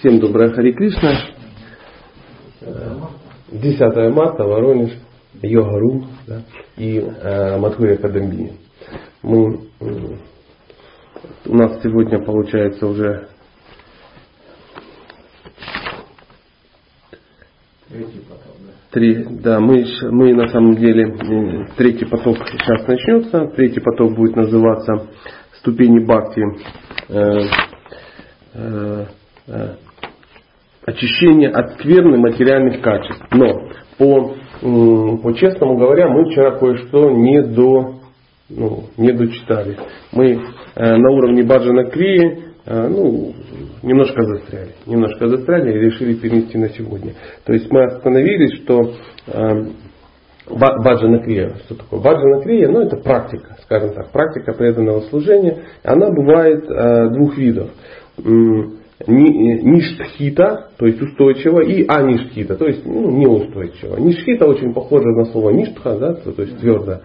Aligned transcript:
Всем 0.00 0.18
доброе 0.18 0.50
Хари 0.54 0.72
Кришна. 0.72 1.12
10 3.52 4.14
марта, 4.14 4.44
Воронеж, 4.44 4.92
Йогару 5.42 6.06
да, 6.26 6.40
и 6.78 7.00
э, 7.00 7.58
Мадхури 7.58 7.96
Академии. 7.96 8.54
Мы, 9.22 9.60
э, 9.78 10.16
у 11.44 11.54
нас 11.54 11.82
сегодня 11.82 12.18
получается 12.24 12.86
уже 12.86 13.28
Три, 18.92 19.22
да, 19.28 19.60
мы, 19.60 19.84
мы 20.10 20.32
на 20.32 20.48
самом 20.48 20.76
деле, 20.76 21.14
третий 21.76 22.06
поток 22.06 22.38
сейчас 22.48 22.86
начнется. 22.86 23.48
Третий 23.54 23.80
поток 23.80 24.16
будет 24.16 24.34
называться 24.34 25.10
ступени 25.58 25.98
бхакти. 25.98 26.42
Э, 27.10 27.42
э, 28.54 29.06
э, 29.46 29.74
очищение 30.84 31.50
от 31.50 31.74
скверны 31.74 32.18
материальных 32.18 32.80
качеств. 32.80 33.22
Но 33.32 33.68
по, 33.98 34.34
по 34.60 35.32
честному 35.34 35.76
говоря, 35.76 36.08
мы 36.08 36.30
вчера 36.30 36.58
кое-что 36.58 37.10
не 37.10 37.42
до 37.42 38.00
ну, 38.48 38.84
не 38.96 39.12
дочитали. 39.12 39.76
Мы 40.12 40.32
э, 40.32 40.96
на 40.96 41.10
уровне 41.10 41.44
Баджана 41.44 41.84
Крии 41.84 42.42
э, 42.66 42.88
ну, 42.88 43.32
немножко 43.82 44.22
застряли. 44.24 44.74
Немножко 44.86 45.28
застряли 45.28 45.72
и 45.72 45.80
решили 45.80 46.14
перенести 46.14 46.58
на 46.58 46.68
сегодня. 46.70 47.14
То 47.44 47.52
есть 47.52 47.70
мы 47.70 47.84
остановились, 47.84 48.62
что 48.62 48.92
э, 49.28 49.64
Баджана 50.50 51.20
Крия. 51.20 51.54
Что 51.66 51.76
такое? 51.76 52.00
Баджана 52.00 52.42
Крия, 52.42 52.68
ну 52.68 52.80
это 52.80 52.96
практика, 52.96 53.56
скажем 53.62 53.92
так, 53.92 54.10
практика 54.10 54.52
преданного 54.52 55.02
служения. 55.02 55.62
Она 55.84 56.10
бывает 56.10 56.64
э, 56.68 57.08
двух 57.10 57.36
видов 57.38 57.70
ништхита, 59.06 60.68
то 60.76 60.86
есть 60.86 61.00
устойчиво, 61.00 61.60
и 61.60 61.86
аништхита, 61.86 62.56
то 62.56 62.66
есть 62.66 62.84
ну, 62.84 63.10
неустойчиво. 63.10 63.96
Ништхита 63.96 64.46
очень 64.46 64.74
похоже 64.74 65.08
на 65.08 65.24
слово 65.26 65.50
ништха, 65.50 65.96
да, 65.98 66.14
то 66.14 66.42
есть 66.42 66.58
твердо. 66.58 67.00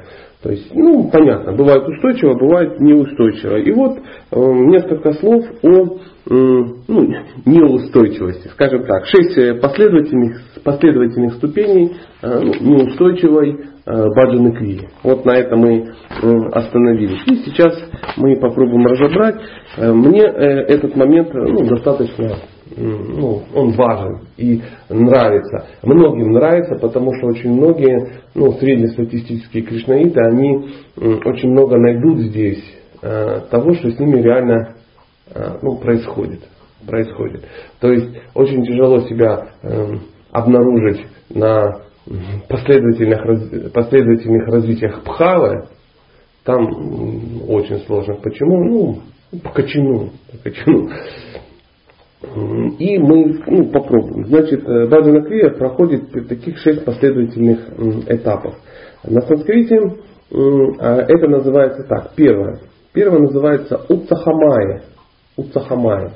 То 0.45 0.51
есть, 0.51 0.69
ну, 0.75 1.09
понятно, 1.11 1.53
бывает 1.53 1.87
устойчиво, 1.87 2.35
бывает 2.35 2.79
неустойчиво. 2.79 3.55
И 3.57 3.71
вот 3.71 3.97
э, 3.97 4.39
несколько 4.39 5.13
слов 5.13 5.43
о 5.63 5.67
э, 5.67 6.63
ну, 6.87 7.13
неустойчивости. 7.45 8.49
Скажем 8.49 8.83
так, 8.83 9.07
шесть 9.07 9.59
последовательных, 9.59 10.39
последовательных 10.63 11.33
ступеней 11.37 11.95
э, 12.21 12.41
ну, 12.61 12.77
неустойчивой 12.77 13.57
э, 13.87 14.05
баджаны 14.15 14.55
крии. 14.55 14.87
Вот 15.01 15.25
на 15.25 15.31
этом 15.31 15.61
мы 15.61 15.77
э, 15.77 16.49
остановились. 16.51 17.23
И 17.25 17.37
сейчас 17.37 17.83
мы 18.15 18.35
попробуем 18.35 18.85
разобрать. 18.85 19.37
Э, 19.77 19.91
мне 19.93 20.21
э, 20.21 20.65
этот 20.67 20.95
момент 20.95 21.29
э, 21.33 21.39
ну, 21.39 21.65
достаточно 21.65 22.35
ну, 22.77 23.43
он 23.53 23.71
важен 23.71 24.27
и 24.37 24.61
нравится. 24.89 25.65
Многим 25.83 26.31
нравится, 26.31 26.75
потому 26.75 27.13
что 27.15 27.27
очень 27.27 27.51
многие 27.53 28.21
ну, 28.33 28.51
среднестатистические 28.53 29.63
кришнаиты, 29.63 30.19
они 30.19 30.69
очень 30.97 31.51
много 31.51 31.77
найдут 31.77 32.19
здесь 32.19 32.63
э, 33.01 33.41
того, 33.49 33.73
что 33.73 33.91
с 33.91 33.99
ними 33.99 34.21
реально 34.21 34.75
э, 35.33 35.57
ну, 35.61 35.77
происходит. 35.77 36.41
происходит. 36.85 37.45
То 37.79 37.91
есть 37.91 38.09
очень 38.33 38.65
тяжело 38.65 39.01
себя 39.01 39.47
э, 39.61 39.87
обнаружить 40.31 41.05
на 41.29 41.81
последовательных, 42.49 43.71
последовательных 43.73 44.47
развитиях 44.47 45.03
пхавы. 45.03 45.67
Там 46.43 46.67
очень 47.49 47.79
сложно. 47.87 48.15
Почему? 48.15 48.63
Ну, 48.63 49.39
по 49.39 49.49
качану. 49.49 50.11
По 50.31 50.49
качану. 50.49 50.89
И 52.79 52.97
мы 52.97 53.39
ну, 53.47 53.69
попробуем. 53.71 54.25
Значит, 54.25 54.63
Баджана 54.63 55.19
э, 55.19 55.27
Крия 55.27 55.49
проходит 55.51 56.11
таких 56.27 56.57
шесть 56.57 56.83
последовательных 56.83 57.59
этапов. 58.07 58.55
На 59.03 59.21
санскрите 59.21 59.77
а, 60.31 61.01
это 61.01 61.27
называется 61.27 61.83
так. 61.83 62.11
Первое. 62.15 62.59
Первое 62.93 63.19
называется 63.19 63.81
Уцахамая. 63.89 64.83
Уцахамая. 65.37 66.13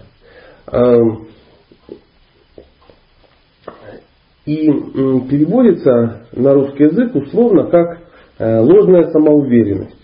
Эм, 0.72 1.28
и 4.46 4.68
переводится 4.68 6.24
на 6.34 6.54
русский 6.54 6.86
язык 6.86 7.16
условно 7.16 7.70
как 7.70 8.00
э, 8.40 8.60
ложная 8.60 9.10
самоуверенность. 9.12 9.96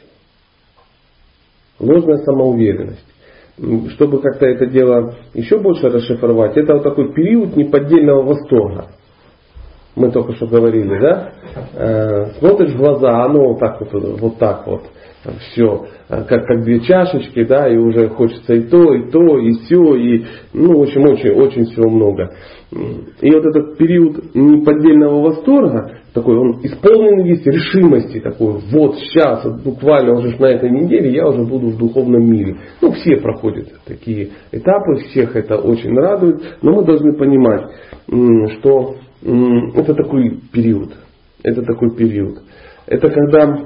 Ложная 1.79 2.17
самоуверенность 2.17 3.14
чтобы 3.57 4.21
как-то 4.21 4.45
это 4.45 4.65
дело 4.65 5.15
еще 5.33 5.59
больше 5.59 5.87
расшифровать, 5.89 6.57
это 6.57 6.73
вот 6.73 6.83
такой 6.83 7.13
период 7.13 7.55
неподдельного 7.55 8.23
восторга. 8.23 8.87
Мы 9.95 10.11
только 10.11 10.33
что 10.35 10.47
говорили, 10.47 10.99
да? 10.99 11.31
Э, 11.73 12.25
смотришь 12.39 12.73
в 12.73 12.77
глаза, 12.77 13.23
оно 13.23 13.49
вот 13.49 13.59
так 13.59 13.79
вот, 13.79 14.19
вот 14.19 14.37
так 14.37 14.67
вот 14.67 14.81
все, 15.51 15.87
э, 16.09 16.23
как, 16.27 16.45
как 16.45 16.63
две 16.63 16.81
чашечки, 16.81 17.43
да, 17.45 17.67
и 17.69 17.77
уже 17.77 18.09
хочется 18.09 18.53
и 18.53 18.63
то, 18.63 18.93
и 18.93 19.09
то, 19.09 19.39
и 19.39 19.51
все, 19.51 19.95
и, 19.95 20.25
ну, 20.53 20.79
в 20.79 20.81
общем, 20.83 21.03
очень, 21.03 21.31
очень 21.31 21.65
всего 21.65 21.89
много. 21.89 22.31
И 22.71 23.31
вот 23.31 23.45
этот 23.45 23.77
период 23.77 24.33
неподдельного 24.33 25.21
восторга, 25.21 25.99
такой, 26.13 26.35
он 26.37 26.61
исполнен 26.63 27.23
есть 27.25 27.45
решимости, 27.45 28.19
такой, 28.19 28.59
вот 28.71 28.95
сейчас, 28.95 29.45
вот 29.45 29.61
буквально 29.61 30.13
уже 30.13 30.35
на 30.39 30.47
этой 30.47 30.71
неделе 30.71 31.13
я 31.13 31.27
уже 31.27 31.43
буду 31.43 31.67
в 31.67 31.77
духовном 31.77 32.25
мире. 32.25 32.57
Ну, 32.81 32.91
все 32.91 33.17
проходят 33.17 33.67
такие 33.85 34.31
этапы, 34.51 34.95
всех 35.09 35.35
это 35.35 35.57
очень 35.57 35.95
радует, 35.95 36.57
но 36.61 36.73
мы 36.73 36.85
должны 36.85 37.13
понимать, 37.13 37.69
что 38.59 38.95
это 39.21 39.93
такой 39.93 40.39
период, 40.51 40.93
это 41.43 41.61
такой 41.61 41.95
период. 41.95 42.39
Это 42.87 43.09
когда 43.09 43.59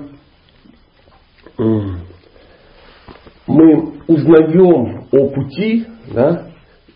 мы 3.47 3.93
узнаем 4.07 5.05
о 5.11 5.29
пути, 5.29 5.85
да, 6.13 6.47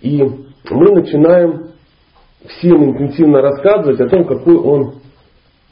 и 0.01 0.21
мы 0.21 0.91
начинаем 0.95 1.72
всем 2.47 2.91
интенсивно 2.91 3.41
рассказывать 3.41 3.99
о 3.99 4.09
том, 4.09 4.25
какой 4.25 4.55
он 4.55 4.95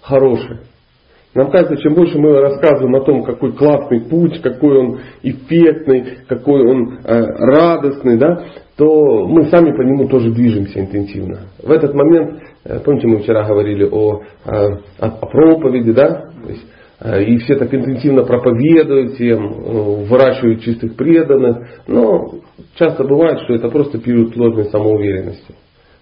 хороший. 0.01 0.59
Нам 1.33 1.49
кажется, 1.49 1.77
чем 1.77 1.93
больше 1.93 2.19
мы 2.19 2.41
рассказываем 2.41 2.95
о 2.95 3.05
том, 3.05 3.23
какой 3.23 3.53
классный 3.53 4.01
путь, 4.01 4.41
какой 4.41 4.77
он 4.77 4.99
эффектный, 5.23 6.17
какой 6.27 6.61
он 6.61 6.99
э, 7.03 7.21
радостный, 7.39 8.17
да, 8.17 8.43
то 8.75 9.27
мы 9.27 9.45
сами 9.45 9.71
по 9.71 9.81
нему 9.81 10.09
тоже 10.09 10.31
движемся 10.31 10.81
интенсивно. 10.81 11.47
В 11.63 11.71
этот 11.71 11.93
момент, 11.93 12.41
э, 12.65 12.79
помните, 12.83 13.07
мы 13.07 13.19
вчера 13.19 13.47
говорили 13.47 13.87
о, 13.89 14.23
о, 14.45 14.79
о 14.99 15.09
проповеди, 15.27 15.93
да, 15.93 16.31
то 16.43 16.49
есть 16.49 16.65
Э, 17.03 17.23
и 17.23 17.37
все 17.39 17.55
так 17.55 17.73
интенсивно 17.73 18.23
проповедуют 18.23 19.13
всем, 19.13 19.45
э, 19.45 20.05
выращивают 20.05 20.61
чистых 20.61 20.95
преданных. 20.95 21.57
Но 21.87 22.35
часто 22.75 23.03
бывает, 23.03 23.39
что 23.41 23.55
это 23.55 23.69
просто 23.69 23.97
период 23.97 24.35
ложной 24.35 24.65
самоуверенности. 24.65 25.55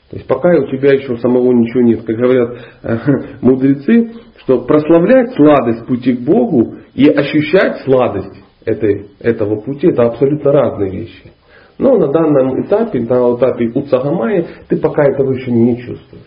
То 0.10 0.18
есть 0.18 0.28
пока 0.28 0.50
у 0.50 0.66
тебя 0.68 0.94
еще 0.94 1.18
самого 1.18 1.52
ничего 1.54 1.82
нет. 1.82 2.04
Как 2.04 2.16
говорят 2.16 2.58
э, 2.82 2.98
мудрецы, 3.42 4.12
что 4.38 4.62
прославлять 4.62 5.34
сладость 5.36 5.86
пути 5.86 6.14
к 6.14 6.22
Богу 6.22 6.76
и 6.96 7.08
ощущать 7.10 7.84
сладость 7.84 8.44
этой, 8.66 9.12
этого 9.20 9.62
пути, 9.62 9.88
это 9.88 10.04
абсолютно 10.04 10.52
разные 10.52 10.92
вещи. 10.92 11.32
Но 11.78 11.96
на 11.98 12.08
данном 12.08 12.62
этапе, 12.62 13.00
на 13.00 13.36
этапе 13.36 13.72
Уцагамайи, 13.74 14.48
ты 14.68 14.78
пока 14.78 15.04
этого 15.04 15.32
еще 15.32 15.52
не 15.52 15.78
чувствуешь. 15.78 16.26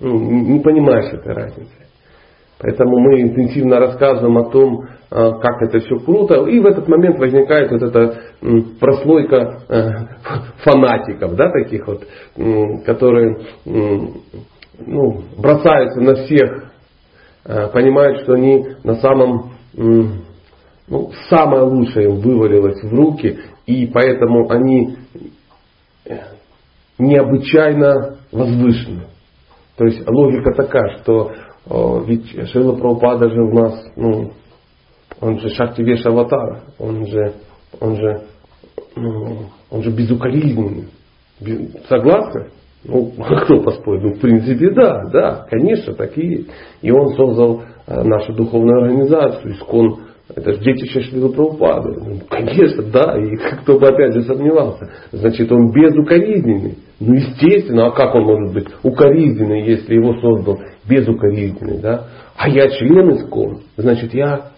Ну, 0.00 0.18
не 0.18 0.60
понимаешь 0.60 1.12
этой 1.12 1.34
разницы. 1.34 1.72
Поэтому 2.60 2.98
мы 2.98 3.20
интенсивно 3.20 3.80
рассказываем 3.80 4.38
о 4.38 4.50
том, 4.50 4.86
как 5.10 5.62
это 5.62 5.80
все 5.80 5.98
круто. 5.98 6.46
И 6.46 6.60
в 6.60 6.66
этот 6.66 6.86
момент 6.86 7.18
возникает 7.18 7.70
вот 7.70 7.82
эта 7.82 8.20
прослойка 8.78 9.62
э, 9.68 9.90
фанатиков, 10.64 11.34
да, 11.34 11.50
таких 11.50 11.86
вот, 11.86 12.06
которые 12.84 13.38
ну, 13.64 15.22
бросаются 15.36 16.00
на 16.00 16.14
всех, 16.14 16.72
э, 17.44 17.68
понимают, 17.68 18.20
что 18.22 18.34
они 18.34 18.66
на 18.84 18.96
самом, 18.96 19.52
ну, 19.74 21.10
самое 21.30 21.62
лучшее 21.62 22.10
им 22.10 22.20
вывалилось 22.20 22.82
в 22.82 22.94
руки, 22.94 23.38
и 23.66 23.86
поэтому 23.86 24.50
они 24.50 24.96
э, 26.04 26.18
необычайно 26.98 28.18
возвышены. 28.30 29.04
То 29.76 29.84
есть 29.84 30.06
логика 30.06 30.52
такая, 30.54 30.98
что 30.98 31.32
ведь 32.06 32.48
Шила 32.50 32.74
Прабхупада 32.76 33.28
же 33.28 33.42
у 33.42 33.52
нас, 33.52 33.92
ну, 33.94 34.32
он 35.20 35.38
же 35.40 35.48
Шакти 35.50 35.82
Веш 35.82 36.04
Аватар, 36.06 36.62
он 36.78 37.06
же, 37.06 37.34
он 37.80 37.96
же, 37.96 38.22
он 39.70 39.82
же 39.82 39.90
безукоризненный. 39.90 40.88
Согласны? 41.88 42.50
Ну, 42.84 43.12
кто 43.44 43.60
поспорит? 43.60 44.02
Ну, 44.02 44.14
в 44.14 44.20
принципе, 44.20 44.70
да, 44.70 45.02
да, 45.12 45.46
конечно, 45.50 45.94
так 45.94 46.16
и 46.16 46.26
есть. 46.26 46.48
И 46.82 46.90
он 46.90 47.08
создал 47.14 47.62
э, 47.86 48.02
нашу 48.02 48.32
духовную 48.34 48.82
организацию, 48.82 49.54
Искон 49.54 50.00
Это 50.34 50.52
же 50.52 50.60
детище 50.60 51.00
Шрила 51.00 51.28
Прабхупады. 51.32 52.00
Ну, 52.00 52.20
конечно, 52.28 52.84
да, 52.84 53.18
и 53.18 53.36
кто 53.62 53.78
бы 53.78 53.88
опять 53.88 54.14
же 54.14 54.22
сомневался. 54.22 54.90
Значит, 55.10 55.50
он 55.50 55.72
безукоризненный. 55.72 56.78
Ну, 57.00 57.14
естественно, 57.14 57.86
а 57.86 57.90
как 57.90 58.14
он 58.14 58.24
может 58.24 58.54
быть 58.54 58.68
укоризненный, 58.82 59.66
если 59.66 59.94
его 59.94 60.14
создал 60.20 60.60
безукоризненный, 60.88 61.80
да? 61.80 62.06
А 62.36 62.48
я 62.48 62.68
член 62.70 63.10
искон, 63.10 63.62
значит, 63.76 64.14
я 64.14 64.52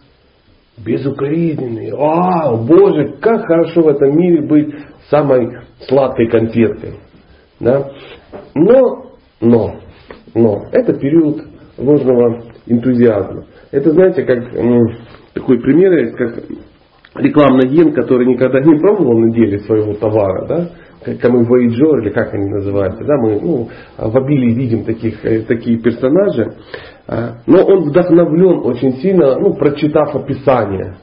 безукоризненный. 0.85 1.93
А, 1.97 2.56
Боже, 2.56 3.17
как 3.21 3.47
хорошо 3.47 3.82
в 3.82 3.88
этом 3.88 4.17
мире 4.17 4.47
быть 4.47 4.75
самой 5.11 5.59
сладкой 5.88 6.29
конфеткой. 6.29 6.94
Да? 7.59 7.91
Но, 8.55 9.12
но, 9.41 9.77
но, 10.35 10.62
это 10.73 10.94
период 10.94 11.43
ложного 11.77 12.43
энтузиазма. 12.67 13.44
Это, 13.71 13.91
знаете, 13.91 14.23
как 14.25 14.53
ну, 14.53 14.81
такой 15.35 15.61
пример 15.61 15.93
есть, 15.99 16.17
как 16.17 16.44
рекламный 17.17 17.69
ген, 17.69 17.93
который 17.93 18.26
никогда 18.26 18.61
не 18.61 18.79
пробовал 18.79 19.19
на 19.19 19.33
деле 19.33 19.59
своего 19.61 19.94
товара, 19.94 20.47
да, 20.47 20.71
Voyager, 21.06 22.03
или 22.03 22.11
как 22.11 22.35
они 22.35 22.49
называются, 22.50 23.05
да, 23.05 23.17
мы 23.17 23.41
ну, 23.41 23.69
в 23.97 24.17
обилии 24.17 24.55
видим 24.55 24.85
таких, 24.85 25.25
э, 25.25 25.43
такие 25.43 25.79
персонажи, 25.79 26.53
но 27.47 27.65
он 27.65 27.89
вдохновлен 27.89 28.61
очень 28.65 28.93
сильно, 28.99 29.37
ну, 29.37 29.55
прочитав 29.55 30.15
описание, 30.15 30.97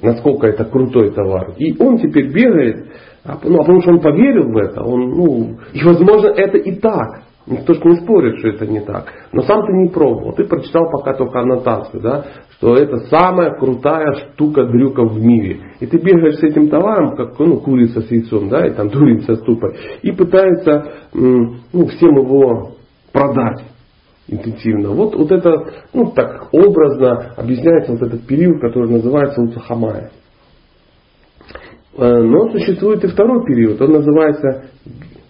насколько 0.00 0.46
это 0.46 0.64
крутой 0.64 1.10
товар. 1.10 1.54
И 1.58 1.74
он 1.82 1.98
теперь 1.98 2.32
бегает, 2.32 2.86
а, 3.24 3.38
ну, 3.42 3.56
а 3.56 3.58
потому 3.58 3.80
что 3.80 3.90
он 3.90 4.00
поверил 4.00 4.52
в 4.52 4.56
это, 4.56 4.84
он, 4.84 5.10
ну, 5.10 5.56
и 5.72 5.82
возможно 5.82 6.28
это 6.28 6.58
и 6.58 6.76
так. 6.76 7.22
Никто 7.48 7.72
же 7.72 7.80
не 7.82 7.96
спорит, 7.96 8.38
что 8.38 8.48
это 8.48 8.66
не 8.66 8.80
так. 8.80 9.10
Но 9.32 9.40
сам 9.42 9.64
ты 9.66 9.72
не 9.72 9.88
пробовал. 9.88 10.34
Ты 10.34 10.44
прочитал 10.44 10.90
пока 10.90 11.14
только 11.14 11.40
аннотацию, 11.40 12.02
да, 12.02 12.24
что 12.52 12.74
это 12.74 12.98
самая 13.08 13.58
крутая 13.58 14.12
штука 14.14 14.66
дрюка 14.66 15.02
в 15.02 15.18
мире. 15.18 15.60
И 15.80 15.86
ты 15.86 15.96
бегаешь 15.96 16.36
с 16.36 16.42
этим 16.42 16.68
товаром, 16.68 17.16
как 17.16 17.38
ну, 17.38 17.56
курица 17.58 18.02
с 18.02 18.10
яйцом, 18.10 18.50
да, 18.50 18.66
и 18.66 18.74
там 18.74 18.90
дурень 18.90 19.22
со 19.22 19.34
ступой, 19.36 19.74
и 20.02 20.12
пытается 20.12 20.92
ну, 21.14 21.86
всем 21.86 22.18
его 22.18 22.72
продать 23.12 23.64
интенсивно. 24.28 24.90
Вот, 24.90 25.14
вот 25.14 25.32
это, 25.32 25.50
ну 25.92 26.12
так 26.12 26.48
образно 26.52 27.32
объясняется 27.36 27.92
вот 27.92 28.02
этот 28.02 28.26
период, 28.26 28.60
который 28.60 28.90
называется 28.90 29.40
Уцахамая. 29.40 30.10
Э, 31.96 32.22
но 32.22 32.50
существует 32.50 33.02
и 33.04 33.08
второй 33.08 33.44
период, 33.46 33.80
он 33.80 33.92
называется 33.92 34.64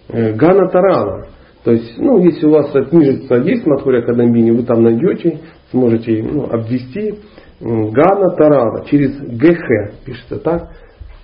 э, 0.08 0.34
Гана 0.34 0.68
Тарана. 0.68 1.26
То 1.64 1.72
есть, 1.72 1.98
ну, 1.98 2.18
если 2.18 2.46
у 2.46 2.50
вас 2.50 2.70
книжица 2.88 3.34
есть 3.36 3.64
в 3.64 3.66
Матхуре 3.66 3.98
Академии, 3.98 4.50
вы 4.50 4.62
там 4.62 4.82
найдете, 4.82 5.40
сможете 5.70 6.22
ну, 6.22 6.44
обвести. 6.44 7.14
Гана 7.60 8.30
Тарана 8.36 8.84
через 8.86 9.18
ГХ 9.18 10.04
пишется 10.04 10.38
так. 10.38 10.68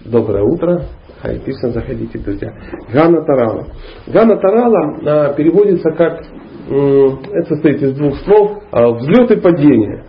Доброе 0.05 0.43
утро. 0.43 0.82
Хай 1.23 1.38
Кришна, 1.38 1.70
заходите, 1.70 2.19
друзья. 2.19 2.53
Гана 2.93 3.25
Тарала. 3.25 3.67
Гана 4.06 4.37
Тарала 4.37 4.99
а, 5.06 5.32
переводится 5.32 5.91
как, 5.93 6.23
это 6.66 7.55
состоит 7.55 7.82
из 7.82 7.94
двух 7.94 8.16
слов, 8.20 8.62
а, 8.70 8.90
взлет 8.90 9.31
и 9.31 9.40
падение. 9.40 10.05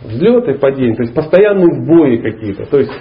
Взлет 0.00 0.48
и 0.48 0.58
падение, 0.58 0.94
то 0.94 1.02
есть 1.02 1.14
постоянные 1.14 1.82
сбои 1.82 2.16
какие-то. 2.18 2.66
То 2.66 2.78
есть 2.78 2.92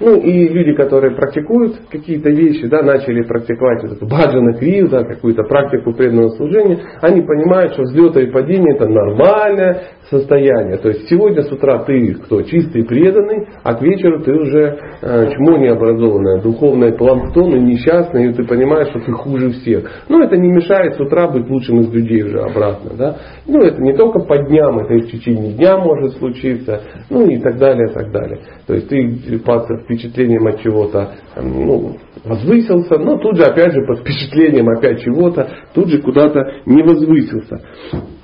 ну 0.00 0.20
и 0.20 0.48
люди, 0.48 0.72
которые 0.74 1.14
практикуют 1.14 1.76
какие-то 1.90 2.30
вещи, 2.30 2.66
да, 2.66 2.82
начали 2.82 3.22
практиковать 3.22 3.82
вот 3.82 3.92
эту 3.92 4.06
баджана 4.06 4.54
крию, 4.54 4.88
да, 4.88 5.04
какую-то 5.04 5.42
практику 5.42 5.92
преданного 5.92 6.30
служения, 6.30 6.78
они 7.02 7.20
понимают, 7.20 7.74
что 7.74 7.82
взлеты 7.82 8.22
и 8.22 8.30
падения 8.30 8.74
это 8.74 8.88
нормальное 8.88 9.82
состояние. 10.08 10.78
То 10.78 10.88
есть 10.88 11.08
сегодня 11.08 11.42
с 11.42 11.52
утра 11.52 11.84
ты 11.84 12.14
кто 12.14 12.42
чистый 12.42 12.84
преданный, 12.84 13.46
а 13.62 13.74
к 13.74 13.82
вечеру 13.82 14.22
ты 14.22 14.32
уже 14.32 14.78
э, 15.02 15.30
чмо 15.32 15.58
необразованное, 15.58 16.40
духовное 16.40 16.92
планктон 16.92 17.54
и 17.56 17.60
несчастный, 17.60 18.30
и 18.30 18.32
ты 18.32 18.44
понимаешь, 18.44 18.88
что 18.88 19.00
ты 19.00 19.12
хуже 19.12 19.50
всех. 19.50 19.90
Но 20.08 20.22
это 20.22 20.36
не 20.36 20.50
мешает 20.50 20.94
с 20.94 21.00
утра 21.00 21.28
быть 21.28 21.48
лучшим 21.48 21.80
из 21.80 21.92
людей 21.92 22.22
уже 22.22 22.40
обратно. 22.40 22.92
Да? 22.96 23.16
Ну 23.46 23.60
это 23.60 23.80
не 23.82 23.94
только 23.94 24.20
по 24.20 24.38
дням, 24.38 24.78
это 24.78 24.94
и 24.94 25.00
в 25.02 25.10
течение 25.10 25.52
дня 25.52 25.76
может 25.76 26.16
случиться, 26.16 26.80
ну 27.10 27.26
и 27.26 27.38
так 27.38 27.58
далее, 27.58 27.88
так 27.88 28.10
далее. 28.10 28.40
То 28.66 28.74
есть 28.74 28.88
ты 28.88 29.38
под 29.40 29.66
впечатлением 29.82 30.46
от 30.46 30.60
чего-то 30.60 31.16
ну, 31.36 31.96
возвысился, 32.24 32.98
но 32.98 33.18
тут 33.18 33.36
же 33.36 33.44
опять 33.44 33.72
же 33.72 33.84
под 33.86 34.00
впечатлением 34.00 34.68
опять 34.70 35.02
чего-то, 35.02 35.48
тут 35.74 35.88
же 35.88 36.00
куда-то 36.00 36.40
не 36.64 36.82
возвысился. 36.82 37.60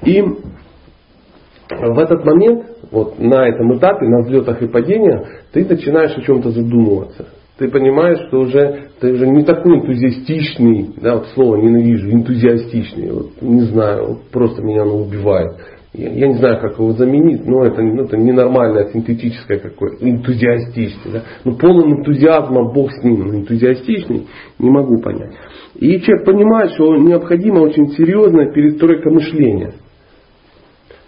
И 0.05 0.23
в 0.23 1.99
этот 1.99 2.25
момент, 2.25 2.65
вот 2.91 3.19
на 3.19 3.47
этом 3.47 3.77
этапе, 3.77 4.07
на 4.07 4.23
взлетах 4.23 4.63
и 4.63 4.69
падениях, 4.69 5.27
ты 5.53 5.65
начинаешь 5.67 6.17
о 6.17 6.23
чем-то 6.23 6.51
задумываться. 6.51 7.29
Ты 7.59 7.69
понимаешь, 7.69 8.27
что 8.29 8.41
уже 8.41 8.89
ты 9.01 9.13
уже 9.13 9.29
не 9.29 9.45
такой 9.45 9.81
энтузиастичный, 9.81 10.95
да, 10.97 11.17
вот 11.17 11.27
слово 11.35 11.57
ненавижу, 11.57 12.11
энтузиастичный, 12.11 13.11
вот, 13.11 13.43
не 13.43 13.61
знаю, 13.61 14.07
вот 14.07 14.23
просто 14.33 14.63
меня 14.63 14.83
оно 14.83 14.97
убивает. 14.97 15.53
Я, 15.93 16.29
не 16.29 16.35
знаю, 16.35 16.61
как 16.61 16.79
его 16.79 16.93
заменить, 16.93 17.45
но 17.45 17.65
это, 17.65 17.83
ну, 17.83 18.05
это 18.05 18.17
ненормальное, 18.17 18.93
синтетическое 18.93 19.59
какое 19.59 19.97
энтузиастичное. 19.99 21.13
Да? 21.13 21.23
Ну, 21.45 21.57
полным 21.57 21.99
энтузиазмом 21.99 22.73
Бог 22.73 22.93
с 22.93 23.03
ним, 23.03 23.35
энтузиастичный 23.35 24.29
не 24.61 24.71
могу 24.71 25.01
понять. 25.01 25.33
И 25.75 26.01
человек 26.01 26.27
понимает, 26.27 26.71
что 26.73 26.97
необходима 26.97 27.59
очень 27.59 27.89
серьезная 27.89 28.53
перестройка 28.53 29.11
мышления. 29.11 29.73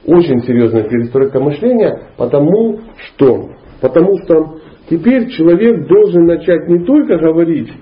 Очень 0.05 0.43
серьезная 0.43 0.82
перестройка 0.88 1.38
мышления, 1.38 2.08
потому 2.17 2.81
что, 2.96 3.50
потому 3.81 4.19
что 4.25 4.58
теперь 4.90 5.28
человек 5.28 5.87
должен 5.87 6.26
начать 6.26 6.69
не 6.69 6.85
только 6.85 7.19
говорить 7.19 7.73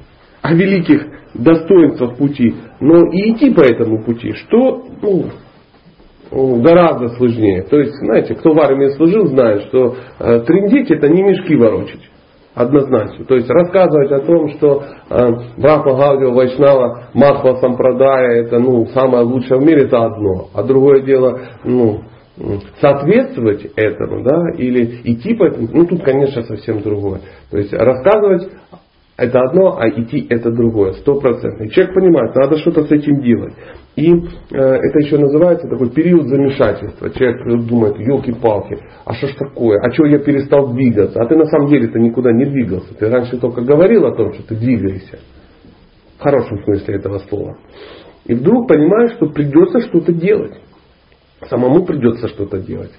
о 0.43 0.53
великих 0.53 1.07
достоинствах 1.33 2.19
пути, 2.19 2.55
но 2.79 3.11
и 3.11 3.33
идти 3.33 3.55
по 3.55 3.63
этому 3.63 4.03
пути, 4.03 4.33
что 4.33 4.85
ну, 5.01 5.25
гораздо 6.31 7.09
сложнее. 7.17 7.63
То 7.63 7.79
есть, 7.79 7.95
знаете, 7.97 8.35
кто 8.35 8.53
в 8.53 8.61
армии 8.61 8.91
служил, 8.97 9.27
знает, 9.27 9.63
что 9.65 9.97
э, 10.19 10.41
трендить 10.41 10.91
это 10.91 11.09
не 11.09 11.23
мешки 11.23 11.57
ворочать. 11.57 12.09
Однозначно. 12.55 13.25
То 13.25 13.37
есть 13.37 13.49
рассказывать 13.49 14.11
о 14.11 14.21
том, 14.21 14.49
что 14.51 14.83
э, 15.09 15.29
Брахма 15.57 15.97
Гаудио 15.97 16.33
Вайшнава 16.33 17.11
Махва 17.15 17.57
Сампрадая 17.57 18.43
это 18.43 18.59
ну, 18.59 18.87
самое 18.87 19.25
лучшее 19.25 19.61
в 19.61 19.65
мире, 19.65 19.85
это 19.85 20.05
одно. 20.05 20.49
А 20.55 20.63
другое 20.63 21.03
дело, 21.03 21.41
ну, 21.65 22.01
соответствовать 22.81 23.67
этому, 23.77 24.23
да, 24.25 24.51
или 24.57 25.01
идти 25.05 25.35
по 25.35 25.45
этому, 25.45 25.69
ну 25.73 25.87
тут, 25.87 26.03
конечно, 26.03 26.43
совсем 26.43 26.81
другое. 26.81 27.21
То 27.51 27.59
есть 27.59 27.73
рассказывать 27.73 28.49
это 29.21 29.39
одно, 29.39 29.77
а 29.79 29.87
идти 29.91 30.27
это 30.31 30.51
другое, 30.51 30.95
стопроцентно. 30.95 31.69
Человек 31.69 31.95
понимает, 31.95 32.35
надо 32.35 32.57
что-то 32.57 32.85
с 32.85 32.91
этим 32.91 33.21
делать. 33.21 33.53
И 33.95 34.11
э, 34.11 34.17
это 34.51 34.99
еще 34.99 35.19
называется 35.19 35.69
такой 35.69 35.91
период 35.91 36.27
замешательства. 36.27 37.11
Человек 37.11 37.69
думает, 37.69 37.99
елки-палки, 37.99 38.79
а 39.05 39.13
что 39.13 39.27
ж 39.27 39.35
такое? 39.35 39.79
А 39.83 39.93
что 39.93 40.07
я 40.07 40.21
перестал 40.21 40.73
двигаться? 40.73 41.21
А 41.21 41.27
ты 41.27 41.37
на 41.37 41.45
самом 41.45 41.69
деле-то 41.69 41.99
никуда 41.99 42.33
не 42.33 42.47
двигался. 42.47 42.95
Ты 42.95 43.11
раньше 43.11 43.39
только 43.39 43.61
говорил 43.61 44.07
о 44.07 44.17
том, 44.17 44.33
что 44.33 44.43
ты 44.43 44.57
двигаешься. 44.57 45.19
В 46.19 46.23
хорошем 46.23 46.65
смысле 46.65 46.95
этого 46.95 47.19
слова. 47.29 47.59
И 48.25 48.33
вдруг 48.33 48.69
понимаешь, 48.69 49.13
что 49.17 49.27
придется 49.27 49.81
что-то 49.81 50.15
делать. 50.15 50.55
Самому 51.51 51.85
придется 51.85 52.29
что-то 52.29 52.59
делать. 52.59 52.93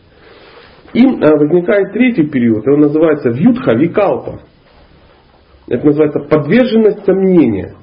И 0.93 1.03
э, 1.03 1.09
возникает 1.09 1.93
третий 1.93 2.27
период, 2.27 2.67
он 2.67 2.81
называется 2.81 3.29
вьютха 3.29 3.73
викалпа. 3.73 4.41
Это 5.71 5.85
называется 5.85 6.19
подверженность 6.19 7.05
сомнения. 7.05 7.75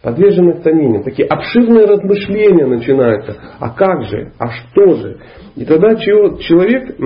Подверженность 0.00 0.62
сомнения. 0.62 1.02
Такие 1.02 1.26
обширные 1.26 1.86
размышления 1.86 2.66
начинаются. 2.66 3.36
А 3.58 3.70
как 3.70 4.04
же? 4.04 4.32
А 4.38 4.48
что 4.48 4.94
же? 4.94 5.18
И 5.56 5.64
тогда 5.64 5.96
человек 5.96 6.96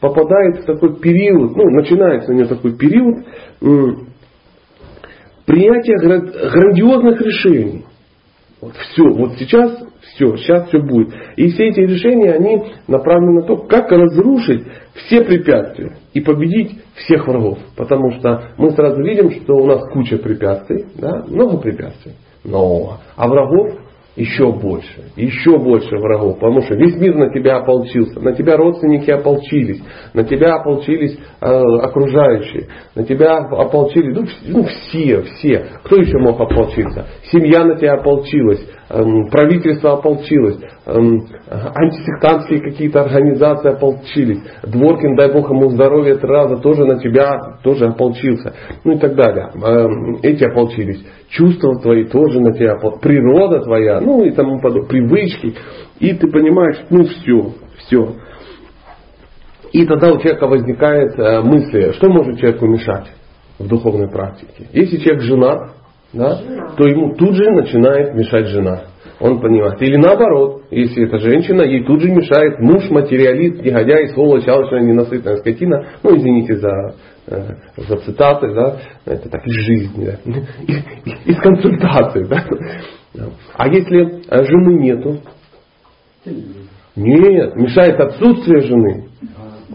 попадает 0.00 0.62
в 0.62 0.64
такой 0.66 1.00
период, 1.00 1.56
ну, 1.56 1.70
начинается 1.70 2.30
у 2.30 2.34
него 2.34 2.48
такой 2.48 2.76
период 2.76 3.26
принятия 5.46 5.96
грандиозных 5.98 7.20
решений. 7.20 7.84
Вот 8.62 8.76
все, 8.76 9.02
вот 9.02 9.32
сейчас 9.38 9.76
все, 10.14 10.36
сейчас 10.36 10.68
все 10.68 10.78
будет. 10.78 11.12
И 11.36 11.48
все 11.48 11.66
эти 11.68 11.80
решения, 11.80 12.32
они 12.32 12.62
направлены 12.86 13.40
на 13.40 13.42
то, 13.42 13.56
как 13.56 13.90
разрушить 13.90 14.62
все 14.94 15.24
препятствия 15.24 15.96
и 16.14 16.20
победить 16.20 16.80
всех 16.94 17.26
врагов. 17.26 17.58
Потому 17.76 18.12
что 18.12 18.50
мы 18.58 18.70
сразу 18.70 19.02
видим, 19.02 19.32
что 19.32 19.56
у 19.56 19.66
нас 19.66 19.82
куча 19.92 20.16
препятствий, 20.16 20.86
да, 20.94 21.24
много 21.26 21.58
препятствий, 21.58 22.12
много. 22.44 22.98
А 23.16 23.26
врагов 23.26 23.81
еще 24.16 24.52
больше, 24.52 25.10
еще 25.16 25.58
больше 25.58 25.96
врагов, 25.96 26.38
потому 26.38 26.60
что 26.62 26.74
весь 26.74 26.96
мир 26.96 27.14
на 27.14 27.32
тебя 27.32 27.58
ополчился, 27.58 28.20
на 28.20 28.34
тебя 28.34 28.56
родственники 28.56 29.10
ополчились, 29.10 29.82
на 30.12 30.22
тебя 30.24 30.56
ополчились 30.56 31.18
э, 31.40 31.46
окружающие, 31.46 32.68
на 32.94 33.04
тебя 33.04 33.38
ополчились, 33.38 34.14
ну, 34.14 34.26
ну 34.48 34.64
все, 34.64 35.22
все. 35.22 35.66
Кто 35.84 35.96
еще 35.96 36.18
мог 36.18 36.38
ополчиться? 36.38 37.06
Семья 37.30 37.64
на 37.64 37.76
тебя 37.76 37.94
ополчилась, 37.94 38.60
правительство 39.30 39.94
ополчилось, 39.94 40.58
эм, 40.84 41.26
антисектантские 41.48 42.60
какие-то 42.60 43.02
организации 43.02 43.70
ополчились, 43.70 44.40
Дворкин, 44.64 45.16
дай 45.16 45.32
бог 45.32 45.48
ему 45.48 45.70
здоровья, 45.70 46.16
три 46.16 46.28
раза 46.28 46.58
тоже 46.58 46.84
на 46.84 46.98
тебя 46.98 47.58
тоже 47.62 47.86
ополчился, 47.86 48.52
ну 48.84 48.92
и 48.92 48.98
так 48.98 49.14
далее. 49.14 49.50
Эм, 49.54 50.18
эти 50.22 50.44
ополчились, 50.44 51.02
чувства 51.28 51.78
твои 51.80 52.04
тоже 52.04 52.40
на 52.40 52.52
тебя, 52.52 52.76
природа 53.00 53.60
твоя, 53.60 54.00
ну 54.00 54.24
и 54.24 54.30
тому 54.30 54.60
подобное, 54.60 54.88
привычки. 54.88 55.54
И 55.98 56.12
ты 56.14 56.30
понимаешь, 56.30 56.84
ну 56.90 57.04
все, 57.04 57.52
все. 57.78 58.14
И 59.72 59.86
тогда 59.86 60.12
у 60.12 60.18
человека 60.18 60.46
возникает 60.46 61.18
э, 61.18 61.40
мысль, 61.40 61.94
что 61.94 62.10
может 62.10 62.38
человеку 62.38 62.66
мешать 62.66 63.06
в 63.58 63.66
духовной 63.66 64.10
практике. 64.10 64.68
Если 64.72 64.98
человек 64.98 65.22
женат, 65.22 65.81
да, 66.12 66.40
то 66.76 66.86
ему 66.86 67.14
тут 67.14 67.34
же 67.34 67.50
начинает 67.50 68.14
мешать 68.14 68.48
жена. 68.48 68.84
Он 69.20 69.40
понимает. 69.40 69.80
Или 69.80 69.96
наоборот, 69.96 70.64
если 70.70 71.06
это 71.06 71.18
женщина, 71.18 71.62
ей 71.62 71.84
тут 71.84 72.00
же 72.00 72.10
мешает 72.10 72.58
муж, 72.58 72.90
материалист, 72.90 73.62
негодяй, 73.62 74.08
сволочь, 74.08 74.48
алчная, 74.48 74.80
ненасытная 74.80 75.36
скотина. 75.36 75.86
Ну, 76.02 76.16
извините 76.16 76.56
за, 76.56 76.94
э, 77.28 77.54
за 77.76 77.96
цитаты, 77.98 78.52
да, 78.52 78.78
это 79.06 79.28
так 79.28 79.46
из 79.46 79.52
жизни, 79.52 80.06
да, 80.06 80.32
из, 81.24 81.36
консультации. 81.38 82.26
Да. 83.14 83.24
А 83.54 83.68
если 83.68 84.22
жены 84.44 84.78
нету? 84.80 85.20
Нет, 86.96 87.54
мешает 87.56 88.00
отсутствие 88.00 88.60
жены. 88.62 89.08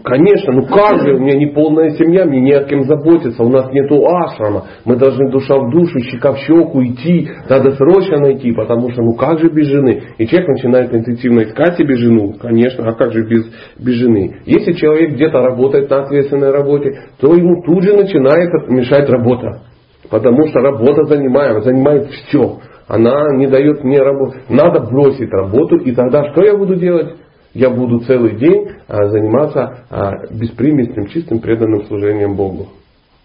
Конечно, 0.04 0.52
ну 0.52 0.66
как 0.66 1.00
же, 1.00 1.14
у 1.14 1.18
меня 1.18 1.36
не 1.36 1.46
полная 1.46 1.90
семья, 1.90 2.24
мне 2.24 2.40
не 2.40 2.52
о 2.52 2.64
кем 2.64 2.84
заботиться, 2.84 3.42
у 3.42 3.48
нас 3.48 3.70
нету 3.72 4.04
ашрама, 4.06 4.66
мы 4.84 4.96
должны 4.96 5.30
душа 5.30 5.56
в 5.56 5.70
душу, 5.70 5.98
щека 6.00 6.32
в 6.32 6.38
щеку 6.38 6.82
идти, 6.84 7.28
надо 7.48 7.72
срочно 7.72 8.18
найти, 8.18 8.52
потому 8.52 8.90
что 8.90 9.02
ну 9.02 9.14
как 9.14 9.38
же 9.38 9.48
без 9.48 9.66
жены? 9.66 10.02
И 10.18 10.26
человек 10.26 10.48
начинает 10.48 10.94
интенсивно 10.94 11.40
искать 11.40 11.76
себе 11.76 11.96
жену, 11.96 12.34
конечно, 12.40 12.88
а 12.88 12.92
как 12.92 13.12
же 13.12 13.26
без, 13.26 13.46
без 13.78 13.94
жены? 13.94 14.40
Если 14.44 14.72
человек 14.72 15.12
где-то 15.12 15.40
работает 15.40 15.90
на 15.90 16.02
ответственной 16.02 16.50
работе, 16.50 16.90
то 17.20 17.34
ему 17.34 17.62
тут 17.62 17.82
же 17.82 17.94
начинает 17.94 18.50
мешать 18.68 19.08
работа, 19.08 19.62
потому 20.10 20.46
что 20.48 20.60
работа 20.60 21.04
занимает, 21.04 21.64
занимает 21.64 22.08
все. 22.08 22.58
Она 22.86 23.36
не 23.36 23.46
дает 23.46 23.84
мне 23.84 24.00
работу. 24.00 24.38
Надо 24.48 24.80
бросить 24.80 25.30
работу, 25.30 25.76
и 25.76 25.92
тогда 25.92 26.32
что 26.32 26.42
я 26.42 26.56
буду 26.56 26.76
делать? 26.76 27.16
Я 27.54 27.70
буду 27.70 28.00
целый 28.00 28.36
день 28.36 28.68
а, 28.88 29.08
заниматься 29.08 29.84
а, 29.90 30.12
беспримесным, 30.30 31.06
чистым, 31.08 31.40
преданным 31.40 31.84
служением 31.86 32.36
Богу. 32.36 32.68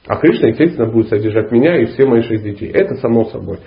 А 0.08 0.18
Кришна, 0.18 0.50
естественно, 0.50 0.92
будет 0.92 1.10
содержать 1.10 1.52
меня 1.52 1.82
и 1.82 1.86
все 1.86 2.06
мои 2.06 2.22
шесть 2.22 2.44
детей. 2.44 2.70
Это 2.70 2.96
само 2.96 3.26
собой. 3.26 3.60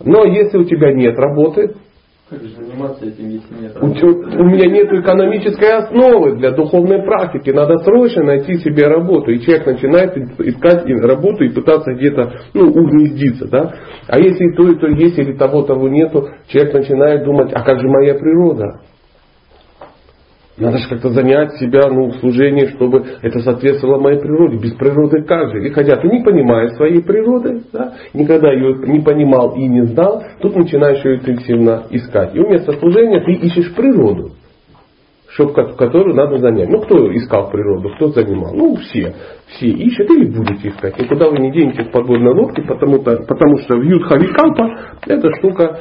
Но 0.00 0.24
если 0.24 0.58
у 0.58 0.64
тебя 0.64 0.92
нет 0.92 1.18
работы, 1.18 1.74
как 2.32 2.40
же 2.40 2.48
заниматься 2.54 3.04
этим, 3.04 3.28
если 3.28 3.60
нет 3.60 3.76
У, 3.78 3.86
у 3.86 4.44
меня 4.46 4.66
нет 4.70 4.90
экономической 4.90 5.70
основы 5.70 6.36
для 6.36 6.52
духовной 6.52 7.02
практики. 7.02 7.50
Надо 7.50 7.76
срочно 7.84 8.22
найти 8.22 8.54
себе 8.54 8.86
работу. 8.86 9.30
И 9.30 9.40
человек 9.40 9.66
начинает 9.66 10.16
искать 10.16 10.86
работу 11.02 11.44
и 11.44 11.50
пытаться 11.50 11.92
где-то 11.92 12.32
ну, 12.54 12.70
угнездиться. 12.70 13.48
Да? 13.48 13.74
А 14.08 14.18
если 14.18 14.50
и 14.50 14.56
то, 14.56 14.66
и 14.66 14.76
то 14.76 14.86
есть, 14.86 15.18
или 15.18 15.36
того, 15.36 15.64
того 15.64 15.90
нету, 15.90 16.30
человек 16.46 16.72
начинает 16.72 17.24
думать, 17.24 17.52
а 17.52 17.62
как 17.64 17.80
же 17.80 17.88
моя 17.88 18.14
природа? 18.14 18.80
Надо 20.58 20.76
же 20.76 20.88
как-то 20.88 21.08
занять 21.10 21.54
себя 21.54 21.80
ну, 21.88 22.08
в 22.08 22.16
служении, 22.16 22.66
чтобы 22.76 23.04
это 23.22 23.40
соответствовало 23.40 23.98
моей 23.98 24.20
природе. 24.20 24.58
Без 24.58 24.74
природы 24.74 25.22
как 25.22 25.50
же? 25.50 25.66
И 25.66 25.70
хотя 25.70 25.96
ты 25.96 26.08
не 26.08 26.22
понимаешь 26.22 26.72
своей 26.72 27.02
природы, 27.02 27.62
да, 27.72 27.94
никогда 28.12 28.52
ее 28.52 28.74
не 28.86 29.00
понимал 29.00 29.54
и 29.56 29.66
не 29.66 29.86
знал, 29.86 30.22
тут 30.40 30.54
начинаешь 30.54 31.02
ее 31.04 31.16
интенсивно 31.16 31.84
искать. 31.90 32.34
И 32.34 32.38
вместо 32.38 32.72
служения 32.72 33.20
ты 33.20 33.32
ищешь 33.32 33.74
природу, 33.74 34.32
чтоб, 35.28 35.54
которую 35.54 36.14
надо 36.14 36.36
занять. 36.36 36.68
Ну, 36.68 36.82
кто 36.82 37.10
искал 37.16 37.50
природу, 37.50 37.88
кто 37.96 38.08
занимал? 38.08 38.52
Ну, 38.54 38.76
все. 38.76 39.14
Все 39.46 39.68
ищут 39.68 40.10
или 40.10 40.26
будете 40.26 40.68
искать. 40.68 40.98
Никуда 40.98 41.30
вы 41.30 41.38
не 41.38 41.50
денетесь 41.50 41.86
в 41.86 41.92
подводной 41.92 42.34
лодке, 42.34 42.60
потому, 42.60 42.96
-то, 42.96 43.24
потому 43.26 43.56
что 43.56 43.78
в 43.78 43.82
Юдхавикалпа 43.82 44.78
эта 45.06 45.34
штука, 45.38 45.80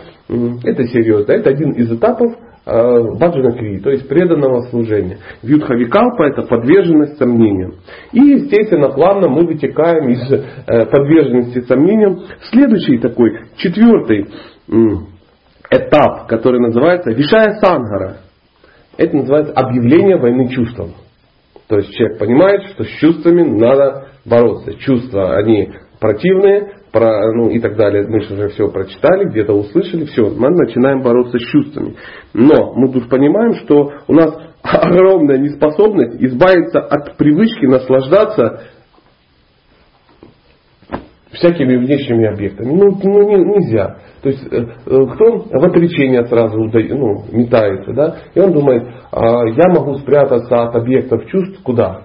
это 0.63 0.87
серьезно. 0.87 1.33
Это 1.33 1.49
один 1.49 1.71
из 1.71 1.91
этапов 1.91 2.37
Э, 2.63 3.17
баджанакри, 3.17 3.79
то 3.79 3.89
есть 3.89 4.07
преданного 4.07 4.61
служения. 4.69 5.17
Вьюдхавикалпа 5.41 6.23
это 6.25 6.43
подверженность 6.43 7.17
сомнениям. 7.17 7.77
И, 8.11 8.19
естественно, 8.19 8.89
плавно 8.89 9.29
мы 9.29 9.47
вытекаем 9.47 10.09
из 10.09 10.31
э, 10.31 10.85
подверженности 10.85 11.61
сомнениям 11.61 12.19
следующий 12.51 12.99
такой, 12.99 13.31
четвертый 13.57 14.27
этап, 15.71 16.27
который 16.27 16.59
называется 16.59 17.09
Вишая 17.09 17.55
Сангара. 17.59 18.17
Это 18.95 19.15
называется 19.15 19.53
объявление 19.53 20.17
войны 20.17 20.49
чувствам. 20.49 20.91
То 21.67 21.77
есть 21.77 21.91
человек 21.95 22.19
понимает, 22.19 22.61
что 22.73 22.83
с 22.83 22.89
чувствами 22.99 23.41
надо 23.41 24.09
бороться. 24.23 24.75
Чувства, 24.75 25.35
они 25.37 25.71
противные, 25.99 26.73
про, 26.91 27.31
ну 27.33 27.49
и 27.49 27.59
так 27.59 27.75
далее, 27.77 28.05
мы 28.07 28.21
же 28.21 28.49
все 28.49 28.69
прочитали, 28.69 29.29
где-то 29.29 29.53
услышали, 29.53 30.05
все, 30.05 30.29
мы 30.29 30.49
начинаем 30.49 31.01
бороться 31.01 31.37
с 31.37 31.43
чувствами. 31.43 31.95
Но 32.33 32.73
мы 32.75 32.91
тут 32.91 33.09
понимаем, 33.09 33.53
что 33.65 33.91
у 34.07 34.13
нас 34.13 34.35
огромная 34.61 35.37
неспособность 35.37 36.21
избавиться 36.21 36.79
от 36.79 37.17
привычки 37.17 37.65
наслаждаться 37.65 38.63
всякими 41.31 41.77
внешними 41.77 42.25
объектами. 42.25 42.73
Ну, 42.73 42.99
ну 43.03 43.29
не, 43.29 43.37
нельзя. 43.37 43.97
То 44.21 44.29
есть 44.29 44.45
э, 44.51 44.57
э, 44.57 44.65
кто 44.85 45.37
в 45.49 45.65
отречение 45.65 46.25
сразу 46.25 46.57
ну, 46.57 47.23
метается, 47.31 47.93
да, 47.93 48.17
и 48.35 48.39
он 48.39 48.51
думает, 48.51 48.83
а, 49.11 49.47
я 49.47 49.69
могу 49.69 49.95
спрятаться 49.95 50.63
от 50.63 50.75
объектов 50.75 51.25
чувств 51.27 51.63
куда? 51.63 52.01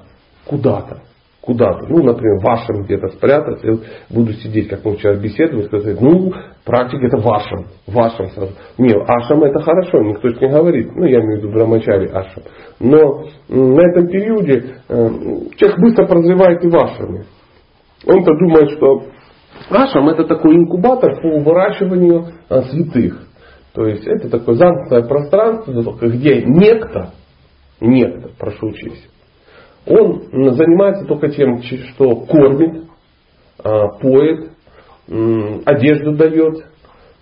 Куда-то 0.46 1.05
куда-то, 1.46 1.86
ну, 1.88 2.02
например, 2.02 2.40
вашим 2.42 2.82
где-то 2.82 3.08
спрятаться, 3.08 3.66
я 3.66 3.76
буду 4.10 4.32
сидеть, 4.32 4.68
как 4.68 4.84
мы 4.84 4.96
вчера 4.96 5.14
беседовали, 5.14 5.66
сказать, 5.66 6.00
ну, 6.00 6.32
практика 6.64 7.06
это 7.06 7.18
вашим, 7.18 7.66
вашим 7.86 8.26
сразу. 8.30 8.52
Не, 8.78 8.92
ашам 8.92 9.44
это 9.44 9.60
хорошо, 9.60 10.02
никто 10.02 10.28
же 10.28 10.40
не 10.40 10.48
говорит, 10.48 10.90
ну, 10.94 11.04
я 11.04 11.20
имею 11.20 11.40
в 11.40 11.44
виду 11.44 11.52
брамачари 11.52 12.08
ашам. 12.08 12.42
Но 12.80 13.24
на 13.48 13.80
этом 13.80 14.08
периоде 14.08 14.80
э, 14.88 15.08
человек 15.56 15.78
быстро 15.78 16.06
прозревает 16.06 16.64
и 16.64 16.68
вашими. 16.68 17.24
Он-то 18.04 18.32
думает, 18.38 18.70
что 18.72 19.04
ашам 19.70 20.08
это 20.08 20.24
такой 20.24 20.54
инкубатор 20.56 21.20
по 21.20 21.38
выращиванию 21.38 22.26
а, 22.48 22.62
святых. 22.62 23.22
То 23.72 23.86
есть 23.86 24.06
это 24.06 24.30
такое 24.30 24.56
замкнутое 24.56 25.02
пространство, 25.02 25.72
где 26.08 26.42
некто, 26.42 27.12
некто, 27.80 28.30
прошу 28.38 28.68
учесть, 28.68 29.08
он 29.86 30.52
занимается 30.54 31.04
только 31.06 31.28
тем, 31.28 31.62
что 31.62 32.16
кормит, 32.16 32.84
а, 33.62 33.88
поет, 34.00 34.50
одежду 35.64 36.12
дает 36.16 36.66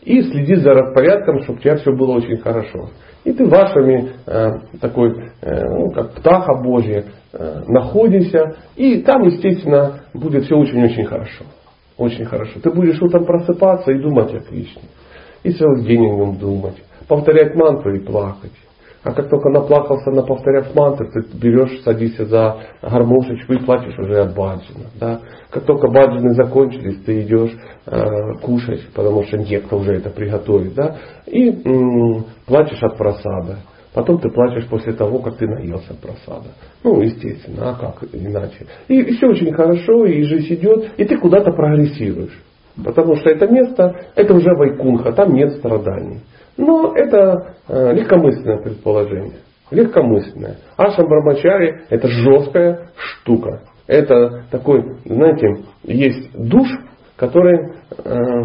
и 0.02 0.22
следит 0.22 0.60
за 0.60 0.70
распорядком, 0.70 1.42
чтобы 1.42 1.58
у 1.58 1.62
тебя 1.62 1.76
все 1.76 1.92
было 1.92 2.16
очень 2.16 2.38
хорошо. 2.38 2.90
И 3.24 3.32
ты 3.32 3.46
вашими, 3.46 4.12
а, 4.26 4.60
такой, 4.80 5.30
э, 5.40 5.62
ну, 5.62 5.90
как 5.90 6.14
птаха 6.14 6.62
Божья, 6.62 7.06
э, 7.32 7.62
находишься, 7.66 8.56
и 8.76 9.00
там, 9.00 9.22
естественно, 9.22 10.00
будет 10.12 10.44
все 10.44 10.56
очень-очень 10.56 11.04
хорошо. 11.04 11.44
Очень 11.96 12.26
хорошо. 12.26 12.60
Ты 12.60 12.70
будешь 12.70 13.00
утром 13.00 13.24
просыпаться 13.24 13.92
и 13.92 14.00
думать 14.00 14.34
о 14.34 14.40
Кришне. 14.40 14.82
И 15.42 15.52
целый 15.52 15.84
день 15.84 16.04
о 16.04 16.16
нем 16.16 16.36
думать. 16.36 16.82
Повторять 17.08 17.54
мантру 17.54 17.94
и 17.94 18.00
плакать. 18.00 18.52
А 19.04 19.12
как 19.12 19.28
только 19.28 19.50
наплакался, 19.50 20.10
на 20.10 20.22
повторяв 20.22 20.74
мантры, 20.74 21.10
ты 21.12 21.24
берешь, 21.36 21.82
садишься 21.82 22.24
за 22.24 22.56
гармошечку 22.80 23.52
и 23.52 23.58
плачешь 23.58 23.98
уже 23.98 24.18
от 24.20 24.34
баджина. 24.34 24.86
Да? 24.98 25.20
Как 25.50 25.64
только 25.64 25.88
баджины 25.88 26.32
закончились, 26.34 27.04
ты 27.04 27.20
идешь 27.20 27.54
э, 27.84 28.32
кушать, 28.40 28.88
потому 28.94 29.24
что 29.24 29.36
некто 29.36 29.76
уже 29.76 29.96
это 29.96 30.08
приготовит. 30.08 30.74
Да? 30.74 30.96
И 31.26 31.50
м- 31.50 32.24
плачешь 32.46 32.82
от 32.82 32.96
просада. 32.96 33.58
Потом 33.92 34.18
ты 34.18 34.30
плачешь 34.30 34.66
после 34.68 34.94
того, 34.94 35.18
как 35.18 35.36
ты 35.36 35.46
наелся 35.46 35.94
просада. 35.94 36.48
Ну, 36.82 37.02
естественно, 37.02 37.70
а 37.70 37.74
как 37.74 38.08
иначе. 38.10 38.66
И, 38.88 39.00
и 39.00 39.16
все 39.16 39.28
очень 39.28 39.52
хорошо, 39.52 40.06
и 40.06 40.22
жизнь 40.22 40.54
идет, 40.54 40.92
и 40.96 41.04
ты 41.04 41.18
куда-то 41.18 41.52
прогрессируешь. 41.52 42.42
Потому 42.82 43.16
что 43.16 43.28
это 43.28 43.46
место, 43.46 43.94
это 44.16 44.34
уже 44.34 44.48
вайкунха, 44.56 45.12
там 45.12 45.34
нет 45.34 45.52
страданий. 45.58 46.22
Но 46.56 46.94
это 46.96 47.56
э, 47.68 47.92
легкомысленное 47.94 48.62
предположение. 48.62 49.40
Легкомысленное. 49.70 50.58
Ашам 50.76 51.06
Брамачари 51.06 51.82
это 51.90 52.08
жесткая 52.08 52.90
штука. 52.96 53.62
Это 53.86 54.44
такой, 54.50 54.98
знаете, 55.04 55.64
есть 55.82 56.30
душ, 56.32 56.68
который 57.16 57.72
э, 58.04 58.42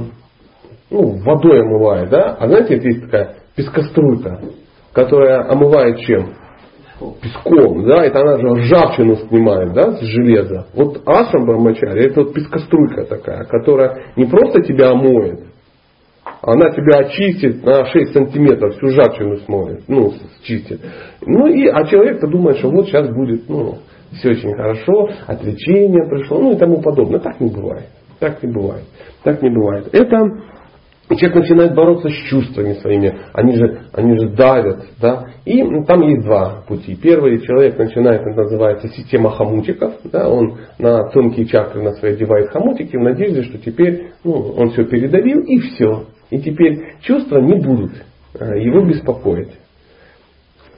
ну, 0.89 1.21
водой 1.23 1.61
омывает, 1.61 2.09
да? 2.09 2.35
А 2.39 2.47
знаете, 2.47 2.75
есть 2.75 3.03
такая 3.03 3.35
пескоструйка, 3.55 4.39
которая 4.93 5.49
омывает 5.49 5.99
чем? 5.99 6.33
Песком, 7.21 7.85
да, 7.85 8.03
это 8.03 8.19
она 8.19 8.37
же 8.37 8.47
ржавчину 8.47 9.15
снимает, 9.15 9.71
да, 9.71 9.93
с 9.93 10.01
железа. 10.01 10.67
Вот 10.73 11.01
ашрам 11.05 11.45
Брамачари, 11.45 12.07
это 12.07 12.23
вот 12.23 12.33
пескоструйка 12.33 13.05
такая, 13.05 13.45
которая 13.45 14.11
не 14.17 14.25
просто 14.25 14.61
тебя 14.63 14.89
омоет, 14.89 15.48
она 16.41 16.69
тебя 16.71 16.99
очистит 16.99 17.63
на 17.63 17.85
6 17.85 18.13
сантиметров, 18.13 18.75
всю 18.75 18.87
ржавчину 18.87 19.37
смоет, 19.37 19.83
ну, 19.87 20.13
чистит. 20.43 20.81
Ну 21.21 21.47
и, 21.47 21.67
а 21.67 21.85
человек-то 21.85 22.27
думает, 22.27 22.57
что 22.57 22.69
вот 22.69 22.87
сейчас 22.87 23.09
будет, 23.09 23.49
ну, 23.49 23.79
все 24.13 24.31
очень 24.31 24.53
хорошо, 24.53 25.09
отличение 25.27 26.07
пришло, 26.09 26.39
ну 26.39 26.53
и 26.53 26.57
тому 26.57 26.81
подобное. 26.81 27.19
Так 27.19 27.39
не 27.39 27.49
бывает. 27.49 27.87
Так 28.19 28.41
не 28.41 28.51
бывает. 28.51 28.83
Так 29.23 29.41
не 29.41 29.49
бывает. 29.49 29.87
Это 29.93 30.17
человек 31.17 31.35
начинает 31.35 31.75
бороться 31.75 32.09
с 32.09 32.29
чувствами 32.29 32.73
своими, 32.73 33.17
они 33.33 33.55
же, 33.55 33.81
они 33.93 34.17
же 34.17 34.29
давят, 34.29 34.85
да, 35.01 35.25
и 35.45 35.63
там 35.85 36.01
есть 36.01 36.23
два 36.23 36.63
пути. 36.67 36.95
Первый 36.95 37.39
человек 37.41 37.77
начинает, 37.77 38.21
это 38.21 38.43
называется 38.43 38.87
система 38.89 39.31
хомутиков, 39.31 39.93
да, 40.05 40.29
он 40.29 40.57
на 40.77 41.09
тонкие 41.09 41.47
чакры 41.47 41.81
на 41.81 41.93
свои 41.93 42.13
одевает 42.13 42.49
хомутики 42.49 42.95
в 42.95 43.01
надежде, 43.01 43.43
что 43.43 43.57
теперь 43.57 44.11
ну, 44.23 44.53
он 44.57 44.69
все 44.71 44.85
передавил 44.85 45.41
и 45.41 45.59
все. 45.59 46.05
И 46.29 46.39
теперь 46.39 46.95
чувства 47.01 47.39
не 47.39 47.55
будут 47.55 47.91
э, 48.39 48.59
его 48.59 48.85
беспокоить. 48.85 49.51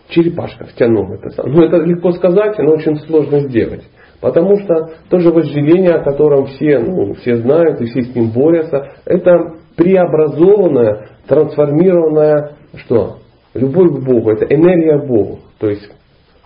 Черепашка 0.10 0.66
втянул 0.66 1.14
это. 1.14 1.30
Ну 1.48 1.64
это 1.64 1.78
легко 1.78 2.12
сказать, 2.12 2.58
но 2.58 2.72
очень 2.74 2.98
сложно 3.02 3.42
сделать. 3.42 3.84
Потому 4.20 4.60
что 4.60 4.92
то 5.10 5.20
же 5.20 5.32
вожделение, 5.32 5.96
о 5.96 6.04
котором 6.04 6.46
все, 6.46 6.80
ну, 6.80 7.14
все 7.16 7.38
знают 7.38 7.82
и 7.82 7.86
все 7.86 8.04
с 8.04 8.16
ним 8.16 8.32
борются, 8.32 8.94
это 9.06 9.56
преобразованная, 9.76 11.08
трансформированная 11.28 12.56
что? 12.76 13.18
Любовь 13.54 14.00
к 14.00 14.06
Богу. 14.06 14.32
Это 14.32 14.46
энергия 14.46 14.98
Богу. 15.06 15.40
То 15.60 15.70
есть 15.70 15.92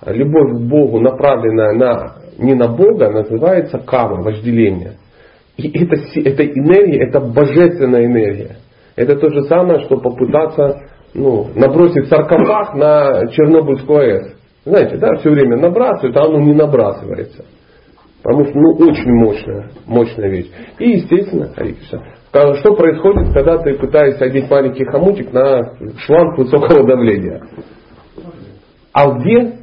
любовь 0.05 0.57
к 0.57 0.61
Богу, 0.61 0.99
направленная 0.99 1.73
на, 1.73 2.15
не 2.37 2.53
на 2.53 2.67
Бога, 2.67 3.11
называется 3.11 3.79
кама, 3.79 4.21
вожделение. 4.21 4.93
И 5.57 5.69
это, 5.69 5.95
это 5.95 6.45
энергия, 6.45 7.07
это 7.07 7.19
божественная 7.19 8.05
энергия. 8.05 8.57
Это 8.95 9.15
то 9.17 9.29
же 9.29 9.43
самое, 9.43 9.81
что 9.85 9.97
попытаться 9.97 10.81
ну, 11.13 11.47
набросить 11.55 12.07
саркофаг 12.07 12.75
на 12.75 13.27
Чернобыльскую 13.31 13.99
АЭС. 13.99 14.35
Знаете, 14.65 14.97
да, 14.97 15.15
все 15.15 15.29
время 15.29 15.57
набрасывают, 15.57 16.15
а 16.17 16.25
оно 16.25 16.39
не 16.39 16.53
набрасывается. 16.53 17.45
Потому 18.23 18.45
что, 18.45 18.57
ну, 18.57 18.87
очень 18.87 19.11
мощная, 19.13 19.69
мощная 19.85 20.29
вещь. 20.29 20.49
И, 20.79 20.91
естественно, 20.91 21.51
что 22.55 22.75
происходит, 22.75 23.33
когда 23.33 23.59
ты 23.59 23.75
пытаешься 23.75 24.25
одеть 24.25 24.49
маленький 24.49 24.83
хомутик 24.85 25.31
на 25.31 25.75
шланг 25.99 26.37
высокого 26.37 26.85
давления? 26.85 27.41
А 28.91 29.11
где? 29.11 29.59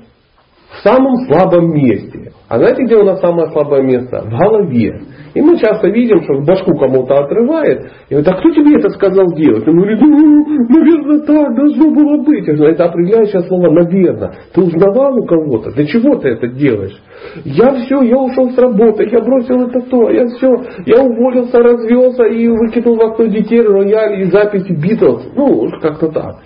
В 0.70 0.82
самом 0.84 1.26
слабом 1.26 1.74
месте. 1.74 2.32
А 2.48 2.58
знаете, 2.58 2.84
где 2.84 2.96
у 2.96 3.04
нас 3.04 3.20
самое 3.20 3.50
слабое 3.50 3.82
место? 3.82 4.22
В 4.22 4.30
голове. 4.30 5.00
И 5.34 5.40
мы 5.40 5.56
часто 5.58 5.88
видим, 5.88 6.22
что 6.22 6.40
башку 6.42 6.76
кому-то 6.76 7.14
отрывает. 7.14 7.90
И 8.08 8.14
говорит, 8.14 8.28
а 8.28 8.34
кто 8.34 8.50
тебе 8.50 8.76
это 8.76 8.90
сказал 8.90 9.32
делать? 9.34 9.66
Он 9.66 9.76
говорит, 9.76 10.00
ну, 10.00 10.44
наверное, 10.68 11.20
так 11.20 11.56
должно 11.56 11.90
было 11.90 12.22
быть. 12.22 12.46
Это 12.46 12.84
определяющее 12.84 13.42
слово 13.42 13.70
«наверное». 13.70 14.34
Ты 14.52 14.60
узнавал 14.60 15.18
у 15.18 15.24
кого-то? 15.24 15.70
Для 15.70 15.86
чего 15.86 16.16
ты 16.16 16.28
это 16.28 16.48
делаешь? 16.48 17.00
Я 17.44 17.74
все, 17.74 18.02
я 18.02 18.18
ушел 18.18 18.50
с 18.50 18.58
работы, 18.58 19.08
я 19.10 19.20
бросил 19.20 19.68
это 19.68 19.80
то, 19.80 20.10
я 20.10 20.26
все, 20.26 20.48
я 20.86 21.02
уволился, 21.02 21.58
развелся 21.58 22.24
и 22.24 22.48
выкинул 22.48 22.96
в 22.96 23.00
окно 23.00 23.26
детей, 23.26 23.62
рояль 23.62 24.20
и 24.20 24.24
записи 24.24 24.72
Битлз. 24.72 25.32
Ну, 25.34 25.70
как-то 25.80 26.08
так. 26.08 26.36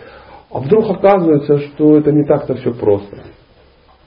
А 0.53 0.61
вдруг 0.61 0.89
оказывается, 0.89 1.59
что 1.59 1.99
это 1.99 2.13
не 2.13 2.25
так-то 2.25 2.55
все 2.55 2.73
просто. 2.73 3.17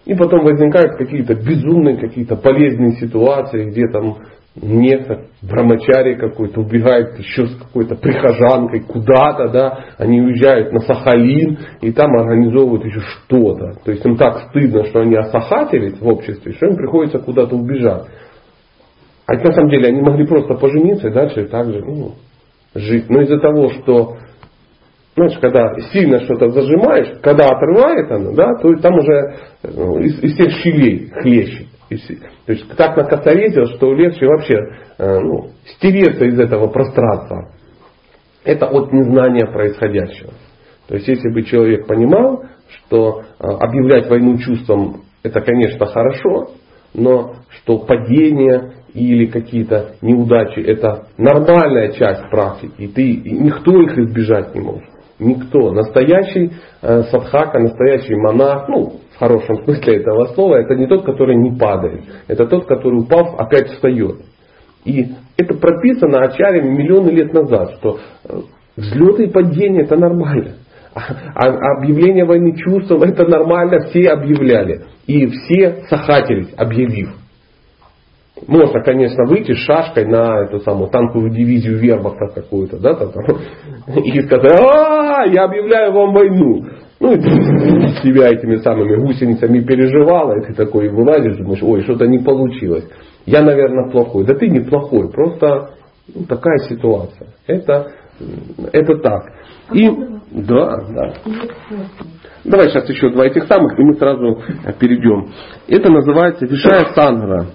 И 0.06 0.16
потом 0.16 0.44
возникают 0.46 0.96
какие-то 0.98 1.36
безумные, 1.36 1.98
какие-то 1.98 2.36
полезные 2.36 2.94
ситуации, 2.94 3.70
где 3.70 3.88
там 3.92 4.16
некто, 4.56 5.28
брамачари 5.42 6.16
какой-то, 6.16 6.62
убегает 6.62 7.18
еще 7.20 7.48
с 7.48 7.56
какой-то 7.56 7.96
прихожанкой 7.96 8.82
куда-то, 8.82 9.50
да, 9.50 9.86
они 9.98 10.22
уезжают 10.22 10.72
на 10.74 10.80
Сахалин 10.80 11.58
и 11.82 11.92
там 11.92 12.12
организовывают 12.18 12.86
еще 12.86 13.00
что-то. 13.00 13.80
То 13.84 13.92
есть 13.92 14.06
им 14.06 14.18
так 14.18 14.50
стыдно, 14.50 14.86
что 14.86 15.02
они 15.02 15.16
осахатились 15.16 16.00
в 16.00 16.08
обществе, 16.08 16.54
что 16.54 16.68
им 16.68 16.76
приходится 16.76 17.20
куда-то 17.20 17.56
убежать. 17.56 18.06
А 19.28 19.34
на 19.34 19.54
самом 19.54 19.70
деле 19.70 19.90
они 19.90 20.02
могли 20.02 20.26
просто 20.26 20.56
пожениться 20.56 21.08
и 21.08 21.14
дальше 21.14 21.46
так 21.46 21.68
же 21.68 21.84
ну, 21.86 22.14
жить. 22.74 23.10
Но 23.10 23.22
из-за 23.22 23.40
того, 23.40 23.70
что 23.70 24.18
знаешь, 25.16 25.38
когда 25.40 25.76
сильно 25.92 26.20
что-то 26.22 26.50
зажимаешь, 26.50 27.20
когда 27.22 27.46
отрывает 27.46 28.12
оно, 28.12 28.34
да, 28.34 28.56
то 28.62 28.74
там 28.76 28.96
уже 28.96 29.36
ну, 29.64 30.00
из, 30.00 30.18
из 30.24 30.34
всех 30.34 30.52
щелей 30.64 31.12
хлещет. 31.22 31.68
То 31.90 32.54
есть 32.54 32.76
так 32.76 32.96
накосорезил, 32.96 33.66
что 33.76 33.94
легче 33.94 34.26
вообще 34.28 34.56
э, 34.98 35.20
ну, 35.20 35.50
стереться 35.66 36.26
из 36.26 36.40
этого 36.40 36.68
пространства. 36.68 37.52
Это 38.44 38.68
от 38.68 38.94
незнания 38.94 39.48
происходящего. 39.48 40.34
То 40.88 40.96
есть 40.96 41.08
если 41.08 41.30
бы 41.30 41.44
человек 41.44 41.88
понимал, 41.88 42.44
что 42.68 43.22
э, 43.22 43.44
объявлять 43.44 44.08
войну 44.08 44.38
чувством 44.38 45.02
это, 45.24 45.42
конечно, 45.42 45.86
хорошо, 45.86 46.52
но 46.94 47.36
что 47.50 47.80
падение 47.80 48.74
или 48.94 49.26
какие-то 49.26 49.96
неудачи 50.02 50.60
это 50.60 51.08
нормальная 51.18 51.92
часть 51.92 52.30
практики, 52.30 52.74
и 52.78 52.88
ты, 52.88 53.12
и 53.12 53.32
никто 53.32 53.82
их 53.82 53.98
избежать 53.98 54.56
не 54.56 54.62
может. 54.62 54.90
Никто. 55.20 55.72
Настоящий 55.74 56.52
э, 56.82 57.04
садхака, 57.04 57.60
настоящий 57.60 58.16
монах, 58.16 58.70
ну, 58.70 58.94
в 59.14 59.20
хорошем 59.20 59.64
смысле 59.66 59.98
этого 59.98 60.26
слова, 60.34 60.56
это 60.56 60.76
не 60.76 60.88
тот, 60.88 61.04
который 61.04 61.36
не 61.36 61.58
падает. 61.58 62.04
Это 62.28 62.46
тот, 62.46 62.66
который 62.66 63.02
упав, 63.02 63.36
опять 63.38 63.68
встает. 63.68 64.22
И 64.86 65.08
это 65.36 65.56
прописано 65.56 66.24
ачарями 66.24 66.70
миллионы 66.70 67.10
лет 67.10 67.34
назад, 67.34 67.76
что 67.80 68.00
э, 68.24 68.40
взлеты 68.78 69.26
и 69.26 69.30
падения 69.30 69.84
это 69.84 69.98
нормально. 69.98 70.54
А, 70.96 71.02
а 71.36 71.78
объявление 71.78 72.26
войны 72.26 72.56
чувством 72.56 73.04
это 73.04 73.26
нормально, 73.26 73.90
все 73.90 74.10
объявляли. 74.10 74.86
И 75.06 75.28
все 75.28 75.84
сахатились, 75.90 76.54
объявив. 76.58 77.19
Можно, 78.48 78.82
конечно, 78.82 79.26
выйти 79.26 79.54
с 79.54 79.58
шашкой 79.66 80.06
на 80.06 80.46
эту 80.46 80.60
самую 80.62 80.90
танковую 80.90 81.32
дивизию 81.32 81.78
вербахта 81.78 82.28
какую-то, 82.34 82.78
да, 82.80 82.96
там, 82.96 83.12
и 83.96 84.22
сказать, 84.22 84.60
а, 84.62 85.26
я 85.26 85.44
объявляю 85.46 85.92
вам 85.94 86.14
войну. 86.14 86.66
Ну, 87.00 87.14
и 87.14 87.18
ты 87.22 87.30
себя 88.04 88.30
этими 88.30 88.58
самыми 88.58 88.96
гусеницами 88.98 89.62
переживала, 89.62 90.38
и 90.38 90.48
ты 90.48 90.54
такой 90.54 90.90
вылазишь, 90.90 91.38
думаешь, 91.38 91.64
ой, 91.64 91.84
что-то 91.84 92.08
не 92.08 92.20
получилось. 92.20 92.86
Я, 93.26 93.42
наверное, 93.42 93.90
плохой. 93.92 94.26
Да 94.26 94.34
ты 94.34 94.48
не 94.48 94.60
плохой, 94.60 95.10
просто 95.12 95.72
ну, 96.14 96.26
такая 96.26 96.58
ситуация. 96.70 97.30
Это, 97.48 97.92
это 98.72 98.98
так. 98.98 99.24
И, 99.74 99.90
да, 100.32 100.78
да. 100.90 101.14
Давай 102.44 102.70
сейчас 102.70 102.90
еще 102.90 103.10
два 103.10 103.26
этих 103.26 103.46
самых, 103.46 103.78
и 103.78 103.84
мы 103.84 103.94
сразу 103.96 104.42
перейдем. 104.80 105.30
Это 105.68 105.92
называется 105.92 106.46
Вишая 106.46 106.86
Сангра. 106.96 107.48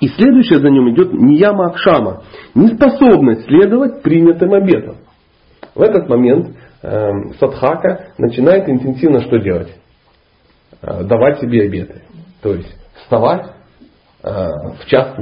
И 0.00 0.08
следующее 0.08 0.60
за 0.60 0.68
ним 0.70 0.90
идет 0.90 1.12
Нияма 1.12 1.66
Акшама. 1.66 2.22
Неспособность 2.54 3.46
следовать 3.46 4.02
принятым 4.02 4.52
обетам. 4.52 4.96
В 5.74 5.80
этот 5.80 6.08
момент 6.08 6.56
э, 6.82 7.10
садхака 7.38 8.12
начинает 8.18 8.68
интенсивно 8.68 9.22
что 9.22 9.38
делать? 9.38 9.74
Э, 10.82 11.04
давать 11.04 11.40
себе 11.40 11.62
обеты. 11.62 12.02
То 12.42 12.54
есть 12.54 12.76
вставать 13.02 13.46
э, 14.22 14.30
в 14.30 14.86
час 14.86 15.16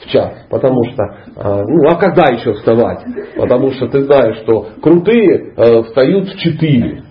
в 0.00 0.08
час. 0.10 0.46
Потому 0.50 0.84
что, 0.92 1.02
э, 1.02 1.62
ну 1.66 1.88
а 1.88 1.96
когда 1.96 2.32
еще 2.32 2.52
вставать? 2.54 3.04
Потому 3.36 3.72
что 3.72 3.88
ты 3.88 4.04
знаешь, 4.04 4.38
что 4.42 4.68
крутые 4.80 5.54
э, 5.56 5.82
встают 5.84 6.28
в 6.28 6.38
4. 6.38 7.02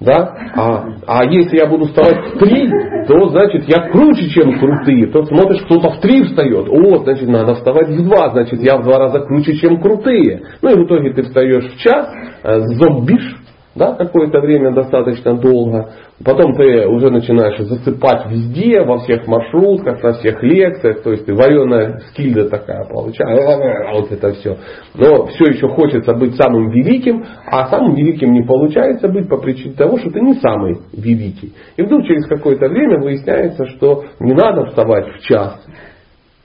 Да? 0.00 0.52
А, 0.54 0.84
а 1.06 1.24
если 1.24 1.56
я 1.56 1.66
буду 1.66 1.86
вставать 1.86 2.34
в 2.34 2.38
три, 2.38 2.70
то 3.08 3.28
значит 3.30 3.64
я 3.68 3.90
круче, 3.90 4.28
чем 4.30 4.58
крутые. 4.58 5.08
То 5.08 5.24
смотришь, 5.24 5.62
кто-то 5.64 5.90
в 5.90 6.00
три 6.00 6.22
встает. 6.22 6.68
О, 6.68 6.98
значит 6.98 7.28
надо 7.28 7.54
вставать 7.54 7.88
в 7.88 8.04
два, 8.04 8.30
значит 8.30 8.62
я 8.62 8.76
в 8.76 8.84
два 8.84 8.98
раза 8.98 9.20
круче, 9.20 9.56
чем 9.56 9.80
крутые. 9.80 10.42
Ну 10.62 10.70
и 10.70 10.74
в 10.74 10.86
итоге 10.86 11.12
ты 11.14 11.22
встаешь 11.22 11.72
в 11.72 11.78
час, 11.78 12.08
э, 12.44 12.60
зомбишь, 12.60 13.36
да, 13.78 13.94
какое-то 13.94 14.40
время 14.40 14.72
достаточно 14.72 15.34
долго. 15.34 15.90
Потом 16.24 16.54
ты 16.54 16.86
уже 16.86 17.10
начинаешь 17.10 17.58
засыпать 17.60 18.26
везде, 18.28 18.82
во 18.82 18.98
всех 18.98 19.26
маршрутках, 19.26 20.02
на 20.02 20.12
всех 20.14 20.42
лекциях. 20.42 21.02
То 21.02 21.12
есть 21.12 21.26
ты 21.26 21.34
вареная 21.34 22.00
скильда 22.10 22.48
такая 22.50 22.84
получается. 22.84 23.92
Вот 23.94 24.12
это 24.12 24.32
все. 24.32 24.56
Но 24.94 25.26
все 25.26 25.44
еще 25.52 25.68
хочется 25.68 26.12
быть 26.14 26.34
самым 26.34 26.70
великим, 26.70 27.24
а 27.46 27.68
самым 27.68 27.94
великим 27.94 28.32
не 28.32 28.42
получается 28.42 29.08
быть 29.08 29.28
по 29.28 29.38
причине 29.38 29.74
того, 29.74 29.98
что 29.98 30.10
ты 30.10 30.20
не 30.20 30.34
самый 30.34 30.78
великий. 30.92 31.54
И 31.76 31.82
вдруг 31.82 32.04
через 32.04 32.26
какое-то 32.26 32.68
время 32.68 33.00
выясняется, 33.00 33.66
что 33.66 34.04
не 34.20 34.34
надо 34.34 34.66
вставать 34.66 35.06
в 35.06 35.20
час. 35.20 35.64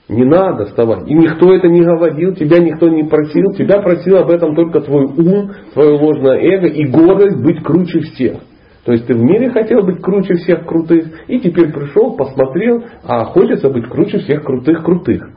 Не 0.10 0.26
надо 0.26 0.66
вставать. 0.66 1.08
И 1.08 1.14
никто 1.14 1.54
это 1.54 1.70
не 1.70 1.82
говорил, 1.82 2.36
тебя 2.36 2.60
никто 2.60 2.90
не 2.90 3.04
просил. 3.04 3.54
Тебя 3.54 3.82
просил 3.82 4.18
об 4.18 4.30
этом 4.30 4.56
только 4.56 4.82
твой 4.82 5.06
ум, 5.06 5.52
твое 5.74 5.98
ложное 5.98 6.40
эго 6.40 6.68
и 6.68 6.86
гордость 6.86 7.42
быть 7.42 7.64
круче 7.64 8.02
всех. 8.02 8.40
То 8.86 8.92
есть 8.92 9.08
ты 9.08 9.14
в 9.14 9.24
мире 9.24 9.50
хотел 9.52 9.82
быть 9.84 10.02
круче 10.02 10.34
всех 10.36 10.66
крутых, 10.66 11.06
и 11.28 11.40
теперь 11.40 11.72
пришел, 11.72 12.18
посмотрел, 12.18 12.84
а 13.04 13.24
хочется 13.26 13.70
быть 13.70 13.88
круче 13.88 14.20
всех 14.20 14.44
крутых 14.44 14.84
крутых. 14.84 15.30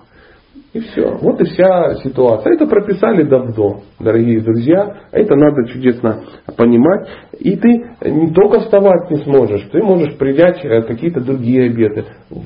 И 0.77 0.81
все. 0.81 1.17
Вот 1.23 1.41
и 1.41 1.45
вся 1.45 1.95
ситуация. 2.03 2.53
Это 2.53 2.67
прописали 2.67 3.23
давно, 3.23 3.81
дорогие 3.99 4.43
друзья. 4.43 4.95
Это 5.11 5.35
надо 5.35 5.67
чудесно 5.69 6.21
понимать. 6.55 7.09
И 7.39 7.57
ты 7.57 7.69
не 8.05 8.31
только 8.35 8.61
вставать 8.61 9.11
не 9.11 9.17
сможешь, 9.25 9.63
ты 9.73 9.83
можешь 9.83 10.19
принять 10.19 10.63
э, 10.63 10.83
какие-то 10.83 11.23
другие 11.23 11.71
обеты. 11.71 12.05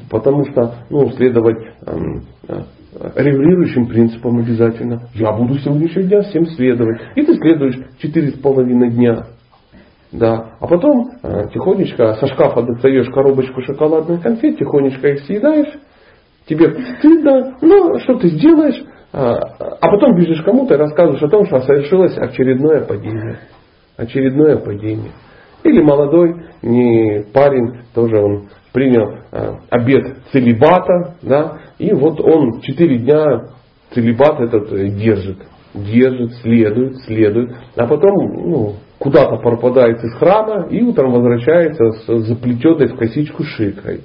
Потому 0.09 0.45
что 0.45 0.77
ну, 0.91 1.11
следовать 1.11 1.57
эм, 1.89 2.23
э, 2.47 2.61
регулирующим 3.17 3.89
принципам 3.89 4.39
обязательно. 4.39 5.09
Я 5.15 5.33
буду 5.33 5.59
сегодняшний 5.59 6.05
дня 6.05 6.21
всем 6.23 6.47
следовать. 6.47 7.01
И 7.17 7.23
ты 7.23 7.35
следуешь 7.35 7.81
четыре 7.99 8.29
с 8.29 8.39
половиной 8.39 8.91
дня. 8.91 9.25
Да. 10.13 10.53
А 10.61 10.69
потом 10.69 11.11
э, 11.21 11.49
тихонечко 11.53 12.15
со 12.15 12.29
шкафа 12.29 12.63
достаешь 12.63 13.09
коробочку 13.09 13.61
шоколадных 13.63 14.23
конфет, 14.23 14.57
тихонечко 14.57 15.09
их 15.09 15.21
съедаешь 15.25 15.75
тебе 16.51 16.75
стыдно, 16.99 17.57
ну 17.63 17.99
что 18.01 18.19
ты 18.19 18.29
сделаешь, 18.29 18.85
а, 19.13 19.37
а 19.81 19.91
потом 19.91 20.17
бежишь 20.17 20.43
кому-то 20.43 20.75
и 20.75 20.79
рассказываешь 20.79 21.23
о 21.23 21.29
том, 21.29 21.47
что 21.47 21.61
совершилось 21.61 22.19
очередное 22.19 22.83
падение. 22.83 23.39
Очередное 23.97 24.57
падение. 24.57 25.13
Или 25.63 25.81
молодой 25.81 26.47
не 26.63 27.25
парень, 27.33 27.83
тоже 27.95 28.19
он 28.19 28.49
принял 28.73 29.15
а, 29.31 29.61
обед 29.71 30.17
целебата, 30.33 31.17
да, 31.23 31.59
и 31.79 31.93
вот 31.93 32.21
он 32.21 32.61
четыре 32.61 32.99
дня 32.99 33.47
целебат 33.93 34.41
этот 34.41 34.73
э, 34.73 34.89
держит, 34.89 35.39
держит, 35.75 36.35
следует, 36.43 36.97
следует, 37.07 37.51
а 37.77 37.87
потом 37.87 38.15
ну, 38.33 38.75
куда-то 38.99 39.37
пропадает 39.37 40.03
из 40.03 40.15
храма 40.15 40.69
и 40.69 40.83
утром 40.83 41.13
возвращается 41.13 41.91
с 41.93 42.07
заплетенной 42.27 42.89
в 42.89 42.97
косичку 42.97 43.45
шикой. 43.45 44.03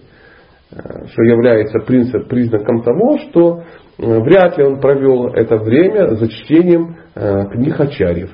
Э, 0.75 1.07
что 1.07 1.23
является 1.23 1.79
принцип, 1.79 2.27
признаком 2.27 2.81
того, 2.83 3.17
что 3.19 3.61
э, 3.97 4.19
вряд 4.19 4.57
ли 4.57 4.65
он 4.65 4.81
провел 4.81 5.27
это 5.27 5.57
время 5.57 6.15
за 6.15 6.27
чтением 6.27 6.97
э, 7.15 7.45
книг 7.53 7.79
Ачарьев. 7.79 8.31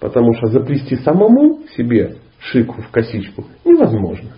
Потому 0.00 0.34
что 0.34 0.48
заплести 0.48 0.96
самому 0.96 1.60
себе 1.76 2.16
шику 2.40 2.82
в 2.82 2.90
косичку 2.90 3.44
невозможно. 3.64 4.30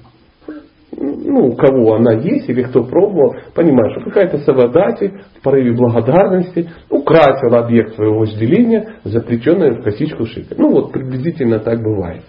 Ну, 0.95 1.47
у 1.47 1.57
кого 1.57 1.95
она 1.95 2.13
есть 2.13 2.51
или 2.51 2.65
кто 2.65 2.85
пробовал, 2.85 3.35
понимаешь, 3.55 3.95
что 3.95 4.11
какая-то 4.11 4.39
савадати 4.39 5.15
в 5.39 5.43
порыве 5.43 5.73
благодарности 5.73 6.69
украсила 6.91 7.61
объект 7.61 7.95
своего 7.95 8.19
вожделения, 8.19 8.97
заплетенная 9.05 9.81
в 9.81 9.83
косичку 9.83 10.27
шика. 10.27 10.55
Ну 10.59 10.71
вот, 10.71 10.93
приблизительно 10.93 11.61
так 11.61 11.81
бывает. 11.83 12.25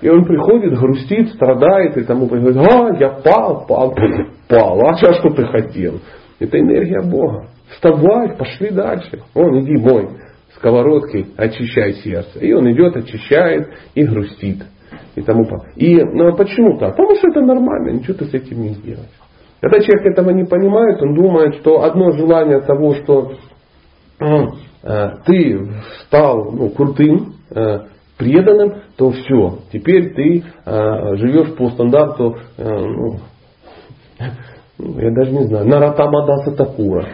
И 0.00 0.08
он 0.08 0.24
приходит, 0.24 0.78
грустит, 0.78 1.34
страдает 1.34 1.98
и 1.98 2.04
тому 2.04 2.26
говорит, 2.26 2.56
а, 2.56 2.96
я 2.98 3.10
пал, 3.10 3.66
пал, 3.66 3.94
пал, 4.48 4.80
а 4.80 4.94
сейчас 4.94 5.18
что 5.18 5.30
ты 5.30 5.44
хотел? 5.46 6.00
Это 6.38 6.58
энергия 6.58 7.02
Бога. 7.02 7.48
Вставай, 7.70 8.36
пошли 8.36 8.70
дальше. 8.70 9.22
Он, 9.34 9.60
иди 9.60 9.76
мой 9.76 10.08
сковородкой, 10.56 11.26
очищай 11.36 11.94
сердце. 11.94 12.38
И 12.40 12.52
он 12.52 12.70
идет, 12.72 12.96
очищает 12.96 13.68
и 13.94 14.04
грустит. 14.04 14.64
И 15.14 15.22
тому 15.22 15.44
И 15.76 15.96
ну, 15.96 16.28
а 16.28 16.36
почему 16.36 16.78
так? 16.78 16.96
Потому 16.96 17.14
что 17.16 17.28
это 17.28 17.40
нормально, 17.40 17.90
ничего 17.90 18.14
ты 18.14 18.26
с 18.26 18.34
этим 18.34 18.62
не 18.62 18.68
сделаешь. 18.70 19.10
Когда 19.60 19.80
человек 19.80 20.12
этого 20.12 20.30
не 20.30 20.44
понимает, 20.44 21.02
он 21.02 21.14
думает, 21.14 21.56
что 21.56 21.82
одно 21.82 22.12
желание 22.12 22.60
того, 22.60 22.94
что 22.94 23.32
э, 24.20 25.10
ты 25.26 25.68
стал 26.06 26.52
ну, 26.52 26.70
крутым, 26.70 27.34
э, 27.50 27.80
преданным, 28.16 28.82
то 28.96 29.10
все, 29.10 29.58
теперь 29.72 30.14
ты 30.14 30.44
э, 30.64 31.16
живешь 31.16 31.56
по 31.56 31.70
стандарту, 31.70 32.36
э, 32.56 32.64
ну, 32.64 33.18
я 34.18 35.10
даже 35.10 35.32
не 35.32 35.44
знаю, 35.44 35.66
Наратамадаса 35.66 36.52
Такура, 36.52 37.06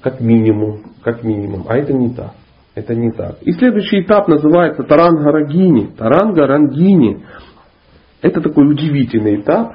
как 0.00 0.20
минимум, 0.20 0.82
как 1.02 1.22
минимум. 1.22 1.66
А 1.68 1.76
это 1.76 1.92
не 1.92 2.14
так. 2.14 2.32
Это 2.74 2.94
не 2.94 3.12
так. 3.12 3.36
И 3.42 3.52
следующий 3.52 4.02
этап 4.02 4.26
называется 4.26 4.82
Тарангарагини. 4.82 5.94
Тарангарангини. 5.96 7.24
Это 8.20 8.40
такой 8.40 8.68
удивительный 8.68 9.40
этап. 9.40 9.74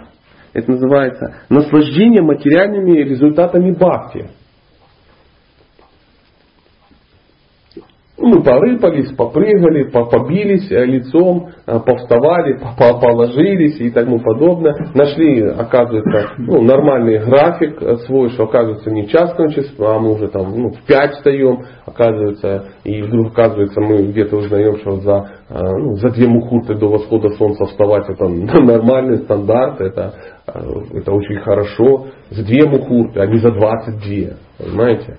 Это 0.51 0.71
называется 0.71 1.35
наслаждение 1.49 2.21
материальными 2.21 2.97
результатами 2.97 3.71
бхакти. 3.71 4.31
Ну, 8.21 8.43
порыпались, 8.43 9.15
попрыгали, 9.15 9.83
побились 9.83 10.69
э, 10.71 10.85
лицом, 10.85 11.49
э, 11.65 11.79
повставали, 11.79 12.59
положились 12.77 13.79
и 13.79 13.89
тому 13.91 14.19
подобное. 14.19 14.75
Нашли, 14.93 15.41
оказывается, 15.41 16.33
ну, 16.37 16.61
нормальный 16.61 17.19
график 17.19 17.81
э, 17.81 17.95
свой, 18.05 18.29
что 18.31 18.43
оказывается 18.43 18.91
не 18.91 19.07
частное 19.07 19.49
число, 19.49 19.91
а 19.91 19.99
мы 19.99 20.15
уже 20.15 20.27
там 20.27 20.51
ну, 20.53 20.69
в 20.71 20.85
5 20.85 21.11
встаем, 21.13 21.59
оказывается, 21.85 22.65
и 22.83 23.01
вдруг 23.01 23.27
оказывается 23.27 23.79
мы 23.79 24.07
где-то 24.07 24.35
узнаем, 24.35 24.77
что 24.79 24.97
за, 24.97 25.29
ну, 25.49 25.95
за 25.95 26.09
две 26.09 26.27
мухурты 26.27 26.75
до 26.75 26.87
восхода 26.87 27.29
солнца 27.31 27.65
вставать 27.65 28.09
это 28.09 28.27
нормальный 28.59 29.19
стандарт, 29.19 29.79
это, 29.79 30.13
это 30.45 31.11
очень 31.11 31.39
хорошо. 31.39 32.07
За 32.31 32.43
две 32.43 32.67
мухурты, 32.67 33.19
а 33.21 33.25
не 33.27 33.37
за 33.37 33.51
22, 33.51 34.35
понимаете? 34.57 35.17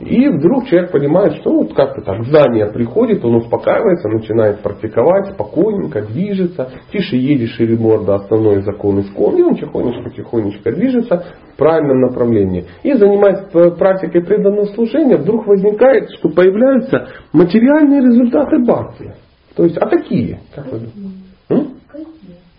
И 0.00 0.26
вдруг 0.28 0.66
человек 0.66 0.90
понимает, 0.90 1.34
что 1.40 1.52
вот 1.52 1.74
как-то 1.74 2.00
так 2.00 2.24
знание 2.24 2.72
приходит, 2.72 3.22
он 3.24 3.36
успокаивается, 3.36 4.08
начинает 4.08 4.60
практиковать, 4.60 5.34
спокойненько 5.34 6.00
движется, 6.02 6.70
тише 6.90 7.16
едет, 7.16 7.50
шире 7.50 7.76
морда, 7.76 8.14
основной 8.14 8.62
закон 8.62 9.00
искон, 9.00 9.36
и 9.36 9.42
он 9.42 9.54
тихонечко-тихонечко 9.56 10.72
движется 10.72 11.24
в 11.52 11.56
правильном 11.58 12.00
направлении. 12.00 12.64
И 12.82 12.94
занимаясь 12.94 13.44
практикой 13.76 14.24
преданного 14.24 14.66
служения, 14.66 15.18
вдруг 15.18 15.46
возникает, 15.46 16.10
что 16.18 16.30
появляются 16.30 17.08
материальные 17.34 18.00
результаты 18.00 18.60
бхакти. 18.60 19.12
То 19.54 19.64
есть, 19.64 19.76
а 19.76 19.86
какие? 19.86 20.40
Как 20.54 20.66
вы? 20.72 21.66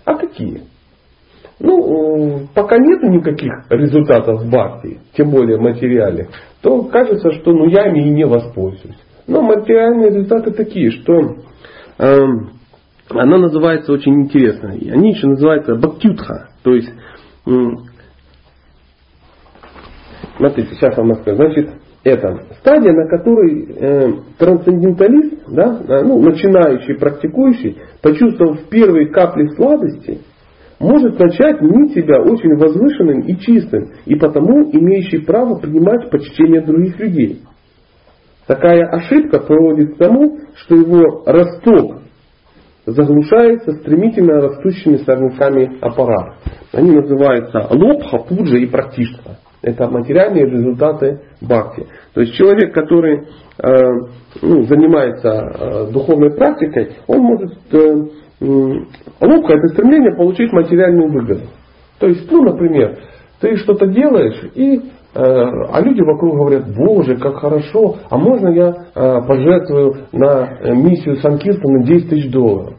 А 0.05 0.15
какие? 0.15 0.61
Ну, 1.59 2.47
пока 2.53 2.77
нет 2.77 3.03
никаких 3.03 3.51
результатов 3.69 4.41
в 4.41 4.49
бхакти, 4.49 4.99
тем 5.15 5.29
более 5.31 5.59
материале, 5.59 6.29
то 6.61 6.83
кажется, 6.83 7.31
что 7.31 7.51
ну, 7.51 7.67
я 7.67 7.87
ими 7.87 8.07
и 8.07 8.11
не 8.11 8.25
воспользуюсь. 8.25 8.97
Но 9.27 9.41
материальные 9.41 10.09
результаты 10.09 10.51
такие, 10.51 10.91
что 10.91 11.13
э, 11.99 12.17
она 13.09 13.37
называется 13.37 13.93
очень 13.93 14.23
интересно. 14.23 14.71
Они 14.71 15.11
еще 15.11 15.27
называются 15.27 15.75
бхактютха. 15.75 16.49
То 16.63 16.73
есть, 16.73 16.91
э, 17.47 17.51
смотрите, 20.37 20.69
сейчас 20.75 20.97
вам 20.97 21.11
расскажу. 21.11 21.37
Значит, 21.37 21.69
это 22.03 22.37
стадия, 22.59 22.91
на 22.91 23.07
которой 23.07 23.65
э, 23.69 24.13
трансценденталист, 24.37 25.43
да, 25.47 26.01
ну, 26.03 26.21
начинающий, 26.21 26.95
практикующий, 26.95 27.77
почувствовав 28.01 28.67
первые 28.69 29.07
капли 29.07 29.47
сладости, 29.55 30.19
может 30.83 31.17
начать 31.17 31.61
мнить 31.61 31.93
себя 31.93 32.21
очень 32.21 32.55
возвышенным 32.55 33.21
и 33.21 33.35
чистым, 33.37 33.91
и 34.05 34.15
потому 34.15 34.69
имеющий 34.71 35.19
право 35.19 35.57
принимать 35.59 36.09
почтение 36.11 36.61
других 36.61 36.99
людей. 36.99 37.41
Такая 38.45 38.85
ошибка 38.89 39.39
приводит 39.39 39.95
к 39.95 39.97
тому, 39.97 40.39
что 40.55 40.75
его 40.75 41.23
росток 41.25 42.01
заглушается 42.85 43.71
стремительно 43.79 44.41
растущими 44.41 44.97
сорняками 44.97 45.77
аппарата. 45.79 46.35
Они 46.73 46.91
называются 46.91 47.67
лобха, 47.71 48.17
пуджа 48.17 48.57
и 48.57 48.65
практишка. 48.65 49.37
Это 49.61 49.87
материальные 49.87 50.45
результаты 50.45 51.21
бхакти. 51.39 51.87
То 52.13 52.19
есть 52.19 52.33
человек, 52.33 52.73
который 52.73 53.19
э, 53.19 53.25
ну, 54.41 54.63
занимается 54.63 55.29
э, 55.29 55.91
духовной 55.93 56.35
практикой, 56.35 56.97
он 57.07 57.19
может 57.19 57.53
э, 57.71 58.07
Ловко 59.25 59.53
это 59.53 59.67
стремление 59.69 60.15
получить 60.15 60.51
материальную 60.51 61.11
выгоду. 61.11 61.41
То 61.99 62.07
есть, 62.07 62.29
ну, 62.31 62.43
например, 62.43 62.97
ты 63.39 63.55
что-то 63.57 63.87
делаешь, 63.87 64.51
и, 64.55 64.77
э, 64.77 64.81
а 65.15 65.81
люди 65.81 66.01
вокруг 66.01 66.35
говорят, 66.35 66.75
боже, 66.75 67.17
как 67.17 67.37
хорошо, 67.37 67.97
а 68.09 68.17
можно 68.17 68.49
я 68.49 68.69
э, 68.69 69.21
пожертвую 69.27 70.07
на 70.11 70.73
миссию 70.73 71.17
Санкирта 71.17 71.67
на 71.67 71.83
10 71.83 72.09
тысяч 72.09 72.31
долларов? 72.31 72.75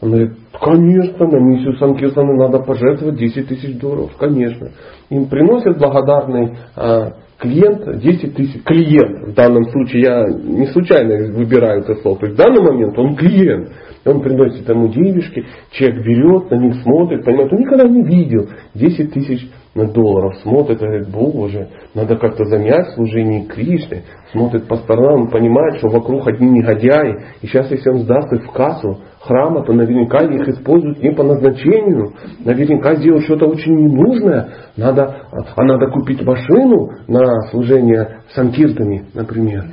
Он 0.00 0.10
говорит, 0.10 0.32
Конечно, 0.62 1.26
на 1.26 1.38
миссию 1.38 1.76
Санкиртаны 1.76 2.34
надо 2.34 2.60
пожертвовать 2.60 3.16
10 3.16 3.48
тысяч 3.48 3.80
долларов, 3.80 4.12
конечно. 4.16 4.68
Им 5.10 5.26
приносят 5.26 5.78
благодарный 5.78 6.56
а, 6.76 7.14
клиент 7.38 7.98
10 8.00 8.34
тысяч. 8.36 8.62
Клиент, 8.62 9.28
в 9.30 9.34
данном 9.34 9.64
случае 9.70 10.02
я 10.02 10.24
не 10.28 10.66
случайно 10.66 11.34
выбираю 11.34 11.80
это 11.80 11.96
слово. 11.96 12.18
То 12.18 12.26
есть 12.26 12.38
в 12.38 12.42
данный 12.42 12.62
момент 12.62 12.96
он 12.96 13.16
клиент. 13.16 13.70
Он 14.04 14.20
приносит 14.20 14.68
ему 14.68 14.88
денежки, 14.88 15.44
человек 15.70 16.04
берет, 16.04 16.50
на 16.50 16.56
них 16.56 16.82
смотрит, 16.82 17.24
понимает, 17.24 17.52
он 17.52 17.60
никогда 17.60 17.88
не 17.88 18.02
видел. 18.02 18.48
10 18.74 19.12
тысяч 19.12 19.48
долларов, 19.74 20.36
смотрит 20.42 20.82
и 20.82 20.84
говорит, 20.84 21.08
Боже, 21.08 21.68
надо 21.94 22.16
как-то 22.16 22.44
занять 22.44 22.94
служение 22.94 23.46
Кришны, 23.46 24.02
смотрит 24.32 24.68
по 24.68 24.76
сторонам, 24.76 25.28
понимает, 25.28 25.76
что 25.76 25.88
вокруг 25.88 26.28
одни 26.28 26.50
негодяи, 26.50 27.22
и 27.40 27.46
сейчас 27.46 27.70
если 27.70 27.88
он 27.90 28.00
сдаст 28.00 28.32
их 28.32 28.44
в 28.44 28.52
кассу 28.52 28.98
храма, 29.20 29.64
то 29.64 29.72
наверняка 29.72 30.24
их 30.24 30.46
используют 30.48 31.02
не 31.02 31.12
по 31.12 31.22
назначению, 31.22 32.12
наверняка 32.44 32.96
сделают 32.96 33.24
что-то 33.24 33.46
очень 33.46 33.74
ненужное, 33.74 34.48
надо, 34.76 35.22
а 35.56 35.62
надо 35.64 35.90
купить 35.90 36.22
машину 36.22 36.90
на 37.08 37.40
служение 37.50 38.22
санкиртами, 38.34 39.06
например. 39.14 39.64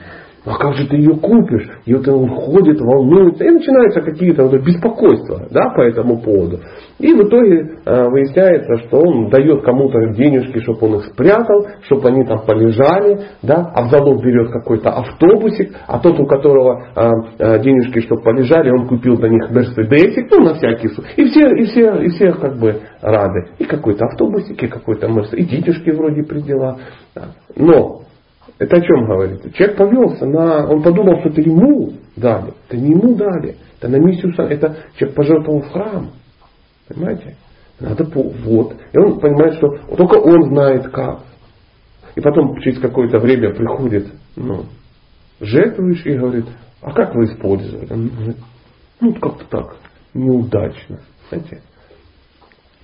А 0.49 0.57
как 0.57 0.73
же 0.73 0.87
ты 0.87 0.95
ее 0.95 1.15
купишь? 1.15 1.69
И 1.85 1.93
вот 1.93 2.07
он 2.07 2.27
ходит, 2.27 2.81
волнуется, 2.81 3.43
и 3.43 3.51
начинаются 3.51 4.01
какие-то 4.01 4.45
вот 4.45 4.59
беспокойства 4.63 5.45
да, 5.51 5.69
по 5.75 5.81
этому 5.81 6.19
поводу. 6.19 6.59
И 6.97 7.13
в 7.13 7.21
итоге 7.21 7.77
э, 7.85 8.09
выясняется, 8.09 8.77
что 8.87 8.97
он 8.97 9.29
дает 9.29 9.61
кому-то 9.61 9.99
денежки, 10.15 10.57
чтобы 10.61 10.87
он 10.87 10.95
их 10.95 11.05
спрятал, 11.05 11.67
чтобы 11.83 12.07
они 12.07 12.25
там 12.25 12.39
полежали, 12.47 13.27
да, 13.43 13.71
а 13.75 13.83
в 13.83 13.91
залог 13.91 14.23
берет 14.23 14.49
какой-то 14.49 14.89
автобусик, 14.89 15.69
а 15.85 15.99
тот, 15.99 16.19
у 16.19 16.25
которого 16.25 16.83
э, 16.95 17.09
э, 17.37 17.59
денежки, 17.59 17.99
чтобы 17.99 18.23
полежали, 18.23 18.71
он 18.71 18.87
купил 18.87 19.19
на 19.19 19.27
них 19.27 19.51
мерседесик, 19.51 20.31
ну, 20.31 20.45
на 20.45 20.55
всякий 20.55 20.87
случай. 20.87 21.11
И 21.15 21.25
все, 21.25 21.47
и 21.47 21.65
все, 21.65 21.93
и 22.01 22.09
все 22.09 22.31
как 22.33 22.57
бы 22.57 22.81
рады. 23.03 23.49
И 23.59 23.65
какой-то 23.65 24.05
автобусик, 24.05 24.63
и 24.63 24.67
какой-то 24.67 25.09
мерседес, 25.09 25.39
и 25.39 25.45
детишки 25.45 25.91
вроде 25.91 26.23
при 26.23 26.41
делах. 26.41 26.77
Да. 27.13 27.25
Но 27.55 28.01
это 28.59 28.75
о 28.75 28.81
чем 28.81 29.05
говорит? 29.05 29.55
Человек 29.55 29.77
повелся 29.77 30.25
на... 30.25 30.67
Он 30.67 30.83
подумал, 30.83 31.21
что 31.21 31.29
это 31.29 31.41
ему 31.41 31.93
дали. 32.17 32.53
Это 32.67 32.77
не 32.77 32.91
ему 32.91 33.15
дали. 33.15 33.55
Это 33.77 33.87
на 33.87 33.95
миссию... 33.95 34.33
Это 34.37 34.75
человек 34.97 35.15
пожертвовал 35.15 35.61
в 35.61 35.71
храм. 35.71 36.09
Понимаете? 36.89 37.37
Надо... 37.79 38.03
Вот. 38.03 38.75
И 38.91 38.97
он 38.97 39.19
понимает, 39.21 39.55
что 39.55 39.69
только 39.95 40.17
он 40.17 40.49
знает 40.49 40.89
как. 40.89 41.21
И 42.15 42.21
потом 42.21 42.59
через 42.59 42.79
какое-то 42.79 43.19
время 43.19 43.53
приходит, 43.53 44.07
ну, 44.35 44.65
жертвуешь 45.39 46.05
и 46.05 46.17
говорит, 46.17 46.45
а 46.81 46.91
как 46.91 47.15
вы 47.15 47.25
использовали? 47.25 47.87
Он 47.93 48.07
говорит, 48.09 48.37
ну, 48.99 49.13
как-то 49.13 49.45
так, 49.49 49.77
неудачно. 50.13 50.99
Знаете? 51.29 51.61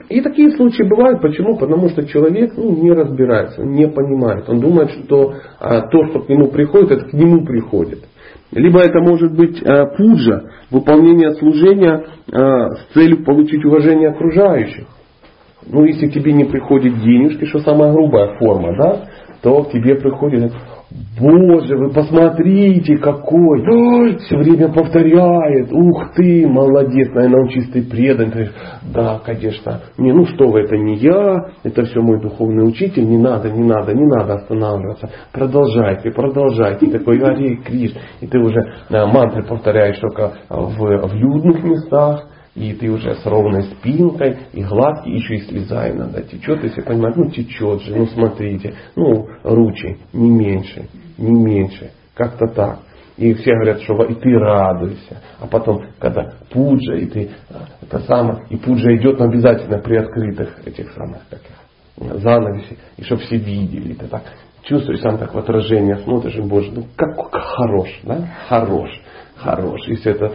И 0.09 0.21
такие 0.21 0.51
случаи 0.51 0.83
бывают. 0.83 1.21
Почему? 1.21 1.57
Потому 1.57 1.89
что 1.89 2.05
человек 2.05 2.53
ну, 2.55 2.75
не 2.75 2.91
разбирается, 2.91 3.63
не 3.63 3.87
понимает. 3.87 4.47
Он 4.49 4.59
думает, 4.59 4.91
что 4.91 5.33
а, 5.59 5.81
то, 5.87 6.05
что 6.07 6.19
к 6.21 6.29
нему 6.29 6.47
приходит, 6.47 6.91
это 6.91 7.05
к 7.09 7.13
нему 7.13 7.45
приходит. 7.45 8.05
Либо 8.51 8.79
это 8.79 8.99
может 8.99 9.35
быть 9.35 9.61
а, 9.63 9.85
пуджа, 9.85 10.43
выполнение 10.69 11.33
служения 11.35 12.05
а, 12.31 12.75
с 12.75 12.93
целью 12.93 13.23
получить 13.23 13.65
уважение 13.65 14.09
окружающих. 14.09 14.85
Ну, 15.67 15.83
если 15.83 16.07
тебе 16.09 16.31
не 16.33 16.43
приходит 16.43 16.99
денежки, 16.99 17.45
что 17.45 17.59
самая 17.59 17.91
грубая 17.91 18.37
форма, 18.37 18.75
да, 18.77 19.09
то 19.41 19.63
к 19.63 19.71
тебе 19.71 19.95
приходит 19.95 20.53
Боже, 21.19 21.75
вы 21.77 21.91
посмотрите, 21.91 22.97
какой. 22.97 23.61
Ой, 23.67 24.17
все 24.17 24.37
время 24.37 24.71
повторяет. 24.71 25.71
Ух 25.71 26.13
ты, 26.15 26.47
молодец, 26.47 27.09
наверное, 27.13 27.41
он 27.41 27.47
чистый 27.49 27.83
преданный. 27.83 28.49
Да, 28.93 29.19
конечно. 29.25 29.81
Не, 29.97 30.13
ну 30.13 30.25
что 30.25 30.47
вы, 30.47 30.61
это 30.61 30.77
не 30.77 30.97
я, 30.97 31.49
это 31.63 31.83
все 31.85 32.01
мой 32.01 32.21
духовный 32.21 32.67
учитель. 32.67 33.07
Не 33.07 33.17
надо, 33.17 33.49
не 33.49 33.63
надо, 33.63 33.93
не 33.93 34.05
надо 34.05 34.35
останавливаться. 34.35 35.09
Продолжайте, 35.33 36.11
продолжайте. 36.11 36.85
И 36.85 36.91
такой, 36.91 37.19
Ари 37.19 37.55
Криш. 37.55 37.93
И 38.21 38.27
ты 38.27 38.37
уже 38.39 38.73
да, 38.89 39.07
мантры 39.07 39.43
повторяешь 39.43 39.97
только 39.99 40.33
в, 40.49 41.07
в 41.07 41.13
людных 41.13 41.63
местах 41.63 42.27
и 42.55 42.73
ты 42.73 42.89
уже 42.89 43.15
с 43.15 43.25
ровной 43.25 43.63
спинкой, 43.63 44.37
и 44.53 44.63
гладкий, 44.63 45.15
еще 45.15 45.35
и 45.35 45.41
слеза 45.41 45.89
иногда 45.89 46.21
течет, 46.21 46.63
если 46.63 46.81
понимаете, 46.81 47.19
ну 47.19 47.29
течет 47.29 47.81
же, 47.81 47.95
ну 47.95 48.07
смотрите, 48.07 48.73
ну 48.95 49.27
ручей, 49.43 49.97
не 50.13 50.29
меньше, 50.29 50.87
не 51.17 51.33
меньше, 51.33 51.91
как-то 52.13 52.47
так. 52.47 52.79
И 53.17 53.33
все 53.33 53.53
говорят, 53.53 53.81
что 53.81 54.03
и 54.03 54.13
ты 54.15 54.29
радуйся. 54.37 55.21
А 55.39 55.47
потом, 55.47 55.83
когда 55.99 56.33
пуджа, 56.49 56.95
и 56.95 57.05
ты 57.05 57.29
это 57.81 57.99
самое, 57.99 58.45
и 58.49 58.57
пуджа 58.57 58.93
идет, 58.95 59.19
но 59.19 59.25
обязательно 59.25 59.77
при 59.79 59.97
открытых 59.97 60.67
этих 60.67 60.91
самых 60.91 61.21
таких 61.29 61.55
занавесей, 61.97 62.77
и 62.97 63.03
чтобы 63.03 63.21
все 63.21 63.37
видели. 63.37 63.93
Ты 63.93 64.07
так 64.07 64.23
чувствуешь 64.63 64.99
сам 64.99 65.17
так 65.17 65.33
в 65.33 65.37
отражение, 65.37 65.97
смотришь, 65.99 66.35
и 66.35 66.41
боже, 66.41 66.71
ну 66.73 66.85
как, 66.95 67.15
как 67.31 67.41
хорош, 67.41 67.89
да? 68.03 68.27
Хорош, 68.49 68.89
хорош. 69.35 69.87
И, 69.87 69.95
все 69.95 70.11
это, 70.11 70.33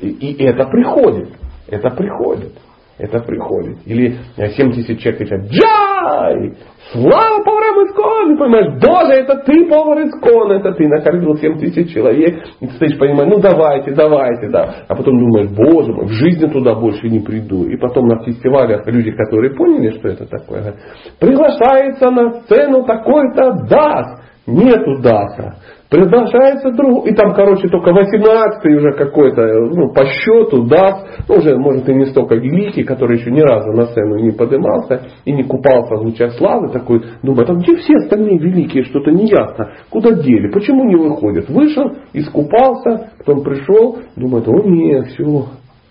и, 0.00 0.08
и 0.08 0.44
это 0.44 0.64
приходит. 0.66 1.28
Это 1.68 1.90
приходит. 1.90 2.52
Это 2.98 3.18
приходит. 3.20 3.78
Или 3.84 4.16
7 4.36 4.72
тысяч 4.72 5.02
человек 5.02 5.18
кричат 5.18 5.40
«Джай! 5.50 6.54
Слава 6.92 7.44
поварам 7.44 7.84
Искон!» 7.84 8.38
Понимаешь, 8.38 8.82
Боже, 8.82 9.20
это 9.20 9.36
ты 9.44 9.66
повар 9.68 9.98
Искон, 10.06 10.52
это 10.52 10.72
ты 10.72 10.88
накормил 10.88 11.36
7 11.36 11.58
тысяч 11.58 11.92
человек. 11.92 12.42
И 12.60 12.66
ты 12.66 12.72
стоишь, 12.72 12.98
понимаешь, 12.98 13.30
ну 13.30 13.40
давайте, 13.40 13.92
давайте, 13.92 14.48
да. 14.48 14.76
А 14.88 14.94
потом 14.94 15.18
думаешь, 15.18 15.50
Боже 15.50 15.92
мой, 15.92 16.06
в 16.06 16.12
жизни 16.12 16.46
туда 16.48 16.74
больше 16.74 17.06
не 17.10 17.20
приду. 17.20 17.64
И 17.68 17.76
потом 17.76 18.06
на 18.06 18.24
фестивалях 18.24 18.86
люди, 18.86 19.10
которые 19.10 19.54
поняли, 19.54 19.90
что 19.98 20.08
это 20.08 20.24
такое, 20.26 20.76
приглашается 21.20 22.10
на 22.10 22.40
сцену 22.42 22.84
такой-то 22.84 23.66
дас. 23.68 24.22
Нету 24.46 25.02
даса. 25.02 25.56
Приглашается 25.88 26.72
друг, 26.72 27.06
и 27.06 27.14
там, 27.14 27.32
короче, 27.34 27.68
только 27.68 27.92
18 27.92 28.64
уже 28.76 28.92
какой-то, 28.92 29.42
ну, 29.42 29.92
по 29.92 30.04
счету, 30.04 30.64
даст, 30.64 31.06
ну, 31.28 31.36
уже, 31.36 31.56
может, 31.56 31.88
и 31.88 31.94
не 31.94 32.06
столько 32.06 32.34
великий, 32.34 32.82
который 32.82 33.18
еще 33.18 33.30
ни 33.30 33.40
разу 33.40 33.70
на 33.72 33.86
сцену 33.86 34.16
не 34.16 34.32
поднимался 34.32 35.02
и 35.24 35.32
не 35.32 35.44
купался 35.44 35.94
в 35.94 36.02
лучах 36.02 36.32
славы, 36.32 36.70
такой, 36.70 37.02
думает, 37.22 37.50
а 37.50 37.54
где 37.54 37.76
все 37.76 37.94
остальные 37.98 38.38
великие, 38.38 38.82
что-то 38.84 39.12
неясно, 39.12 39.70
куда 39.88 40.12
дели, 40.12 40.50
почему 40.50 40.84
не 40.86 40.96
выходят? 40.96 41.48
Вышел, 41.48 41.92
искупался, 42.12 43.12
потом 43.18 43.44
пришел, 43.44 43.98
думает, 44.16 44.48
о 44.48 44.60
нет, 44.62 45.06
все, 45.06 45.46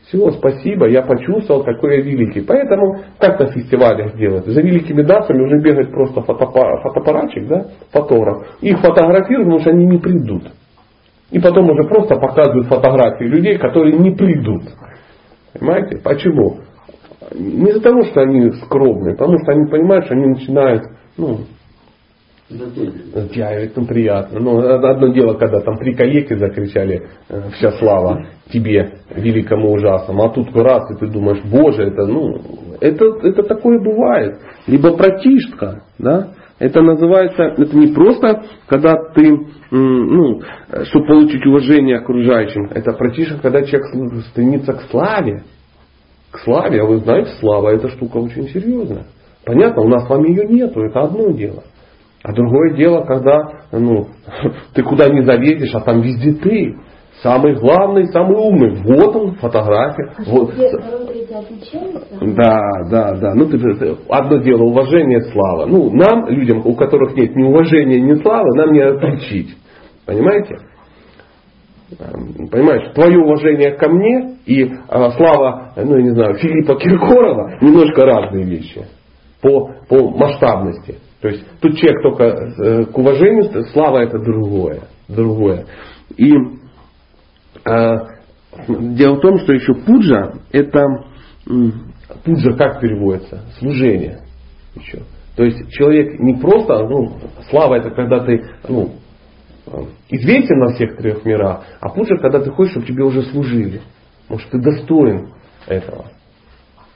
все, 0.08 0.32
спасибо, 0.32 0.88
я 0.88 1.02
почувствовал, 1.02 1.64
какой 1.64 1.98
я 1.98 2.04
великий. 2.04 2.42
Поэтому 2.42 3.02
как 3.20 3.40
на 3.40 3.48
фестивалях 3.48 4.16
делать? 4.18 4.46
За 4.46 4.62
великими 4.62 5.02
датами 5.02 5.42
уже 5.44 5.60
бегать 5.60 5.92
просто 5.92 6.22
фотоаппаратчик, 6.22 7.48
да, 7.48 7.66
фотограф. 7.92 8.48
Их 8.62 8.80
фотографируют, 8.80 9.48
потому 9.48 9.60
что 9.62 9.70
они 9.72 9.86
не 9.86 9.98
придут. 9.98 10.44
И 11.32 11.40
потом 11.40 11.70
уже 11.70 11.88
просто 11.90 12.16
показывают 12.18 12.68
фотографии 12.68 13.26
людей, 13.26 13.58
которые 13.58 13.98
не 13.98 14.12
придут. 14.12 14.64
Понимаете? 15.54 15.98
Почему? 16.04 16.58
Не 17.34 17.72
из-за 17.72 17.82
того, 17.82 18.04
что 18.04 18.22
они 18.22 18.52
скромные, 18.64 19.16
потому 19.16 19.40
что 19.40 19.54
они 19.54 19.68
понимают, 19.68 20.06
что 20.06 20.14
они 20.14 20.28
начинают 20.28 20.84
ну, 21.18 21.40
я, 22.50 23.52
это 23.52 23.82
приятно. 23.82 24.40
Но 24.40 24.62
ну, 24.62 24.88
одно 24.88 25.08
дело, 25.08 25.34
когда 25.34 25.62
там 25.62 25.78
три 25.78 25.96
коллеги 25.96 26.36
закричали 26.36 27.08
э, 27.28 27.50
«Вся 27.56 27.72
слава 27.80 28.28
тебе, 28.52 29.00
великому 29.16 29.72
ужасному», 29.72 30.24
а 30.24 30.30
тут 30.30 30.56
раз, 30.56 30.92
и 30.92 31.00
ты 31.00 31.08
думаешь, 31.08 31.42
боже, 31.44 31.84
это, 31.84 32.06
ну, 32.06 32.40
это, 32.80 33.06
это 33.24 33.44
такое 33.44 33.80
бывает. 33.80 34.38
Либо 34.68 34.96
протишка, 34.96 35.84
да, 35.98 36.34
это 36.60 36.82
называется, 36.82 37.44
это 37.58 37.76
не 37.76 37.88
просто, 37.88 38.44
когда 38.68 38.94
ты, 39.16 39.38
ну, 39.72 40.42
чтобы 40.84 41.08
получить 41.08 41.46
уважение 41.48 41.98
окружающим, 41.98 42.70
это 42.72 42.94
протишка, 42.94 43.40
когда 43.40 43.64
человек 43.64 44.24
стремится 44.28 44.74
к 44.74 44.84
славе. 44.92 45.44
К 46.32 46.40
славе, 46.40 46.82
а 46.82 46.86
вы 46.86 46.98
знаете, 46.98 47.32
слава 47.40 47.70
эта 47.70 47.90
штука 47.90 48.18
очень 48.18 48.50
серьезная. 48.50 49.06
Понятно, 49.46 49.82
у 49.82 49.88
нас 49.88 50.06
с 50.06 50.10
вами 50.10 50.30
ее 50.30 50.48
нету, 50.48 50.82
это 50.82 51.02
одно 51.02 51.32
дело. 51.32 51.64
А 52.26 52.34
другое 52.34 52.74
дело, 52.74 53.04
когда 53.04 53.68
ну, 53.72 54.08
ты 54.74 54.82
куда 54.82 55.08
не 55.10 55.24
залезешь, 55.24 55.76
а 55.76 55.82
там 55.82 56.02
везде 56.02 56.34
ты. 56.34 56.76
Самый 57.22 57.54
главный, 57.56 58.08
самый 58.08 58.36
умный. 58.36 58.82
Вот 58.84 59.16
он, 59.16 59.36
фотография. 59.36 60.12
А 60.18 60.24
вот. 60.32 60.54
Да, 62.36 62.60
да, 62.90 63.16
да. 63.16 63.34
Ну, 63.36 63.46
ты, 63.46 63.58
ты, 63.58 63.96
одно 64.10 64.38
дело 64.40 64.64
уважение, 64.64 65.22
слава. 65.22 65.66
Ну, 65.66 65.92
нам, 65.92 66.28
людям, 66.28 66.62
у 66.66 66.76
которых 66.76 67.16
нет 67.16 67.36
ни 67.36 67.44
уважения, 67.44 68.02
ни 68.02 68.16
славы, 68.22 68.50
нам 68.58 68.74
не 68.74 68.82
отличить. 68.82 69.56
Понимаете? 70.06 70.58
Понимаешь, 72.52 72.92
твое 72.96 73.20
уважение 73.20 73.78
ко 73.78 73.88
мне 73.88 74.38
и 74.46 74.70
а, 74.90 75.12
слава, 75.12 75.74
ну 75.78 75.96
я 75.96 76.04
не 76.04 76.10
знаю, 76.10 76.36
Филиппа 76.36 76.76
Киркорова 76.76 77.60
немножко 77.62 78.04
разные 78.04 78.44
вещи 78.44 78.86
по, 79.42 79.70
по 79.88 80.10
масштабности. 80.10 80.98
То 81.26 81.30
есть 81.30 81.44
тут 81.60 81.76
человек 81.76 82.04
только 82.04 82.24
э, 82.24 82.86
к 82.86 82.96
уважению, 82.96 83.66
слава 83.74 84.04
это 84.04 84.20
другое. 84.20 84.82
другое. 85.08 85.66
И 86.18 86.32
э, 87.66 87.96
Дело 88.68 89.16
в 89.16 89.22
том, 89.22 89.40
что 89.40 89.54
еще 89.54 89.74
пуджа 89.74 90.34
это 90.52 90.86
пуджа 92.24 92.54
как 92.54 92.80
переводится? 92.80 93.42
Служение. 93.58 94.20
Еще. 94.76 95.00
То 95.36 95.44
есть 95.46 95.68
человек 95.72 96.20
не 96.20 96.36
просто, 96.36 96.88
ну, 96.88 97.18
слава 97.50 97.74
это 97.74 97.90
когда 97.90 98.24
ты 98.24 98.46
ну, 98.70 98.92
известен 100.10 100.60
на 100.60 100.76
всех 100.76 100.96
трех 100.98 101.26
мирах, 101.26 101.64
а 101.82 101.90
пуджа, 101.90 102.18
когда 102.18 102.40
ты 102.40 102.52
хочешь, 102.52 102.74
чтобы 102.74 102.86
тебе 102.86 103.04
уже 103.04 103.24
служили. 103.24 103.82
Может, 104.30 104.48
ты 104.52 104.60
достоин 104.60 105.34
этого. 105.66 106.06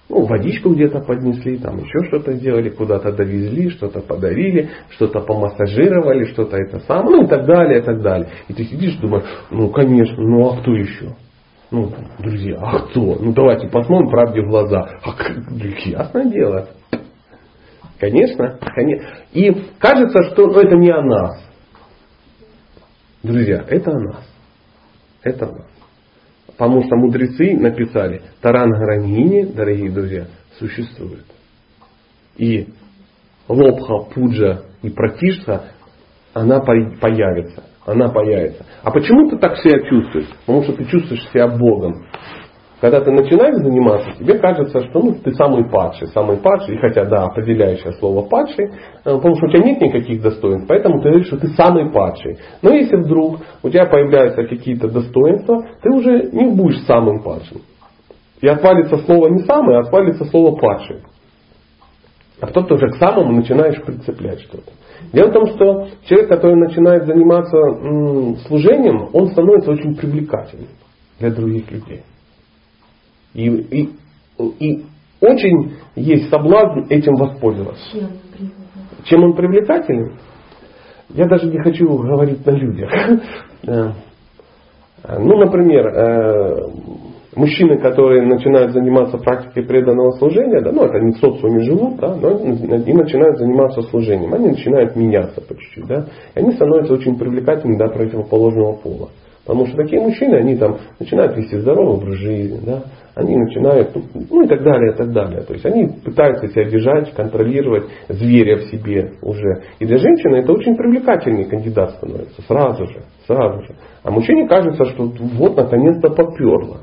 Ну, 0.10 0.26
водичку 0.26 0.74
где-то 0.74 1.02
поднесли, 1.02 1.60
там 1.60 1.78
еще 1.78 2.08
что-то 2.08 2.34
сделали, 2.34 2.70
куда-то 2.70 3.12
довезли, 3.12 3.70
что-то 3.70 4.02
подарили, 4.02 4.70
что-то 4.90 5.20
помассажировали, 5.20 6.26
что-то 6.26 6.58
это 6.58 6.80
самое, 6.80 7.18
ну 7.18 7.24
и 7.26 7.28
так 7.28 7.46
далее, 7.46 7.80
и 7.80 7.84
так 7.84 8.02
далее. 8.02 8.28
И 8.48 8.54
ты 8.54 8.64
сидишь 8.64 8.98
думаешь, 8.98 9.26
ну 9.52 9.70
конечно, 9.70 10.18
ну 10.18 10.50
а 10.50 10.58
кто 10.60 10.72
еще? 10.74 11.16
Ну, 11.70 11.92
друзья, 12.18 12.58
а 12.60 12.80
кто? 12.80 13.18
Ну 13.20 13.34
давайте 13.34 13.68
посмотрим 13.68 14.10
правде 14.10 14.42
в 14.42 14.50
глаза. 14.50 14.90
А 15.04 15.16
ясное 15.86 16.26
дело. 16.26 16.70
Конечно, 18.00 18.58
конечно. 18.74 19.08
И 19.34 19.52
кажется, 19.78 20.24
что 20.32 20.48
ну, 20.48 20.60
это 20.60 20.76
не 20.76 20.90
о 20.90 21.04
нас. 21.04 21.46
Друзья, 23.22 23.64
это 23.68 23.92
о 23.92 24.00
нас. 24.00 24.24
Это 25.22 25.46
о 25.46 25.52
нас. 25.52 25.69
Потому 26.60 26.84
что 26.84 26.98
мудрецы 26.98 27.58
написали, 27.58 28.22
Таран 28.42 28.70
Гарангини, 28.72 29.46
дорогие 29.46 29.90
друзья, 29.90 30.26
существует. 30.60 31.24
И 32.36 32.68
Лобха, 33.48 34.12
Пуджа 34.14 34.64
и 34.82 34.90
Пратишха, 34.90 35.72
она 36.34 36.60
появится. 36.60 37.64
Она 37.86 38.10
появится. 38.10 38.66
А 38.84 38.92
почему 38.92 39.30
ты 39.30 39.38
так 39.38 39.58
себя 39.60 39.88
чувствуешь? 39.90 40.28
Потому 40.46 40.64
что 40.64 40.74
ты 40.74 40.84
чувствуешь 40.84 41.30
себя 41.30 41.48
Богом. 41.48 42.06
Когда 42.82 43.02
ты 43.02 43.12
начинаешь 43.12 43.58
заниматься, 43.58 44.12
тебе 44.18 44.40
кажется, 44.40 44.80
что 44.80 45.00
ну, 45.00 45.14
ты 45.14 45.34
самый 45.34 45.70
падший, 45.70 46.08
самый 46.08 46.38
падший, 46.38 46.76
и 46.76 46.78
хотя, 46.78 47.04
да, 47.06 47.26
определяющее 47.26 47.92
слово 47.94 48.26
падший, 48.26 48.68
э, 48.68 48.70
потому 49.04 49.36
что 49.36 49.48
у 49.48 49.50
тебя 49.50 49.64
нет 49.64 49.82
никаких 49.82 50.22
достоинств, 50.22 50.66
поэтому 50.68 51.02
ты 51.02 51.10
говоришь, 51.10 51.28
что 51.28 51.38
ты 51.38 51.48
самый 51.50 51.92
падший. 51.92 52.38
Но 52.62 52.72
если 52.72 52.96
вдруг 52.96 53.40
у 53.64 53.70
тебя 53.70 53.86
появляются 53.86 54.44
какие-то 54.44 54.88
достоинства, 54.88 55.66
ты 55.82 55.90
уже 55.90 56.30
не 56.32 56.52
будешь 56.52 56.82
самым 56.86 57.22
падшим. 57.22 57.62
И 58.40 58.48
отвалится 58.48 58.98
слово 59.00 59.28
не 59.28 59.40
самый, 59.40 59.76
а 59.76 59.82
отвалится 59.82 60.24
слово 60.26 60.56
падший. 60.56 61.02
А 62.40 62.48
потом 62.48 62.66
ты 62.68 62.76
уже 62.76 62.88
к 62.88 62.96
самому 62.96 63.34
начинаешь 63.34 63.82
прицеплять 63.84 64.40
что-то. 64.40 64.72
Дело 65.12 65.28
в 65.28 65.34
том, 65.34 65.48
что 65.48 65.88
человек, 66.06 66.30
который 66.30 66.56
начинает 66.56 67.06
заниматься 67.06 67.58
служением, 68.48 69.10
он 69.12 69.28
становится 69.28 69.72
очень 69.72 69.96
привлекательным 69.96 70.70
для 71.20 71.32
других 71.32 71.70
людей. 71.70 72.04
И, 73.34 73.48
и, 73.48 73.90
и 74.60 74.86
очень 75.22 75.76
есть 75.96 76.30
соблазн 76.30 76.86
этим 76.90 77.16
воспользоваться. 77.16 77.84
Чем 79.06 79.24
он 79.24 79.34
привлекательный? 79.34 80.14
Я 81.10 81.28
даже 81.28 81.48
не 81.48 81.58
хочу 81.60 81.88
говорить 81.88 82.46
на 82.46 82.52
людях. 82.52 82.92
Ну, 85.18 85.38
например, 85.38 85.88
э, 85.88 86.70
мужчины, 87.36 87.78
которые 87.80 88.26
начинают 88.26 88.74
заниматься 88.74 89.18
практикой 89.18 89.64
преданного 89.64 90.12
служения, 90.12 90.62
да, 90.62 90.72
ну 90.72 90.84
это 90.84 90.98
они 90.98 91.14
в 91.14 91.18
социуме 91.18 91.62
живут, 91.62 91.98
да, 91.98 92.16
но 92.16 92.36
они 92.38 92.94
начинают 92.94 93.38
заниматься 93.38 93.82
служением, 93.84 94.34
они 94.34 94.50
начинают 94.50 94.96
меняться 94.98 95.42
по 95.42 95.56
чуть-чуть, 95.56 95.88
да, 95.88 96.06
и 96.36 96.40
они 96.40 96.52
становятся 96.52 96.94
очень 96.94 97.18
привлекательными 97.18 97.78
для 97.78 97.88
противоположного 97.88 98.74
пола. 98.74 99.10
Потому 99.46 99.68
что 99.68 99.78
такие 99.78 100.02
мужчины, 100.02 100.36
они 100.36 100.58
там 100.58 100.78
начинают 101.00 101.36
вести 101.38 101.58
здоровый 101.58 101.96
образ 101.96 102.16
жизни, 102.16 102.60
да, 102.64 102.84
они 103.16 103.36
начинают, 103.36 103.96
ну 104.30 104.44
и 104.44 104.48
так 104.48 104.64
далее, 104.64 104.94
и 104.94 104.96
так 104.96 105.12
далее. 105.12 105.42
То 105.42 105.54
есть 105.54 105.66
они 105.66 105.88
пытаются 106.04 106.48
себя 106.48 106.66
держать, 106.66 107.14
контролировать 107.14 107.86
зверя 108.08 108.58
в 108.58 108.64
себе 108.70 109.14
уже. 109.22 109.64
И 109.80 109.86
для 109.86 109.98
женщины 109.98 110.38
это 110.38 110.52
очень 110.54 110.76
привлекательный 110.76 111.46
кандидат 111.46 111.92
становится, 111.92 112.42
сразу 112.44 112.86
же, 112.86 113.04
сразу 113.28 113.64
же. 113.64 113.76
А 114.04 114.12
мужчине 114.12 114.48
кажется, 114.48 114.86
что 114.86 115.04
вот 115.04 115.58
наконец-то 115.58 116.10
поперло. 116.10 116.82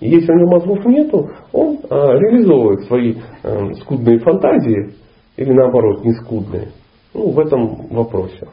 И 0.00 0.08
если 0.08 0.32
у 0.32 0.36
него 0.36 0.50
мозгов 0.50 0.84
нету, 0.86 1.30
он 1.52 1.78
а, 1.88 2.12
реализовывает 2.18 2.80
свои 2.86 3.14
а, 3.42 3.72
скудные 3.80 4.18
фантазии, 4.18 4.94
или 5.36 5.52
наоборот, 5.52 6.04
не 6.04 6.12
скудные, 6.12 6.68
ну, 7.12 7.30
в 7.30 7.38
этом 7.38 7.88
вопросе. 7.90 8.48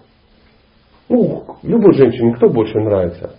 Ну, 1.09 1.43
любой 1.63 1.93
женщине 1.93 2.33
кто 2.35 2.49
больше 2.49 2.79
нравится? 2.79 3.35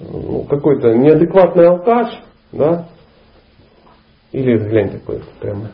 Ну, 0.00 0.44
какой-то 0.48 0.94
неадекватный 0.94 1.68
алкаш, 1.68 2.22
да, 2.52 2.88
или 4.34 4.58
глянь 4.58 4.90
такой 4.90 5.20
прямо 5.40 5.70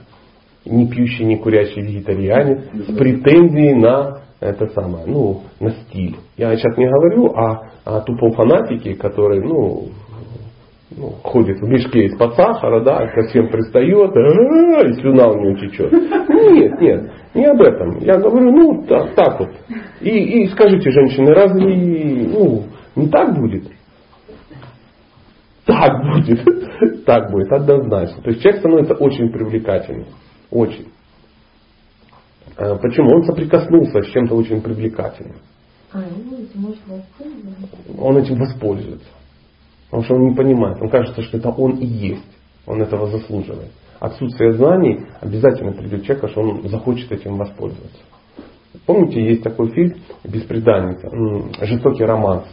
не 0.66 0.86
пьющий, 0.86 1.24
не 1.24 1.36
курящий 1.36 1.82
вегетарианец 1.82 2.60
с 2.74 2.96
претензией 2.96 3.74
на 3.74 4.20
это 4.40 4.68
самое, 4.68 5.06
ну, 5.06 5.42
на 5.58 5.70
стиль. 5.70 6.16
Я 6.36 6.54
сейчас 6.56 6.76
не 6.76 6.86
говорю 6.86 7.32
о, 7.34 7.70
о 7.84 8.00
тупом 8.02 8.32
фанатике, 8.32 8.94
который, 8.94 9.40
ну, 9.40 9.88
ну, 10.96 11.10
ходит 11.22 11.58
в 11.60 11.68
мешке 11.68 12.06
из-под 12.06 12.34
сахара, 12.34 12.80
да, 12.80 13.06
ко 13.06 13.22
всем 13.28 13.48
пристает, 13.48 14.10
и 14.10 15.00
слюна 15.00 15.28
у 15.28 15.40
него 15.40 15.58
течет. 15.58 15.92
Нет, 15.92 16.80
нет, 16.80 17.10
не 17.34 17.44
об 17.46 17.60
этом. 17.60 17.98
Я 18.00 18.18
говорю, 18.18 18.50
ну, 18.50 18.84
так, 18.86 19.14
так 19.14 19.40
вот. 19.40 19.50
И, 20.00 20.42
и 20.42 20.48
скажите, 20.48 20.90
женщины, 20.90 21.32
разве 21.32 22.26
ну, 22.26 22.64
не 22.96 23.08
так 23.08 23.38
будет? 23.38 23.64
Так 25.70 26.02
будет. 26.02 26.40
Так 27.04 27.30
будет, 27.30 27.52
однозначно. 27.52 28.22
То 28.22 28.30
есть 28.30 28.42
человек 28.42 28.60
становится 28.60 28.94
очень 28.94 29.30
привлекательным. 29.30 30.06
Очень. 30.50 30.88
А 32.56 32.76
почему? 32.76 33.16
Он 33.16 33.24
соприкоснулся 33.24 34.02
с 34.02 34.06
чем-то 34.06 34.34
очень 34.34 34.60
привлекательным. 34.62 35.36
А, 35.92 35.98
он 37.98 38.16
этим 38.16 38.38
воспользуется. 38.38 39.08
Потому 39.86 40.04
что 40.04 40.14
он 40.14 40.28
не 40.28 40.34
понимает. 40.34 40.80
Он 40.80 40.88
кажется, 40.88 41.22
что 41.22 41.38
это 41.38 41.50
он 41.50 41.78
и 41.78 41.86
есть. 41.86 42.26
Он 42.66 42.80
этого 42.80 43.08
заслуживает. 43.08 43.70
Отсутствие 43.98 44.52
знаний 44.52 45.00
обязательно 45.20 45.72
придет 45.72 46.04
человека, 46.04 46.28
что 46.28 46.40
он 46.40 46.68
захочет 46.68 47.10
этим 47.12 47.36
воспользоваться. 47.36 48.00
Помните, 48.86 49.20
есть 49.22 49.42
такой 49.42 49.70
фильм 49.70 49.96
«Беспреданница», 50.24 51.10
«Жестокий 51.66 52.04
романс» 52.04 52.44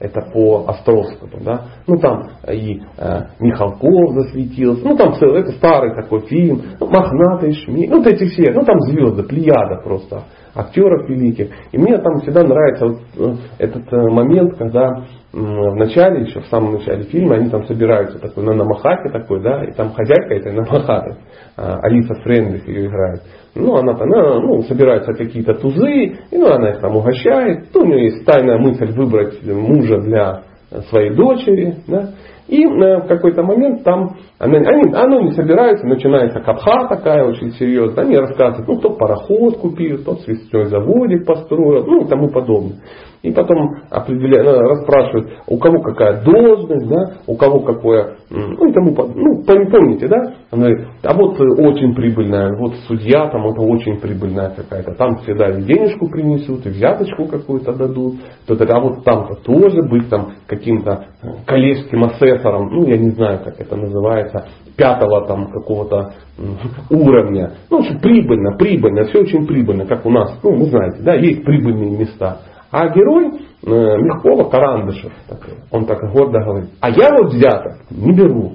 это 0.00 0.20
по 0.32 0.66
Островскому, 0.68 1.42
да, 1.44 1.62
ну 1.86 1.96
там 1.96 2.22
и 2.52 2.80
э, 2.98 3.20
Михалков 3.40 4.14
засветился, 4.14 4.86
ну 4.86 4.96
там 4.96 5.14
целый, 5.14 5.40
это 5.40 5.52
старый 5.52 5.94
такой 5.94 6.20
фильм, 6.26 6.62
ну, 6.80 6.86
Мохнатый 6.86 7.52
Шми, 7.52 7.86
ну 7.88 7.98
вот 7.98 8.06
эти 8.06 8.24
все, 8.24 8.52
ну 8.52 8.64
там 8.64 8.78
звезды, 8.80 9.22
плеяда 9.22 9.80
просто, 9.82 10.24
актеров 10.54 11.08
великих. 11.08 11.48
И 11.72 11.78
мне 11.78 11.98
там 11.98 12.20
всегда 12.20 12.44
нравится 12.44 12.86
вот 12.86 12.98
э, 13.16 13.34
этот 13.58 13.92
э, 13.92 13.96
момент, 14.10 14.56
когда 14.56 15.04
в 15.34 15.74
начале, 15.74 16.22
еще 16.22 16.40
в 16.40 16.46
самом 16.46 16.74
начале 16.74 17.02
фильма, 17.04 17.36
они 17.36 17.50
там 17.50 17.66
собираются 17.66 18.20
такой 18.20 18.44
на 18.44 18.54
Намахате 18.54 19.10
такой, 19.10 19.42
да, 19.42 19.64
и 19.64 19.72
там 19.72 19.92
хозяйка 19.92 20.32
этой 20.32 20.52
Намахаты, 20.52 21.16
а, 21.56 21.78
Алиса 21.82 22.14
Френдлих 22.22 22.68
ее 22.68 22.86
играет. 22.86 23.22
Ну, 23.54 23.76
она, 23.76 23.92
она 23.92 24.40
ну, 24.40 24.62
собираются 24.62 25.12
какие-то 25.12 25.54
тузы, 25.54 26.16
и 26.30 26.36
ну, 26.36 26.52
она 26.52 26.70
их 26.70 26.80
там 26.80 26.96
угощает. 26.96 27.68
Ну, 27.72 27.82
у 27.82 27.84
нее 27.86 28.04
есть 28.06 28.24
тайная 28.24 28.58
мысль 28.58 28.92
выбрать 28.92 29.42
мужа 29.44 29.98
для 29.98 30.42
своей 30.88 31.14
дочери, 31.14 31.76
да. 31.86 32.10
И 32.48 32.62
э, 32.62 32.66
в 32.66 33.06
какой-то 33.06 33.42
момент 33.42 33.84
там 33.84 34.16
они, 34.38 34.56
они, 34.56 34.92
оно 34.92 35.20
не 35.20 35.32
собирается, 35.32 35.86
начинается 35.86 36.40
капха 36.40 36.88
такая 36.88 37.24
очень 37.24 37.52
серьезная. 37.52 38.04
Они 38.04 38.16
рассказывают, 38.16 38.68
ну, 38.68 38.78
кто 38.78 38.90
пароход 38.90 39.58
купил, 39.58 39.98
кто 39.98 40.16
свистной 40.16 40.66
заводик 40.66 41.24
построил, 41.24 41.86
ну 41.86 42.04
и 42.04 42.08
тому 42.08 42.28
подобное. 42.28 42.80
И 43.24 43.32
потом 43.32 43.76
определяют, 43.88 44.46
э, 44.46 44.60
расспрашивают, 44.60 45.32
у 45.46 45.56
кого 45.56 45.80
какая 45.80 46.22
должность, 46.22 46.86
да, 46.86 47.14
у 47.26 47.36
кого 47.36 47.60
какое, 47.60 48.16
ну 48.28 48.68
и 48.68 48.72
тому. 48.74 48.94
Ну, 49.14 49.42
помните, 49.46 50.08
да? 50.08 50.34
Она 50.50 50.66
говорит, 50.66 50.88
а 51.02 51.14
вот 51.14 51.40
очень 51.40 51.94
прибыльная, 51.94 52.54
вот 52.58 52.74
судья 52.86 53.30
там, 53.30 53.48
это 53.48 53.62
очень 53.62 53.98
прибыльная 53.98 54.50
какая-то. 54.50 54.94
Там 54.96 55.16
всегда 55.20 55.48
и 55.48 55.62
денежку 55.62 56.10
принесут, 56.10 56.66
и 56.66 56.68
взяточку 56.68 57.24
какую-то 57.24 57.72
дадут. 57.72 58.16
А 58.46 58.80
вот 58.80 59.04
там-то 59.04 59.36
тоже 59.36 59.82
быть 59.88 60.10
там 60.10 60.32
каким-то 60.46 61.06
э, 61.22 61.28
коллежским 61.46 62.04
асессором, 62.04 62.74
ну 62.74 62.86
я 62.86 62.98
не 62.98 63.08
знаю, 63.12 63.40
как 63.42 63.58
это 63.58 63.74
называется, 63.74 64.48
пятого 64.76 65.26
там 65.26 65.46
какого-то 65.50 66.12
уровня. 66.90 67.52
Ну, 67.70 67.80
прибыльно, 68.02 68.58
прибыльно, 68.58 69.04
все 69.04 69.20
очень 69.20 69.46
прибыльно, 69.46 69.86
как 69.86 70.04
у 70.04 70.10
нас, 70.10 70.38
ну, 70.42 70.58
вы 70.58 70.66
знаете, 70.66 70.98
да, 71.00 71.14
есть 71.14 71.42
прибыльные 71.42 71.96
места. 71.96 72.40
А 72.74 72.88
герой 72.88 73.26
э, 73.28 73.70
Мягкова, 73.70 74.50
Карандышев, 74.50 75.12
такой, 75.28 75.54
он 75.70 75.86
так 75.86 76.00
гордо 76.12 76.40
говорит, 76.40 76.70
а 76.80 76.90
я 76.90 77.08
вот 77.16 77.32
взяток 77.32 77.74
не 77.88 78.12
беру. 78.12 78.54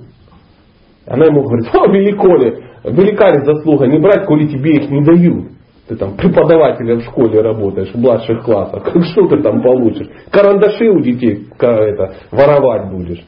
Она 1.07 1.27
ему 1.27 1.43
говорит, 1.43 1.73
о, 1.73 1.89
велико 1.89 2.35
ли, 2.35 2.61
велика 2.83 3.29
ли 3.29 3.45
заслуга 3.45 3.87
не 3.87 3.97
брать, 3.97 4.25
коли 4.25 4.47
тебе 4.47 4.71
их 4.71 4.89
не 4.89 5.05
дают. 5.05 5.51
Ты 5.87 5.95
там 5.95 6.17
преподавателем 6.17 6.99
в 6.99 7.03
школе 7.03 7.39
работаешь, 7.39 7.93
в 7.93 7.97
младших 7.97 8.43
классах. 8.43 8.89
Что 9.13 9.29
ты 9.29 9.41
там 9.41 9.61
получишь? 9.61 10.09
Карандаши 10.29 10.89
у 10.89 10.99
детей 10.99 11.47
это, 11.57 12.15
воровать 12.29 12.91
будешь. 12.91 13.25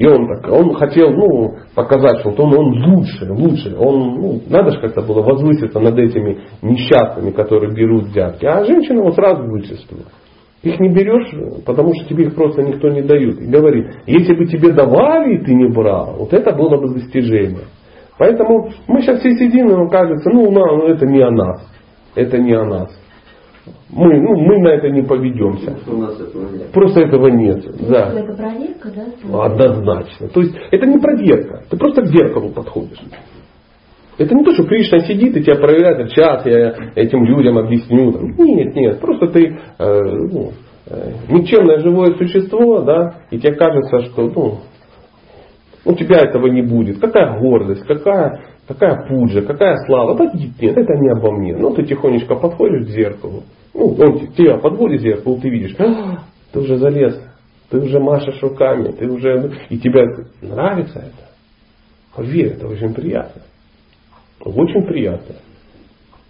И 0.00 0.06
он 0.06 0.26
так, 0.28 0.50
он 0.50 0.72
хотел, 0.76 1.10
ну, 1.10 1.56
показать, 1.74 2.20
что 2.20 2.30
вот 2.30 2.40
он, 2.40 2.54
он 2.58 2.94
лучше, 2.94 3.30
лучше. 3.30 3.76
Он, 3.78 4.14
ну, 4.18 4.40
надо 4.48 4.70
же 4.70 4.80
как-то 4.80 5.02
было 5.02 5.20
возвыситься 5.20 5.78
над 5.78 5.98
этими 5.98 6.38
несчастными, 6.62 7.32
которые 7.32 7.74
берут 7.74 8.04
взятки. 8.04 8.46
А 8.46 8.64
женщина 8.64 9.02
вот 9.02 9.14
сразу 9.14 9.42
вычислила. 9.42 10.06
Их 10.62 10.80
не 10.80 10.88
берешь, 10.88 11.28
потому 11.66 11.92
что 11.92 12.08
тебе 12.08 12.28
их 12.28 12.34
просто 12.34 12.62
никто 12.62 12.88
не 12.88 13.02
дает. 13.02 13.42
И 13.42 13.44
говорит, 13.44 13.90
если 14.06 14.34
бы 14.34 14.46
тебе 14.46 14.72
давали, 14.72 15.34
и 15.34 15.44
ты 15.44 15.52
не 15.52 15.68
брал, 15.68 16.16
вот 16.18 16.32
это 16.32 16.50
было 16.56 16.80
бы 16.80 16.94
достижение. 16.94 17.66
Поэтому 18.16 18.70
мы 18.86 19.02
сейчас 19.02 19.20
все 19.20 19.32
сидим, 19.36 19.68
и 19.68 19.74
нам 19.74 19.90
кажется, 19.90 20.30
ну, 20.30 20.50
ну 20.50 20.86
это 20.86 21.04
не 21.04 21.20
о 21.20 21.30
нас. 21.30 21.70
Это 22.14 22.38
не 22.38 22.54
о 22.54 22.64
нас. 22.64 22.99
Мы, 23.90 24.20
ну, 24.20 24.36
мы 24.36 24.58
на 24.60 24.68
это 24.68 24.88
не 24.88 25.02
поведемся. 25.02 25.76
У 25.86 25.96
нас 25.96 26.20
этого 26.20 26.48
нет. 26.50 26.70
Просто 26.72 27.00
этого 27.00 27.26
нет. 27.28 27.64
Да. 27.88 28.12
Это 28.12 28.34
проверка, 28.34 28.90
да? 28.94 29.44
Однозначно. 29.44 30.28
То 30.28 30.40
есть 30.40 30.54
это 30.70 30.86
не 30.86 30.98
проверка. 30.98 31.64
Ты 31.68 31.76
просто 31.76 32.02
к 32.02 32.06
зеркалу 32.06 32.50
подходишь. 32.50 33.00
Это 34.20 34.34
не 34.34 34.44
то, 34.44 34.52
что 34.52 34.64
Кришна 34.64 35.00
сидит 35.00 35.34
и 35.36 35.42
тебя 35.42 35.56
проверяет, 35.56 36.10
сейчас 36.10 36.44
я 36.44 36.74
этим 36.94 37.24
людям 37.24 37.56
объясню. 37.56 38.12
Нет, 38.36 38.74
нет, 38.74 39.00
просто 39.00 39.28
ты 39.28 39.58
э, 39.78 40.00
ну, 40.02 40.52
э, 40.86 41.12
никчемное 41.30 41.78
живое 41.78 42.14
существо, 42.16 42.82
да, 42.82 43.14
и 43.30 43.38
тебе 43.38 43.54
кажется, 43.54 44.02
что 44.02 44.28
ну, 44.28 44.58
у 45.86 45.94
тебя 45.94 46.18
этого 46.18 46.48
не 46.48 46.60
будет. 46.60 47.00
Какая 47.00 47.38
гордость, 47.40 47.86
какая, 47.86 48.40
какая 48.68 49.06
пуджа, 49.06 49.42
какая 49.42 49.76
слава. 49.86 50.16
Да 50.16 50.24
нет, 50.32 50.76
это 50.76 50.94
не 50.94 51.10
обо 51.10 51.32
мне. 51.32 51.56
Ну, 51.56 51.74
ты 51.74 51.84
тихонечко 51.84 52.36
подходишь 52.36 52.86
к 52.86 52.90
зеркалу. 52.90 53.42
Ну, 53.74 53.96
он 53.98 54.26
тебя 54.32 54.58
подводит 54.58 55.00
к 55.00 55.02
зеркалу, 55.02 55.40
ты 55.40 55.48
видишь, 55.48 55.74
а, 55.78 56.24
ты 56.52 56.60
уже 56.60 56.76
залез, 56.76 57.20
ты 57.70 57.78
уже 57.78 58.00
машешь 58.00 58.42
руками, 58.42 58.90
ты 58.92 59.08
уже... 59.08 59.52
И 59.68 59.78
тебе 59.78 60.04
нравится 60.42 60.98
это. 60.98 61.30
Поверь, 62.14 62.54
это 62.54 62.66
очень 62.66 62.92
приятно. 62.92 63.42
Очень 64.44 64.84
приятно. 64.86 65.36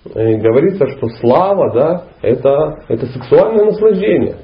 И 0.04 0.36
говорится, 0.36 0.88
что 0.88 1.08
слава, 1.20 1.72
да, 1.74 2.04
это, 2.22 2.84
это 2.88 3.06
сексуальное 3.06 3.66
наслаждение. 3.66 4.36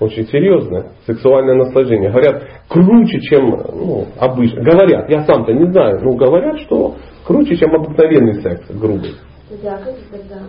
Очень 0.00 0.26
серьезное 0.26 0.92
сексуальное 1.06 1.54
наслаждение. 1.54 2.10
Говорят, 2.10 2.42
круче, 2.68 3.20
чем 3.20 3.50
ну, 3.50 4.06
обычно. 4.18 4.62
Говорят, 4.62 5.08
я 5.08 5.24
сам-то 5.24 5.52
не 5.52 5.70
знаю, 5.70 6.00
но 6.02 6.14
говорят, 6.14 6.60
что 6.60 6.96
круче, 7.24 7.56
чем 7.56 7.74
обыкновенный 7.74 8.42
секс, 8.42 8.66
грубый. 8.70 9.14
Да, 9.62 9.78
как 9.78 9.94
тогда, 10.10 10.42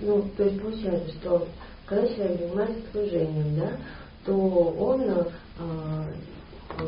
ну, 0.00 0.22
то 0.36 0.44
есть 0.44 0.60
получается, 0.60 1.10
что 1.20 1.46
когда 1.86 2.06
человек 2.08 2.40
занимается 2.40 2.80
служением, 2.92 3.56
да, 3.58 3.70
то 4.24 4.34
он 4.34 5.02
а, 5.58 6.04
вы 6.78 6.86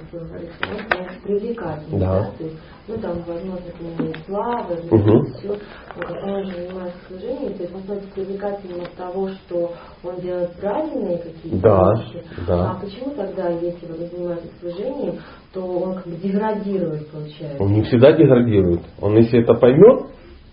привлекательным, 1.25 2.01
Да. 2.01 2.21
да? 2.21 2.31
То 2.39 2.45
есть, 2.45 2.57
ну 2.87 2.97
там, 2.99 3.23
возможно, 3.27 3.71
к 3.77 3.81
нему 3.81 4.11
и 4.11 4.14
слава, 4.27 4.77
Мгм. 4.91 5.33
все. 5.35 5.49
Но 5.97 6.03
когда 6.03 6.33
он 6.37 6.47
занимается 6.47 6.99
служением, 7.09 7.55
то 7.55 7.62
есть 7.62 7.75
он 7.75 7.81
становится 7.83 8.14
привлекательным 8.14 8.83
от 8.83 8.95
того, 8.95 9.29
что 9.31 9.73
он 10.05 10.21
делает 10.21 10.53
правильные 10.61 11.18
какие-то 11.18 11.57
Да, 11.59 11.93
вещи. 11.95 12.25
да. 12.47 12.71
А 12.71 12.75
почему 12.81 13.14
тогда, 13.14 13.49
если 13.49 13.87
он 13.91 13.99
занимается 14.09 14.49
служением, 14.61 15.18
то 15.53 15.61
он 15.61 15.94
как 15.94 16.07
бы 16.07 16.16
деградирует, 16.16 17.09
получается? 17.09 17.62
Он 17.62 17.72
не 17.72 17.82
всегда 17.82 18.12
деградирует. 18.12 18.82
Он 19.01 19.16
если 19.16 19.40
это 19.42 19.55
поймет, 19.55 20.07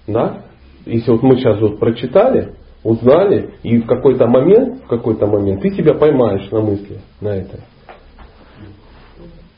да, 0.07 0.43
если 0.85 1.11
вот 1.11 1.21
мы 1.23 1.37
сейчас 1.37 1.59
вот 1.59 1.79
прочитали, 1.79 2.55
узнали, 2.83 3.51
и 3.63 3.79
в 3.79 3.85
какой-то 3.85 4.27
момент, 4.27 4.83
в 4.83 4.87
какой-то 4.87 5.27
момент 5.27 5.61
ты 5.61 5.71
себя 5.71 5.93
поймаешь 5.93 6.49
на 6.51 6.61
мысли, 6.61 6.99
на 7.21 7.29
это. 7.29 7.59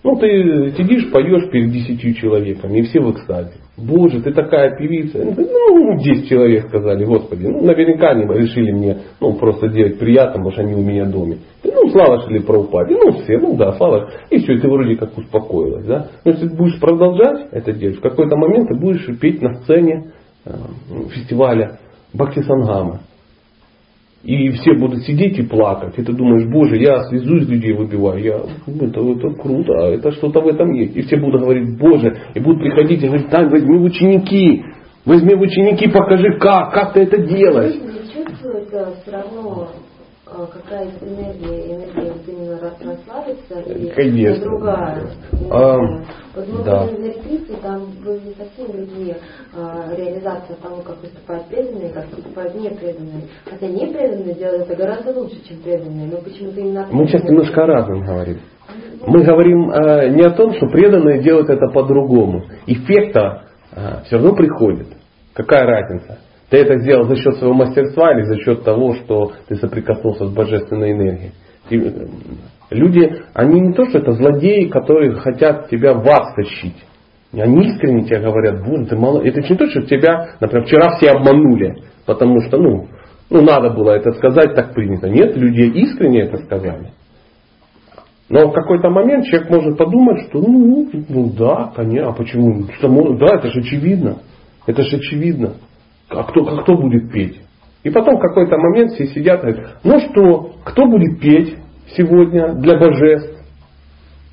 Ну, 0.03 0.15
ты 0.15 0.73
сидишь, 0.77 1.11
поешь 1.11 1.49
перед 1.51 1.71
десятью 1.71 2.13
человеками, 2.15 2.79
и 2.79 2.81
все 2.83 3.01
в 3.01 3.11
экстазе. 3.11 3.53
Боже, 3.81 4.21
ты 4.21 4.31
такая 4.33 4.75
певица. 4.75 5.19
Ну, 5.19 5.97
10 5.97 6.27
человек 6.27 6.67
сказали, 6.67 7.05
Господи, 7.05 7.45
ну, 7.45 7.61
наверняка 7.61 8.09
они 8.09 8.25
решили 8.25 8.71
мне, 8.71 8.97
ну, 9.19 9.33
просто 9.33 9.67
делать 9.69 9.99
приятно, 9.99 10.51
что 10.51 10.61
они 10.61 10.75
у 10.75 10.81
меня 10.81 11.05
в 11.05 11.11
доме. 11.11 11.37
Ну, 11.63 11.89
слава 11.89 12.25
про 12.45 12.59
упасть. 12.59 12.91
Ну, 12.91 13.11
все, 13.23 13.37
ну 13.37 13.55
да, 13.55 13.73
слава. 13.73 14.09
И 14.29 14.37
все, 14.37 14.53
и 14.53 14.59
ты 14.59 14.67
вроде 14.67 14.95
как 14.95 15.17
успокоилась, 15.17 15.85
да. 15.85 16.07
Но 16.25 16.31
если 16.31 16.47
ты 16.47 16.55
будешь 16.55 16.79
продолжать 16.79 17.47
это 17.51 17.73
делать, 17.73 17.97
в 17.97 18.01
какой-то 18.01 18.35
момент 18.35 18.69
ты 18.69 18.75
будешь 18.75 19.05
петь 19.19 19.41
на 19.41 19.55
сцене 19.55 20.11
э, 20.45 20.51
фестиваля 21.11 21.79
Бхакти 22.13 22.41
Сангама. 22.41 23.01
И 24.23 24.49
все 24.49 24.73
будут 24.73 25.03
сидеть 25.03 25.39
и 25.39 25.43
плакать. 25.43 25.97
И 25.97 26.03
ты 26.03 26.11
думаешь, 26.11 26.51
боже, 26.51 26.77
я 26.77 27.03
слезу 27.05 27.37
из 27.37 27.49
людей 27.49 27.73
выбиваю. 27.73 28.21
Я, 28.21 28.35
это, 28.35 28.99
это 28.99 29.29
круто, 29.41 29.73
а 29.77 29.89
это 29.91 30.11
что-то 30.11 30.41
в 30.41 30.47
этом 30.47 30.73
есть. 30.73 30.95
И 30.97 31.01
все 31.03 31.17
будут 31.17 31.41
говорить, 31.41 31.77
боже, 31.77 32.17
и 32.33 32.39
будут 32.39 32.61
приходить 32.61 33.01
и 33.01 33.07
говорить, 33.07 33.29
Тань, 33.29 33.49
возьми 33.49 33.77
ученики. 33.77 34.63
Возьми 35.05 35.35
ученики, 35.35 35.87
покажи 35.87 36.37
как, 36.37 36.73
как 36.73 36.93
ты 36.93 37.01
это 37.01 37.17
делаешь. 37.17 37.75
Чувствуется 38.13 38.95
все 39.01 39.11
равно 39.11 39.69
а, 40.31 40.45
какая 40.45 40.87
энергия, 41.01 41.75
энергия 41.75 42.11
вот 42.11 42.27
именно 42.27 42.53
ра- 42.57 42.85
расслабиться 42.85 43.59
и 43.71 43.89
Конечно. 43.89 44.43
другая. 44.43 45.01
А. 45.49 45.77
Возможно, 46.35 46.63
да. 46.65 46.85
на 46.85 47.07
ретрите 47.07 47.53
там 47.61 47.85
были 48.05 48.19
не 48.19 48.33
совсем 48.35 48.71
другие 48.71 49.17
а, 49.55 49.95
реализация 49.95 50.55
того, 50.57 50.81
как 50.81 51.01
выступают 51.01 51.47
преданные, 51.47 51.89
как 51.89 52.05
выступают 52.15 52.55
непреданные. 52.55 53.23
Хотя 53.45 53.67
непреданные 53.67 54.35
делают 54.35 54.69
это 54.69 54.75
гораздо 54.75 55.19
лучше, 55.19 55.37
чем 55.47 55.57
преданные, 55.61 56.07
но 56.07 56.17
почему-то 56.17 56.59
именно... 56.59 56.87
Мы 56.91 57.07
сейчас 57.07 57.23
немножко 57.23 57.63
о 57.63 57.67
разном 57.67 58.05
говорим. 58.05 58.39
Мы 59.07 59.23
говорим 59.23 59.71
э, 59.71 60.09
не 60.09 60.21
о 60.23 60.31
том, 60.31 60.53
что 60.53 60.67
преданные 60.67 61.23
делают 61.23 61.49
это 61.49 61.67
по-другому. 61.73 62.43
Эффекта 62.67 63.45
все 64.05 64.17
равно 64.17 64.35
приходит. 64.35 64.87
Какая 65.33 65.65
разница? 65.65 66.19
Ты 66.49 66.57
это 66.57 66.79
сделал 66.79 67.05
за 67.05 67.15
счет 67.15 67.35
своего 67.35 67.53
мастерства 67.53 68.11
или 68.13 68.23
за 68.23 68.37
счет 68.37 68.63
того, 68.63 68.95
что 68.95 69.33
ты 69.47 69.55
соприкоснулся 69.55 70.25
с 70.25 70.31
божественной 70.31 70.91
энергией. 70.91 71.31
Ты, 71.69 71.77
э, 71.77 72.07
люди, 72.71 73.21
они 73.33 73.59
не 73.59 73.73
то, 73.73 73.85
что 73.85 73.99
это 73.99 74.13
злодеи, 74.13 74.67
которые 74.67 75.15
хотят 75.15 75.69
тебя 75.69 75.93
в 75.93 76.07
ад 76.07 76.35
тащить. 76.35 76.83
Они 77.33 77.67
искренне 77.67 78.05
тебе 78.05 78.21
говорят, 78.21 78.65
боже, 78.65 78.87
ты 78.87 78.95
мало... 78.95 79.21
Это 79.21 79.41
не 79.41 79.55
то, 79.55 79.67
что 79.67 79.83
тебя, 79.83 80.29
например, 80.39 80.65
вчера 80.65 80.97
все 80.97 81.11
обманули, 81.11 81.83
потому 82.07 82.41
что, 82.41 82.57
ну, 82.57 82.87
ну, 83.29 83.41
надо 83.43 83.69
было 83.69 83.91
это 83.91 84.11
сказать, 84.13 84.55
так 84.55 84.73
принято. 84.73 85.07
Нет, 85.07 85.37
люди 85.37 85.61
искренне 85.61 86.21
это 86.21 86.37
сказали. 86.37 86.93
Но 88.29 88.49
в 88.49 88.53
какой-то 88.53 88.89
момент 88.89 89.25
человек 89.25 89.49
может 89.51 89.77
подумать, 89.77 90.27
что 90.29 90.39
ну, 90.39 90.89
ну 91.09 91.33
да, 91.37 91.71
конечно, 91.75 92.09
а 92.09 92.13
почему? 92.13 92.67
Что, 92.77 92.87
да, 93.17 93.37
это 93.37 93.49
же 93.49 93.59
очевидно. 93.59 94.17
Это 94.65 94.83
же 94.83 94.97
очевидно. 94.97 95.53
А 96.09 96.23
кто, 96.23 96.41
а 96.47 96.63
кто 96.63 96.75
будет 96.75 97.11
петь? 97.11 97.39
И 97.83 97.89
потом 97.89 98.17
в 98.17 98.21
какой-то 98.21 98.57
момент 98.57 98.93
все 98.93 99.07
сидят 99.07 99.43
и 99.43 99.51
говорят, 99.51 99.77
ну 99.83 99.99
что, 99.99 100.55
кто 100.65 100.85
будет 100.85 101.19
петь 101.19 101.55
сегодня 101.95 102.53
для 102.55 102.77
божеств? 102.77 103.39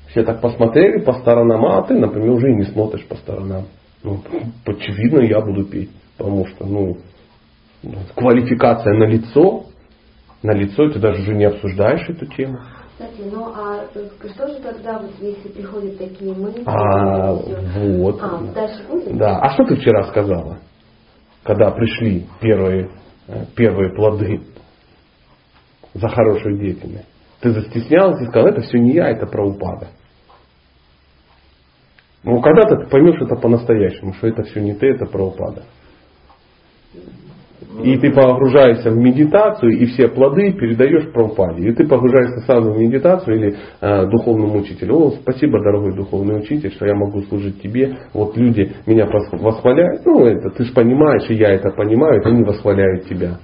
Все 0.09 0.23
так 0.23 0.41
посмотрели 0.41 1.03
по 1.03 1.13
сторонам, 1.13 1.65
а 1.65 1.83
ты, 1.83 1.93
например, 1.93 2.31
уже 2.31 2.49
и 2.49 2.55
не 2.55 2.63
смотришь 2.63 3.05
по 3.05 3.15
сторонам. 3.15 3.65
Ну, 4.03 4.19
очевидно, 4.65 5.19
я 5.19 5.41
буду 5.41 5.65
петь. 5.65 5.91
Потому 6.17 6.47
что, 6.47 6.65
ну, 6.65 6.97
квалификация 8.15 8.93
на 8.95 9.05
лицо, 9.05 9.65
на 10.41 10.51
лицо, 10.51 10.89
ты 10.89 10.99
даже 10.99 11.21
уже 11.21 11.35
не 11.35 11.45
обсуждаешь 11.45 12.07
эту 12.09 12.25
тему. 12.25 12.59
Кстати, 12.93 13.29
ну 13.31 13.45
а 13.53 13.83
э, 13.93 14.07
что 14.33 14.47
же 14.47 14.55
тогда, 14.55 14.97
вот 14.97 15.11
если 15.21 15.49
приходят 15.49 15.99
такие 15.99 16.33
мысли? 16.33 16.63
А, 16.65 17.31
вот. 17.33 18.19
А, 18.19 18.41
дальше 18.55 18.83
будет? 18.89 19.15
Да. 19.17 19.37
А 19.39 19.51
что 19.51 19.65
ты 19.65 19.75
вчера 19.75 20.05
сказала, 20.05 20.57
когда 21.47 21.71
пришли 21.71 22.27
первые, 22.41 22.89
э, 23.27 23.45
первые 23.55 23.95
плоды 23.95 24.41
за 25.93 26.09
хорошую 26.09 26.59
деятельность? 26.59 27.07
Ты 27.39 27.51
застеснялась 27.51 28.21
и 28.21 28.25
сказала, 28.25 28.49
это 28.49 28.61
все 28.61 28.77
не 28.77 28.93
я, 28.93 29.09
это 29.09 29.25
про 29.25 29.47
упада. 29.47 29.87
Ну, 32.23 32.41
когда-то 32.41 32.83
ты 32.83 32.89
поймешь 32.89 33.21
это 33.21 33.37
по-настоящему, 33.37 34.13
что 34.15 34.27
это 34.27 34.43
все 34.43 34.59
не 34.59 34.73
ты, 34.73 34.87
это 34.87 35.05
про 35.05 35.27
упада. 35.27 35.63
И 37.83 37.97
ты 37.97 38.11
погружаешься 38.11 38.91
в 38.91 38.97
медитацию, 38.97 39.71
и 39.71 39.85
все 39.87 40.07
плоды 40.07 40.53
передаешь 40.53 41.11
Прабхупаде. 41.11 41.69
И 41.69 41.73
ты 41.73 41.87
погружаешься 41.87 42.41
сразу 42.45 42.71
в 42.71 42.77
медитацию 42.77 43.35
или 43.35 43.55
э, 43.81 44.05
духовному 44.07 44.59
учителю. 44.59 44.95
О, 44.95 45.11
спасибо, 45.11 45.59
дорогой 45.59 45.95
духовный 45.95 46.37
учитель, 46.39 46.71
что 46.71 46.85
я 46.85 46.93
могу 46.93 47.21
служить 47.23 47.61
тебе. 47.61 47.97
Вот 48.13 48.37
люди 48.37 48.73
меня 48.85 49.07
восхваляют. 49.07 50.05
Ну, 50.05 50.25
это 50.25 50.49
ты 50.51 50.65
же 50.65 50.73
понимаешь, 50.73 51.29
и 51.29 51.33
я 51.33 51.49
это 51.49 51.71
понимаю, 51.71 52.21
и 52.21 52.27
они 52.27 52.43
восхваляют 52.43 53.05
тебя. 53.05 53.39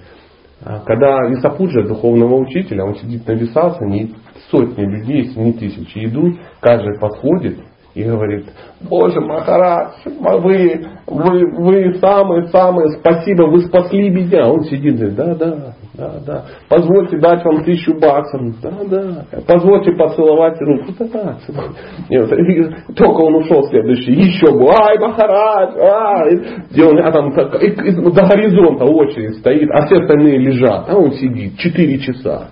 А 0.64 0.80
Когда 0.86 1.28
Висапуджа, 1.28 1.84
духовного 1.84 2.36
учителя, 2.36 2.86
он 2.86 2.95
сидит 2.95 3.28
на 3.28 3.34
Висасане, 3.34 4.03
и 4.03 4.16
сотни 4.49 4.84
людей, 4.84 5.24
если 5.24 5.39
не 5.39 5.53
тысячи, 5.53 6.05
идут, 6.05 6.38
каждый 6.61 6.99
подходит 6.99 7.57
и 7.94 8.04
говорит, 8.04 8.46
Боже, 8.82 9.22
Махарадж, 9.22 9.94
вы, 10.06 10.84
вы, 11.06 11.46
вы 11.58 11.94
самые-самые, 12.00 13.00
спасибо, 13.00 13.44
вы 13.44 13.62
спасли 13.62 14.10
меня. 14.10 14.50
Он 14.50 14.64
сидит 14.64 14.96
и 14.96 14.98
говорит, 14.98 15.16
да, 15.16 15.36
да, 15.36 15.56
Да, 15.94 16.14
да. 16.26 16.46
Позвольте 16.70 17.20
дать 17.20 17.46
вам 17.46 17.64
тысячу 17.64 17.94
баксов. 18.00 18.41
Да, 18.62 18.72
да. 18.89 19.26
Позвольте 19.46 19.91
поцеловать 19.91 20.60
руку. 20.60 20.91
Да, 21.00 21.38
да. 21.48 21.64
И 22.10 22.18
вот, 22.18 22.32
и 22.34 22.94
только 22.94 23.22
он 23.22 23.36
ушел 23.36 23.64
следующий. 23.66 24.14
Еще 24.14 24.52
бы. 24.52 24.70
Ай, 24.70 24.98
Махарадж. 24.98 25.78
Ай. 25.78 26.39
Где 26.72 26.86
он, 26.86 26.98
а 27.00 27.12
там 27.12 27.30
и, 27.30 27.68
и, 27.68 27.91
до 27.91 28.26
горизонта 28.26 28.86
очередь 28.86 29.38
стоит, 29.38 29.70
а 29.72 29.86
все 29.86 29.98
остальные 29.98 30.39
лежат. 30.39 30.86
А 30.89 30.98
он 30.98 31.12
сидит. 31.14 31.58
Четыре 31.60 32.00
часа. 32.00 32.50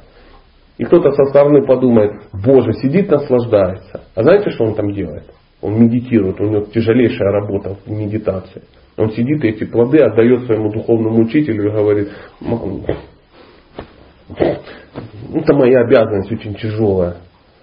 И 0.82 0.84
кто-то 0.84 1.12
со 1.12 1.26
стороны 1.26 1.64
подумает, 1.64 2.24
боже, 2.34 2.74
сидит, 2.74 3.12
наслаждается. 3.12 4.02
А 4.16 4.24
знаете, 4.24 4.50
что 4.50 4.64
он 4.64 4.74
там 4.74 4.92
делает? 4.92 5.26
Он 5.62 5.80
медитирует, 5.80 6.42
у 6.42 6.46
него 6.46 6.66
тяжелейшая 6.74 7.32
работа 7.32 7.78
в 7.86 7.92
медитации. 7.92 8.64
Он 8.98 9.12
сидит 9.12 9.44
и 9.44 9.50
эти 9.50 9.66
плоды 9.66 10.00
отдает 10.00 10.48
своему 10.48 10.72
духовному 10.72 11.22
учителю 11.22 11.68
и 11.68 11.72
говорит, 11.72 12.10
это 15.36 15.54
моя 15.54 15.82
обязанность 15.82 16.32
очень 16.32 16.56
тяжелая. 16.56 17.18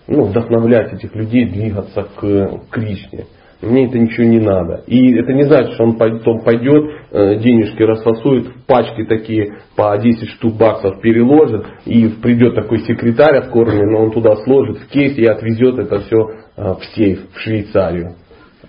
Ну, 0.07 0.27
вдохновлять 0.27 0.93
этих 0.93 1.13
людей 1.17 1.47
двигаться 1.47 2.07
к 2.15 2.61
Кришне. 2.71 3.27
Мне 3.61 3.87
это 3.87 3.99
ничего 3.99 4.25
не 4.25 4.39
надо. 4.39 4.85
И 4.87 5.19
это 5.19 5.33
не 5.33 5.43
значит, 5.43 5.73
что 5.73 5.85
он 5.85 5.97
потом 5.97 6.43
пойдет, 6.43 6.93
э, 7.11 7.37
денежки 7.41 7.83
расфасует, 7.83 8.65
пачки 8.67 9.05
такие 9.05 9.59
по 9.75 9.99
10 9.99 10.29
штук 10.31 10.55
баксов 10.55 11.01
переложит, 11.01 11.67
и 11.85 12.07
придет 12.23 12.55
такой 12.55 12.79
секретарь 12.81 13.39
откормленный, 13.39 13.93
но 13.93 14.05
он 14.05 14.11
туда 14.13 14.37
сложит 14.37 14.79
в 14.79 14.89
кейс 14.89 15.19
и 15.19 15.25
отвезет 15.25 15.79
это 15.79 15.99
все 16.01 16.17
э, 16.57 16.75
в 16.75 16.85
сейф, 16.95 17.31
в 17.35 17.41
Швейцарию. 17.41 18.15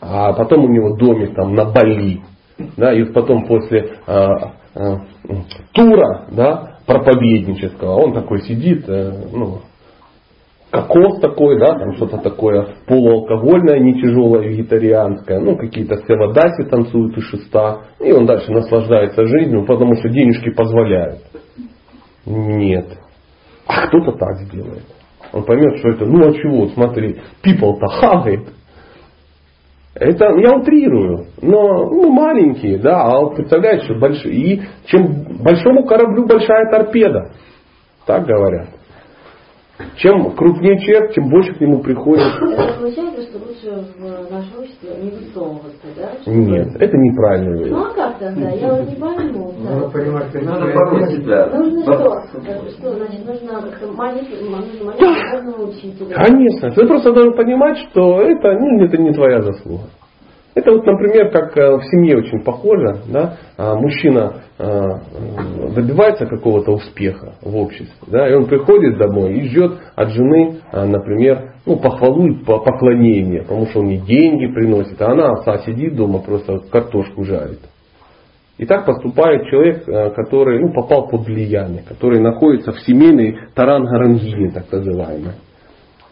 А 0.02 0.34
потом 0.34 0.66
у 0.66 0.70
него 0.70 0.96
домик 0.96 1.36
там 1.36 1.54
на 1.54 1.66
Бали. 1.66 2.22
Да, 2.76 2.94
и 2.94 3.04
потом 3.06 3.46
после 3.46 3.98
а, 4.06 4.54
а, 4.76 5.02
тура 5.74 6.26
да, 6.32 6.80
проповеднического 6.86 7.96
он 7.96 8.14
такой 8.14 8.42
сидит, 8.42 8.84
э, 8.90 9.14
ну, 9.32 9.60
кокос 10.72 11.20
такой, 11.20 11.59
да, 11.59 11.78
там 11.78 11.93
что-то 11.95 12.17
такое 12.17 12.67
полуалкогольное, 12.88 13.80
не 13.80 14.01
тяжелое, 14.01 14.47
вегетарианское, 14.47 15.39
ну, 15.39 15.57
какие-то 15.57 15.97
севадаси 16.07 16.70
танцуют 16.70 17.17
и 17.17 17.22
шеста, 17.22 17.82
и 17.99 18.11
он 18.11 18.26
дальше 18.26 18.51
наслаждается 18.51 19.26
жизнью, 19.26 19.65
потому 19.65 19.95
что 19.95 20.09
денежки 20.09 20.51
позволяют. 20.51 21.20
Нет. 22.26 22.86
А 23.67 23.88
кто-то 23.88 24.13
так 24.17 24.38
сделает. 24.47 24.84
Он 25.34 25.43
поймет, 25.43 25.78
что 25.80 25.89
это, 25.89 26.05
ну 26.05 26.28
а 26.28 26.34
чего, 26.34 26.67
смотри, 26.70 27.20
people-то 27.43 27.88
хавает, 27.88 28.49
это 29.95 30.26
я 30.38 30.55
утрирую, 30.55 31.28
но 31.41 31.89
ну, 31.89 32.09
маленькие, 32.09 32.78
да, 32.78 33.03
а 33.03 33.30
представляете, 33.32 33.86
что 33.86 33.95
большие. 33.95 34.34
И 34.34 34.61
чем 34.86 35.43
большому 35.43 35.84
кораблю 35.86 36.26
большая 36.26 36.72
торпеда. 36.72 37.32
Так 38.05 38.26
говорят. 38.26 38.78
Чем 39.95 40.36
крупнее 40.36 40.77
человек, 40.80 41.13
тем 41.13 41.30
больше 41.30 41.53
к 41.53 41.61
нему 41.61 41.80
приходит. 41.80 42.25
Это 42.25 42.80
получается, 42.80 43.21
что 43.23 43.38
лучше 43.38 43.86
в 43.97 44.32
наше 44.32 44.57
общество 44.57 44.88
не 45.01 45.09
высовываться, 45.11 45.88
да? 45.95 46.11
Чтобы... 46.21 46.38
Нет, 46.38 46.67
это 46.80 46.97
неправильно. 46.97 47.65
Ну 47.65 47.86
а 47.86 47.93
как 47.93 48.19
тогда? 48.19 48.49
Я 48.49 48.73
вот 48.73 48.89
не 48.89 48.95
пойму. 48.95 49.53
Да. 49.63 49.75
Надо 49.75 49.89
понимать, 49.89 50.32
как 50.32 50.43
надо 50.43 50.65
пороть 50.73 51.11
себя. 51.11 51.45
Нужно 51.47 51.84
что? 51.84 52.23
Что, 52.77 52.93
значит, 52.95 53.25
нужно 53.25 53.61
как-то 53.61 53.88
молиться, 53.93 54.36
нужно 54.43 54.86
молиться 54.86 55.21
каждому 55.32 55.69
учителю. 55.69 56.15
Конечно. 56.15 56.71
Ты 56.71 56.88
просто 56.88 57.13
должен 57.13 57.34
понимать, 57.36 57.77
что 57.89 58.21
это, 58.21 58.51
ну, 58.59 58.84
это 58.84 58.97
не 58.97 59.13
твоя 59.13 59.41
заслуга. 59.41 59.84
Это 60.56 60.72
вот, 60.72 60.86
например, 60.86 61.32
как 61.32 61.56
э, 61.58 61.78
в 61.78 61.84
семье 61.86 62.18
очень 62.18 62.43
похоже. 62.43 63.02
Да? 63.08 63.38
А 63.58 63.76
мужчина 63.76 64.41
э, 64.58 64.64
добивается 65.76 66.26
какого-то 66.26 66.72
успеха 66.72 67.36
в 67.41 67.56
обществе. 67.56 67.95
Да? 68.08 68.28
И 68.28 68.34
он 68.34 68.45
приходит 68.45 68.97
домой 68.97 69.34
и 69.36 69.47
ждет 69.47 69.74
от 69.95 70.10
жены, 70.10 70.58
э, 70.72 70.86
например, 70.86 71.54
ну, 71.66 71.78
похвалу 71.78 72.28
и 72.28 72.43
поклонение, 72.43 73.43
потому 73.43 73.68
что 73.68 73.82
он 73.82 73.89
ей 73.89 74.00
деньги 74.00 74.52
приносит, 74.52 75.00
а 75.02 75.12
она 75.12 75.34
отца 75.34 75.60
сидит 75.60 75.95
дома, 75.95 76.20
просто 76.20 76.60
картошку 76.72 77.24
жарит. 77.24 77.60
И 78.58 78.66
так 78.66 78.86
поступает 78.86 79.47
человек, 79.50 79.86
который 80.16 80.60
ну, 80.60 80.74
попал 80.74 81.08
под 81.08 81.22
влияние, 81.22 81.84
который 81.88 82.20
находится 82.20 82.74
в 82.74 82.80
семейной 82.80 83.38
тарангарангине, 83.54 84.52
так 84.52 84.70
называемой. 84.70 85.34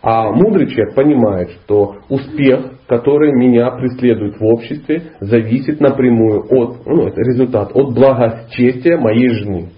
А 0.01 0.31
мудрый 0.31 0.67
человек 0.67 0.95
понимает, 0.95 1.49
что 1.49 1.95
успех, 2.07 2.76
который 2.87 3.33
меня 3.33 3.69
преследует 3.71 4.39
в 4.39 4.45
обществе, 4.45 5.11
зависит 5.19 5.81
напрямую 5.81 6.45
от, 6.49 6.85
ну, 6.85 7.07
это 7.07 7.21
результат, 7.21 7.71
от 7.75 7.93
благочестия 7.93 8.97
моей 8.97 9.29
жены, 9.29 9.69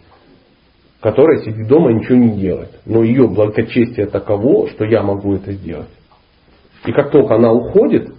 которая 1.01 1.39
сидит 1.39 1.67
дома 1.67 1.91
и 1.91 1.95
ничего 1.95 2.17
не 2.17 2.39
делает. 2.39 2.79
Но 2.85 3.03
ее 3.03 3.27
благочестие 3.27 4.05
таково, 4.05 4.69
что 4.69 4.85
я 4.85 5.01
могу 5.01 5.33
это 5.33 5.51
сделать. 5.53 5.89
И 6.85 6.91
как 6.91 7.11
только 7.11 7.35
она 7.35 7.51
уходит, 7.51 8.09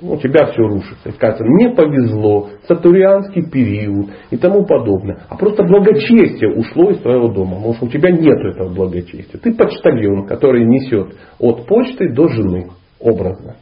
ну, 0.00 0.12
у 0.12 0.18
тебя 0.18 0.46
все 0.52 0.62
рушится. 0.62 1.08
И 1.08 1.12
скажется, 1.12 1.44
мне 1.44 1.70
повезло, 1.70 2.50
сатурианский 2.68 3.50
период 3.50 4.10
и 4.30 4.36
тому 4.36 4.64
подобное. 4.64 5.22
А 5.28 5.36
просто 5.36 5.64
благочестие 5.64 6.54
ушло 6.54 6.90
из 6.90 6.98
твоего 7.00 7.28
дома. 7.28 7.74
Что 7.74 7.86
у 7.86 7.88
тебя 7.88 8.10
нет 8.10 8.38
этого 8.38 8.72
благочестия. 8.72 9.40
Ты 9.40 9.54
почтальон, 9.54 10.26
который 10.26 10.64
несет 10.66 11.16
от 11.38 11.66
почты 11.66 12.12
до 12.12 12.28
жены, 12.28 12.68
образно. 13.06 13.56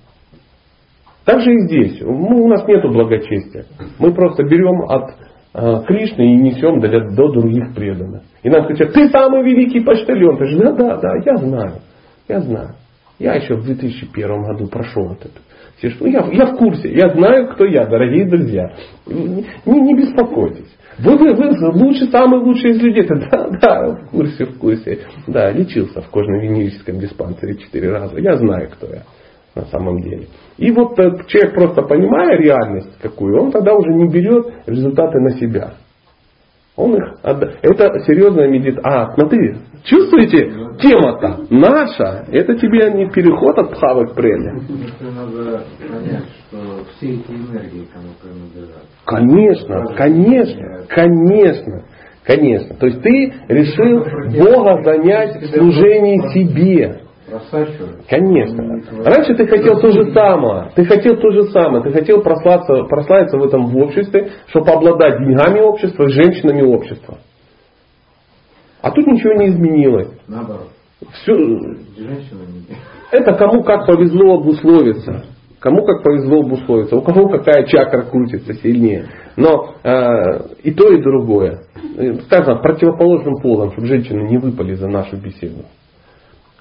Так 1.24 1.40
же 1.40 1.54
и 1.54 1.60
здесь. 1.66 2.00
Мы, 2.02 2.42
у 2.42 2.48
нас 2.48 2.66
нет 2.66 2.82
благочестия. 2.82 3.64
Мы 3.98 4.12
просто 4.12 4.44
берем 4.44 4.82
от 4.82 5.10
э, 5.54 5.86
Кришны 5.86 6.34
и 6.34 6.36
несем 6.36 6.80
до, 6.80 6.88
до 6.88 7.32
других 7.32 7.74
преданных. 7.74 8.22
И 8.42 8.50
нам 8.50 8.66
кричат, 8.66 8.92
ты 8.92 9.08
самый 9.08 9.42
великий 9.42 9.80
почтальон. 9.80 10.36
Ты 10.36 10.46
же, 10.46 10.58
да, 10.58 10.72
да, 10.72 10.96
да, 10.98 11.08
я 11.24 11.36
знаю. 11.36 11.72
Я 12.28 12.40
знаю. 12.40 12.74
Я 13.18 13.34
еще 13.34 13.54
в 13.54 13.64
2001 13.64 14.42
году 14.42 14.66
прошел 14.66 15.08
вот 15.08 15.20
это. 15.20 15.90
Что 15.90 16.06
я, 16.06 16.26
я 16.32 16.46
в 16.46 16.56
курсе, 16.56 16.90
я 16.94 17.10
знаю, 17.10 17.48
кто 17.48 17.66
я, 17.66 17.84
дорогие 17.84 18.26
друзья. 18.26 18.72
Не, 19.06 19.44
не 19.66 19.94
беспокойтесь. 19.94 20.74
Вы, 20.98 21.18
вы, 21.18 21.34
вы 21.34 21.50
лучший, 21.72 22.08
самый 22.08 22.40
лучший 22.40 22.70
из 22.70 22.82
людей. 22.82 23.06
Да, 23.30 23.48
да, 23.60 23.90
в 23.90 24.10
курсе, 24.10 24.46
в 24.46 24.58
курсе. 24.58 25.00
Да, 25.26 25.50
лечился 25.50 26.00
в 26.00 26.08
кожно-венерическом 26.08 26.98
диспансере 27.00 27.56
четыре 27.56 27.90
раза. 27.90 28.18
Я 28.18 28.36
знаю, 28.36 28.70
кто 28.70 28.86
я 28.86 29.02
на 29.54 29.64
самом 29.66 30.00
деле. 30.00 30.26
И 30.56 30.70
вот 30.70 30.98
этот 30.98 31.26
человек, 31.26 31.54
просто 31.54 31.82
понимая 31.82 32.36
реальность 32.36 32.98
какую, 33.00 33.40
он 33.40 33.50
тогда 33.50 33.74
уже 33.74 33.92
не 33.92 34.08
берет 34.08 34.46
результаты 34.66 35.20
на 35.20 35.30
себя. 35.38 35.74
Он 36.76 36.96
их 36.96 37.04
отда... 37.22 37.52
Это 37.62 38.00
серьезная 38.00 38.48
медитация. 38.48 38.82
А, 38.82 39.14
смотри, 39.14 39.54
чувствуете, 39.84 40.50
тема-то 40.80 41.46
наша, 41.50 42.24
это 42.32 42.56
тебе 42.56 42.90
не 42.92 43.08
переход 43.10 43.56
от 43.58 43.70
пхавы 43.70 44.08
к 44.08 44.14
преме. 44.14 44.60
Надо 45.00 45.62
понять, 45.88 46.24
что 46.48 46.84
все 46.96 47.14
эти 47.14 47.30
энергии 47.30 47.86
кому 47.92 48.08
принадлежат. 48.20 48.82
Конечно, 49.04 49.94
конечно, 49.96 50.84
конечно. 50.88 51.84
Конечно. 52.24 52.74
То 52.76 52.86
есть 52.86 53.02
ты 53.02 53.34
решил 53.48 53.98
Бога 54.42 54.82
занять 54.82 55.42
в 55.42 55.46
служении 55.54 56.32
себе. 56.32 57.03
Конечно. 58.08 58.80
Раньше 59.02 59.34
ты 59.34 59.46
хотел 59.46 59.80
то 59.80 59.90
же 59.90 60.12
самое. 60.12 60.70
Ты 60.74 60.84
хотел 60.84 61.16
то 61.16 61.30
же 61.30 61.44
самое. 61.44 61.82
Ты 61.82 61.90
хотел 61.90 62.22
прославиться, 62.22 62.84
прославиться 62.84 63.38
в 63.38 63.44
этом 63.44 63.66
в 63.66 63.76
обществе, 63.78 64.30
чтобы 64.48 64.70
обладать 64.70 65.18
деньгами 65.20 65.60
общества, 65.60 66.08
женщинами 66.08 66.62
общества. 66.62 67.18
А 68.82 68.90
тут 68.90 69.06
ничего 69.06 69.32
не 69.34 69.48
изменилось. 69.48 70.08
Наоборот. 70.28 70.68
Все. 71.12 71.34
Это 73.10 73.32
кому 73.34 73.62
как 73.62 73.86
повезло 73.86 74.34
обусловиться. 74.34 75.24
Кому 75.60 75.82
как 75.86 76.02
повезло 76.02 76.40
обусловиться. 76.40 76.96
У 76.96 77.00
кого 77.00 77.28
какая 77.28 77.64
чакра 77.64 78.02
крутится 78.02 78.52
сильнее. 78.52 79.06
Но 79.36 79.74
э, 79.82 80.58
и 80.62 80.72
то, 80.72 80.92
и 80.92 81.00
другое. 81.00 81.62
Сказано 82.26 82.56
противоположным 82.56 83.36
полом, 83.40 83.72
чтобы 83.72 83.86
женщины 83.86 84.28
не 84.28 84.36
выпали 84.36 84.74
за 84.74 84.88
нашу 84.88 85.16
беседу. 85.16 85.64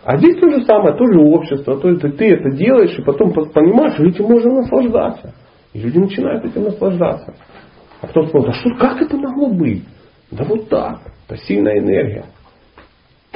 А 0.06 0.18
здесь 0.18 0.38
то 0.38 0.50
же 0.50 0.66
самое, 0.66 0.96
тоже 0.96 1.20
общество. 1.20 1.80
То 1.80 1.90
есть 1.90 2.18
ты 2.18 2.34
это 2.34 2.52
делаешь, 2.52 2.98
и 2.98 3.04
потом 3.04 3.32
понимаешь, 3.32 4.00
этим 4.00 4.26
можно 4.26 4.62
наслаждаться. 4.62 5.34
И 5.74 5.80
люди 5.80 5.98
начинают 5.98 6.44
этим 6.46 6.64
наслаждаться. 6.64 7.34
А 8.02 8.08
потом 8.08 8.28
смотрят, 8.28 8.56
а 8.56 8.60
что, 8.60 8.70
как 8.76 9.02
это 9.02 9.18
могло 9.18 9.50
быть? 9.50 9.84
Да 10.32 10.44
вот 10.44 10.68
так. 10.68 11.00
Это 11.28 11.38
сильная 11.46 11.80
энергия. 11.80 12.26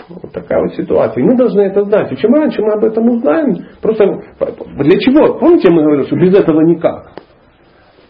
Вот 0.09 0.31
такая 0.31 0.61
вот 0.61 0.75
ситуация. 0.75 1.21
И 1.21 1.25
мы 1.25 1.35
должны 1.37 1.61
это 1.61 1.83
знать. 1.83 2.11
И 2.11 2.17
чем 2.17 2.33
раньше 2.33 2.61
мы 2.61 2.73
об 2.73 2.83
этом 2.83 3.09
узнаем, 3.09 3.65
просто 3.81 4.05
для 4.05 4.99
чего? 4.99 5.39
Помните, 5.39 5.71
мы 5.71 5.83
говорили, 5.83 6.05
что 6.05 6.15
без 6.17 6.35
этого 6.35 6.61
никак. 6.61 7.13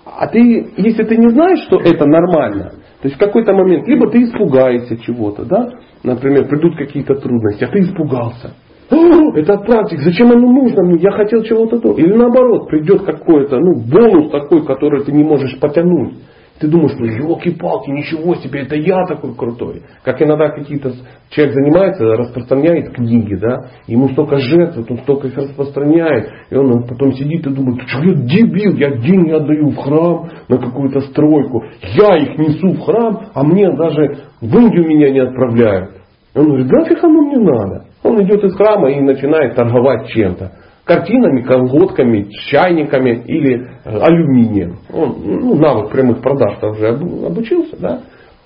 А 0.06 0.28
ты, 0.28 0.72
если 0.78 1.04
ты 1.04 1.16
не 1.16 1.30
знаешь, 1.30 1.60
что 1.68 1.80
это 1.80 2.06
нормально, 2.06 2.72
то 3.02 3.08
есть 3.08 3.16
в 3.16 3.20
какой-то 3.20 3.54
момент, 3.54 3.88
либо 3.88 4.10
ты 4.10 4.24
испугаешься 4.24 4.98
чего-то, 4.98 5.46
да, 5.46 5.70
например, 6.04 6.48
придут 6.48 6.78
какие-то 6.78 7.16
трудности, 7.16 7.64
а 7.64 7.68
ты 7.68 7.80
испугался. 7.80 8.54
Это 8.90 9.58
практик, 9.58 10.00
зачем 10.00 10.32
оно 10.32 10.50
нужно 10.50 10.84
мне? 10.84 11.00
Я 11.02 11.12
хотел 11.12 11.44
чего-то 11.44 11.78
другого. 11.78 12.00
Или 12.00 12.14
наоборот, 12.14 12.70
придет 12.70 13.04
какой-то 13.04 13.60
ну, 13.60 13.82
бонус 13.82 14.32
такой, 14.32 14.66
который 14.66 15.04
ты 15.04 15.12
не 15.12 15.24
можешь 15.24 15.60
потянуть. 15.60 16.14
Ты 16.60 16.68
думаешь, 16.68 16.94
ну 16.98 17.06
елки-палки, 17.06 17.92
ничего 17.92 18.34
себе, 18.36 18.62
это 18.62 18.76
я 18.76 19.06
такой 19.06 19.36
крутой. 19.36 19.84
Как 20.04 20.20
иногда 20.22 20.50
какие-то 20.50 20.92
человек 21.30 21.54
занимается, 21.54 22.04
распространяет 22.04 22.94
книги, 22.94 23.36
да, 23.36 23.70
ему 23.86 24.10
столько 24.10 24.38
жертв, 24.40 24.80
он 24.90 24.98
столько 25.00 25.28
их 25.28 25.38
распространяет, 25.38 26.30
и 26.50 26.56
он 26.56 26.88
потом 26.88 27.14
сидит 27.14 27.46
и 27.46 27.54
думает, 27.54 27.88
что 27.88 28.04
я 28.04 28.14
дебил, 28.14 28.76
я 28.76 28.92
деньги 28.98 29.32
отдаю 29.32 29.70
в 29.70 29.78
храм 29.78 30.30
на 30.48 30.58
какую-то 30.58 31.02
стройку, 31.02 31.64
я 31.94 32.18
их 32.18 32.38
несу 32.40 32.72
в 32.72 32.82
храм, 32.82 33.28
а 33.34 33.44
мне 33.44 33.70
даже 33.76 34.18
в 34.42 34.58
Индию 34.58 34.88
меня 34.88 35.12
не 35.12 35.20
отправляют. 35.20 35.92
Он 36.34 36.48
говорит, 36.48 36.72
нафиг 36.72 37.04
оно 37.04 37.22
мне 37.22 37.38
надо. 37.38 37.86
Он 38.04 38.24
идет 38.24 38.44
из 38.44 38.56
храма 38.56 38.90
и 38.90 39.00
начинает 39.02 39.56
торговать 39.56 40.08
чем-то 40.10 40.52
картинами, 40.88 41.42
колготками, 41.42 42.30
чайниками 42.50 43.22
или 43.26 43.68
э, 43.84 44.00
алюминием. 44.00 44.78
Он 44.92 45.18
ну, 45.22 45.56
навык 45.56 45.92
прямых 45.92 46.22
продаж 46.22 46.58
уже 46.64 46.88
обучился, 46.88 47.78
да? 47.78 48.02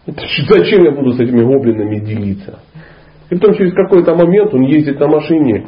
Зачем 0.07 0.83
я 0.83 0.91
буду 0.91 1.13
с 1.13 1.19
этими 1.19 1.43
гоблинами 1.43 1.99
делиться? 1.99 2.59
И 3.29 3.35
потом 3.35 3.53
через 3.53 3.73
какой-то 3.73 4.15
момент 4.15 4.53
он 4.53 4.63
ездит 4.63 4.99
на 4.99 5.07
машине, 5.07 5.67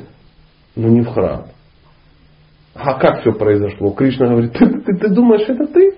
но 0.76 0.90
не 0.90 1.02
в 1.02 1.10
храм. 1.10 1.46
А 2.74 2.96
как 2.96 3.22
все 3.22 3.32
произошло? 3.34 3.92
Кришна 3.92 4.30
говорит, 4.30 4.54
ты, 4.54 4.66
ты, 4.66 4.98
ты 4.98 5.10
думаешь, 5.10 5.48
это 5.48 5.68
ты? 5.68 5.94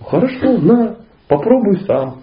Ну, 0.00 0.06
хорошо, 0.06 0.58
на, 0.58 0.96
попробуй 1.28 1.78
сам. 1.86 2.22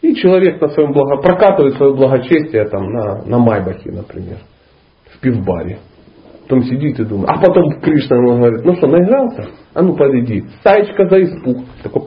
И 0.00 0.14
человек 0.14 0.60
на 0.62 0.68
своем 0.70 0.92
благо, 0.92 1.20
прокатывает 1.20 1.76
свое 1.76 1.94
благочестие 1.94 2.64
там, 2.68 2.90
на, 2.90 3.24
на 3.26 3.38
Майбахе, 3.38 3.90
например, 3.92 4.38
в 5.12 5.20
пивбаре. 5.20 5.80
Потом 6.48 6.64
сидит 6.64 6.98
и 6.98 7.04
думает. 7.04 7.28
А 7.28 7.38
потом 7.38 7.78
Кришна 7.82 8.16
ему 8.16 8.38
говорит, 8.38 8.64
ну 8.64 8.74
что, 8.76 8.86
наигрался? 8.86 9.50
А 9.74 9.82
ну 9.82 9.94
подойди. 9.94 10.44
Стаечка 10.60 11.06
за 11.06 11.22
испуг. 11.22 11.58
Такой, 11.82 12.02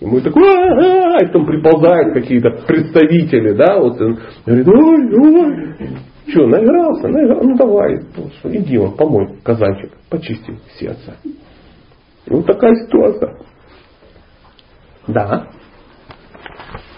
ему 0.00 0.20
такой, 0.20 0.42
а 0.42 1.18
и 1.22 1.26
потом 1.26 1.44
приползают 1.44 2.14
какие-то 2.14 2.64
представители, 2.66 3.52
да, 3.52 3.78
вот 3.78 4.00
он 4.00 4.18
говорит, 4.46 4.68
ой, 4.68 5.18
ой, 5.20 5.88
что, 6.28 6.46
наигрался, 6.46 7.08
наигрался, 7.08 7.46
ну 7.46 7.56
давай, 7.56 8.00
иди 8.44 8.78
он, 8.78 8.96
помой 8.96 9.28
казанчик, 9.44 9.92
почисти 10.08 10.58
сердце. 10.78 11.16
И 11.24 12.30
вот 12.30 12.46
такая 12.46 12.74
ситуация. 12.86 13.36
Да. 15.08 15.48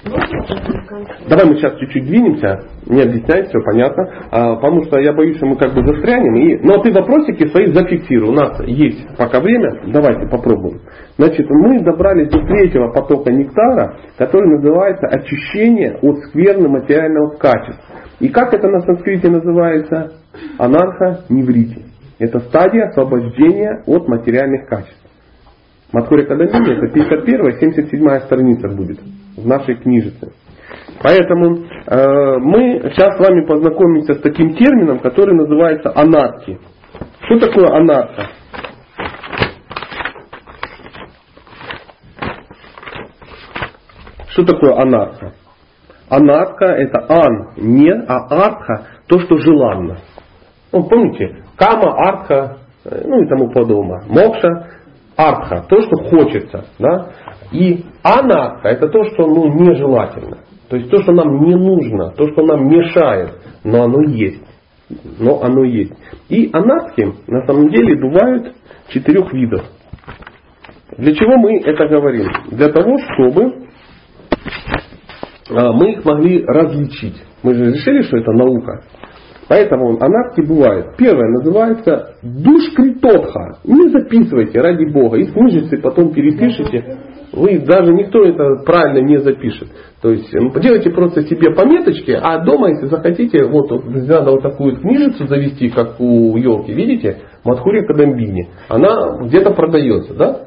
Давай 0.04 1.46
мы 1.46 1.56
сейчас 1.56 1.78
чуть-чуть 1.78 2.04
двинемся, 2.04 2.60
не 2.86 3.00
объяснять, 3.02 3.48
все 3.48 3.58
понятно, 3.60 4.06
а, 4.30 4.56
потому 4.56 4.84
что 4.84 5.00
я 5.00 5.12
боюсь, 5.14 5.36
что 5.38 5.46
мы 5.46 5.56
как 5.56 5.72
бы 5.72 5.84
застрянем. 5.86 6.34
И... 6.36 6.58
Ну 6.62 6.74
а 6.74 6.82
ты 6.82 6.92
вопросики 6.92 7.46
свои 7.48 7.72
зафиксируй. 7.72 8.28
У 8.28 8.32
нас 8.32 8.60
есть 8.66 9.16
пока 9.16 9.40
время, 9.40 9.80
давайте 9.86 10.26
попробуем. 10.28 10.80
Значит, 11.16 11.46
мы 11.48 11.80
добрались 11.80 12.28
до 12.28 12.44
третьего 12.46 12.92
потока 12.92 13.32
нектара, 13.32 13.96
который 14.18 14.56
называется 14.56 15.06
очищение 15.06 15.98
от 16.02 16.18
скверны 16.28 16.68
материального 16.68 17.36
качества. 17.36 17.96
И 18.20 18.28
как 18.28 18.52
это 18.52 18.68
на 18.68 18.80
санскрите 18.80 19.30
называется? 19.30 20.12
Анарха-неврити. 20.58 21.86
Это 22.18 22.40
стадия 22.40 22.88
освобождения 22.88 23.82
от 23.86 24.06
материальных 24.08 24.68
качеств. 24.68 25.00
Маткури 25.92 26.24
Кадамини 26.24 26.76
это 26.76 27.86
51-77 27.86 28.20
страница 28.26 28.68
будет 28.68 28.98
в 29.36 29.46
нашей 29.46 29.76
книжице. 29.76 30.32
Поэтому 31.02 31.56
э, 31.56 32.38
мы 32.38 32.80
сейчас 32.90 33.16
с 33.16 33.20
вами 33.20 33.46
познакомимся 33.46 34.14
с 34.14 34.20
таким 34.20 34.54
термином, 34.54 35.00
который 35.00 35.34
называется 35.34 35.92
анарки. 35.94 36.58
Что 37.26 37.38
такое 37.40 37.68
анарка? 37.68 38.28
Что 44.28 44.44
такое 44.44 44.74
анарха? 44.76 45.32
Анарка 46.08 46.66
это 46.66 47.06
ан, 47.08 47.52
не, 47.56 47.90
а 47.92 48.26
артха 48.28 48.86
то, 49.06 49.20
что 49.20 49.38
желанно. 49.38 49.98
Ну, 50.72 50.84
помните, 50.84 51.44
кама, 51.56 51.94
артха, 51.96 52.58
э, 52.84 53.02
ну 53.04 53.22
и 53.22 53.28
тому 53.28 53.50
подобное. 53.50 54.02
Мокша, 54.08 54.70
артха, 55.16 55.64
то, 55.68 55.80
что 55.82 55.96
хочется. 56.08 56.66
Да? 56.78 57.10
И 57.52 57.84
анарха 58.02 58.68
это 58.68 58.88
то, 58.88 59.04
что 59.04 59.26
ну, 59.26 59.52
нежелательно. 59.52 60.38
То 60.68 60.76
есть 60.76 60.90
то, 60.90 61.02
что 61.02 61.12
нам 61.12 61.44
не 61.44 61.54
нужно, 61.54 62.10
то, 62.12 62.28
что 62.32 62.42
нам 62.44 62.68
мешает, 62.68 63.34
но 63.62 63.84
оно 63.84 64.02
есть. 64.02 64.42
Но 65.18 65.42
оно 65.42 65.64
есть. 65.64 65.92
И 66.28 66.50
анархи 66.52 67.14
на 67.26 67.46
самом 67.46 67.68
деле 67.68 67.96
бывают 68.00 68.54
четырех 68.88 69.32
видов. 69.32 69.62
Для 70.96 71.14
чего 71.14 71.36
мы 71.36 71.58
это 71.60 71.86
говорим? 71.88 72.28
Для 72.50 72.68
того, 72.68 72.96
чтобы 72.98 73.64
а, 75.50 75.72
мы 75.72 75.92
их 75.92 76.04
могли 76.04 76.44
различить. 76.44 77.22
Мы 77.42 77.54
же 77.54 77.72
решили, 77.72 78.02
что 78.02 78.16
это 78.16 78.32
наука. 78.32 78.84
Поэтому 79.48 79.98
анархи 80.00 80.40
бывает. 80.40 80.96
Первое 80.96 81.28
называется 81.30 82.14
душкритотха. 82.22 83.58
Не 83.64 83.88
записывайте, 83.90 84.60
ради 84.60 84.90
Бога. 84.90 85.18
Из 85.18 85.32
книжицы 85.32 85.78
потом 85.78 86.12
перепишите. 86.12 86.98
Вы 87.32 87.58
даже 87.58 87.92
никто 87.92 88.24
это 88.24 88.62
правильно 88.64 89.04
не 89.06 89.18
запишет. 89.18 89.68
То 90.00 90.10
есть 90.10 90.30
делайте 90.30 90.90
просто 90.90 91.22
себе 91.22 91.52
пометочки, 91.52 92.12
а 92.12 92.44
дома, 92.44 92.70
если 92.70 92.86
захотите, 92.86 93.44
вот, 93.46 93.70
вот 93.70 93.86
надо 93.86 94.30
вот 94.30 94.42
такую 94.42 94.76
книжицу 94.76 95.26
завести, 95.26 95.68
как 95.70 95.98
у 95.98 96.36
елки, 96.36 96.72
видите, 96.72 97.18
Мадхури 97.44 97.84
Кадамбини. 97.86 98.50
Она 98.68 99.18
где-то 99.22 99.50
продается, 99.50 100.14
да? 100.14 100.40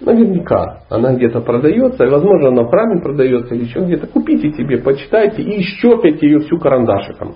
Наверняка 0.00 0.84
она 0.88 1.12
где-то 1.14 1.42
продается, 1.42 2.04
и 2.04 2.08
возможно 2.08 2.48
она 2.48 2.62
в 2.62 2.70
храме 2.70 3.02
продается 3.02 3.54
или 3.54 3.64
еще 3.64 3.80
где-то. 3.80 4.06
Купите 4.06 4.50
себе, 4.52 4.78
почитайте 4.78 5.42
и 5.42 5.60
щелкайте 5.60 6.26
ее 6.26 6.38
всю 6.38 6.58
карандашиком. 6.58 7.34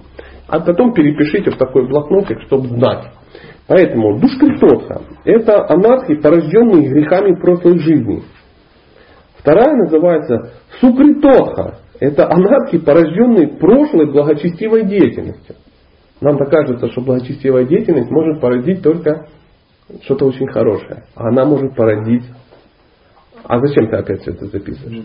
А 0.49 0.61
потом 0.61 0.93
перепишите 0.93 1.51
в 1.51 1.57
такой 1.57 1.89
блокнотик, 1.89 2.41
чтобы 2.43 2.69
знать. 2.69 3.13
Поэтому 3.67 4.19
душкритоха– 4.19 5.03
это 5.25 5.67
анархи, 5.69 6.17
порожденные 6.17 6.89
грехами 6.89 7.35
прошлой 7.41 7.79
жизни. 7.79 8.23
Вторая 9.39 9.75
называется 9.77 10.53
сукритоха. 10.81 11.79
Это 11.99 12.31
анархи, 12.31 12.79
порожденные 12.79 13.49
прошлой 13.59 14.11
благочестивой 14.13 14.85
деятельностью. 14.85 15.57
Нам-то 16.21 16.45
кажется, 16.47 16.91
что 16.91 17.01
благочестивая 17.01 17.65
деятельность 17.65 18.11
может 18.11 18.41
породить 18.41 18.83
только 18.83 19.27
что-то 20.03 20.27
очень 20.27 20.47
хорошее. 20.49 21.05
А 21.15 21.29
она 21.29 21.45
может 21.45 21.75
породить... 21.75 22.25
А 23.47 23.59
зачем 23.59 23.89
ты 23.91 23.97
опять 23.97 24.23
все 24.23 24.31
это 24.33 24.47
записываешь? 24.47 25.05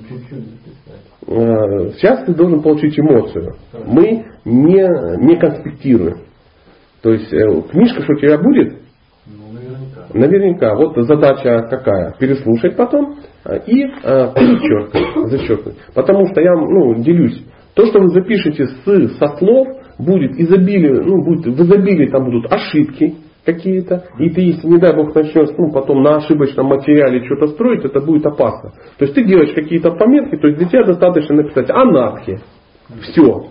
Ну, 1.28 1.36
э, 1.36 1.92
сейчас 1.98 2.26
ты 2.26 2.34
должен 2.34 2.62
получить 2.62 2.98
эмоцию. 2.98 3.56
Мы 3.86 4.26
не, 4.46 5.26
не 5.26 5.36
конспектируем. 5.38 6.20
То 7.02 7.12
есть 7.12 7.32
э, 7.34 7.62
книжка, 7.72 8.02
что 8.02 8.14
у 8.14 8.18
тебя 8.18 8.38
будет, 8.38 8.80
Наверняка. 10.14 10.76
Вот 10.76 10.96
задача 11.06 11.68
какая? 11.70 12.16
Переслушать 12.20 12.76
потом 12.76 13.20
э, 13.46 13.60
и 13.68 13.84
э, 13.84 14.34
перечеркнуть, 14.34 15.30
зачеркнуть. 15.30 15.76
Потому 15.94 16.26
что 16.28 16.42
я 16.42 16.54
ну, 16.54 16.96
делюсь. 17.04 17.46
То, 17.76 17.86
что 17.86 18.00
вы 18.00 18.10
запишете 18.10 18.66
с, 18.66 19.18
со 19.18 19.38
слов, 19.38 19.68
будет 20.00 20.32
изобилие, 20.40 21.02
ну, 21.02 21.24
будет, 21.24 21.46
в 21.46 21.62
изобилии 21.62 22.10
там 22.10 22.26
будут 22.26 22.52
ошибки 22.52 23.18
какие-то. 23.54 24.06
И 24.20 24.30
ты, 24.30 24.42
если, 24.42 24.68
не 24.68 24.78
дай 24.78 24.96
бог, 24.96 25.14
начнешь 25.16 25.50
ну, 25.58 25.72
потом 25.72 26.02
на 26.04 26.18
ошибочном 26.18 26.68
материале 26.68 27.26
что-то 27.26 27.48
строить, 27.54 27.84
это 27.86 28.00
будет 28.00 28.26
опасно. 28.26 28.72
То 28.98 29.06
есть 29.06 29.16
ты 29.16 29.24
делаешь 29.24 29.54
какие-то 29.54 29.92
пометки, 29.92 30.38
то 30.38 30.48
есть 30.48 30.60
для 30.60 30.68
тебя 30.68 30.84
достаточно 30.84 31.36
написать 31.36 31.70
анархия. 31.70 32.42
Все. 33.02 33.48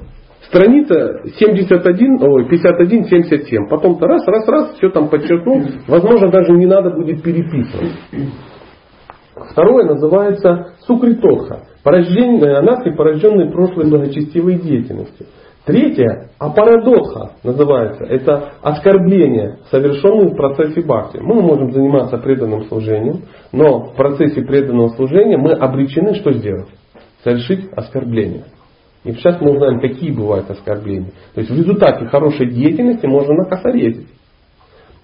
Страница 0.48 1.22
71, 1.38 2.22
ой, 2.22 2.48
51, 2.48 3.04
77. 3.04 3.68
Потом-то 3.68 4.06
раз, 4.06 4.26
раз, 4.26 4.48
раз, 4.48 4.74
все 4.76 4.88
там 4.88 5.08
подчеркнул. 5.08 5.62
Возможно, 5.86 6.30
даже 6.30 6.52
не 6.52 6.66
надо 6.66 6.90
будет 6.90 7.22
переписывать. 7.22 7.92
Второе 9.52 9.84
называется 9.84 10.74
сукритоха. 10.86 11.64
Порождение, 11.84 12.56
анархия, 12.56 12.94
порожденной 12.94 13.50
прошлой 13.50 13.88
благочестивой 13.90 14.54
деятельностью. 14.54 15.26
Третье, 15.68 16.30
апарадотха 16.38 17.32
называется. 17.44 18.02
Это 18.04 18.54
оскорбление, 18.62 19.58
совершенное 19.70 20.28
в 20.28 20.34
процессе 20.34 20.80
бхакти. 20.80 21.18
Мы 21.18 21.42
можем 21.42 21.72
заниматься 21.72 22.16
преданным 22.16 22.64
служением, 22.68 23.24
но 23.52 23.80
в 23.80 23.94
процессе 23.94 24.40
преданного 24.40 24.88
служения 24.96 25.36
мы 25.36 25.52
обречены 25.52 26.14
что 26.14 26.32
сделать? 26.32 26.68
Совершить 27.22 27.70
оскорбление. 27.76 28.44
И 29.04 29.12
сейчас 29.12 29.42
мы 29.42 29.56
узнаем, 29.56 29.80
какие 29.80 30.10
бывают 30.10 30.48
оскорбления. 30.48 31.10
То 31.34 31.42
есть 31.42 31.50
в 31.50 31.54
результате 31.58 32.06
хорошей 32.06 32.50
деятельности 32.50 33.04
можно 33.04 33.34
накосорезить. 33.34 34.08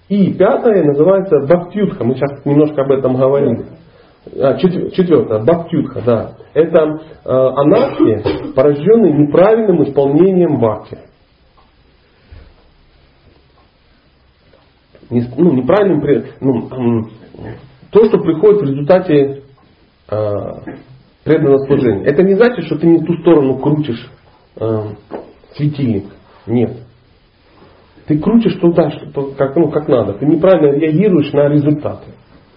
И 0.09 0.33
пятое 0.33 0.83
называется 0.83 1.41
бхактютха. 1.41 2.03
Мы 2.03 2.15
сейчас 2.15 2.43
немножко 2.43 2.81
об 2.81 2.91
этом 2.91 3.15
говорили. 3.17 3.65
А, 4.33 4.57
четвертое, 4.57 5.39
бхактютха, 5.43 6.01
да. 6.01 6.31
Это 6.53 7.01
э, 7.25 7.29
анархия, 7.29 8.53
порожденная 8.55 9.11
неправильным 9.11 9.83
исполнением 9.83 10.59
бхакти. 10.59 10.97
Ну, 15.09 15.53
неправильным, 15.53 16.25
ну, 16.41 17.07
то, 17.91 18.05
что 18.05 18.17
приходит 18.17 18.61
в 18.61 18.65
результате 18.65 19.43
э, 20.09 20.51
преданное 21.23 21.59
служение. 21.67 22.05
Это 22.05 22.23
не 22.23 22.33
значит, 22.33 22.65
что 22.65 22.77
ты 22.79 22.87
не 22.87 23.05
ту 23.05 23.13
сторону 23.21 23.59
крутишь 23.59 24.09
э, 24.59 24.81
светильник. 25.53 26.05
Нет. 26.47 26.77
Ты 28.07 28.17
крутишь 28.17 28.55
туда, 28.55 28.91
как, 29.37 29.55
ну, 29.55 29.69
как 29.69 29.87
надо. 29.87 30.13
Ты 30.13 30.25
неправильно 30.25 30.77
реагируешь 30.77 31.31
на 31.31 31.47
результаты. 31.47 32.14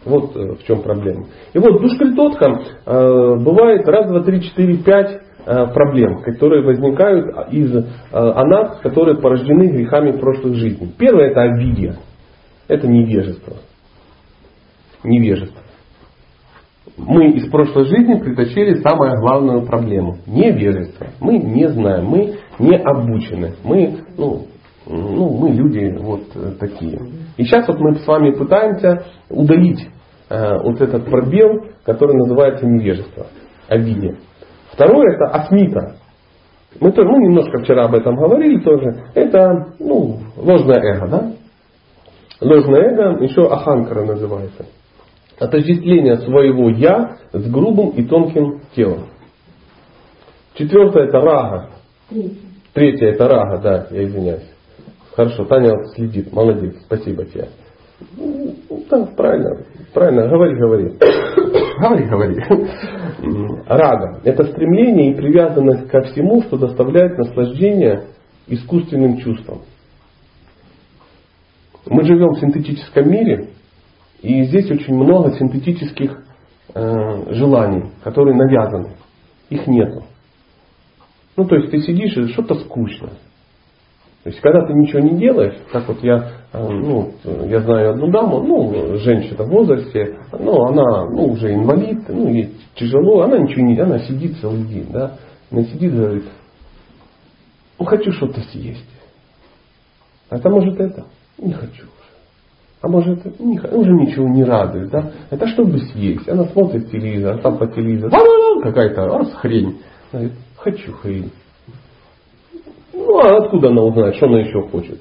Вот 0.08 0.34
э, 0.34 0.54
в 0.54 0.64
чем 0.64 0.82
проблема. 0.82 1.26
И 1.52 1.58
вот 1.58 1.82
душкритотха 1.82 2.46
э, 2.86 3.36
бывает 3.40 3.86
раз, 3.86 4.08
два, 4.08 4.22
три, 4.22 4.40
четыре, 4.40 4.78
пять 4.78 5.20
э, 5.44 5.66
проблем, 5.74 6.22
которые 6.22 6.64
возникают 6.64 7.52
из 7.52 7.74
анат, 8.10 8.80
которые 8.80 9.18
порождены 9.18 9.68
грехами 9.68 10.12
прошлых 10.12 10.54
жизней. 10.54 10.92
Первое 10.98 11.30
это 11.30 11.42
обидия. 11.42 11.96
Это 12.68 12.88
невежество. 12.88 13.56
Невежество. 15.04 15.62
Мы 16.96 17.30
из 17.32 17.48
прошлой 17.50 17.84
жизни 17.84 18.18
притащили 18.18 18.80
самую 18.80 19.20
главную 19.20 19.66
проблему. 19.66 20.16
Невежество. 20.26 21.08
Мы 21.20 21.38
не 21.38 21.68
знаем, 21.68 22.06
мы 22.06 22.38
не 22.58 22.76
обучены. 22.76 23.54
Мы, 23.62 23.98
ну, 24.16 24.46
ну, 24.86 25.38
мы 25.38 25.50
люди 25.50 25.96
вот 25.98 26.58
такие. 26.58 26.98
И 27.36 27.44
сейчас 27.44 27.68
вот 27.68 27.78
мы 27.78 27.94
с 27.96 28.06
вами 28.06 28.32
пытаемся 28.32 29.04
удалить 29.30 29.86
вот 30.28 30.80
этот 30.80 31.06
пробел, 31.06 31.66
который 31.84 32.16
называется 32.16 32.66
невежество, 32.66 33.26
обиде. 33.68 34.18
Второе 34.72 35.14
это 35.14 35.26
асмита. 35.30 35.96
Мы 36.80 36.92
тоже, 36.92 37.08
ну, 37.08 37.18
немножко 37.20 37.58
вчера 37.60 37.86
об 37.86 37.94
этом 37.94 38.14
говорили 38.14 38.60
тоже. 38.60 39.04
Это 39.14 39.74
ну, 39.78 40.18
ложное 40.36 40.80
эго, 40.80 41.08
да? 41.08 41.32
Ложное 42.40 42.92
эго 42.92 43.24
еще 43.24 43.46
аханкара 43.48 44.04
называется. 44.04 44.66
Отождествление 45.38 46.18
своего 46.18 46.68
я 46.70 47.16
с 47.32 47.50
грубым 47.50 47.90
и 47.90 48.04
тонким 48.04 48.60
телом. 48.74 49.06
Четвертое 50.54 51.06
это 51.06 51.20
рага. 51.20 51.70
Третье 52.74 53.08
это 53.08 53.28
рага, 53.28 53.58
да, 53.58 53.86
я 53.90 54.04
извиняюсь. 54.04 54.48
Хорошо, 55.14 55.44
Таня 55.46 55.84
следит, 55.94 56.32
молодец, 56.32 56.76
спасибо 56.84 57.24
тебе. 57.24 57.48
Ну, 58.16 58.54
да, 58.88 59.06
правильно, 59.16 59.64
правильно, 59.92 60.28
говори, 60.28 60.56
говори. 60.56 60.92
Говори, 61.80 62.06
говори. 62.06 62.36
Рага– 63.66 64.20
это 64.24 64.46
стремление 64.46 65.12
и 65.12 65.14
привязанность 65.14 65.88
ко 65.88 66.02
всему, 66.02 66.42
что 66.42 66.58
доставляет 66.58 67.16
наслаждение 67.16 68.06
искусственным 68.48 69.18
чувствам. 69.18 69.60
Мы 71.86 72.04
живем 72.04 72.30
в 72.30 72.40
синтетическом 72.40 73.08
мире, 73.08 73.50
и 74.22 74.42
здесь 74.44 74.68
очень 74.70 74.94
много 74.94 75.32
синтетических 75.32 76.20
э, 76.74 77.32
желаний, 77.34 77.90
которые 78.02 78.36
навязаны. 78.36 78.96
Их 79.48 79.66
нету. 79.68 80.02
Ну, 81.36 81.44
то 81.44 81.54
есть 81.54 81.70
ты 81.70 81.80
сидишь 81.80 82.16
и 82.16 82.32
что-то 82.32 82.56
скучно. 82.56 83.10
То 84.28 84.30
есть, 84.30 84.42
когда 84.42 84.66
ты 84.66 84.74
ничего 84.74 85.00
не 85.00 85.18
делаешь, 85.18 85.54
как 85.72 85.88
вот 85.88 86.02
я, 86.02 86.32
э, 86.52 86.68
ну, 86.68 87.14
я 87.46 87.62
знаю 87.62 87.92
одну 87.92 88.10
даму, 88.10 88.42
ну, 88.42 88.98
женщина 88.98 89.42
в 89.42 89.48
возрасте, 89.48 90.18
ну, 90.38 90.66
она, 90.66 91.06
ну, 91.06 91.28
уже 91.28 91.54
инвалид, 91.54 92.06
ну, 92.08 92.28
ей 92.28 92.52
тяжело, 92.74 93.22
она 93.22 93.38
ничего 93.38 93.62
не, 93.62 93.80
она 93.80 94.00
сидит 94.00 94.36
целый 94.38 94.64
день, 94.64 94.88
да, 94.90 95.12
она 95.50 95.62
сидит 95.62 95.94
и 95.94 95.96
говорит, 95.96 96.24
ну, 97.78 97.86
хочу 97.86 98.12
что-то 98.12 98.42
съесть. 98.52 98.84
А 100.28 100.36
это 100.36 100.50
может 100.50 100.78
это? 100.78 101.06
Не 101.38 101.54
хочу 101.54 101.84
уже. 101.84 102.10
А 102.82 102.88
может 102.88 103.40
не, 103.40 103.58
уже 103.58 103.92
ничего 103.92 104.28
не 104.28 104.44
радует, 104.44 104.90
да? 104.90 105.10
Это 105.30 105.46
чтобы 105.46 105.78
съесть. 105.78 106.28
Она 106.28 106.44
смотрит 106.48 106.90
телевизор, 106.90 107.36
а 107.36 107.38
там 107.38 107.56
по 107.56 107.66
телевизору 107.66 108.12
какая-то 108.62 109.06
раз 109.06 109.32
хрень. 109.36 109.78
Говорит, 110.12 110.32
хочу 110.58 110.92
хрень. 110.92 111.32
Ну 113.08 113.18
а 113.20 113.38
откуда 113.38 113.68
она 113.68 113.82
узнает, 113.84 114.16
что 114.16 114.26
она 114.26 114.40
еще 114.40 114.60
хочет? 114.68 115.00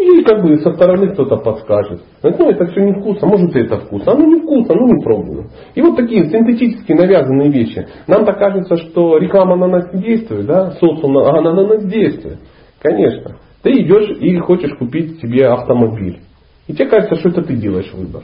Ей 0.00 0.22
как 0.22 0.42
бы 0.42 0.56
со 0.58 0.72
стороны 0.74 1.12
кто-то 1.12 1.38
подскажет. 1.38 2.00
Ну 2.22 2.50
это 2.50 2.66
все 2.66 2.80
не 2.82 2.92
вкусно, 2.92 3.26
может 3.26 3.54
и 3.56 3.60
это 3.60 3.78
вкусно. 3.78 4.12
Оно 4.12 4.26
не 4.26 4.40
вкусно, 4.40 4.74
ну 4.76 4.86
не 4.86 5.02
пробую. 5.02 5.50
И 5.74 5.82
вот 5.82 5.96
такие 5.96 6.30
синтетически 6.30 6.92
навязанные 6.92 7.50
вещи. 7.50 7.86
Нам-то 8.06 8.32
кажется, 8.34 8.76
что 8.76 9.18
реклама 9.18 9.56
на 9.56 9.66
нас 9.66 9.92
не 9.92 10.02
действует, 10.02 10.46
да? 10.46 10.70
Социум, 10.72 11.18
она 11.18 11.52
на 11.52 11.66
нас 11.66 11.84
действует. 11.84 12.38
Конечно. 12.80 13.38
Ты 13.62 13.72
идешь 13.72 14.18
и 14.20 14.38
хочешь 14.38 14.74
купить 14.78 15.20
себе 15.20 15.48
автомобиль. 15.48 16.20
И 16.68 16.74
тебе 16.74 16.88
кажется, 16.88 17.16
что 17.16 17.30
это 17.30 17.42
ты 17.42 17.56
делаешь 17.56 17.92
выбор. 17.92 18.22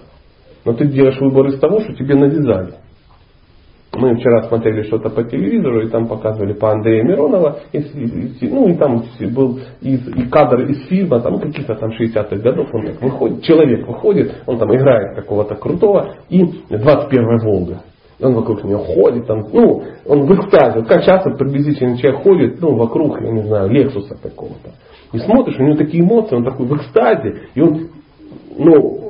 Но 0.64 0.74
ты 0.74 0.86
делаешь 0.86 1.20
выбор 1.20 1.46
из 1.48 1.58
того, 1.58 1.80
что 1.80 1.92
тебе 1.94 2.14
навязали. 2.14 2.74
Мы 4.00 4.14
вчера 4.14 4.42
смотрели 4.44 4.82
что-то 4.82 5.10
по 5.10 5.24
телевизору, 5.24 5.80
и 5.80 5.88
там 5.88 6.06
показывали 6.06 6.52
по 6.52 6.70
Андрея 6.70 7.02
Миронова, 7.02 7.58
и, 7.72 7.78
и, 7.78 8.48
ну 8.48 8.68
и 8.68 8.76
там 8.76 9.02
был 9.32 9.58
из, 9.80 10.06
и 10.06 10.28
кадр 10.28 10.60
из 10.70 10.86
фильма, 10.86 11.20
там 11.20 11.40
каких-то 11.40 11.74
там 11.74 11.90
60-х 11.90 12.36
годов, 12.36 12.68
он 12.72 12.86
так 12.86 13.02
выходит, 13.02 13.42
человек 13.42 13.88
выходит, 13.88 14.32
он 14.46 14.58
там 14.58 14.72
играет 14.72 15.16
какого-то 15.16 15.56
крутого, 15.56 16.14
и 16.28 16.42
21-я 16.42 17.38
Волга. 17.42 17.82
И 18.20 18.24
он 18.24 18.34
вокруг 18.34 18.62
нее 18.62 18.78
ходит, 18.78 19.26
там, 19.26 19.44
ну, 19.52 19.82
он 20.06 20.26
в 20.26 20.34
экстазе. 20.34 20.84
Как 20.84 21.04
часто 21.04 21.30
приблизительно 21.30 21.96
человек 21.98 22.22
ходит, 22.22 22.60
ну, 22.60 22.76
вокруг, 22.76 23.20
я 23.20 23.30
не 23.32 23.42
знаю, 23.42 23.68
Лексуса 23.70 24.16
какого-то. 24.20 24.70
И 25.12 25.18
смотришь, 25.18 25.58
у 25.58 25.62
него 25.62 25.76
такие 25.76 26.04
эмоции, 26.04 26.36
он 26.36 26.44
такой 26.44 26.66
в 26.66 26.76
экстазе, 26.76 27.48
и 27.54 27.60
он, 27.60 27.88
ну, 28.56 29.07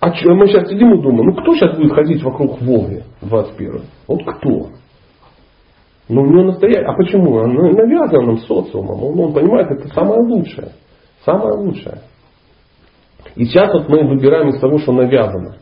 а 0.00 0.14
что, 0.14 0.34
мы 0.34 0.48
сейчас 0.48 0.68
сидим 0.68 0.94
и 0.94 1.02
думаем, 1.02 1.26
ну 1.26 1.32
кто 1.34 1.54
сейчас 1.54 1.76
будет 1.76 1.92
ходить 1.92 2.22
вокруг 2.22 2.60
Волги 2.62 3.04
21 3.20 3.82
Вот 4.08 4.20
кто? 4.24 4.68
Ну, 6.08 6.22
у 6.22 6.26
него 6.26 6.44
настоящий. 6.44 6.84
А 6.84 6.92
почему? 6.94 7.34
Он 7.34 7.54
навязан 7.54 8.38
социумом. 8.38 9.04
Он, 9.04 9.20
он 9.20 9.32
понимает, 9.32 9.70
это 9.70 9.88
самое 9.94 10.20
лучшее. 10.22 10.70
Самое 11.24 11.54
лучшее. 11.54 11.98
И 13.36 13.44
сейчас 13.44 13.72
вот 13.72 13.88
мы 13.88 14.08
выбираем 14.08 14.48
из 14.48 14.58
того, 14.58 14.78
что 14.78 14.92
навязано. 14.92 15.56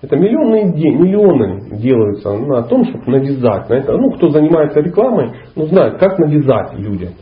Это 0.00 0.16
миллионы, 0.16 0.72
миллионы 0.72 1.78
делаются 1.78 2.32
на 2.32 2.62
том, 2.62 2.84
чтобы 2.84 3.04
навязать. 3.10 3.68
На 3.68 3.74
это, 3.74 3.92
ну, 3.92 4.12
кто 4.12 4.30
занимается 4.30 4.80
рекламой, 4.80 5.32
ну, 5.54 5.66
знает, 5.66 5.98
как 5.98 6.18
навязать 6.18 6.74
людям 6.78 7.14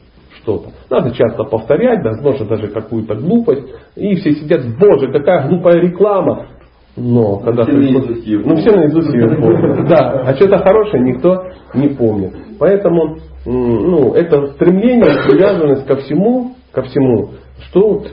что-то. 0.43 0.71
Надо 0.91 1.13
часто 1.13 1.45
повторять, 1.45 2.05
возможно, 2.05 2.47
даже 2.47 2.69
какую-то 2.69 3.15
глупость. 3.15 3.69
И 3.97 4.15
все 4.17 4.33
сидят, 4.33 4.63
боже, 4.79 5.11
какая 5.13 5.49
глупая 5.49 5.81
реклама. 5.81 6.49
Но 6.97 7.39
когда 7.39 7.63
все 7.63 7.73
ты... 7.73 7.79
наизусть 7.79 8.27
Ну, 8.27 8.57
все 8.57 8.71
наизусть 8.73 9.15
ее 9.15 9.37
помнят. 9.37 9.89
Да, 9.89 10.25
а 10.27 10.35
что-то 10.35 10.59
хорошее 10.59 11.03
никто 11.03 11.45
не 11.75 11.89
помнит. 11.89 12.35
Поэтому 12.59 13.17
ну, 13.47 14.13
это 14.13 14.49
стремление, 14.49 15.25
привязанность 15.29 15.87
ко 15.87 15.97
всему, 15.97 16.53
ко 16.73 16.83
всему, 16.83 17.31
что 17.69 18.05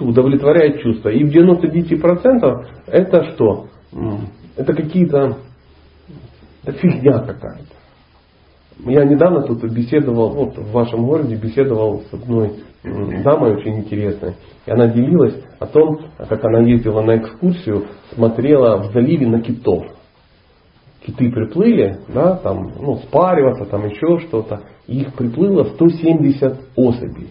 удовлетворяет 0.00 0.80
чувства. 0.80 1.10
И 1.10 1.24
в 1.24 1.30
99% 1.30 2.66
это 2.86 3.24
что? 3.32 3.66
Это 4.56 4.74
какие-то 4.74 5.36
это 6.64 6.78
фигня 6.78 7.18
какая-то. 7.18 7.71
Я 8.84 9.04
недавно 9.04 9.42
тут 9.42 9.62
беседовал, 9.70 10.30
вот 10.30 10.58
в 10.58 10.72
вашем 10.72 11.06
городе 11.06 11.36
беседовал 11.36 12.02
с 12.10 12.14
одной 12.14 12.64
дамой 12.82 13.54
очень 13.54 13.78
интересной. 13.78 14.34
И 14.66 14.70
она 14.70 14.88
делилась 14.88 15.36
о 15.60 15.66
том, 15.66 16.00
как 16.18 16.44
она 16.44 16.60
ездила 16.60 17.00
на 17.00 17.18
экскурсию, 17.18 17.86
смотрела 18.14 18.78
в 18.78 18.92
заливе 18.92 19.28
на 19.28 19.40
китов. 19.40 19.86
Киты 21.06 21.30
приплыли, 21.30 21.98
да, 22.08 22.36
там, 22.36 22.72
ну, 22.80 22.96
спариваться, 22.96 23.66
там 23.66 23.86
еще 23.86 24.18
что-то. 24.26 24.62
Их 24.88 25.14
приплыло 25.14 25.64
170 25.64 26.60
особей. 26.76 27.28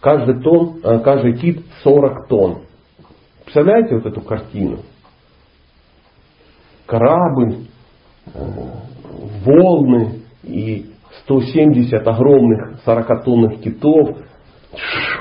Каждый, 0.00 0.42
тон, 0.42 0.80
э, 0.82 0.98
каждый 1.00 1.36
кит 1.36 1.64
40 1.84 2.28
тонн. 2.28 2.58
Представляете 3.44 3.94
вот 3.94 4.06
эту 4.06 4.20
картину? 4.22 4.78
Корабль, 6.86 7.66
э, 8.34 8.38
волны, 9.44 10.21
и 10.42 10.86
170 11.24 12.06
огромных 12.06 12.80
40-тонных 12.86 13.60
китов, 13.60 14.18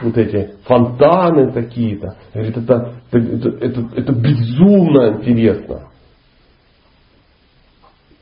вот 0.02 0.18
эти 0.18 0.56
фонтаны 0.66 1.52
такие-то. 1.52 2.16
Говорит, 2.34 2.58
это, 2.58 2.96
это, 3.12 3.50
это, 3.60 3.90
это 3.96 4.14
безумно 4.14 5.20
интересно. 5.22 5.90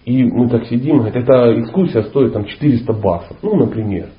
И 0.05 0.23
мы 0.23 0.49
так 0.49 0.65
сидим, 0.65 0.97
говорит, 0.97 1.15
эта 1.15 1.61
экскурсия 1.61 2.03
стоит 2.03 2.33
там 2.33 2.45
400 2.45 2.93
баксов, 2.93 3.37
ну, 3.43 3.55
например. 3.55 4.09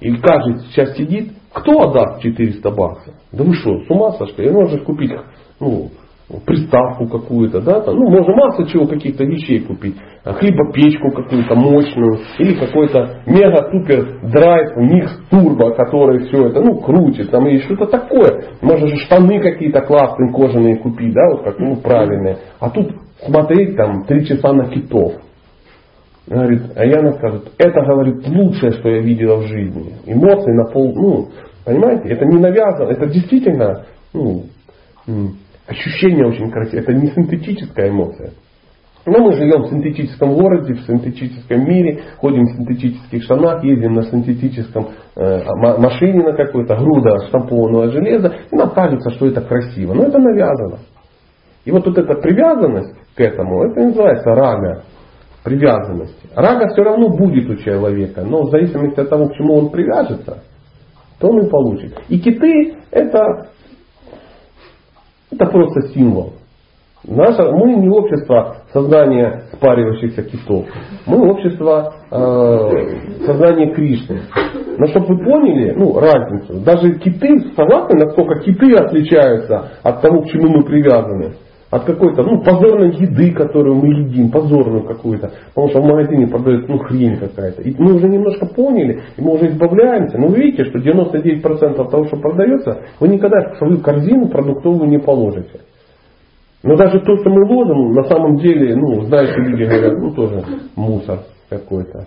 И 0.00 0.10
каждый 0.16 0.60
сейчас 0.70 0.96
сидит, 0.96 1.32
кто 1.52 1.82
отдаст 1.82 2.22
400 2.22 2.70
баксов? 2.70 3.14
Да 3.32 3.44
вы 3.44 3.54
что, 3.54 3.84
с 3.84 3.90
ума 3.90 4.12
сошли? 4.12 4.50
Можно 4.50 4.78
купить 4.78 5.12
ну, 5.60 5.90
приставку 6.46 7.06
какую-то, 7.06 7.60
да, 7.60 7.80
там, 7.80 7.96
ну, 7.96 8.08
можно 8.08 8.34
массу 8.34 8.66
чего, 8.66 8.86
каких-то 8.86 9.24
вещей 9.24 9.60
купить, 9.60 9.96
а, 10.24 10.32
хлебопечку 10.32 11.10
какую-то 11.10 11.54
мощную, 11.54 12.18
или 12.38 12.54
какой-то 12.54 13.20
мега-супер 13.26 14.30
драйв, 14.30 14.76
микс 14.76 15.12
турбо, 15.30 15.74
который 15.74 16.26
все 16.26 16.46
это, 16.46 16.62
ну, 16.62 16.80
крутит, 16.80 17.30
там, 17.30 17.46
и 17.46 17.58
что-то 17.58 17.86
такое. 17.86 18.44
Можно 18.62 18.88
же 18.88 18.96
штаны 18.96 19.40
какие-то 19.40 19.82
классные 19.82 20.32
кожаные 20.32 20.76
купить, 20.78 21.12
да, 21.12 21.28
вот 21.30 21.44
как, 21.44 21.58
ну, 21.58 21.76
правильные. 21.76 22.38
А 22.58 22.70
тут 22.70 22.92
смотреть 23.22 23.76
там 23.76 24.04
три 24.04 24.24
часа 24.24 24.52
на 24.54 24.70
китов. 24.70 25.12
Говорит, 26.26 26.62
а 26.74 26.86
Яна 26.86 27.12
скажет, 27.12 27.52
это, 27.58 27.82
говорит, 27.82 28.26
лучшее, 28.26 28.72
что 28.72 28.88
я 28.88 29.00
видела 29.02 29.36
в 29.36 29.46
жизни. 29.46 29.92
Эмоции 30.06 30.52
на 30.52 30.64
пол, 30.72 30.94
ну, 30.94 31.28
понимаете, 31.66 32.08
это 32.08 32.24
не 32.24 32.38
навязано, 32.38 32.88
это 32.88 33.06
действительно, 33.08 33.84
ну, 34.14 34.44
ощущение 35.66 36.26
очень 36.26 36.50
красивое, 36.50 36.82
это 36.82 36.92
не 36.92 37.08
синтетическая 37.08 37.90
эмоция. 37.90 38.32
Но 39.06 39.18
мы 39.18 39.34
живем 39.34 39.64
в 39.64 39.68
синтетическом 39.68 40.34
городе, 40.34 40.74
в 40.74 40.86
синтетическом 40.86 41.62
мире, 41.64 42.00
ходим 42.18 42.44
в 42.44 42.56
синтетических 42.56 43.22
штанах, 43.24 43.62
ездим 43.62 43.92
на 43.92 44.02
синтетическом 44.04 44.88
э, 45.16 45.44
машине 45.78 46.24
на 46.24 46.32
какой-то, 46.32 46.74
груда 46.76 47.26
штампованного 47.26 47.90
железа, 47.90 48.34
и 48.50 48.56
нам 48.56 48.70
кажется, 48.70 49.10
что 49.10 49.26
это 49.26 49.42
красиво. 49.42 49.92
Но 49.92 50.04
это 50.04 50.18
навязано. 50.18 50.78
И 51.66 51.70
вот, 51.70 51.86
вот 51.86 51.98
эта 51.98 52.14
привязанность 52.14 52.94
к 53.14 53.20
этому, 53.20 53.64
это 53.64 53.80
называется 53.80 54.30
рага 54.30 54.84
привязанности. 55.44 56.28
Рага 56.34 56.68
все 56.68 56.82
равно 56.82 57.10
будет 57.10 57.48
у 57.50 57.56
человека, 57.56 58.24
но 58.24 58.44
в 58.44 58.50
зависимости 58.50 58.98
от 58.98 59.10
того, 59.10 59.28
к 59.28 59.34
чему 59.34 59.54
он 59.56 59.70
привяжется, 59.70 60.42
то 61.20 61.28
он 61.28 61.46
и 61.46 61.50
получит. 61.50 61.94
И 62.08 62.18
киты 62.18 62.76
это, 62.90 63.48
это 65.34 65.46
просто 65.46 65.88
символ. 65.88 66.34
Наше, 67.06 67.42
мы 67.42 67.74
не 67.74 67.88
общество 67.90 68.56
сознания 68.72 69.42
спаривающихся 69.52 70.22
китов. 70.22 70.64
Мы 71.06 71.30
общество 71.30 71.92
э, 72.10 73.26
сознания 73.26 73.74
Кришны. 73.74 74.22
Но 74.78 74.86
чтобы 74.86 75.06
вы 75.08 75.24
поняли 75.24 75.74
ну, 75.76 75.98
разницу, 76.00 76.64
даже 76.64 76.94
киты, 76.98 77.52
согласны, 77.54 78.06
насколько 78.06 78.40
киты 78.40 78.74
отличаются 78.74 79.72
от 79.82 80.00
того, 80.00 80.22
к 80.22 80.28
чему 80.28 80.48
мы 80.48 80.64
привязаны 80.64 81.34
от 81.74 81.84
какой-то 81.84 82.22
ну, 82.22 82.40
позорной 82.40 82.94
еды, 82.94 83.32
которую 83.32 83.74
мы 83.74 83.88
едим, 83.88 84.30
позорную 84.30 84.84
какую-то, 84.84 85.32
потому 85.48 85.70
что 85.70 85.80
в 85.80 85.84
магазине 85.84 86.28
продают 86.28 86.68
ну, 86.68 86.78
хрень 86.78 87.16
какая-то. 87.16 87.62
И 87.62 87.74
мы 87.76 87.94
уже 87.94 88.08
немножко 88.08 88.46
поняли, 88.46 89.02
и 89.16 89.20
мы 89.20 89.32
уже 89.32 89.48
избавляемся. 89.48 90.16
Но 90.18 90.28
вы 90.28 90.36
видите, 90.36 90.66
что 90.66 90.78
99% 90.78 91.90
того, 91.90 92.06
что 92.06 92.16
продается, 92.16 92.78
вы 93.00 93.08
никогда 93.08 93.54
в 93.54 93.58
свою 93.58 93.78
корзину 93.78 94.28
продуктовую 94.28 94.88
не 94.88 94.98
положите. 94.98 95.62
Но 96.62 96.76
даже 96.76 97.00
то, 97.00 97.16
что 97.16 97.28
мы 97.28 97.44
ложим, 97.44 97.92
на 97.92 98.04
самом 98.04 98.36
деле, 98.36 98.76
ну, 98.76 99.02
знаете, 99.06 99.34
люди 99.36 99.64
говорят, 99.64 99.98
ну, 99.98 100.12
тоже 100.12 100.44
мусор 100.76 101.18
какой-то. 101.50 102.06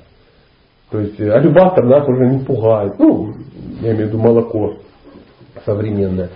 То 0.91 0.99
есть 0.99 1.19
алюбастер 1.19 1.83
нас 1.83 2.07
уже 2.07 2.25
не 2.25 2.39
пугает. 2.39 2.93
Ну, 2.97 3.33
я 3.81 3.91
имею 3.91 4.05
в 4.05 4.09
виду 4.13 4.17
молоко 4.19 4.75
современное. 5.65 6.29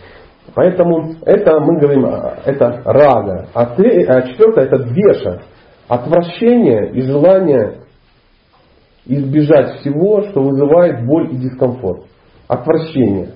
Поэтому 0.54 1.16
это 1.26 1.60
мы 1.60 1.80
говорим, 1.80 2.06
это 2.06 2.82
рага. 2.86 3.48
А, 3.54 3.64
а 3.64 4.22
четвертое 4.28 4.66
это 4.66 4.80
двеша. 4.80 5.42
Отвращение 5.88 6.92
и 6.92 7.02
желание 7.02 7.82
избежать 9.06 9.80
всего, 9.80 10.22
что 10.24 10.42
вызывает 10.42 11.06
боль 11.06 11.34
и 11.34 11.38
дискомфорт. 11.38 12.06
Отвращение. 12.48 13.34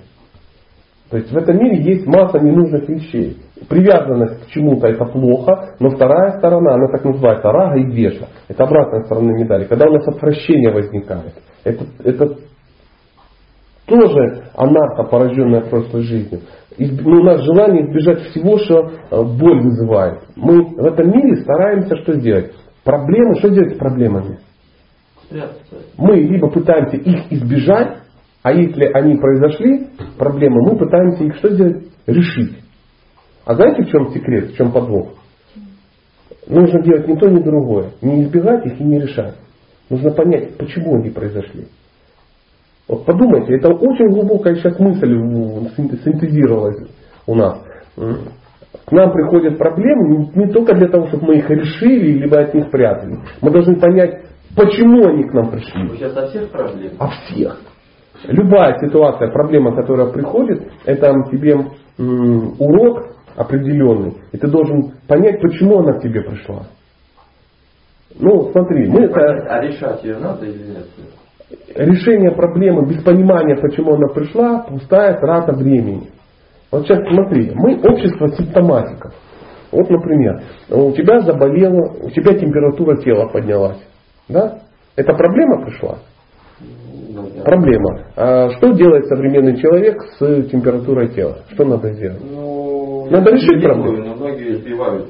То 1.09 1.17
есть 1.17 1.31
в 1.31 1.37
этом 1.37 1.57
мире 1.57 1.83
есть 1.83 2.05
масса 2.07 2.39
ненужных 2.39 2.89
вещей. 2.89 3.37
Привязанность 3.69 4.45
к 4.45 4.49
чему-то 4.49 4.87
это 4.87 5.05
плохо, 5.05 5.75
но 5.79 5.89
вторая 5.91 6.37
сторона, 6.39 6.73
она 6.73 6.87
так 6.91 7.05
называется, 7.05 7.51
рага 7.51 7.79
и 7.79 7.85
двеша. 7.85 8.27
Это 8.47 8.63
обратная 8.63 9.03
сторона 9.03 9.31
медали. 9.33 9.65
Когда 9.65 9.87
у 9.87 9.93
нас 9.93 10.07
отвращение 10.07 10.73
возникает, 10.73 11.33
это, 11.63 11.85
это 12.03 12.35
тоже 13.85 14.45
анарха, 14.55 15.03
порожденная 15.03 15.61
прошлой 15.61 16.03
жизнью. 16.03 16.41
Ну, 16.77 17.19
у 17.19 17.23
нас 17.23 17.41
желание 17.43 17.85
избежать 17.85 18.21
всего, 18.29 18.57
что 18.57 18.89
э, 18.89 19.23
боль 19.23 19.61
вызывает. 19.61 20.23
Мы 20.35 20.63
в 20.63 20.85
этом 20.85 21.09
мире 21.09 21.37
стараемся 21.37 21.95
что 21.97 22.13
сделать? 22.13 22.53
Проблемы, 22.83 23.35
что 23.35 23.49
делать 23.49 23.75
с 23.75 23.77
проблемами? 23.77 24.39
Мы 25.97 26.15
либо 26.17 26.49
пытаемся 26.49 26.97
их 26.97 27.31
избежать, 27.31 27.97
а 28.43 28.51
если 28.51 28.85
они 28.93 29.17
произошли, 29.17 29.87
проблемы, 30.17 30.71
мы 30.71 30.77
пытаемся 30.77 31.23
их 31.23 31.35
что 31.37 31.49
сделать? 31.49 31.87
Решить. 32.05 32.59
А 33.45 33.55
знаете, 33.55 33.83
в 33.83 33.89
чем 33.89 34.09
секрет, 34.09 34.51
в 34.51 34.57
чем 34.57 34.71
подвох? 34.71 35.13
Нужно 36.47 36.83
делать 36.83 37.07
ни 37.07 37.15
то, 37.15 37.27
ни 37.27 37.41
другое. 37.41 37.91
Не 38.01 38.23
избегать 38.23 38.65
их 38.65 38.79
и 38.79 38.83
не 38.83 38.99
решать. 38.99 39.35
Нужно 39.89 40.11
понять, 40.11 40.57
почему 40.57 40.95
они 40.95 41.09
произошли. 41.09 41.67
Вот 42.87 43.05
подумайте, 43.05 43.55
это 43.55 43.69
очень 43.69 44.09
глубокая 44.09 44.55
сейчас 44.55 44.79
мысль 44.79 45.15
синтезировалась 45.75 46.87
у 47.25 47.35
нас. 47.35 47.59
К 47.95 48.91
нам 48.91 49.11
приходят 49.11 49.57
проблемы 49.57 50.29
не 50.35 50.51
только 50.51 50.75
для 50.75 50.87
того, 50.89 51.07
чтобы 51.07 51.27
мы 51.27 51.37
их 51.37 51.49
решили, 51.49 52.19
либо 52.19 52.41
от 52.41 52.53
них 52.53 52.69
прятали. 52.69 53.17
Мы 53.41 53.49
должны 53.49 53.79
понять, 53.79 54.25
почему 54.55 55.07
они 55.07 55.23
к 55.23 55.33
нам 55.33 55.49
пришли. 55.49 55.87
Вы 55.87 55.97
сейчас 55.97 56.15
о 56.15 56.27
всех 56.27 56.51
проблемах? 56.51 56.93
О 56.99 57.07
всех. 57.07 57.59
Любая 58.27 58.77
ситуация, 58.79 59.31
проблема, 59.31 59.75
которая 59.75 60.11
приходит, 60.11 60.67
это 60.85 61.11
тебе 61.31 61.55
урок 61.97 63.07
определенный. 63.35 64.17
И 64.31 64.37
ты 64.37 64.47
должен 64.47 64.93
понять, 65.07 65.41
почему 65.41 65.79
она 65.79 65.93
к 65.93 66.01
тебе 66.01 66.21
пришла. 66.21 66.67
Ну, 68.19 68.51
смотри, 68.51 68.87
мы 68.87 69.05
это... 69.05 69.19
А 69.49 69.61
решать 69.61 70.03
ее 70.03 70.17
надо 70.17 70.45
или 70.45 70.71
нет? 70.71 70.85
Решение 71.75 72.31
проблемы 72.31 72.87
без 72.87 73.03
понимания, 73.03 73.55
почему 73.55 73.93
она 73.93 74.07
пришла, 74.13 74.59
пустая 74.59 75.19
трата 75.19 75.53
времени. 75.53 76.09
Вот 76.71 76.85
сейчас 76.85 76.99
смотри, 77.07 77.51
мы 77.53 77.79
общество 77.79 78.29
симптоматиков. 78.29 79.13
Вот, 79.71 79.89
например, 79.89 80.41
у 80.69 80.91
тебя 80.91 81.19
заболело, 81.19 81.93
у 82.01 82.09
тебя 82.09 82.33
температура 82.33 82.97
тела 82.97 83.27
поднялась. 83.27 83.79
Да? 84.29 84.59
Это 84.95 85.13
проблема 85.13 85.65
пришла? 85.65 85.97
Проблема. 87.43 88.05
А 88.15 88.49
что 88.51 88.71
делает 88.73 89.05
современный 89.07 89.57
человек 89.57 90.01
с 90.17 90.43
температурой 90.49 91.09
тела? 91.09 91.39
Что 91.53 91.65
надо 91.65 91.93
сделать? 91.93 92.21
Ну, 92.23 93.07
надо 93.09 93.31
решить 93.31 93.61
проблему. 93.61 94.03
Но 94.03 94.15
многие 94.15 94.55
сбивают 94.57 95.09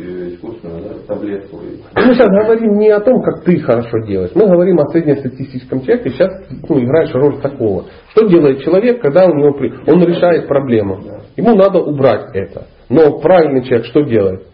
таблетку. 1.15 1.57
Мы 1.95 2.13
сейчас 2.13 2.27
говорим 2.27 2.77
не 2.79 2.89
о 2.89 2.99
том, 2.99 3.21
как 3.21 3.43
ты 3.43 3.59
хорошо 3.59 3.99
делаешь. 4.05 4.31
Мы 4.35 4.47
говорим 4.47 4.79
о 4.79 4.87
среднестатистическом 4.89 5.81
человеке. 5.81 6.09
Сейчас 6.09 6.31
ну, 6.67 6.79
играешь 6.83 7.13
роль 7.13 7.41
такого. 7.41 7.85
Что 8.11 8.27
делает 8.27 8.63
человек, 8.63 9.01
когда 9.01 9.25
у 9.25 9.33
него 9.33 9.57
он 9.87 10.03
решает 10.05 10.47
проблему? 10.47 10.99
Ему 11.35 11.55
надо 11.55 11.79
убрать 11.79 12.29
это. 12.33 12.67
Но 12.89 13.19
правильный 13.19 13.63
человек 13.63 13.85
что 13.87 14.01
делает? 14.01 14.47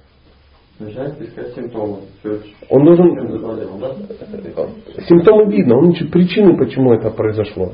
Начинает 0.79 1.21
искать 1.21 1.53
симптомы. 1.53 1.97
Он 2.69 2.85
должен... 2.85 3.15
Симптомы 5.07 5.51
видно, 5.51 5.77
он 5.77 5.91
ищет 5.91 6.11
причины, 6.11 6.57
почему 6.57 6.93
это 6.93 7.11
произошло. 7.11 7.73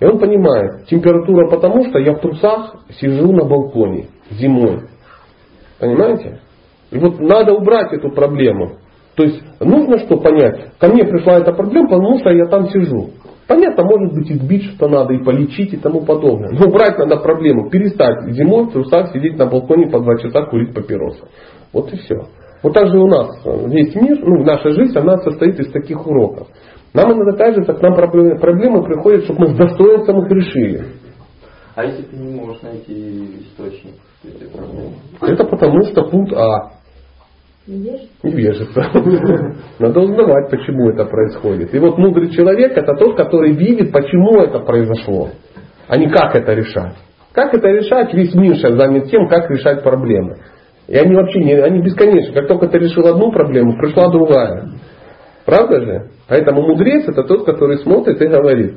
И 0.00 0.04
он 0.04 0.18
понимает, 0.18 0.86
температура 0.86 1.50
потому, 1.50 1.84
что 1.88 1.98
я 1.98 2.14
в 2.14 2.20
трусах 2.20 2.76
сижу 3.00 3.32
на 3.32 3.44
балконе 3.44 4.06
зимой. 4.30 4.82
Понимаете? 5.78 6.40
И 6.90 6.98
вот 6.98 7.18
надо 7.20 7.52
убрать 7.54 7.92
эту 7.92 8.10
проблему. 8.10 8.76
То 9.14 9.24
есть 9.24 9.42
нужно 9.60 9.98
что 9.98 10.16
понять? 10.18 10.72
Ко 10.78 10.88
мне 10.88 11.04
пришла 11.04 11.38
эта 11.38 11.52
проблема, 11.52 11.88
потому 11.88 12.18
что 12.20 12.30
я 12.30 12.46
там 12.46 12.68
сижу. 12.68 13.10
Понятно, 13.48 13.82
может 13.82 14.14
быть 14.14 14.30
избить 14.30 14.64
что 14.74 14.88
надо 14.88 15.14
и 15.14 15.24
полечить 15.24 15.72
и 15.72 15.78
тому 15.78 16.02
подобное. 16.04 16.50
Но 16.52 16.66
убрать 16.68 16.98
надо 16.98 17.16
проблему. 17.16 17.70
Перестать 17.70 18.30
зимой 18.32 18.66
в 18.66 18.72
трусах 18.72 19.12
сидеть 19.12 19.38
на 19.38 19.46
балконе 19.46 19.88
по 19.90 20.00
два 20.00 20.16
часа 20.18 20.42
курить 20.46 20.74
папиросы. 20.74 21.24
Вот 21.72 21.92
и 21.92 21.96
все. 21.96 22.26
Вот 22.62 22.74
так 22.74 22.88
же 22.88 22.98
у 22.98 23.06
нас 23.06 23.28
весь 23.66 23.94
мир, 23.94 24.18
ну, 24.20 24.44
наша 24.44 24.70
жизнь, 24.70 24.96
она 24.98 25.18
состоит 25.18 25.58
из 25.60 25.70
таких 25.72 26.06
уроков. 26.06 26.48
Нам 26.92 27.12
иногда 27.12 27.44
кажется, 27.44 27.72
к 27.72 27.82
нам 27.82 27.94
проблемы, 27.94 28.38
проблемы 28.38 28.82
приходят, 28.82 29.24
чтобы 29.24 29.40
мы 29.40 29.46
с 29.48 29.56
достоинством 29.56 30.24
их 30.24 30.30
решили. 30.30 30.84
А 31.74 31.84
если 31.84 32.02
ты 32.02 32.16
не 32.16 32.34
можешь 32.34 32.60
найти 32.62 33.42
источник 33.42 33.94
этой 34.24 34.48
проблемы? 34.48 34.94
Это 35.20 35.44
потому 35.44 35.82
что 35.84 36.02
пункт 36.04 36.32
А. 36.32 36.77
Невежество. 38.22 38.82
Надо 39.78 40.00
узнавать, 40.00 40.50
почему 40.50 40.88
это 40.88 41.04
происходит. 41.04 41.74
И 41.74 41.78
вот 41.78 41.98
мудрый 41.98 42.30
человек 42.30 42.72
это 42.76 42.94
тот, 42.94 43.16
который 43.16 43.52
видит, 43.52 43.92
почему 43.92 44.40
это 44.40 44.60
произошло, 44.60 45.28
а 45.86 45.98
не 45.98 46.08
как 46.08 46.34
это 46.34 46.54
решать. 46.54 46.94
Как 47.32 47.52
это 47.52 47.68
решать, 47.68 48.14
весь 48.14 48.34
мир 48.34 48.56
сейчас 48.56 48.74
занят 48.74 49.10
тем, 49.10 49.28
как 49.28 49.50
решать 49.50 49.82
проблемы. 49.82 50.38
И 50.86 50.96
они 50.96 51.14
вообще 51.14 51.40
не, 51.44 51.54
они 51.56 51.82
бесконечны. 51.82 52.32
Как 52.32 52.48
только 52.48 52.68
ты 52.68 52.78
решил 52.78 53.06
одну 53.06 53.30
проблему, 53.30 53.78
пришла 53.78 54.10
другая. 54.10 54.70
Правда 55.44 55.80
же? 55.80 56.10
Поэтому 56.26 56.62
мудрец 56.62 57.06
это 57.06 57.22
тот, 57.22 57.44
который 57.44 57.78
смотрит 57.78 58.20
и 58.20 58.26
говорит, 58.26 58.76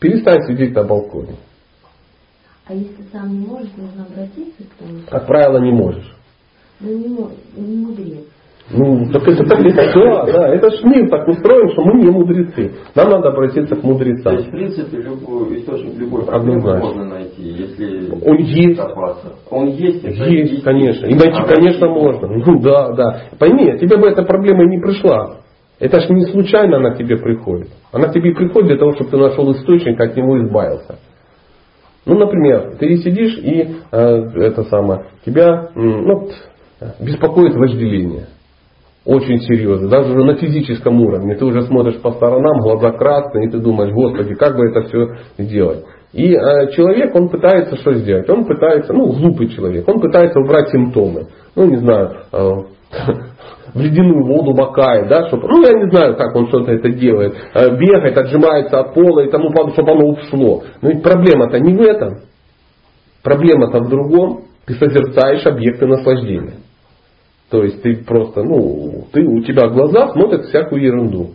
перестань 0.00 0.42
сидеть 0.46 0.74
на 0.74 0.84
балконе. 0.84 1.36
А 2.66 2.72
если 2.72 3.02
сам 3.12 3.28
не 3.28 3.46
можешь, 3.46 3.70
нужно 3.76 4.06
обратиться 4.06 4.62
к 4.62 4.78
тому? 4.78 5.00
Как 5.10 5.26
правило, 5.26 5.58
не 5.58 5.72
можешь. 5.72 6.16
Ну 6.82 6.90
не, 7.56 7.62
не 7.62 7.86
мудрец. 7.86 8.24
Ну, 8.70 9.06
так 9.12 9.26
это 9.28 9.44
так 9.44 9.60
да, 9.60 10.24
да, 10.26 10.54
это 10.54 10.70
ж 10.70 10.82
мир 10.84 11.08
так 11.10 11.28
устроен, 11.28 11.70
что 11.72 11.82
мы 11.82 12.00
не 12.00 12.10
мудрецы. 12.10 12.72
Нам 12.94 13.10
надо 13.10 13.28
обратиться 13.28 13.76
к 13.76 13.82
мудрецам. 13.82 14.34
То 14.34 14.38
есть, 14.38 14.48
в 14.48 14.50
принципе, 14.50 14.96
любой 14.98 15.60
источник 15.60 15.98
любой 15.98 16.24
проблемы 16.24 16.78
можно 16.78 17.04
найти, 17.04 17.42
если 17.42 18.10
Он 18.24 18.36
есть. 18.38 18.80
Он 19.50 19.66
есть. 19.66 20.04
Есть, 20.04 20.52
есть, 20.52 20.64
конечно. 20.64 21.06
И 21.06 21.14
найти, 21.14 21.42
конечно, 21.46 21.88
можно. 21.88 22.28
Ну 22.28 22.60
да, 22.60 22.92
да. 22.92 23.22
Пойми, 23.38 23.78
тебе 23.78 23.96
бы 23.98 24.08
эта 24.08 24.22
проблема 24.22 24.64
и 24.64 24.68
не 24.68 24.80
пришла. 24.80 25.38
Это 25.78 26.00
же 26.00 26.14
не 26.14 26.24
случайно 26.26 26.76
она 26.76 26.94
к 26.94 26.98
тебе 26.98 27.16
приходит. 27.16 27.68
Она 27.90 28.08
к 28.08 28.12
тебе 28.12 28.32
приходит 28.32 28.68
для 28.68 28.78
того, 28.78 28.92
чтобы 28.92 29.10
ты 29.10 29.16
нашел 29.16 29.52
источник, 29.52 30.00
от 30.00 30.16
него 30.16 30.40
избавился. 30.40 30.98
Ну, 32.06 32.16
например, 32.16 32.76
ты 32.78 32.96
сидишь 32.96 33.38
и 33.38 33.76
э, 33.92 33.96
это 33.96 34.64
самое, 34.64 35.06
тебя 35.24 35.70
ну, 35.74 36.28
беспокоит 37.00 37.54
вожделение. 37.54 38.26
Очень 39.04 39.40
серьезно. 39.40 39.88
Даже 39.88 40.14
на 40.14 40.36
физическом 40.36 41.00
уровне. 41.00 41.34
Ты 41.34 41.44
уже 41.44 41.62
смотришь 41.62 42.00
по 42.00 42.12
сторонам, 42.12 42.60
глаза 42.60 42.92
красные, 42.92 43.48
и 43.48 43.50
ты 43.50 43.58
думаешь, 43.58 43.92
господи, 43.92 44.34
как 44.34 44.56
бы 44.56 44.68
это 44.68 44.82
все 44.82 45.08
сделать. 45.38 45.84
И 46.12 46.34
э, 46.34 46.70
человек, 46.72 47.14
он 47.14 47.28
пытается 47.28 47.76
что 47.76 47.94
сделать? 47.94 48.28
Он 48.28 48.44
пытается, 48.44 48.92
ну, 48.92 49.06
глупый 49.06 49.48
человек, 49.48 49.88
он 49.88 49.98
пытается 49.98 50.38
убрать 50.38 50.68
симптомы. 50.68 51.26
Ну, 51.56 51.64
не 51.68 51.78
знаю, 51.78 52.10
э, 52.32 52.50
в 53.74 53.80
ледяную 53.80 54.24
воду 54.26 54.54
макает, 54.54 55.08
да, 55.08 55.26
чтобы, 55.28 55.48
ну, 55.48 55.62
я 55.62 55.72
не 55.72 55.90
знаю, 55.90 56.16
как 56.16 56.36
он 56.36 56.48
что-то 56.48 56.70
это 56.70 56.90
делает, 56.90 57.34
э, 57.54 57.70
бегает, 57.76 58.16
отжимается 58.16 58.80
от 58.80 58.94
пола 58.94 59.20
и 59.20 59.30
тому 59.30 59.48
подобное, 59.48 59.72
чтобы 59.72 59.92
оно 59.92 60.06
ушло. 60.10 60.62
Но 60.82 60.90
ведь 60.90 61.02
проблема-то 61.02 61.58
не 61.58 61.74
в 61.74 61.80
этом. 61.80 62.20
Проблема-то 63.22 63.80
в 63.80 63.88
другом. 63.88 64.44
Ты 64.66 64.74
созерцаешь 64.74 65.44
объекты 65.46 65.86
наслаждения. 65.86 66.61
То 67.52 67.64
есть 67.64 67.82
ты 67.82 67.96
просто, 67.96 68.42
ну, 68.42 69.04
ты, 69.12 69.20
у 69.26 69.42
тебя 69.42 69.68
глаза 69.68 70.08
смотрят 70.08 70.46
всякую 70.46 70.82
ерунду. 70.82 71.32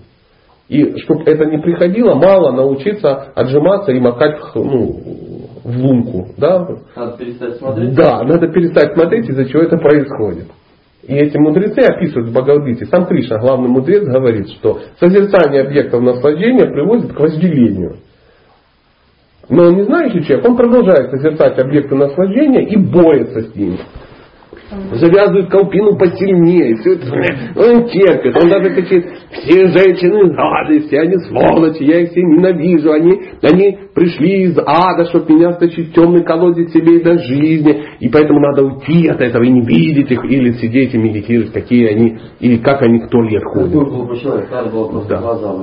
И 0.68 0.98
чтобы 0.98 1.22
это 1.26 1.46
не 1.46 1.60
приходило, 1.60 2.16
мало 2.16 2.52
научиться 2.54 3.32
отжиматься 3.36 3.92
и 3.92 4.00
макать 4.00 4.40
ну, 4.56 5.00
в 5.64 5.78
лунку. 5.78 6.30
Да? 6.36 6.68
Надо 6.96 7.18
перестать 7.18 7.58
смотреть? 7.58 7.94
Да, 7.94 8.24
надо 8.24 8.48
перестать 8.48 8.94
смотреть, 8.94 9.30
из-за 9.30 9.46
чего 9.46 9.62
это 9.62 9.78
происходит. 9.78 10.48
И 11.04 11.14
эти 11.14 11.38
мудрецы 11.38 11.82
описывают 11.82 12.30
в 12.30 12.34
Бхагавадгите. 12.34 12.88
Сам 12.88 13.06
Кришна, 13.06 13.38
главный 13.38 13.70
мудрец, 13.70 14.04
говорит, 14.04 14.50
что 14.50 14.80
созерцание 15.00 15.62
объектов 15.62 16.02
наслаждения 16.02 16.66
приводит 16.66 17.14
к 17.14 17.20
вожделению. 17.20 17.98
Но 19.50 19.70
не 19.70 19.84
знающий 19.84 20.24
человек, 20.24 20.50
он 20.50 20.58
продолжает 20.58 21.12
созерцать 21.12 21.60
объекты 21.60 21.94
наслаждения 21.94 22.68
и 22.68 22.76
борется 22.76 23.42
с 23.44 23.56
ними 23.56 23.78
завязывает 24.70 25.50
колпину 25.50 25.98
посильнее, 25.98 26.76
все 26.78 26.94
это, 26.94 27.08
он 27.56 27.88
терпит, 27.88 28.36
он 28.36 28.50
даже 28.50 28.76
кричит, 28.76 29.06
все 29.32 29.68
женщины 29.68 30.34
гадости, 30.34 30.96
они 30.96 31.16
сволочи, 31.28 31.84
я 31.84 32.02
их 32.02 32.12
все 32.12 32.22
ненавижу, 32.22 32.92
они, 32.92 33.14
они 33.42 33.78
пришли 33.94 34.44
из 34.44 34.58
ада, 34.58 35.06
чтобы 35.06 35.34
меня 35.34 35.54
сточить 35.54 35.94
темный 35.94 36.24
колодец 36.24 36.72
себе 36.72 36.98
и 36.98 37.04
до 37.04 37.18
жизни, 37.18 37.84
и 38.00 38.10
поэтому 38.10 38.40
надо 38.40 38.64
уйти 38.64 39.08
от 39.08 39.22
этого 39.22 39.44
и 39.44 39.50
не 39.50 39.62
видеть 39.62 40.12
их, 40.12 40.24
или 40.26 40.52
сидеть 40.54 40.94
и 40.94 40.98
медитировать, 40.98 41.54
какие 41.54 41.88
они, 41.88 42.18
и 42.40 42.58
как 42.58 42.82
они 42.82 43.00
к 43.00 43.10
туалет 43.10 43.44
ходят. 43.46 44.22
человек, 44.22 44.52
надо 44.52 44.70
было 44.70 44.90
просто 44.90 45.10
да. 45.10 45.22
глаза. 45.22 45.56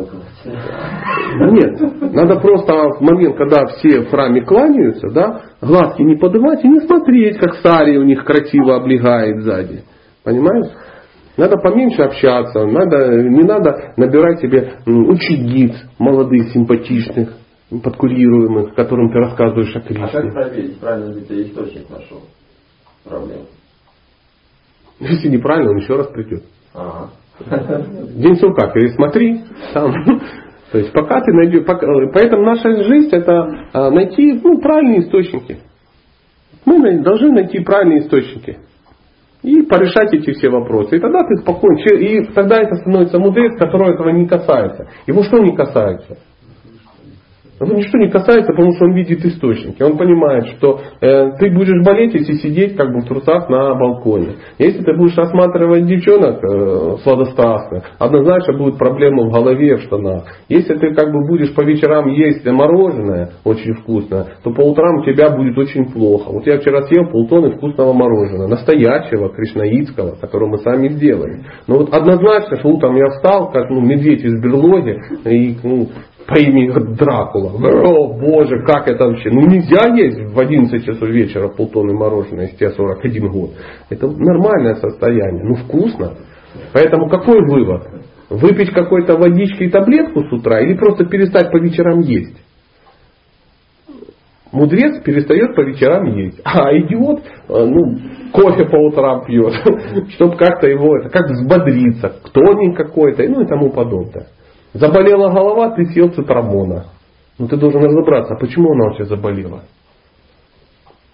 Нет, 0.44 1.80
надо 2.12 2.38
просто 2.40 2.72
в 2.72 3.00
момент, 3.00 3.36
когда 3.36 3.66
все 3.66 4.02
в 4.02 4.10
храме 4.10 4.42
кланяются, 4.42 5.08
да, 5.10 5.42
глазки 5.60 6.02
не 6.02 6.16
поднимать 6.16 6.64
и 6.64 6.68
не 6.68 6.80
смотреть, 6.80 7.38
как 7.38 7.56
Сари 7.56 7.96
у 7.96 8.04
них 8.04 8.24
красиво 8.24 8.76
облегает 8.76 9.42
сзади. 9.42 9.82
Понимаешь? 10.22 10.70
Надо 11.36 11.56
поменьше 11.56 12.02
общаться, 12.02 12.64
надо, 12.64 13.22
не 13.22 13.42
надо 13.42 13.94
набирать 13.96 14.40
себе 14.40 14.74
учениц 14.86 15.74
молодых, 15.98 16.50
симпатичных, 16.50 17.34
подкурируемых, 17.82 18.74
которым 18.74 19.10
ты 19.10 19.18
рассказываешь 19.18 19.74
о 19.74 19.80
Кришне. 19.80 20.04
А 20.04 20.08
как 20.08 20.32
проверить, 20.32 20.78
правильно 20.78 21.12
ли 21.12 21.20
ты 21.22 21.42
источник 21.42 21.90
нашел 21.90 22.20
проблемы? 23.04 23.46
Если 25.00 25.28
неправильно, 25.28 25.70
он 25.70 25.78
еще 25.78 25.96
раз 25.96 26.06
придет. 26.08 26.44
Ага. 26.72 27.10
День 27.40 28.36
сурка, 28.36 28.68
пересмотри. 28.68 29.42
Там. 29.72 29.92
То 30.72 30.78
есть 30.78 30.92
пока 30.92 31.20
ты 31.20 31.32
найдешь, 31.32 31.64
пока, 31.64 31.86
поэтому 32.12 32.44
наша 32.44 32.82
жизнь 32.82 33.10
это 33.12 33.68
а, 33.72 33.90
найти 33.90 34.40
ну, 34.42 34.60
правильные 34.60 35.02
источники. 35.02 35.58
Мы 36.64 36.98
должны 37.02 37.30
найти 37.32 37.60
правильные 37.60 38.00
источники. 38.00 38.58
И 39.42 39.62
порешать 39.62 40.12
эти 40.14 40.32
все 40.32 40.48
вопросы. 40.48 40.96
И 40.96 41.00
тогда 41.00 41.20
ты 41.20 41.36
спокойно. 41.36 41.78
И 41.78 42.24
тогда 42.32 42.62
это 42.62 42.76
становится 42.76 43.18
мудрец, 43.18 43.58
которого 43.58 43.92
этого 43.92 44.08
не 44.08 44.26
касается. 44.26 44.88
Его 45.06 45.22
что 45.22 45.38
не 45.38 45.54
касается? 45.54 46.16
Его 47.60 47.76
ничто 47.76 47.98
не 47.98 48.10
касается, 48.10 48.52
потому 48.52 48.72
что 48.72 48.86
он 48.86 48.94
видит 48.94 49.24
источники. 49.24 49.82
Он 49.82 49.96
понимает, 49.96 50.46
что 50.56 50.80
э, 51.00 51.30
ты 51.38 51.50
будешь 51.50 51.84
болеть, 51.84 52.14
если 52.14 52.34
сидеть 52.34 52.76
как 52.76 52.92
бы 52.92 53.00
в 53.00 53.06
трусах 53.06 53.48
на 53.48 53.74
балконе. 53.74 54.36
Если 54.58 54.82
ты 54.82 54.96
будешь 54.96 55.16
рассматривать 55.16 55.86
девчонок 55.86 56.42
э, 56.42 56.96
сладострастных, 57.04 57.84
однозначно 57.98 58.58
будут 58.58 58.78
проблемы 58.78 59.28
в 59.28 59.32
голове, 59.32 59.76
в 59.76 59.82
штанах. 59.82 60.24
Если 60.48 60.74
ты 60.74 60.94
как 60.94 61.12
бы 61.12 61.26
будешь 61.28 61.54
по 61.54 61.62
вечерам 61.62 62.08
есть 62.08 62.44
мороженое 62.44 63.30
очень 63.44 63.74
вкусное, 63.74 64.26
то 64.42 64.50
по 64.50 64.62
утрам 64.62 65.00
у 65.00 65.04
тебя 65.04 65.30
будет 65.30 65.56
очень 65.56 65.92
плохо. 65.92 66.30
Вот 66.32 66.46
я 66.46 66.58
вчера 66.58 66.82
съел 66.82 67.08
полтонны 67.10 67.52
вкусного 67.56 67.92
мороженого, 67.92 68.48
настоящего, 68.48 69.30
кришнаитского, 69.30 70.16
которое 70.20 70.50
мы 70.50 70.58
сами 70.58 70.88
сделали. 70.88 71.44
Но 71.68 71.78
вот 71.78 71.94
однозначно, 71.94 72.56
что 72.58 72.68
утром 72.68 72.96
я 72.96 73.10
встал, 73.10 73.50
как 73.52 73.70
ну, 73.70 73.80
медведь 73.80 74.24
из 74.24 74.42
берлоги, 74.42 74.98
и 75.24 75.56
ну, 75.62 75.88
по 76.26 76.38
имени 76.38 76.70
Дракула. 76.96 77.52
О, 77.52 78.14
боже, 78.18 78.64
как 78.64 78.88
это 78.88 79.06
вообще? 79.06 79.30
Ну 79.30 79.42
нельзя 79.42 79.94
есть 79.94 80.32
в 80.32 80.38
11 80.38 80.84
часов 80.84 81.08
вечера 81.08 81.48
полтонны 81.48 81.92
мороженое, 81.92 82.44
если 82.44 82.56
тебе 82.56 82.70
41 82.70 83.30
год. 83.30 83.50
Это 83.90 84.06
нормальное 84.06 84.76
состояние, 84.76 85.44
ну 85.44 85.54
вкусно. 85.56 86.14
Поэтому 86.72 87.08
какой 87.08 87.40
вывод? 87.46 87.82
Выпить 88.30 88.72
какой-то 88.72 89.16
водички 89.16 89.64
и 89.64 89.70
таблетку 89.70 90.24
с 90.24 90.32
утра 90.32 90.60
или 90.60 90.74
просто 90.74 91.04
перестать 91.04 91.50
по 91.50 91.58
вечерам 91.58 92.00
есть? 92.00 92.36
Мудрец 94.50 95.02
перестает 95.02 95.56
по 95.56 95.62
вечерам 95.62 96.04
есть. 96.14 96.40
А 96.44 96.72
идиот, 96.76 97.20
э, 97.20 97.64
ну, 97.66 97.98
кофе 98.32 98.64
по 98.66 98.76
утрам 98.76 99.24
пьет, 99.26 99.52
чтобы 100.10 100.36
как-то 100.36 100.68
его, 100.68 100.96
это 100.96 101.10
как 101.10 101.28
взбодриться, 101.28 102.20
тоник 102.32 102.76
какой-то, 102.76 103.24
ну 103.24 103.42
и 103.42 103.46
тому 103.46 103.70
подобное. 103.70 104.28
Заболела 104.74 105.30
голова, 105.30 105.70
ты 105.70 105.86
съел 105.86 106.10
цитрамона. 106.10 106.86
Ну 107.38 107.46
ты 107.48 107.56
должен 107.56 107.82
разобраться, 107.82 108.34
почему 108.34 108.72
она 108.72 108.90
у 108.90 108.94
тебя 108.94 109.06
заболела. 109.06 109.62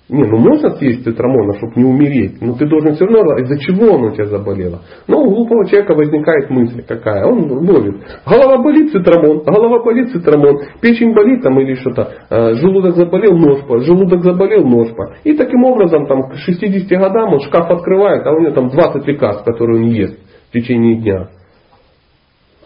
Не, 0.09 0.25
ну 0.25 0.39
можно 0.39 0.71
съесть 0.71 1.05
цитрамона, 1.05 1.55
чтобы 1.59 1.73
не 1.77 1.85
умереть, 1.85 2.41
но 2.41 2.55
ты 2.55 2.67
должен 2.67 2.95
все 2.95 3.05
равно, 3.07 3.39
из-за 3.39 3.61
чего 3.61 3.95
она 3.95 4.09
у 4.09 4.11
тебя 4.11 4.27
заболела. 4.27 4.81
Ну, 5.07 5.19
у 5.19 5.31
глупого 5.31 5.65
человека 5.69 5.95
возникает 5.95 6.51
мысль 6.51 6.83
какая, 6.83 7.25
он 7.25 7.49
ловит. 7.49 8.03
Голова 8.27 8.61
болит, 8.61 8.91
цитрамон, 8.91 9.45
голова 9.45 9.85
болит, 9.85 10.11
цитрамон, 10.11 10.63
печень 10.81 11.15
болит 11.15 11.43
там 11.43 11.61
или 11.61 11.75
что-то, 11.75 12.13
э, 12.29 12.55
желудок 12.55 12.97
заболел, 12.97 13.37
ножпа, 13.37 13.79
желудок 13.83 14.25
заболел, 14.25 14.65
ножпа. 14.65 15.15
И 15.23 15.37
таким 15.37 15.63
образом 15.63 16.07
там 16.07 16.29
к 16.29 16.35
60 16.35 16.89
годам 16.99 17.35
он 17.35 17.41
шкаф 17.41 17.71
открывает, 17.71 18.27
а 18.27 18.33
у 18.33 18.41
него 18.41 18.53
там 18.53 18.69
20 18.69 19.07
лекарств, 19.07 19.45
которые 19.45 19.81
он 19.81 19.87
ест 19.91 20.19
в 20.49 20.53
течение 20.53 20.97
дня. 20.97 21.29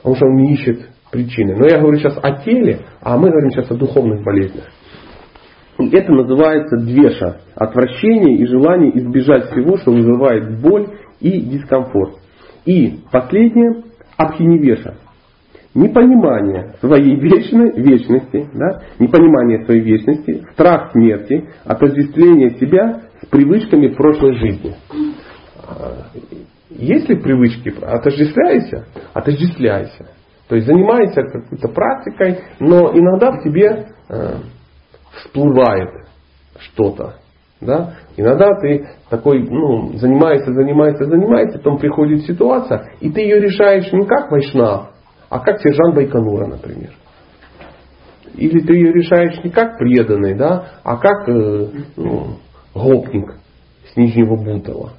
Потому 0.05 0.17
что 0.17 0.27
он 0.27 0.37
не 0.37 0.53
ищет 0.53 0.87
причины. 1.11 1.57
Но 1.57 1.67
я 1.67 1.81
говорю 1.81 1.97
сейчас 1.97 2.19
о 2.23 2.45
теле, 2.45 2.81
а 3.01 3.17
мы 3.17 3.31
говорим 3.31 3.51
сейчас 3.53 3.71
о 3.71 3.75
духовных 3.75 4.23
болезнях. 4.23 4.67
И 5.79 5.89
это 5.97 6.13
называется 6.13 6.77
двеша. 6.77 7.39
Отвращение 7.55 8.37
и 8.37 8.45
желание 8.45 8.99
избежать 8.99 9.51
всего, 9.51 9.79
что 9.79 9.93
вызывает 9.93 10.61
боль 10.61 10.89
и 11.21 11.41
дискомфорт. 11.41 12.17
И 12.67 12.99
последнее 13.11 13.83
абхиневеша. 14.19 14.97
Непонимание 15.75 16.75
своей 16.81 17.17
вечной, 17.17 17.73
вечности, 17.73 18.47
да, 18.53 18.83
непонимание 18.99 19.65
своей 19.65 19.81
вечности, 19.81 20.45
страх 20.53 20.93
смерти, 20.93 21.49
отождествление 21.65 22.51
себя 22.59 23.05
с 23.23 23.27
привычками 23.27 23.89
прошлой 23.89 24.35
жизни. 24.35 24.75
Если 26.75 27.14
привычки, 27.14 27.72
отождествляйся, 27.81 28.87
отождествляйся. 29.12 30.07
То 30.49 30.57
есть 30.57 30.66
занимайся 30.66 31.22
какой-то 31.22 31.68
практикой, 31.68 32.41
но 32.59 32.91
иногда 32.93 33.31
в 33.33 33.43
тебе 33.45 33.87
э, 34.09 34.37
всплывает 35.12 35.91
что-то. 36.59 37.14
Да? 37.61 37.95
Иногда 38.16 38.51
ты 38.61 38.89
такой, 39.09 39.49
ну, 39.49 39.93
занимаешься, 39.95 40.53
занимаешься, 40.53 41.05
занимаешься, 41.05 41.59
потом 41.59 41.79
приходит 41.79 42.22
ситуация, 42.22 42.93
и 43.01 43.11
ты 43.11 43.20
ее 43.20 43.41
решаешь 43.41 43.91
не 43.93 44.05
как 44.05 44.31
вайшнав, 44.31 44.91
а 45.31 45.39
как 45.39 45.61
сержант 45.61 45.95
Байконура, 45.95 46.47
например. 46.47 46.91
Или 48.35 48.61
ты 48.61 48.75
ее 48.75 48.93
решаешь 48.93 49.43
не 49.45 49.51
как 49.51 49.79
преданный, 49.79 50.35
да, 50.35 50.66
а 50.83 50.97
как 50.97 51.29
э, 51.29 51.68
ну, 51.97 52.39
гопник 52.75 53.37
с 53.93 53.97
Нижнего 53.97 54.37
Бутова. 54.37 54.91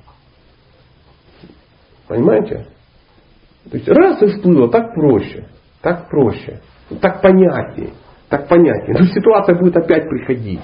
Понимаете? 2.08 2.68
То 3.70 3.78
есть 3.78 3.88
раз 3.88 4.22
и 4.22 4.28
всплыло, 4.28 4.70
так 4.70 4.94
проще. 4.94 5.48
Так 5.82 6.10
проще. 6.10 6.62
Так 7.02 7.22
понятнее. 7.22 7.92
Так 8.30 8.48
понятнее. 8.48 8.98
Но 9.00 9.06
ситуация 9.06 9.56
будет 9.58 9.76
опять 9.78 10.08
приходить. 10.08 10.62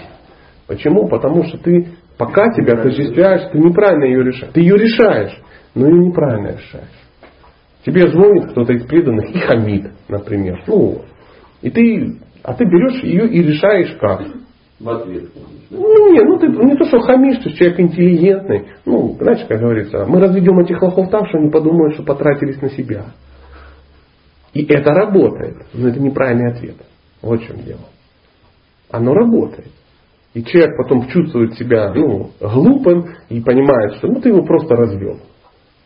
Почему? 0.67 1.07
Потому 1.07 1.43
что 1.43 1.57
ты 1.57 1.89
пока 2.17 2.51
тебя 2.53 2.73
отождествляешь, 2.73 3.51
ты 3.51 3.57
неправильно 3.57 4.05
ее 4.05 4.23
решаешь. 4.23 4.53
Ты 4.53 4.61
ее 4.61 4.77
решаешь, 4.77 5.41
но 5.73 5.87
ее 5.87 6.05
неправильно 6.07 6.57
решаешь. 6.57 7.01
Тебе 7.85 8.07
звонит 8.09 8.51
кто-то 8.51 8.73
из 8.73 8.85
преданных 8.85 9.35
и 9.35 9.39
хамит, 9.39 9.91
например. 10.07 10.63
Ну, 10.67 11.01
и 11.61 11.71
ты, 11.71 12.19
а 12.43 12.53
ты 12.53 12.65
берешь 12.65 13.03
ее 13.03 13.27
и 13.27 13.41
решаешь 13.41 13.97
как? 13.99 14.21
В 14.79 14.89
ответ. 14.89 15.25
Ну, 15.71 16.11
не, 16.11 16.19
ну 16.19 16.37
ты 16.37 16.47
не 16.49 16.75
то, 16.75 16.83
что 16.83 16.99
хамишь, 16.99 17.41
ты 17.43 17.51
человек 17.51 17.79
интеллигентный. 17.79 18.67
Ну, 18.85 19.15
знаешь, 19.21 19.45
как 19.47 19.57
говорится, 19.57 20.05
мы 20.05 20.19
разведем 20.19 20.59
этих 20.59 20.81
лохов 20.81 21.09
так, 21.09 21.29
что 21.29 21.37
они 21.37 21.49
подумают, 21.49 21.93
что 21.93 22.03
потратились 22.03 22.61
на 22.61 22.69
себя. 22.71 23.05
И 24.53 24.65
это 24.65 24.91
работает. 24.91 25.65
Но 25.73 25.87
это 25.87 25.99
неправильный 26.01 26.51
ответ. 26.51 26.75
Вот 27.21 27.39
в 27.39 27.47
чем 27.47 27.63
дело. 27.63 27.87
Оно 28.89 29.13
работает. 29.13 29.71
И 30.33 30.43
человек 30.43 30.75
потом 30.75 31.07
чувствует 31.07 31.53
себя 31.53 31.93
ну, 31.93 32.31
глупым 32.41 33.05
и 33.29 33.39
понимает, 33.39 33.95
что 33.95 34.07
ну, 34.07 34.19
ты 34.19 34.27
его 34.27 34.43
просто 34.43 34.75
развел. 34.75 35.19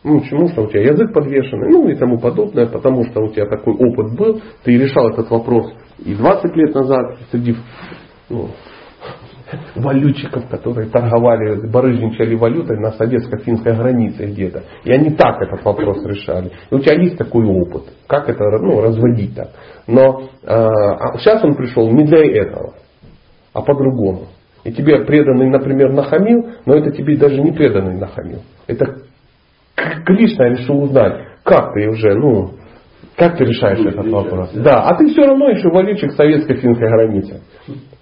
Ну, 0.02 0.20
почему? 0.20 0.48
Что 0.48 0.62
у 0.62 0.68
тебя 0.68 0.82
язык 0.82 1.12
подвешенный, 1.12 1.70
ну 1.70 1.88
и 1.88 1.94
тому 1.94 2.18
подобное, 2.18 2.66
потому 2.66 3.04
что 3.04 3.20
у 3.20 3.28
тебя 3.28 3.46
такой 3.46 3.74
опыт 3.74 4.16
был, 4.16 4.40
ты 4.64 4.76
решал 4.76 5.10
этот 5.10 5.30
вопрос 5.30 5.72
и 6.04 6.14
20 6.14 6.56
лет 6.56 6.74
назад 6.74 7.18
среди 7.30 7.56
ну, 8.28 8.50
валютчиков, 9.74 10.48
которые 10.48 10.88
торговали, 10.90 11.68
барыжничали 11.68 12.34
валютой 12.34 12.78
на 12.78 12.92
советско-финской 12.92 13.74
границе 13.76 14.26
где-то. 14.26 14.64
И 14.84 14.92
они 14.92 15.10
так 15.10 15.40
этот 15.40 15.64
вопрос 15.64 16.04
решали. 16.04 16.50
И 16.70 16.74
у 16.74 16.78
тебя 16.80 17.00
есть 17.00 17.16
такой 17.16 17.44
опыт, 17.46 17.84
как 18.06 18.28
это 18.28 18.44
ну, 18.60 18.80
разводить 18.80 19.34
так. 19.34 19.50
Но 19.86 20.22
э, 20.42 20.46
а 20.46 21.18
сейчас 21.18 21.44
он 21.44 21.54
пришел 21.54 21.90
не 21.90 22.04
для 22.04 22.42
этого, 22.42 22.74
а 23.52 23.62
по-другому. 23.62 24.26
И 24.64 24.72
тебе 24.72 25.04
преданный, 25.04 25.48
например, 25.48 25.92
нахамил, 25.92 26.48
но 26.66 26.74
это 26.74 26.90
тебе 26.90 27.16
даже 27.16 27.40
не 27.40 27.52
преданный 27.52 27.98
нахамил. 27.98 28.42
Это 28.66 28.96
Кришна 30.04 30.48
решил 30.48 30.82
узнать, 30.82 31.22
как 31.44 31.74
ты 31.74 31.88
уже, 31.88 32.14
ну, 32.14 32.52
как 33.16 33.38
ты 33.38 33.44
решаешь 33.44 33.80
этот 33.80 34.08
вопрос? 34.08 34.52
Да, 34.54 34.82
а 34.82 34.94
ты 34.96 35.06
все 35.08 35.26
равно 35.26 35.48
еще 35.48 35.68
валючик 35.70 36.12
советско-финской 36.12 36.88
границы. 36.88 37.40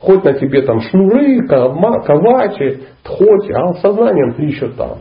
Хоть 0.01 0.25
на 0.25 0.35
тебе 0.35 0.63
там 0.63 0.81
шнуры, 0.81 1.47
кавачи, 1.47 2.81
тхоти, 3.03 3.53
а 3.53 3.75
сознанием 3.75 4.35
ты 4.35 4.43
еще 4.43 4.69
там. 4.71 4.99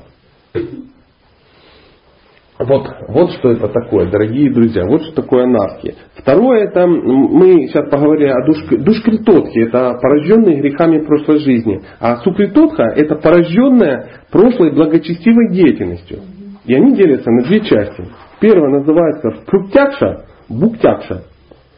Вот, 2.59 2.87
вот 3.09 3.31
что 3.31 3.51
это 3.51 3.67
такое, 3.67 4.09
дорогие 4.09 4.53
друзья. 4.53 4.85
Вот 4.85 5.01
что 5.01 5.21
такое 5.21 5.43
анархия. 5.45 5.95
Второе, 6.15 6.65
это 6.65 6.85
мы 6.85 7.67
сейчас 7.67 7.89
поговорили 7.89 8.29
о 8.29 8.45
душкри, 8.45 8.77
душкритотхе. 8.77 9.63
Это 9.63 9.97
порожденные 9.99 10.61
грехами 10.61 11.03
прошлой 11.05 11.39
жизни. 11.39 11.81
А 11.99 12.17
сукритотха 12.17 12.83
это 12.83 13.15
порожденная 13.15 14.07
прошлой 14.31 14.71
благочестивой 14.71 15.51
деятельностью. 15.51 16.19
И 16.65 16.73
они 16.73 16.95
делятся 16.95 17.29
на 17.31 17.43
две 17.43 17.59
части. 17.61 18.05
Первое 18.39 18.79
называется 18.79 19.31
пруктякша, 19.45 20.25
буктякша. 20.49 21.23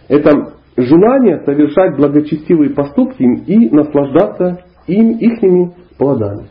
Это 0.09 0.31
желание 0.77 1.43
совершать 1.45 1.95
благочестивые 1.97 2.71
поступки 2.71 3.23
и 3.23 3.69
наслаждаться 3.69 4.65
им, 4.87 5.11
ихними 5.17 5.73
плодами. 5.97 6.47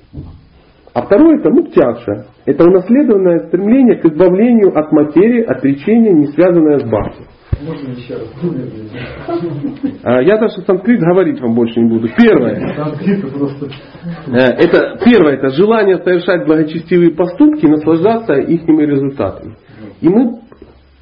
А 0.94 1.02
второе 1.02 1.38
это 1.38 1.50
муктякша. 1.50 2.26
Это 2.46 2.64
унаследованное 2.64 3.48
стремление 3.48 4.00
к 4.00 4.05
избавлению 4.05 4.78
от 4.78 4.92
материи, 4.92 5.42
отречения, 5.42 6.12
не 6.12 6.26
связанное 6.28 6.78
с 6.78 6.84
бхакти. 6.84 7.24
Можно 7.62 7.90
еще 7.90 8.14
раз? 8.14 8.28
А, 10.02 10.22
я 10.22 10.38
даже 10.38 10.61
санскрит 10.66 11.00
говорить 11.00 11.40
вам 11.40 11.55
больше 11.55 11.80
не 11.80 11.88
буду. 11.88 12.09
Первое. 12.16 12.76
Э, 14.26 14.38
это, 14.59 14.98
первое 15.05 15.34
это 15.34 15.48
желание 15.50 15.98
совершать 15.98 16.46
благочестивые 16.46 17.12
поступки 17.12 17.64
и 17.64 17.68
наслаждаться 17.68 18.34
их 18.34 18.66
результатами. 18.66 19.57
И 20.05 20.09
мы, 20.11 20.38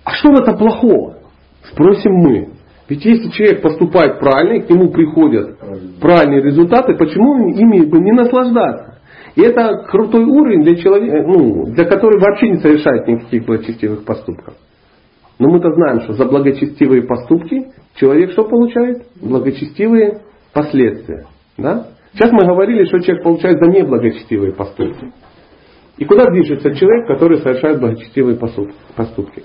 а 0.05 0.13
что 0.13 0.31
в 0.31 0.41
этом 0.41 0.57
плохого? 0.57 1.17
Спросим 1.65 2.13
мы. 2.13 2.51
Ведь 2.89 3.05
если 3.05 3.31
человек 3.31 3.61
поступает 3.61 4.21
правильно, 4.21 4.59
и 4.59 4.61
к 4.61 4.71
нему 4.71 4.91
приходят 4.91 5.59
правильные 6.01 6.43
результаты, 6.43 6.95
почему 6.95 7.49
ими 7.49 7.85
бы 7.85 7.99
не 7.99 8.13
наслаждаться? 8.13 9.01
И 9.35 9.43
это 9.43 9.87
крутой 9.89 10.25
уровень 10.25 10.63
для 10.63 10.77
человека, 10.77 11.27
ну, 11.27 11.67
для 11.73 11.85
которого 11.85 12.21
вообще 12.21 12.51
не 12.51 12.61
совершает 12.61 13.09
никаких 13.09 13.45
благочестивых 13.45 14.05
поступков. 14.05 14.55
Но 15.41 15.49
мы-то 15.49 15.73
знаем, 15.73 16.03
что 16.03 16.13
за 16.13 16.27
благочестивые 16.27 17.03
поступки 17.03 17.73
человек 17.97 18.31
что 18.33 18.45
получает? 18.45 19.03
Благочестивые 19.21 20.21
последствия. 20.53 21.27
Да? 21.59 21.89
Сейчас 22.13 22.31
мы 22.31 22.47
говорили, 22.47 22.85
что 22.85 23.01
человек 23.01 23.25
получает 23.25 23.59
за 23.59 23.69
неблагочестивые 23.69 24.53
поступки. 24.53 25.11
И 25.99 26.05
куда 26.05 26.25
движется 26.31 26.75
человек, 26.75 27.07
который 27.07 27.39
совершает 27.39 27.81
благочестивые 27.81 28.37
поступки? 28.37 29.45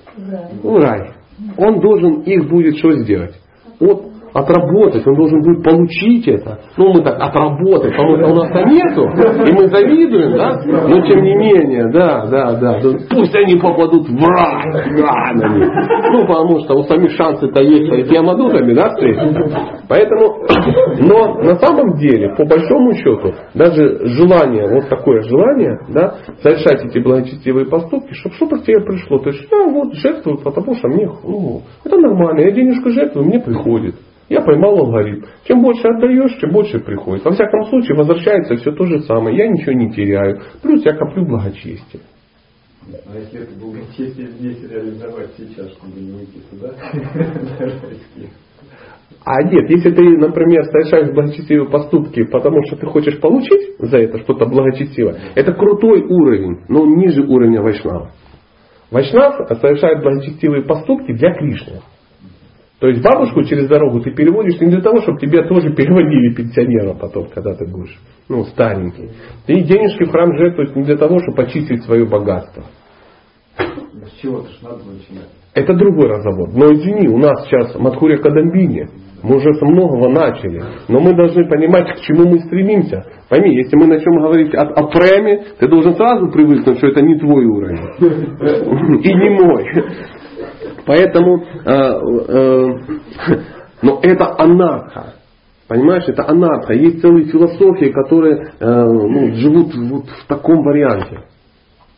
В 0.62 0.76
рай. 0.78 1.12
Он 1.56 1.80
должен 1.80 2.22
их 2.22 2.48
будет 2.48 2.78
что 2.78 2.92
сделать? 2.92 3.34
От 3.80 4.17
отработать, 4.32 5.06
он 5.06 5.14
должен 5.14 5.42
будет 5.42 5.62
получить 5.62 6.28
это. 6.28 6.58
Ну, 6.76 6.92
мы 6.92 7.02
так 7.02 7.20
отработать, 7.20 7.92
потому 7.96 8.16
что 8.16 8.32
у 8.32 8.34
нас-то 8.34 8.64
нету, 8.64 9.02
и 9.46 9.52
мы 9.52 9.68
завидуем, 9.68 10.36
да? 10.36 10.60
Но 10.66 11.06
тем 11.06 11.22
не 11.22 11.34
менее, 11.36 11.90
да, 11.92 12.26
да, 12.26 12.52
да. 12.54 12.80
Пусть 13.10 13.34
они 13.34 13.56
попадут 13.56 14.08
в 14.08 14.24
рай, 14.24 14.68
ранами. 15.00 15.66
Ну, 16.12 16.26
потому 16.26 16.60
что 16.60 16.74
у 16.74 16.82
самих 16.84 17.12
шансы-то 17.12 17.62
есть 17.62 17.90
перед 17.90 18.10
ямадутами, 18.10 18.74
да, 18.74 18.90
встретиться. 18.90 19.48
Поэтому, 19.88 20.44
но 21.00 21.42
на 21.42 21.56
самом 21.56 21.96
деле, 21.96 22.34
по 22.36 22.44
большому 22.44 22.92
счету, 22.94 23.34
даже 23.54 24.06
желание, 24.06 24.68
вот 24.68 24.88
такое 24.88 25.22
желание, 25.22 25.78
да, 25.88 26.14
совершать 26.42 26.84
эти 26.84 26.98
благочестивые 26.98 27.66
поступки, 27.66 28.12
чтобы 28.14 28.34
что-то 28.36 28.56
к 28.56 28.64
тебе 28.64 28.80
пришло. 28.84 29.18
То 29.18 29.30
есть, 29.30 29.46
я 29.50 29.64
вот 29.66 29.94
жертвую, 29.94 30.38
потому 30.38 30.74
что 30.74 30.88
мне, 30.88 31.08
ну, 31.24 31.62
это 31.84 31.96
нормально, 31.96 32.40
я 32.40 32.50
денежку 32.50 32.90
жертвую, 32.90 33.26
мне 33.26 33.40
приходит. 33.40 33.96
Я 34.28 34.42
поймал 34.42 34.78
алгоритм. 34.78 35.24
Чем 35.44 35.62
больше 35.62 35.88
отдаешь, 35.88 36.38
чем 36.40 36.50
больше 36.50 36.78
приходит. 36.80 37.24
Во 37.24 37.32
всяком 37.32 37.64
случае, 37.66 37.96
возвращается 37.96 38.56
все 38.56 38.72
то 38.72 38.84
же 38.84 39.00
самое. 39.00 39.36
Я 39.36 39.48
ничего 39.48 39.72
не 39.72 39.90
теряю. 39.90 40.40
Плюс 40.62 40.84
я 40.84 40.94
коплю 40.94 41.24
благочестие. 41.24 42.02
А 43.06 43.16
если 43.18 43.42
это 43.42 43.58
благочестие 43.58 44.28
здесь 44.28 44.70
реализовать 44.70 45.30
сейчас, 45.36 45.70
чтобы 45.72 46.00
не 46.00 46.12
уйти 46.12 46.40
туда, 46.50 46.74
А 49.24 49.42
нет, 49.42 49.68
если 49.68 49.90
ты, 49.90 50.02
например, 50.18 50.64
совершаешь 50.64 51.12
благочестивые 51.12 51.68
поступки, 51.70 52.24
потому 52.24 52.62
что 52.66 52.76
ты 52.76 52.86
хочешь 52.86 53.20
получить 53.20 53.76
за 53.78 53.98
это 53.98 54.18
что-то 54.20 54.46
благочестивое, 54.46 55.18
это 55.34 55.52
крутой 55.52 56.02
уровень, 56.02 56.64
но 56.68 56.86
ниже 56.86 57.22
уровня 57.22 57.60
Вайшнава. 57.60 58.12
Вайшнав 58.90 59.48
совершает 59.60 60.02
благочестивые 60.02 60.64
поступки 60.64 61.12
для 61.12 61.34
Кришны. 61.34 61.80
То 62.80 62.86
есть 62.86 63.02
бабушку 63.02 63.42
через 63.42 63.68
дорогу 63.68 64.00
ты 64.00 64.12
переводишь 64.12 64.60
не 64.60 64.68
для 64.68 64.80
того, 64.80 65.00
чтобы 65.02 65.18
тебя 65.18 65.42
тоже 65.48 65.74
переводили 65.74 66.32
пенсионера 66.34 66.94
потом, 66.94 67.28
когда 67.28 67.54
ты 67.54 67.66
будешь 67.66 67.98
ну, 68.28 68.44
старенький. 68.44 69.10
Ты 69.46 69.62
денежки 69.62 70.04
в 70.04 70.10
храм 70.10 70.36
жертвуешь 70.36 70.74
не 70.76 70.84
для 70.84 70.96
того, 70.96 71.18
чтобы 71.18 71.38
почистить 71.38 71.82
свое 71.82 72.06
богатство. 72.06 72.64
С 73.56 74.20
чего-то 74.22 74.48
ж 74.48 74.58
надо 74.62 74.84
начинать. 74.84 75.28
Это 75.54 75.74
другой 75.74 76.08
разговор. 76.08 76.50
Но 76.54 76.72
извини, 76.72 77.08
у 77.08 77.18
нас 77.18 77.44
сейчас 77.46 77.74
Мадхурия 77.74 78.18
Кадамбини. 78.18 78.86
Мы 79.24 79.36
уже 79.36 79.52
с 79.54 79.60
многого 79.60 80.08
начали. 80.10 80.62
Но 80.86 81.00
мы 81.00 81.14
должны 81.16 81.48
понимать, 81.48 81.96
к 81.96 82.00
чему 82.02 82.28
мы 82.28 82.38
стремимся. 82.38 83.04
Пойми, 83.28 83.56
если 83.56 83.76
мы 83.76 83.88
начнем 83.88 84.22
говорить 84.22 84.54
о, 84.54 84.62
о 84.62 84.86
преме, 84.86 85.46
ты 85.58 85.66
должен 85.66 85.96
сразу 85.96 86.30
привыкнуть, 86.30 86.78
что 86.78 86.86
это 86.86 87.02
не 87.02 87.18
твой 87.18 87.44
уровень. 87.44 87.80
И 89.02 89.12
не 89.12 89.30
мой. 89.30 89.66
Поэтому, 90.88 91.44
э, 91.44 91.70
э, 91.70 92.68
но 93.82 94.00
это 94.02 94.34
анарха. 94.38 95.16
Понимаешь, 95.68 96.04
это 96.06 96.26
анарха. 96.26 96.72
Есть 96.72 97.02
целые 97.02 97.26
философии, 97.26 97.92
которые 97.92 98.54
э, 98.58 98.64
ну, 98.64 99.34
живут 99.34 99.74
вот 99.74 100.06
в 100.06 100.26
таком 100.26 100.62
варианте. 100.62 101.24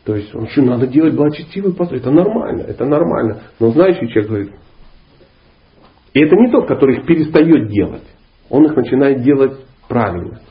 То 0.03 0.15
есть, 0.15 0.35
он 0.35 0.47
что, 0.47 0.63
надо 0.63 0.87
делать 0.87 1.15
благочестивый 1.15 1.73
постой. 1.73 1.99
Это 1.99 2.11
нормально, 2.11 2.63
это 2.63 2.83
нормально. 2.83 3.43
Но 3.61 3.71
знающий 3.71 4.09
человек 4.09 4.27
говорит, 4.29 4.51
и 6.13 6.19
это 6.19 6.35
не 6.35 6.51
тот, 6.51 6.67
который 6.67 6.97
их 6.97 7.05
перестает 7.05 7.69
делать. 7.69 8.03
Он 8.49 8.65
их 8.65 8.75
начинает 8.75 9.21
делать 9.21 9.53
правильно. 9.87 10.41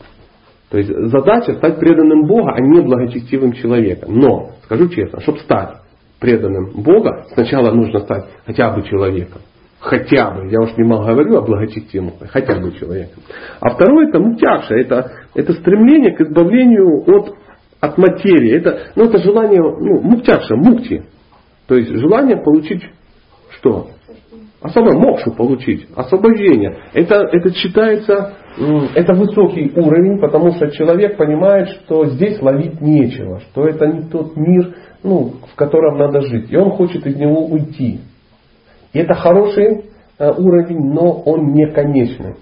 То 0.70 0.78
есть 0.78 0.88
задача 0.88 1.56
стать 1.56 1.78
преданным 1.78 2.26
Богу, 2.26 2.48
а 2.48 2.58
не 2.58 2.80
благочестивым 2.80 3.52
человеком. 3.52 4.14
Но, 4.14 4.52
скажу 4.64 4.88
честно, 4.88 5.20
чтобы 5.20 5.40
стать 5.40 5.79
преданным 6.20 6.82
Бога, 6.82 7.26
сначала 7.32 7.72
нужно 7.72 8.00
стать 8.00 8.26
хотя 8.46 8.70
бы 8.70 8.82
человеком. 8.82 9.40
Хотя 9.80 10.30
бы, 10.32 10.50
я 10.50 10.60
уж 10.60 10.76
не 10.76 10.84
мало 10.84 11.06
говорю 11.06 11.38
о 11.38 11.40
благочестивом, 11.40 12.12
хотя 12.28 12.60
бы 12.60 12.72
человеком. 12.72 13.22
А 13.60 13.70
второе 13.70 14.08
это 14.08 14.20
мутякша, 14.20 14.74
это, 14.74 15.10
это 15.34 15.54
стремление 15.54 16.14
к 16.14 16.20
избавлению 16.20 17.02
от, 17.06 17.34
от 17.80 17.96
материи. 17.96 18.52
Это, 18.58 18.92
ну, 18.94 19.04
это 19.04 19.18
желание, 19.18 19.62
ну, 19.62 20.02
муктякша, 20.02 20.54
мукти. 20.54 21.04
То 21.66 21.76
есть 21.76 21.90
желание 21.96 22.36
получить 22.36 22.82
что? 23.52 23.88
Особо 24.60 24.92
мокшу 24.92 25.32
получить, 25.32 25.86
освобождение. 25.96 26.76
Это, 26.92 27.14
это 27.32 27.50
считается, 27.54 28.34
это 28.94 29.14
высокий 29.14 29.72
уровень, 29.74 30.20
потому 30.20 30.52
что 30.52 30.70
человек 30.72 31.16
понимает, 31.16 31.68
что 31.70 32.04
здесь 32.06 32.42
ловить 32.42 32.78
нечего, 32.82 33.40
что 33.40 33.66
это 33.66 33.86
не 33.86 34.02
тот 34.10 34.36
мир, 34.36 34.74
ну, 35.02 35.34
в 35.52 35.54
котором 35.56 35.98
надо 35.98 36.20
жить. 36.22 36.50
И 36.50 36.56
он 36.56 36.70
хочет 36.72 37.06
из 37.06 37.16
него 37.16 37.46
уйти. 37.46 38.00
И 38.92 38.98
это 38.98 39.14
хороший 39.14 39.86
э, 40.18 40.30
уровень, 40.30 40.92
но 40.92 41.22
он 41.24 41.52
не 41.52 41.66
конечный. 41.72 42.36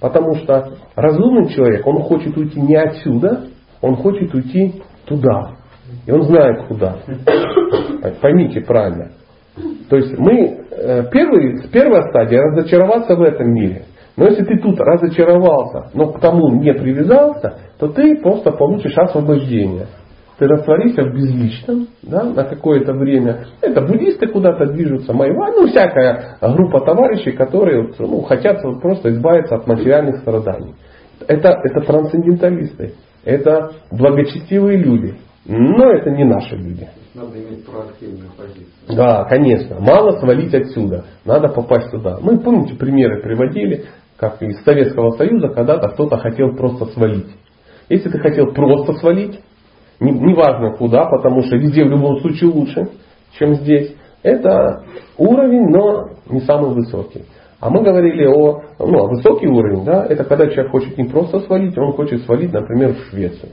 Потому 0.00 0.34
что 0.36 0.74
разумный 0.94 1.48
человек, 1.48 1.86
он 1.86 2.02
хочет 2.02 2.36
уйти 2.36 2.60
не 2.60 2.76
отсюда, 2.76 3.46
он 3.80 3.96
хочет 3.96 4.34
уйти 4.34 4.82
туда. 5.06 5.56
И 6.06 6.10
он 6.10 6.22
знает 6.22 6.66
куда. 6.68 6.96
Поймите 8.20 8.60
правильно. 8.60 9.12
То 9.88 9.96
есть 9.96 10.18
мы, 10.18 10.64
э, 10.70 11.10
первый, 11.10 11.68
первая 11.72 12.10
стадия 12.10 12.42
разочароваться 12.42 13.14
в 13.14 13.22
этом 13.22 13.52
мире. 13.52 13.84
Но 14.16 14.26
если 14.26 14.44
ты 14.44 14.58
тут 14.58 14.78
разочаровался, 14.80 15.90
но 15.94 16.12
к 16.12 16.20
тому 16.20 16.48
не 16.60 16.72
привязался, 16.72 17.58
то 17.78 17.88
ты 17.88 18.20
просто 18.22 18.50
получишь 18.52 18.96
освобождение. 18.96 19.86
Ты 20.38 20.46
растворишься 20.46 21.02
в 21.02 21.14
безличном 21.14 21.88
да, 22.02 22.24
на 22.24 22.44
какое-то 22.44 22.92
время. 22.92 23.46
Это 23.62 23.80
буддисты 23.80 24.26
куда-то 24.28 24.66
движутся, 24.66 25.14
майва, 25.14 25.52
ну 25.56 25.66
всякая 25.66 26.36
группа 26.42 26.80
товарищей, 26.84 27.32
которые 27.32 27.90
ну, 27.98 28.20
хотят 28.22 28.60
просто 28.82 29.10
избавиться 29.12 29.54
от 29.54 29.66
материальных 29.66 30.18
страданий. 30.18 30.74
Это, 31.26 31.58
это 31.64 31.80
трансценденталисты, 31.86 32.94
это 33.24 33.72
благочестивые 33.90 34.76
люди, 34.76 35.14
но 35.46 35.90
это 35.90 36.10
не 36.10 36.24
наши 36.24 36.54
люди. 36.54 36.86
Надо 37.14 37.38
иметь 37.38 37.64
проактивную 37.64 38.30
позицию. 38.36 38.66
Да, 38.94 39.24
конечно. 39.24 39.80
Мало 39.80 40.18
свалить 40.18 40.52
отсюда. 40.52 41.06
Надо 41.24 41.48
попасть 41.48 41.90
туда. 41.90 42.18
Мы, 42.20 42.38
помните, 42.38 42.74
примеры 42.74 43.22
приводили, 43.22 43.86
как 44.18 44.42
из 44.42 44.62
Советского 44.64 45.12
Союза 45.12 45.48
когда-то 45.48 45.88
кто-то 45.88 46.18
хотел 46.18 46.54
просто 46.54 46.86
свалить. 46.92 47.34
Если 47.88 48.10
ты 48.10 48.18
хотел 48.18 48.52
просто 48.52 48.94
свалить, 48.94 49.40
неважно 50.00 50.70
не 50.70 50.76
куда, 50.76 51.06
потому 51.06 51.42
что 51.42 51.56
везде 51.56 51.84
в 51.84 51.90
любом 51.90 52.20
случае 52.20 52.50
лучше, 52.50 52.88
чем 53.38 53.54
здесь, 53.54 53.94
это 54.22 54.84
уровень, 55.16 55.68
но 55.68 56.10
не 56.28 56.40
самый 56.40 56.74
высокий. 56.74 57.24
А 57.60 57.70
мы 57.70 57.82
говорили 57.82 58.26
о, 58.26 58.62
ну, 58.78 59.04
о 59.04 59.08
высокий 59.08 59.46
уровень, 59.46 59.84
да, 59.84 60.04
это 60.06 60.24
когда 60.24 60.46
человек 60.48 60.70
хочет 60.70 60.98
не 60.98 61.04
просто 61.04 61.40
свалить, 61.40 61.76
он 61.78 61.92
хочет 61.92 62.22
свалить, 62.22 62.52
например, 62.52 62.94
в 62.94 63.10
Швецию. 63.10 63.52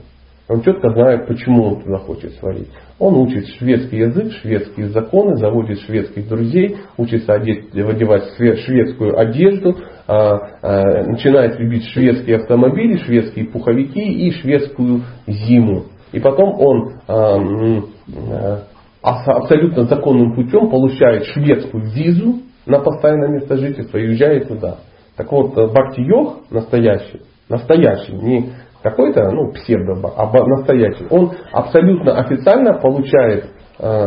Он 0.49 0.61
четко 0.61 0.89
знает, 0.89 1.25
почему 1.25 1.63
он 1.63 1.81
туда 1.81 1.99
хочет 1.99 2.33
свалить. 2.33 2.67
Он 2.99 3.15
учит 3.15 3.47
шведский 3.57 3.99
язык, 3.99 4.33
шведские 4.41 4.89
законы, 4.89 5.37
заводит 5.37 5.79
шведских 5.79 6.27
друзей, 6.27 6.77
учится 6.97 7.33
одеть, 7.33 7.73
одевать 7.73 8.25
шведскую 8.37 9.17
одежду, 9.17 9.77
а, 10.05 10.37
а, 10.61 11.03
начинает 11.05 11.57
любить 11.59 11.85
шведские 11.87 12.37
автомобили, 12.37 12.97
шведские 12.97 13.45
пуховики 13.45 14.01
и 14.01 14.31
шведскую 14.31 15.03
зиму. 15.27 15.85
И 16.13 16.19
потом 16.19 16.59
он 16.59 16.93
а, 17.07 18.59
абсолютно 19.01 19.83
законным 19.83 20.33
путем 20.33 20.69
получает 20.69 21.25
шведскую 21.25 21.83
визу 21.91 22.43
на 22.65 22.79
постоянное 22.79 23.29
место 23.29 23.57
жительства 23.57 23.97
и 23.97 24.07
уезжает 24.07 24.47
туда. 24.47 24.77
Так 25.17 25.31
вот, 25.31 25.55
Бхакти-йог 25.55 26.49
настоящий, 26.49 27.21
настоящий, 27.49 28.13
не 28.13 28.51
какой-то, 28.81 29.31
ну, 29.31 29.51
псевдо, 29.53 29.93
а 30.15 30.47
настоящий, 30.47 31.05
он 31.09 31.31
абсолютно 31.51 32.19
официально 32.19 32.73
получает 32.79 33.49
э, 33.79 34.05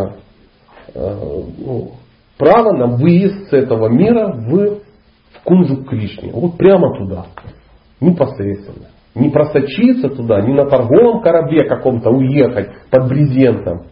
э, 0.94 1.20
ну, 1.58 1.92
право 2.38 2.72
на 2.72 2.86
выезд 2.86 3.48
с 3.48 3.52
этого 3.52 3.88
мира 3.88 4.32
в, 4.32 4.80
в 5.32 5.42
Кунжу 5.44 5.84
Кришне. 5.84 6.30
Вот 6.32 6.56
прямо 6.56 6.96
туда. 6.98 7.26
Непосредственно. 8.00 8.88
Не 9.16 9.30
просочиться 9.30 10.10
туда, 10.10 10.40
не 10.42 10.52
на 10.52 10.66
торговом 10.66 11.22
корабле 11.22 11.66
каком-то 11.66 12.10
уехать 12.10 12.68
под 12.90 13.08
брезентом. 13.08 13.86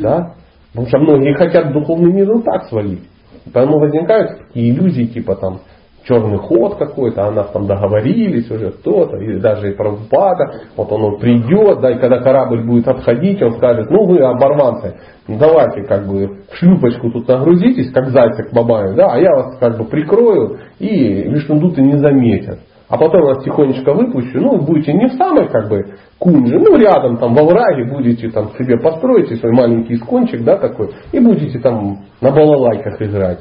Да? 0.00 0.34
Потому 0.72 0.88
что 0.88 0.98
многие 0.98 1.34
хотят 1.34 1.72
духовный 1.72 2.12
мир 2.12 2.32
вот 2.32 2.44
так 2.44 2.64
свалить. 2.64 3.08
Поэтому 3.52 3.78
возникают 3.78 4.38
такие 4.38 4.74
иллюзии, 4.74 5.04
типа 5.04 5.36
там, 5.36 5.60
черный 6.04 6.38
ход 6.38 6.76
какой-то, 6.76 7.26
а 7.26 7.30
нас 7.30 7.50
там 7.52 7.66
договорились 7.66 8.50
уже 8.50 8.70
кто-то, 8.72 9.16
или 9.16 9.38
даже 9.38 9.70
и 9.70 9.74
Прабхупада, 9.74 10.62
вот 10.76 10.90
он, 10.90 11.18
придет, 11.18 11.80
да, 11.80 11.92
и 11.92 11.98
когда 11.98 12.18
корабль 12.18 12.66
будет 12.66 12.88
отходить, 12.88 13.40
он 13.42 13.52
скажет, 13.52 13.90
ну 13.90 14.06
вы 14.06 14.18
оборванцы, 14.18 14.96
давайте 15.28 15.82
как 15.84 16.06
бы 16.06 16.42
в 16.50 16.56
шлюпочку 16.56 17.10
тут 17.10 17.28
нагрузитесь, 17.28 17.92
как 17.92 18.08
зайцы 18.08 18.44
к 18.44 18.52
бабаю, 18.52 18.96
да, 18.96 19.12
а 19.12 19.18
я 19.18 19.30
вас 19.34 19.58
как 19.58 19.78
бы 19.78 19.84
прикрою, 19.84 20.58
и 20.78 21.28
вишнудуты 21.28 21.80
не 21.80 21.98
заметят. 21.98 22.58
А 22.88 22.98
потом 22.98 23.22
вас 23.22 23.42
тихонечко 23.42 23.94
выпущу, 23.94 24.40
ну, 24.40 24.58
будете 24.58 24.92
не 24.92 25.06
в 25.06 25.14
самой 25.14 25.48
как 25.48 25.68
бы 25.68 25.94
кунже, 26.18 26.58
ну, 26.58 26.76
рядом 26.76 27.16
там 27.16 27.34
во 27.34 27.44
враге 27.44 27.84
будете 27.84 28.30
там 28.30 28.50
себе 28.58 28.78
построите 28.78 29.36
свой 29.36 29.52
маленький 29.52 29.94
искончик, 29.94 30.44
да, 30.44 30.58
такой, 30.58 30.90
и 31.12 31.18
будете 31.18 31.58
там 31.60 32.04
на 32.20 32.30
балалайках 32.30 33.00
играть 33.00 33.40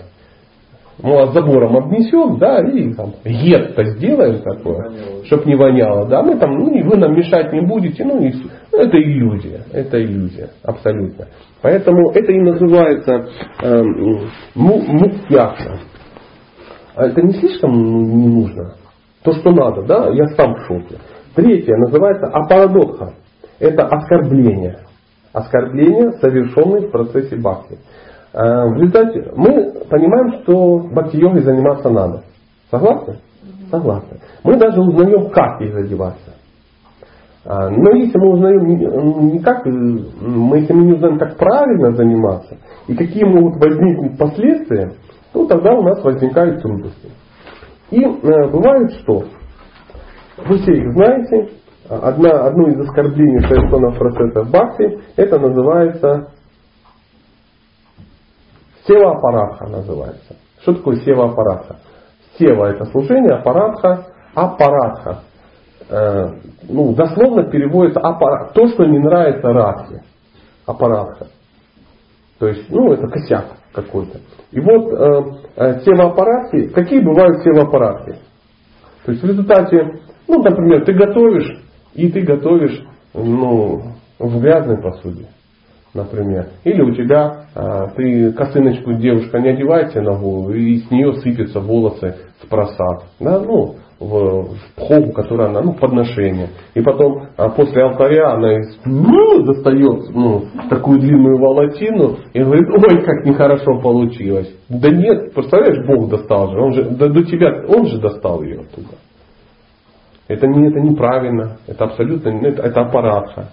мы 1.01 1.15
вас 1.15 1.33
забором 1.33 1.75
обнесем, 1.77 2.37
да, 2.37 2.59
и 2.59 2.93
там 2.93 3.13
гетто 3.25 3.83
сделаем 3.83 4.41
такое, 4.41 4.91
чтобы 5.25 5.45
не 5.45 5.55
воняло, 5.55 6.07
да, 6.07 6.21
мы 6.21 6.37
там, 6.37 6.51
ну 6.51 6.73
и 6.73 6.83
вы 6.83 6.97
нам 6.97 7.15
мешать 7.15 7.51
не 7.51 7.61
будете, 7.61 8.05
ну, 8.05 8.21
и, 8.21 8.31
ну 8.71 8.79
это 8.79 8.97
иллюзия, 8.97 9.61
это 9.71 10.01
иллюзия, 10.01 10.49
абсолютно. 10.63 11.27
Поэтому 11.61 12.11
это 12.11 12.31
и 12.31 12.39
называется 12.39 13.27
э, 13.61 13.83
муктяхна. 14.55 15.79
А 16.95 17.07
это 17.07 17.21
не 17.21 17.33
слишком 17.33 17.71
не 17.71 18.27
нужно? 18.27 18.75
То, 19.23 19.33
что 19.33 19.51
надо, 19.51 19.83
да, 19.83 20.09
я 20.09 20.27
сам 20.35 20.55
в 20.55 20.65
шоке. 20.67 20.97
Третье 21.35 21.75
называется 21.77 22.27
апарадотха. 22.27 23.13
Это 23.59 23.85
оскорбление. 23.85 24.79
Оскорбление, 25.31 26.11
совершенное 26.19 26.81
в 26.81 26.91
процессе 26.91 27.35
бхакти. 27.37 27.77
Э, 28.33 28.67
в 28.69 28.73
результате 28.75 29.31
мы 29.35 29.73
понимаем, 29.89 30.43
что 30.43 30.79
бхакти-йогой 30.91 31.41
заниматься 31.41 31.89
надо. 31.89 32.23
Согласны? 32.69 33.17
Согласны. 33.71 34.19
Мы 34.43 34.57
даже 34.57 34.81
узнаем, 34.81 35.29
как 35.29 35.61
ей 35.61 35.71
задеваться. 35.71 36.33
А, 37.45 37.69
но 37.69 37.91
если 37.91 38.17
мы 38.17 38.33
узнаем 38.33 39.31
не 39.31 39.39
как, 39.39 39.65
мы, 39.65 40.59
если 40.59 40.73
мы 40.73 40.85
не 40.85 40.93
узнаем, 40.93 41.19
как 41.19 41.37
правильно 41.37 41.91
заниматься, 41.91 42.57
и 42.87 42.95
какие 42.95 43.25
могут 43.25 43.55
возникнуть 43.61 44.17
последствия, 44.17 44.93
то 45.33 45.45
тогда 45.47 45.73
у 45.73 45.81
нас 45.81 46.01
возникают 46.03 46.61
трудности. 46.61 47.09
И 47.93 48.03
э, 48.03 48.47
бывает 48.49 48.91
что? 49.01 49.23
Вы 50.47 50.57
все 50.57 50.71
их 50.73 50.93
знаете. 50.93 51.51
Одна, 51.87 52.47
одно 52.47 52.69
из 52.69 52.79
оскорблений 52.79 53.47
совершенного 53.47 53.91
процесса 53.91 54.43
бхакти, 54.43 54.99
это 55.15 55.37
называется 55.37 56.31
Сева 58.87 59.11
аппаратха 59.11 59.67
называется. 59.67 60.35
Что 60.61 60.73
такое 60.73 60.95
сева 60.97 61.25
аппаратха? 61.31 61.77
Сева 62.39 62.65
это 62.65 62.85
служение, 62.85 63.35
аппаратха, 63.35 64.07
аппаратха. 64.33 65.19
Э, 65.89 66.29
ну, 66.63 66.95
дословно 66.95 67.43
переводится 67.43 67.99
аппарат, 67.99 68.53
то, 68.53 68.67
что 68.69 68.85
не 68.85 68.97
нравится 68.97 69.53
радхе. 69.53 70.03
Аппаратха. 70.65 71.27
То 72.39 72.47
есть, 72.47 72.69
ну, 72.71 72.91
это 72.91 73.07
косяк 73.07 73.45
какой-то. 73.71 74.19
И 74.53 74.59
вот 74.59 74.93
э, 74.93 75.21
э, 75.55 75.79
севоаппаратки, 75.81 76.67
какие 76.69 76.99
бывают 76.99 77.43
севоаппаратки? 77.43 78.19
То 79.05 79.11
есть 79.11 79.23
в 79.23 79.27
результате, 79.27 79.99
ну, 80.27 80.41
например, 80.43 80.85
ты 80.85 80.93
готовишь, 80.93 81.59
и 81.95 82.09
ты 82.11 82.21
готовишь 82.21 82.85
ну, 83.13 83.81
в 84.19 84.41
грязной 84.41 84.81
посуде 84.81 85.27
например. 85.93 86.47
Или 86.63 86.81
у 86.81 86.91
тебя 86.91 87.45
а, 87.55 87.87
ты 87.89 88.31
косыночку 88.33 88.93
девушка 88.93 89.39
не 89.39 89.49
одевает 89.49 89.91
себе 89.91 90.01
на 90.01 90.15
голову, 90.17 90.51
и 90.51 90.79
с 90.79 90.89
нее 90.91 91.13
сыпятся 91.13 91.59
волосы 91.59 92.15
с 92.41 92.45
просад. 92.47 93.03
Да, 93.19 93.39
ну, 93.39 93.75
в, 94.03 94.55
в 94.55 94.75
пхогу, 94.75 95.11
которая 95.13 95.49
она, 95.49 95.61
ну, 95.61 95.73
подношение. 95.73 96.49
И 96.73 96.81
потом 96.81 97.27
а 97.37 97.49
после 97.49 97.83
алтаря 97.83 98.33
она 98.33 98.59
из, 98.59 98.79
ну, 98.85 99.43
достает 99.43 100.09
ну, 100.13 100.43
такую 100.69 100.99
длинную 100.99 101.37
волосину 101.37 102.17
и 102.33 102.39
говорит, 102.43 102.67
ой, 102.69 103.01
как 103.03 103.25
нехорошо 103.25 103.79
получилось. 103.81 104.53
Да 104.69 104.89
нет, 104.89 105.33
представляешь, 105.33 105.85
Бог 105.87 106.09
достал 106.09 106.51
же, 106.51 106.59
он 106.59 106.73
же, 106.73 106.83
да, 106.91 107.07
до 107.07 107.23
тебя, 107.23 107.63
он 107.67 107.87
же 107.87 107.99
достал 107.99 108.43
ее 108.43 108.61
оттуда. 108.61 108.95
Это, 110.27 110.47
не, 110.47 110.69
это 110.69 110.79
неправильно, 110.79 111.57
это 111.67 111.85
абсолютно, 111.85 112.29
это, 112.29 112.61
это 112.61 112.81
аппаратха. 112.81 113.49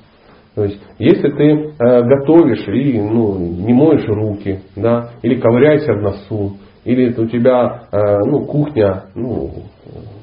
То 0.55 0.65
есть, 0.65 0.81
если 0.99 1.31
ты 1.31 1.45
э, 1.45 2.03
готовишь 2.03 2.67
и 2.69 3.01
ну, 3.01 3.39
не 3.39 3.73
моешь 3.73 4.07
руки, 4.09 4.61
да, 4.77 5.11
или 5.23 5.41
ковыряешься 5.41 5.93
в 5.93 6.03
носу, 6.03 6.57
или 6.85 7.15
у 7.21 7.27
тебя 7.27 7.85
э, 7.93 8.19
ну, 8.27 8.45
кухня 8.47 9.05
ну, 9.15 9.51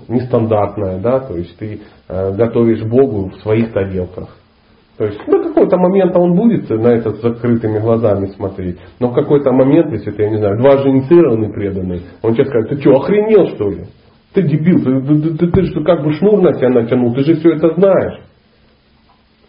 нестандартная, 0.07 0.99
да, 0.99 1.19
то 1.19 1.35
есть 1.35 1.57
ты 1.57 1.81
э, 2.07 2.35
готовишь 2.35 2.83
Богу 2.83 3.29
в 3.29 3.41
своих 3.41 3.71
тарелках. 3.73 4.29
То 4.97 5.05
есть 5.05 5.19
до 5.27 5.43
какого-то 5.43 5.77
момента 5.77 6.19
он 6.19 6.35
будет 6.35 6.69
на 6.69 6.87
это 6.87 7.11
с 7.11 7.21
закрытыми 7.21 7.79
глазами 7.79 8.27
смотреть. 8.27 8.79
Но 8.99 9.09
в 9.09 9.13
какой-то 9.13 9.51
момент, 9.51 9.91
если 9.91 10.09
ты, 10.09 10.23
я 10.23 10.29
не 10.29 10.37
знаю, 10.37 10.57
два 10.57 10.71
инициированный 10.87 11.53
преданный, 11.53 12.01
он 12.23 12.33
тебе 12.33 12.45
скажет, 12.45 12.69
ты 12.69 12.81
что, 12.81 12.95
охренел 12.95 13.47
что 13.55 13.69
ли? 13.69 13.85
Ты 14.33 14.41
дебил, 14.41 14.83
ты, 14.83 15.01
ты, 15.01 15.37
ты, 15.37 15.51
ты, 15.51 15.73
ты 15.73 15.83
как 15.83 16.03
бы 16.03 16.13
шнур 16.13 16.41
на 16.41 16.53
себя 16.53 16.69
натянул, 16.69 17.13
ты 17.13 17.21
же 17.21 17.35
все 17.35 17.53
это 17.53 17.75
знаешь. 17.75 18.21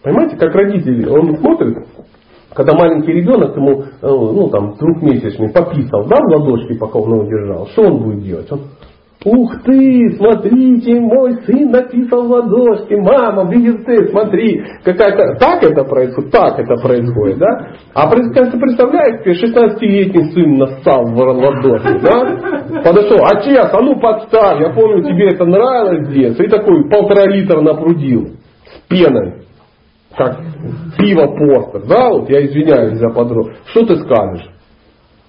Понимаете, 0.02 0.36
как 0.36 0.54
родители, 0.54 1.06
он 1.08 1.36
смотрит, 1.38 1.76
Когда 2.54 2.74
маленький 2.74 3.12
ребенок 3.12 3.56
ему, 3.56 3.82
э, 3.82 3.86
ну 4.02 4.48
там, 4.50 4.74
двухмесячный, 4.76 5.50
пописал, 5.50 6.06
да, 6.08 6.16
в 6.16 6.30
ладошки, 6.30 6.78
пока 6.78 6.98
он 6.98 7.14
его 7.14 7.24
держал, 7.24 7.66
что 7.68 7.82
он 7.82 8.02
будет 8.02 8.22
делать? 8.22 8.52
Он, 8.52 8.60
Ух 9.24 9.62
ты, 9.64 10.16
смотрите, 10.16 11.00
мой 11.00 11.32
сын 11.44 11.72
написал 11.72 12.22
в 12.22 12.30
ладошке, 12.30 12.96
мама, 12.98 13.50
видишь 13.50 13.84
ты, 13.84 14.08
смотри, 14.10 14.62
какая-то... 14.84 15.34
Так 15.40 15.64
это 15.64 15.82
происходит, 15.82 16.30
так 16.30 16.56
это 16.56 16.76
происходит, 16.76 17.38
да? 17.38 17.68
А 17.94 18.08
ты 18.08 18.58
представляешь, 18.60 19.20
16-летний 19.26 20.30
сын 20.32 20.58
нассал 20.58 21.06
в 21.06 21.18
ладошке, 21.18 21.98
да? 21.98 22.82
Подошел, 22.84 23.18
отец, 23.26 23.68
а 23.72 23.80
ну 23.80 23.98
подставь, 23.98 24.60
я 24.60 24.70
помню, 24.70 25.02
тебе 25.02 25.30
это 25.30 25.44
нравилось 25.44 26.06
в 26.06 26.40
и 26.40 26.48
такой 26.48 26.88
полтора 26.88 27.24
литра 27.24 27.60
напрудил 27.60 28.36
с 28.66 28.88
пеной, 28.88 29.42
как 30.16 30.38
пиво 30.96 31.26
портер, 31.26 31.88
да, 31.88 32.08
вот 32.10 32.30
я 32.30 32.46
извиняюсь 32.46 32.98
за 32.98 33.08
подробность. 33.08 33.62
Что 33.66 33.84
ты 33.84 33.96
скажешь? 33.96 34.48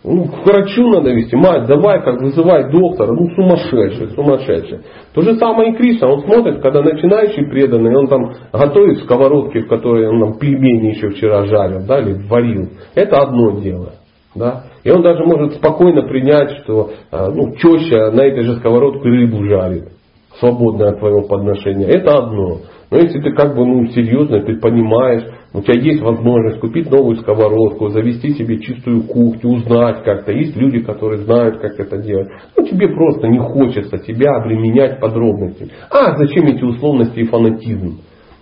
Ну, 0.02 0.26
к 0.26 0.46
врачу 0.46 0.88
надо 0.88 1.12
вести. 1.12 1.36
Мать, 1.36 1.66
давай, 1.68 2.02
как 2.02 2.22
вызывай 2.22 2.72
доктора. 2.72 3.12
Ну, 3.12 3.30
сумасшедший, 3.36 4.12
сумасшедший. 4.12 4.80
То 5.14 5.22
же 5.22 5.36
самое 5.36 5.74
и 5.74 5.76
Кришна. 5.76 6.08
Он 6.08 6.22
смотрит, 6.22 6.62
когда 6.62 6.82
начинающий 6.82 7.46
преданный, 7.50 7.96
он 7.96 8.08
там 8.08 8.32
готовит 8.54 9.00
сковородки, 9.00 9.60
в 9.60 9.68
которые 9.68 10.10
он 10.10 10.22
там 10.22 10.40
пельмени 10.40 10.92
еще 10.92 11.10
вчера 11.10 11.46
жарил, 11.46 11.86
да, 11.86 12.00
или 12.00 12.14
варил. 12.30 12.70
Это 12.96 13.18
одно 13.18 13.60
дело. 13.60 13.94
Да? 14.36 14.64
И 14.86 14.90
он 14.90 15.02
даже 15.02 15.24
может 15.26 15.56
спокойно 15.56 16.04
принять, 16.04 16.52
что 16.64 16.92
а, 17.12 17.30
ну, 17.30 17.56
теща 17.56 18.12
на 18.12 18.22
этой 18.22 18.44
же 18.44 18.56
сковородке 18.58 19.10
рыбу 19.10 19.44
жарит, 19.44 19.90
свободное 20.40 20.92
от 20.92 21.00
твоего 21.00 21.24
подношения. 21.24 21.88
Это 21.88 22.16
одно. 22.16 22.60
Но 22.90 22.98
если 22.98 23.20
ты 23.20 23.34
как 23.34 23.56
бы 23.56 23.66
ну, 23.66 23.86
серьезно, 23.88 24.42
ты 24.44 24.56
понимаешь, 24.60 25.24
у 25.52 25.62
тебя 25.62 25.82
есть 25.82 26.02
возможность 26.02 26.60
купить 26.60 26.92
новую 26.92 27.18
сковородку, 27.18 27.90
завести 27.90 28.34
себе 28.34 28.60
чистую 28.60 29.04
кухню, 29.04 29.50
узнать 29.50 30.04
как-то. 30.04 30.32
Есть 30.32 30.56
люди, 30.56 30.80
которые 30.82 31.24
знают, 31.24 31.60
как 31.60 31.80
это 31.80 31.98
делать. 31.98 32.28
Но 32.56 32.68
тебе 32.68 32.88
просто 32.90 33.28
не 33.28 33.40
хочется 33.40 33.98
тебя 33.98 34.36
обременять 34.36 35.00
подробностями. 35.00 35.72
А 35.90 36.16
зачем 36.18 36.46
эти 36.46 36.64
условности 36.64 37.20
и 37.20 37.26
фанатизм? 37.26 38.00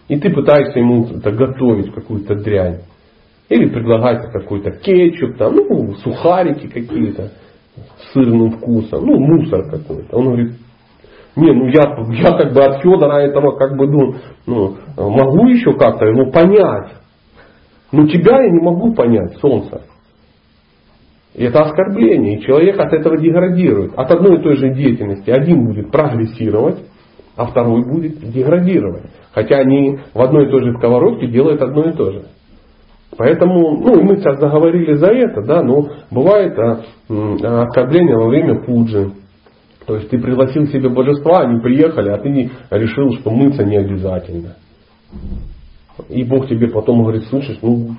И 0.09 0.19
ты 0.19 0.29
пытаешься 0.29 0.79
ему 0.79 1.05
это 1.05 1.31
готовить 1.31 1.93
какую-то 1.93 2.35
дрянь. 2.35 2.81
Или 3.47 3.69
предлагать 3.69 4.29
какой-то 4.33 4.71
кетчуп, 4.71 5.37
там, 5.37 5.55
ну, 5.55 5.93
сухарики 6.03 6.67
какие-то 6.67 7.31
с 7.77 8.13
сырным 8.13 8.51
вкусом, 8.51 9.05
ну, 9.05 9.17
мусор 9.17 9.69
какой-то. 9.69 10.17
Он 10.17 10.25
говорит, 10.25 10.53
не, 11.37 11.53
ну 11.53 11.67
я, 11.67 11.95
я 12.15 12.37
как 12.37 12.53
бы 12.53 12.63
от 12.63 12.81
Федора 12.81 13.19
этого 13.19 13.57
как 13.57 13.77
бы 13.77 13.87
ну, 13.87 14.15
ну, 14.47 14.75
могу 14.97 15.47
еще 15.47 15.73
как-то 15.73 16.05
ну, 16.07 16.31
понять. 16.31 16.93
Но 17.91 18.07
тебя 18.07 18.43
я 18.43 18.49
не 18.49 18.59
могу 18.59 18.93
понять, 18.93 19.37
солнце. 19.39 19.81
Это 21.35 21.61
оскорбление. 21.61 22.37
И 22.37 22.41
человек 22.41 22.79
от 22.79 22.91
этого 22.91 23.17
деградирует. 23.17 23.93
От 23.95 24.11
одной 24.11 24.39
и 24.39 24.43
той 24.43 24.55
же 24.55 24.73
деятельности 24.73 25.29
один 25.29 25.67
будет 25.67 25.91
прогрессировать, 25.91 26.79
а 27.35 27.45
второй 27.45 27.83
будет 27.85 28.19
деградировать. 28.19 29.03
Хотя 29.33 29.57
они 29.59 29.99
в 30.13 30.19
одной 30.19 30.47
и 30.47 30.49
той 30.49 30.63
же 30.63 30.73
сковородке 30.77 31.27
делают 31.27 31.61
одно 31.61 31.89
и 31.89 31.93
то 31.93 32.11
же. 32.11 32.23
Поэтому, 33.15 33.77
ну, 33.77 34.03
мы 34.03 34.17
сейчас 34.17 34.39
заговорили 34.39 34.95
за 34.95 35.11
это, 35.11 35.41
да, 35.43 35.61
но 35.61 35.87
бывает 36.11 36.57
а, 36.57 36.81
а, 37.09 37.61
оскорбление 37.63 38.17
во 38.17 38.27
время 38.27 38.63
пуджи. 38.63 39.11
То 39.87 39.95
есть 39.95 40.09
ты 40.09 40.19
пригласил 40.19 40.67
себе 40.67 40.89
божества, 40.89 41.43
они 41.43 41.61
приехали, 41.61 42.09
а 42.09 42.17
ты 42.17 42.51
решил, 42.71 43.13
что 43.19 43.31
мыться 43.31 43.63
не 43.63 43.77
обязательно. 43.77 44.55
И 46.09 46.25
Бог 46.25 46.47
тебе 46.49 46.67
потом 46.67 47.01
говорит, 47.01 47.23
слушай, 47.29 47.57
ну 47.61 47.95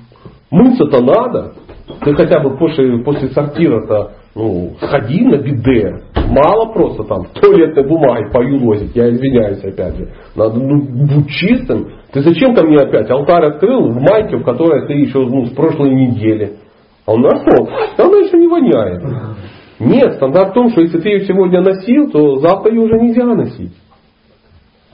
мыться-то 0.51 1.03
надо. 1.03 1.53
Ты 2.01 2.13
хотя 2.13 2.41
бы 2.41 2.57
после, 2.57 2.99
после 3.03 3.29
сортира-то 3.29 4.11
ну, 4.35 4.75
сходи 4.79 5.25
на 5.25 5.37
биде. 5.37 5.95
Мало 6.29 6.71
просто 6.71 7.03
там 7.05 7.25
туалетной 7.33 7.87
бумаги 7.87 8.31
поюлозить. 8.31 8.95
Я 8.95 9.09
извиняюсь 9.09 9.63
опять 9.63 9.97
же. 9.97 10.09
Надо 10.35 10.59
ну, 10.59 10.83
быть 10.83 11.27
чистым. 11.29 11.91
Ты 12.13 12.21
зачем 12.21 12.53
ко 12.53 12.67
мне 12.67 12.77
опять 12.77 13.09
алтарь 13.09 13.45
открыл 13.45 13.89
в 13.89 13.99
майке, 13.99 14.37
в 14.37 14.43
которой 14.43 14.85
ты 14.85 14.93
еще 14.93 15.25
ну, 15.25 15.45
с 15.47 15.49
прошлой 15.49 15.89
недели? 15.95 16.57
А 17.07 17.13
он 17.13 17.21
нашел. 17.21 17.67
Она 17.97 18.17
еще 18.19 18.37
не 18.37 18.47
воняет. 18.47 19.01
Нет, 19.79 20.15
стандарт 20.15 20.51
в 20.51 20.53
том, 20.53 20.69
что 20.71 20.81
если 20.81 20.99
ты 20.99 21.09
ее 21.09 21.25
сегодня 21.25 21.61
носил, 21.61 22.11
то 22.11 22.39
завтра 22.39 22.71
ее 22.71 22.81
уже 22.81 22.99
нельзя 22.99 23.25
носить. 23.25 23.73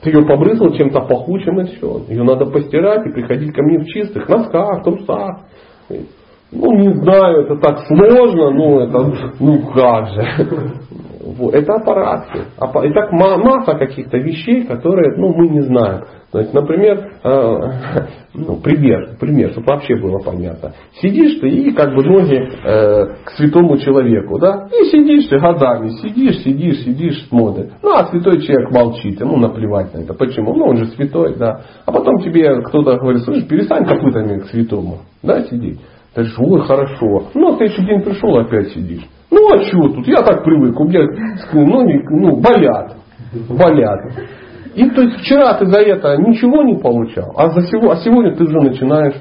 Ты 0.02 0.10
ее 0.10 0.24
побрызгал 0.24 0.72
чем-то 0.72 1.00
пахучим 1.00 1.60
и 1.60 1.64
все. 1.64 2.02
Ее 2.08 2.22
надо 2.22 2.46
постирать 2.46 3.06
и 3.06 3.12
приходить 3.12 3.52
ко 3.52 3.62
мне 3.62 3.80
в 3.80 3.86
чистых 3.86 4.28
носках, 4.28 4.84
трусах. 4.84 5.46
Ну, 6.52 6.72
не 6.78 6.94
знаю, 6.94 7.44
это 7.44 7.56
так 7.56 7.80
сложно, 7.86 8.50
но 8.50 8.80
это, 8.82 9.32
ну 9.40 9.66
как 9.74 10.08
же. 10.10 10.72
Это 11.52 11.74
операции. 11.74 12.44
И 12.88 12.92
так 12.92 13.12
масса 13.12 13.74
каких-то 13.74 14.18
вещей, 14.18 14.64
которые 14.64 15.16
ну, 15.16 15.34
мы 15.34 15.48
не 15.48 15.62
знаем. 15.62 16.04
То 16.32 16.40
есть, 16.40 16.52
например, 16.52 17.12
э, 17.24 17.56
ну, 18.34 18.56
пример, 18.56 19.16
пример, 19.18 19.52
чтобы 19.52 19.68
вообще 19.68 19.96
было 19.96 20.18
понятно. 20.18 20.72
Сидишь 21.00 21.40
ты 21.40 21.48
и 21.48 21.72
как 21.72 21.94
бы 21.94 22.04
ноги 22.04 22.36
э, 22.36 23.06
к 23.24 23.30
святому 23.36 23.78
человеку, 23.78 24.38
да? 24.38 24.68
И 24.70 24.90
сидишь 24.90 25.28
ты 25.28 25.38
годами, 25.38 25.88
сидишь, 26.02 26.42
сидишь, 26.42 26.84
сидишь, 26.84 27.26
смотришь. 27.28 27.70
Ну, 27.82 27.94
а 27.94 28.06
святой 28.06 28.42
человек 28.42 28.70
молчит, 28.70 29.20
ему 29.20 29.36
наплевать 29.36 29.94
на 29.94 30.00
это. 30.00 30.14
Почему? 30.14 30.54
Ну, 30.54 30.66
он 30.66 30.76
же 30.76 30.86
святой, 30.88 31.36
да. 31.36 31.62
А 31.86 31.92
потом 31.92 32.18
тебе 32.18 32.60
кто-то 32.62 32.96
говорит, 32.98 33.22
слушай, 33.22 33.46
перестань 33.48 33.84
копытами 33.84 34.40
к 34.40 34.46
святому, 34.46 34.98
да, 35.22 35.42
сидеть. 35.44 35.80
Ты 36.14 36.22
говоришь, 36.22 36.38
ой, 36.38 36.60
хорошо. 36.66 37.28
Ну, 37.34 37.52
а 37.52 37.56
следующий 37.56 37.86
день 37.86 38.02
пришел, 38.02 38.36
опять 38.36 38.72
сидишь. 38.72 39.06
Ну, 39.30 39.52
а 39.52 39.62
что 39.62 39.88
тут? 39.88 40.06
Я 40.06 40.22
так 40.22 40.44
привык, 40.44 40.78
у 40.78 40.84
меня 40.84 41.06
ноги 41.52 42.02
ну, 42.10 42.36
болят. 42.36 42.96
Болят. 43.48 44.00
И 44.74 44.90
то 44.90 45.02
есть 45.02 45.20
вчера 45.20 45.54
ты 45.54 45.66
за 45.66 45.78
это 45.78 46.16
ничего 46.18 46.62
не 46.62 46.78
получал, 46.78 47.32
а, 47.36 47.50
за 47.50 47.62
сего, 47.62 47.90
а 47.90 47.96
сегодня 47.96 48.36
ты 48.36 48.44
уже 48.44 48.60
начинаешь 48.60 49.14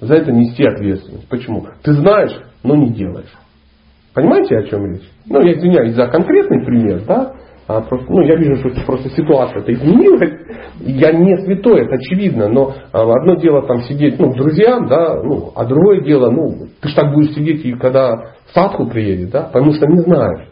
за 0.00 0.14
это 0.14 0.32
нести 0.32 0.64
ответственность. 0.64 1.28
Почему? 1.28 1.66
Ты 1.82 1.92
знаешь, 1.92 2.32
но 2.62 2.74
не 2.74 2.90
делаешь. 2.90 3.32
Понимаете, 4.14 4.56
о 4.56 4.62
чем 4.64 4.86
речь? 4.86 5.08
Ну, 5.26 5.40
я 5.40 5.52
извиняюсь 5.52 5.94
за 5.94 6.06
конкретный 6.08 6.64
пример, 6.64 7.02
да? 7.06 7.34
А 7.76 7.80
просто, 7.80 8.06
ну, 8.10 8.20
я 8.22 8.36
вижу, 8.36 8.56
что 8.56 8.68
просто 8.84 9.08
ситуация-то 9.10 9.72
изменилась. 9.72 10.30
Я 10.80 11.12
не 11.12 11.36
святой, 11.38 11.86
это 11.86 11.94
очевидно, 11.94 12.48
но 12.48 12.74
а, 12.92 13.02
одно 13.02 13.36
дело 13.36 13.66
там 13.66 13.82
сидеть, 13.82 14.18
ну, 14.18 14.34
друзьям, 14.34 14.88
да, 14.88 15.22
ну, 15.22 15.52
а 15.54 15.64
другое 15.64 16.02
дело, 16.02 16.30
ну, 16.30 16.66
ты 16.80 16.88
же 16.88 16.94
так 16.94 17.14
будешь 17.14 17.34
сидеть 17.34 17.64
и 17.64 17.72
когда 17.72 18.34
садху 18.52 18.86
приедет, 18.86 19.30
да, 19.30 19.48
потому 19.52 19.72
что 19.72 19.86
не 19.86 20.00
знаешь. 20.00 20.48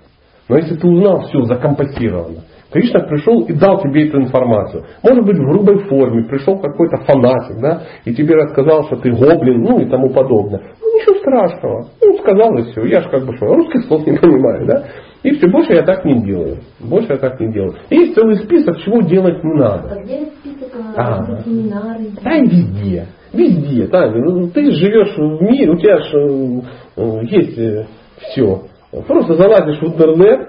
Но 0.48 0.56
если 0.56 0.76
ты 0.76 0.86
узнал, 0.86 1.20
все 1.28 1.42
закомпостировано. 1.42 2.42
Кришна 2.72 3.00
пришел 3.00 3.42
и 3.42 3.52
дал 3.52 3.80
тебе 3.82 4.08
эту 4.08 4.20
информацию. 4.20 4.84
Может 5.02 5.24
быть 5.24 5.36
в 5.36 5.42
грубой 5.42 5.78
форме, 5.88 6.24
пришел 6.24 6.58
какой-то 6.58 6.98
фанатик, 7.04 7.60
да, 7.60 7.82
и 8.04 8.14
тебе 8.14 8.34
рассказал, 8.36 8.84
что 8.84 8.96
ты 8.96 9.10
гоблин, 9.10 9.62
ну 9.62 9.80
и 9.80 9.90
тому 9.90 10.10
подобное. 10.10 10.60
Ну 10.80 10.98
ничего 10.98 11.16
страшного. 11.18 11.88
Ну 12.02 12.18
сказал 12.18 12.56
и 12.58 12.70
все. 12.70 12.84
Я 12.84 13.00
же 13.00 13.10
как 13.10 13.26
бы 13.26 13.36
что, 13.36 13.46
русских 13.46 13.84
слов 13.86 14.06
не 14.06 14.16
понимаю, 14.16 14.66
да. 14.66 14.84
И 15.22 15.32
все, 15.32 15.48
больше 15.48 15.74
я 15.74 15.82
так 15.82 16.04
не 16.04 16.22
делаю. 16.22 16.58
Больше 16.80 17.12
я 17.12 17.18
так 17.18 17.38
не 17.40 17.52
делаю. 17.52 17.74
Есть 17.90 18.14
целый 18.14 18.36
список, 18.36 18.78
чего 18.80 19.02
делать 19.02 19.44
не 19.44 19.54
надо. 19.54 19.90
А 19.90 20.02
где 20.02 20.26
список 20.26 20.72
а, 20.96 21.42
семинары? 21.44 22.06
Да 22.22 22.36
и 22.36 22.42
везде. 22.46 23.06
Везде. 23.32 23.86
Да. 23.86 24.10
Ну, 24.10 24.48
ты 24.48 24.70
живешь 24.70 25.14
в 25.16 25.42
мире, 25.42 25.70
у 25.70 25.76
тебя 25.76 25.98
же 25.98 26.62
э, 26.96 27.24
есть 27.24 27.58
э, 27.58 27.86
все. 28.18 28.62
Просто 29.06 29.34
залазишь 29.34 29.80
в 29.80 29.84
интернет, 29.84 30.48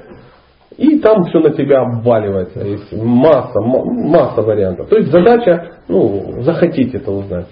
и 0.77 0.99
там 0.99 1.25
все 1.25 1.39
на 1.39 1.51
тебя 1.51 1.81
обваливается. 1.81 2.61
Есть 2.61 2.91
масса, 2.93 3.59
масса 3.59 4.41
вариантов. 4.41 4.87
То 4.87 4.97
есть 4.97 5.11
задача, 5.11 5.79
ну, 5.87 6.41
захотеть 6.41 6.95
это 6.95 7.11
узнать. 7.11 7.47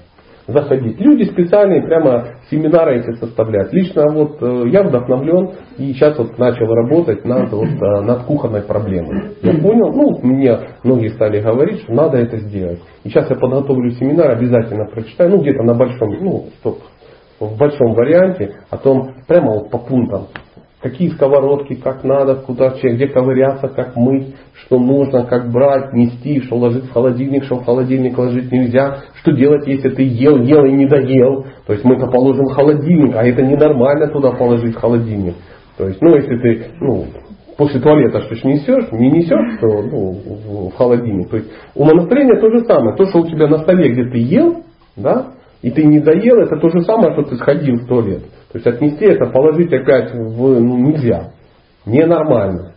Заходить. 0.50 1.00
Люди 1.00 1.26
специальные 1.26 1.84
прямо 1.84 2.26
семинары 2.50 3.00
эти 3.00 3.16
составляют. 3.18 3.72
Лично 3.72 4.06
вот 4.12 4.42
э, 4.42 4.70
я 4.70 4.82
вдохновлен 4.82 5.52
и 5.78 5.94
сейчас 5.94 6.18
вот 6.18 6.40
начал 6.40 6.66
работать 6.66 7.24
над, 7.24 7.52
вот, 7.52 7.68
э, 7.68 8.02
над 8.02 8.24
кухонной 8.24 8.64
проблемой. 8.64 9.36
Я 9.44 9.54
понял, 9.62 9.92
ну, 9.94 10.20
мне 10.24 10.58
многие 10.84 11.10
стали 11.10 11.40
говорить, 11.40 11.82
что 11.84 11.94
надо 11.94 12.18
это 12.18 12.38
сделать. 12.38 12.80
И 13.04 13.10
сейчас 13.10 13.30
я 13.30 13.36
подготовлю 13.36 13.92
семинар, 13.92 14.32
обязательно 14.32 14.86
прочитаю, 14.86 15.30
ну, 15.30 15.42
где-то 15.42 15.62
на 15.62 15.76
большом, 15.76 16.18
ну, 16.20 16.46
стоп, 16.60 16.80
в 17.40 17.56
большом 17.56 17.94
варианте 17.94 18.56
о 18.72 18.78
том, 18.78 19.14
прямо 19.28 19.54
вот 19.54 19.70
по 19.70 19.78
пунктам, 19.78 20.28
какие 20.82 21.10
сковородки, 21.10 21.76
как 21.76 22.04
надо, 22.04 22.36
куда, 22.36 22.74
где 22.82 23.08
ковыряться, 23.08 23.68
как 23.68 23.96
мыть, 23.96 24.36
что 24.54 24.80
нужно, 24.80 25.26
как 25.26 25.52
брать, 25.52 25.94
нести, 25.94 26.42
что 26.42 26.56
ложить 26.56 26.86
в 26.86 26.94
холодильник, 26.94 27.44
что 27.44 27.56
в 27.56 27.66
холодильник 27.66 28.18
ложить 28.18 28.52
нельзя, 28.52 29.00
что 29.16 29.32
делать, 29.32 29.68
если 29.68 29.90
ты 29.90 30.04
ел, 30.04 30.42
ел 30.42 30.66
и 30.66 30.72
не 30.72 30.88
доел. 30.88 31.46
То 31.68 31.74
есть 31.74 31.84
мы 31.84 31.96
это 31.96 32.08
положим 32.08 32.46
в 32.46 32.54
холодильник, 32.54 33.16
а 33.16 33.26
это 33.26 33.42
ненормально 33.42 34.08
туда 34.08 34.32
положить 34.32 34.76
в 34.76 34.80
холодильник. 34.80 35.36
То 35.78 35.88
есть, 35.88 36.02
ну, 36.02 36.16
если 36.16 36.38
ты, 36.38 36.68
ну, 36.80 37.06
после 37.58 37.82
туалета 37.82 38.22
что 38.22 38.48
несешь, 38.48 38.92
не 38.94 39.12
несешь 39.12 39.58
что, 39.58 39.68
ну, 39.68 40.70
в 40.70 40.76
холодильник. 40.76 41.30
То 41.30 41.38
есть 41.38 41.50
у 41.76 41.84
умонастроение 41.84 42.40
то 42.40 42.50
же 42.52 42.66
самое. 42.66 42.96
То, 42.96 43.06
что 43.06 43.20
у 43.20 43.28
тебя 43.28 43.48
на 43.48 43.60
столе, 43.60 43.90
где 43.90 44.10
ты 44.10 44.18
ел, 44.18 44.64
да, 44.96 45.34
и 45.62 45.72
ты 45.72 45.84
не 45.84 46.00
доел, 46.00 46.38
это 46.38 46.58
то 46.58 46.70
же 46.70 46.82
самое, 46.84 47.14
что 47.14 47.24
ты 47.24 47.36
сходил 47.36 47.76
в 47.76 47.88
туалет. 47.88 48.24
То 48.52 48.58
есть 48.58 48.68
отнести 48.68 49.06
это, 49.06 49.28
положить 49.28 49.72
опять 49.72 50.14
в, 50.14 50.60
ну, 50.60 50.78
нельзя. 50.78 51.32
Ненормально. 51.86 52.74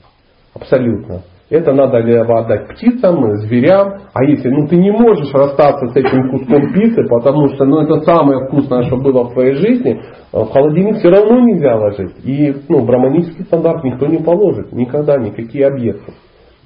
Абсолютно. 0.54 1.22
Это 1.48 1.72
надо 1.74 1.98
отдать 1.98 2.68
птицам, 2.68 3.36
зверям. 3.40 4.00
А 4.14 4.24
если 4.24 4.48
ну, 4.48 4.66
ты 4.68 4.76
не 4.76 4.90
можешь 4.90 5.32
расстаться 5.34 5.86
с 5.88 5.96
этим 5.96 6.30
куском 6.30 6.72
пиццы, 6.72 7.06
потому 7.08 7.48
что 7.48 7.64
ну, 7.66 7.80
это 7.80 8.00
самое 8.00 8.46
вкусное, 8.46 8.84
что 8.84 8.96
было 8.96 9.24
в 9.24 9.32
твоей 9.34 9.54
жизни, 9.54 10.00
в 10.32 10.46
холодильник 10.46 10.96
все 10.96 11.10
равно 11.10 11.40
нельзя 11.40 11.76
ложить. 11.76 12.24
И 12.24 12.54
ну, 12.68 12.84
браманический 12.86 13.44
стандарт 13.44 13.84
никто 13.84 14.06
не 14.06 14.18
положит. 14.18 14.72
Никогда, 14.72 15.18
никакие 15.18 15.66
объекты. 15.66 16.12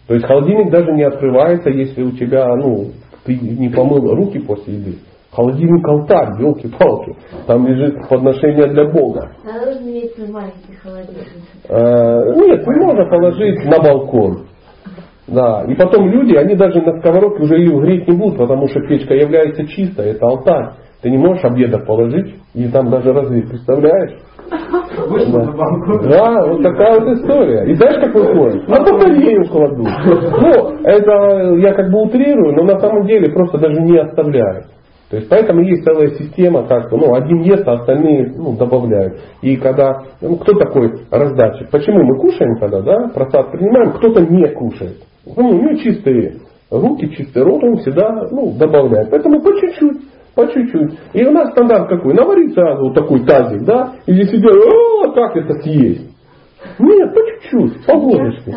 То 0.06 0.14
есть 0.14 0.26
холодильник 0.26 0.70
даже 0.70 0.92
не 0.92 1.02
открывается, 1.02 1.70
если 1.70 2.04
у 2.04 2.12
тебя, 2.12 2.46
ну, 2.54 2.92
ты 3.24 3.36
не 3.36 3.68
помыл 3.68 4.14
руки 4.14 4.38
после 4.38 4.74
еды. 4.74 4.98
Холодильник 5.36 5.86
алтарь, 5.86 6.40
елки-палки. 6.40 7.14
Там 7.46 7.66
лежит 7.66 8.08
подношение 8.08 8.68
для 8.68 8.86
Бога. 8.86 9.32
А 9.44 9.66
нужно 9.66 9.86
иметь 9.86 10.16
маленький 10.32 10.74
холодильник. 10.82 11.26
Э, 11.68 12.34
нет, 12.36 12.66
можно 12.66 13.04
положить 13.04 13.62
на 13.66 13.78
балкон. 13.78 14.46
Да. 15.26 15.64
И 15.68 15.74
потом 15.74 16.08
люди, 16.08 16.34
они 16.36 16.54
даже 16.54 16.80
на 16.80 16.98
сковородке 17.00 17.42
уже 17.42 17.58
ее 17.58 17.78
греть 17.80 18.08
не 18.08 18.16
будут, 18.16 18.38
потому 18.38 18.66
что 18.68 18.80
печка 18.88 19.12
является 19.12 19.66
чистой, 19.66 20.12
это 20.12 20.26
алтарь. 20.26 20.70
Ты 21.02 21.10
не 21.10 21.18
можешь 21.18 21.44
обедок 21.44 21.86
положить 21.86 22.36
и 22.54 22.68
там 22.68 22.88
даже 22.88 23.12
разлить, 23.12 23.48
представляешь? 23.50 24.16
Да. 24.48 25.44
да, 26.08 26.46
вот 26.46 26.62
такая 26.62 27.00
вот 27.00 27.18
история. 27.18 27.70
И 27.70 27.74
знаешь, 27.74 28.00
как 28.00 28.14
выходит? 28.14 28.66
На 28.68 28.76
батарею 28.80 29.44
кладу. 29.50 29.84
Ну, 29.84 30.76
это 30.84 31.56
я 31.56 31.74
как 31.74 31.90
бы 31.90 32.04
утрирую, 32.04 32.54
но 32.54 32.62
на 32.62 32.78
самом 32.78 33.06
деле 33.06 33.30
просто 33.32 33.58
даже 33.58 33.80
не 33.82 33.98
оставляют. 33.98 34.66
То 35.10 35.18
есть 35.18 35.28
поэтому 35.28 35.62
есть 35.62 35.84
целая 35.84 36.08
система, 36.08 36.66
как 36.66 36.90
ну, 36.90 37.14
один 37.14 37.42
ест, 37.42 37.66
а 37.68 37.74
остальные 37.74 38.32
ну, 38.36 38.56
добавляют. 38.56 39.20
И 39.40 39.56
когда, 39.56 40.02
ну, 40.20 40.36
кто 40.36 40.58
такой 40.58 40.92
раздатчик? 41.10 41.70
Почему 41.70 42.02
мы 42.02 42.18
кушаем 42.18 42.58
когда, 42.58 42.80
да, 42.82 43.08
просад 43.14 43.52
принимаем, 43.52 43.92
кто-то 43.92 44.20
не 44.22 44.48
кушает. 44.48 44.96
Ну, 45.24 45.50
у 45.50 45.54
него 45.54 45.74
чистые 45.76 46.38
руки, 46.70 47.08
чистый 47.16 47.42
рот, 47.44 47.62
он 47.62 47.76
всегда 47.76 48.26
ну, 48.32 48.52
добавляет. 48.58 49.10
Поэтому 49.10 49.40
по 49.40 49.52
чуть-чуть, 49.60 50.00
по 50.34 50.46
чуть-чуть. 50.48 50.98
И 51.12 51.24
у 51.24 51.30
нас 51.30 51.50
стандарт 51.52 51.88
какой? 51.88 52.12
Наварить 52.12 52.54
сразу 52.54 52.86
вот 52.86 52.94
такой 52.94 53.24
тазик, 53.24 53.62
да, 53.64 53.94
и 54.06 54.12
здесь 54.12 54.34
идет, 54.34 54.56
а 55.04 55.12
как 55.12 55.36
это 55.36 55.54
съесть? 55.62 56.10
Нет, 56.80 57.14
по 57.14 57.20
чуть-чуть, 57.20 57.86
по 57.86 57.92
ложечке. 57.92 58.54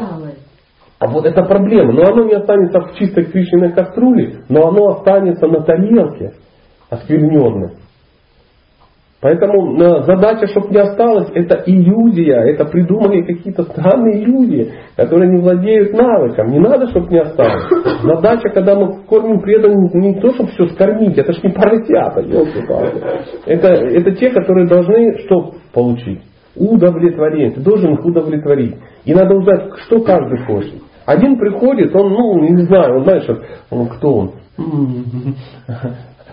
А 1.00 1.08
вот 1.08 1.26
это 1.26 1.44
проблема. 1.44 1.94
Но 1.94 2.04
оно 2.04 2.26
не 2.26 2.34
останется 2.34 2.82
в 2.82 2.96
чистой 2.96 3.26
кришиной 3.26 3.72
кастрюле, 3.72 4.44
но 4.50 4.68
оно 4.68 4.98
останется 4.98 5.48
на 5.48 5.62
тарелке 5.62 6.34
оскверненным. 6.90 7.72
Поэтому 9.22 9.76
э, 9.76 10.04
задача, 10.04 10.48
чтобы 10.48 10.70
не 10.70 10.78
осталось, 10.78 11.30
это 11.34 11.62
иллюзия, 11.66 12.38
это 12.54 12.64
придумали 12.64 13.22
какие-то 13.24 13.64
странные 13.64 14.24
иллюзии, 14.24 14.72
которые 14.96 15.30
не 15.32 15.42
владеют 15.42 15.92
навыком. 15.92 16.52
Не 16.52 16.60
надо, 16.60 16.88
чтобы 16.88 17.10
не 17.10 17.20
осталось. 17.20 17.66
Задача, 18.02 18.50
когда 18.50 18.76
мы 18.76 19.04
кормим 19.04 19.42
преданных, 19.42 19.94
не 19.94 20.22
то, 20.22 20.34
чтобы 20.34 20.52
все 20.52 20.68
скормить, 20.68 21.18
это 21.18 21.34
ж 21.34 21.44
не 21.44 21.50
поросята, 21.50 22.22
это, 23.46 23.68
это 23.68 24.12
те, 24.16 24.30
которые 24.30 24.68
должны 24.68 25.18
что 25.26 25.52
получить? 25.74 26.22
Удовлетворение. 26.56 27.52
Ты 27.52 27.60
должен 27.60 27.96
их 27.96 28.06
удовлетворить. 28.06 28.76
И 29.04 29.14
надо 29.14 29.36
узнать, 29.36 29.70
что 29.86 30.02
каждый 30.02 30.46
хочет. 30.46 30.82
Один 31.10 31.40
приходит, 31.40 31.96
он, 31.96 32.14
ну, 32.14 32.40
не 32.40 32.66
знаю, 32.66 32.98
он, 32.98 33.04
знаешь, 33.04 33.28
он, 33.72 33.88
кто 33.88 34.14
он? 34.16 34.32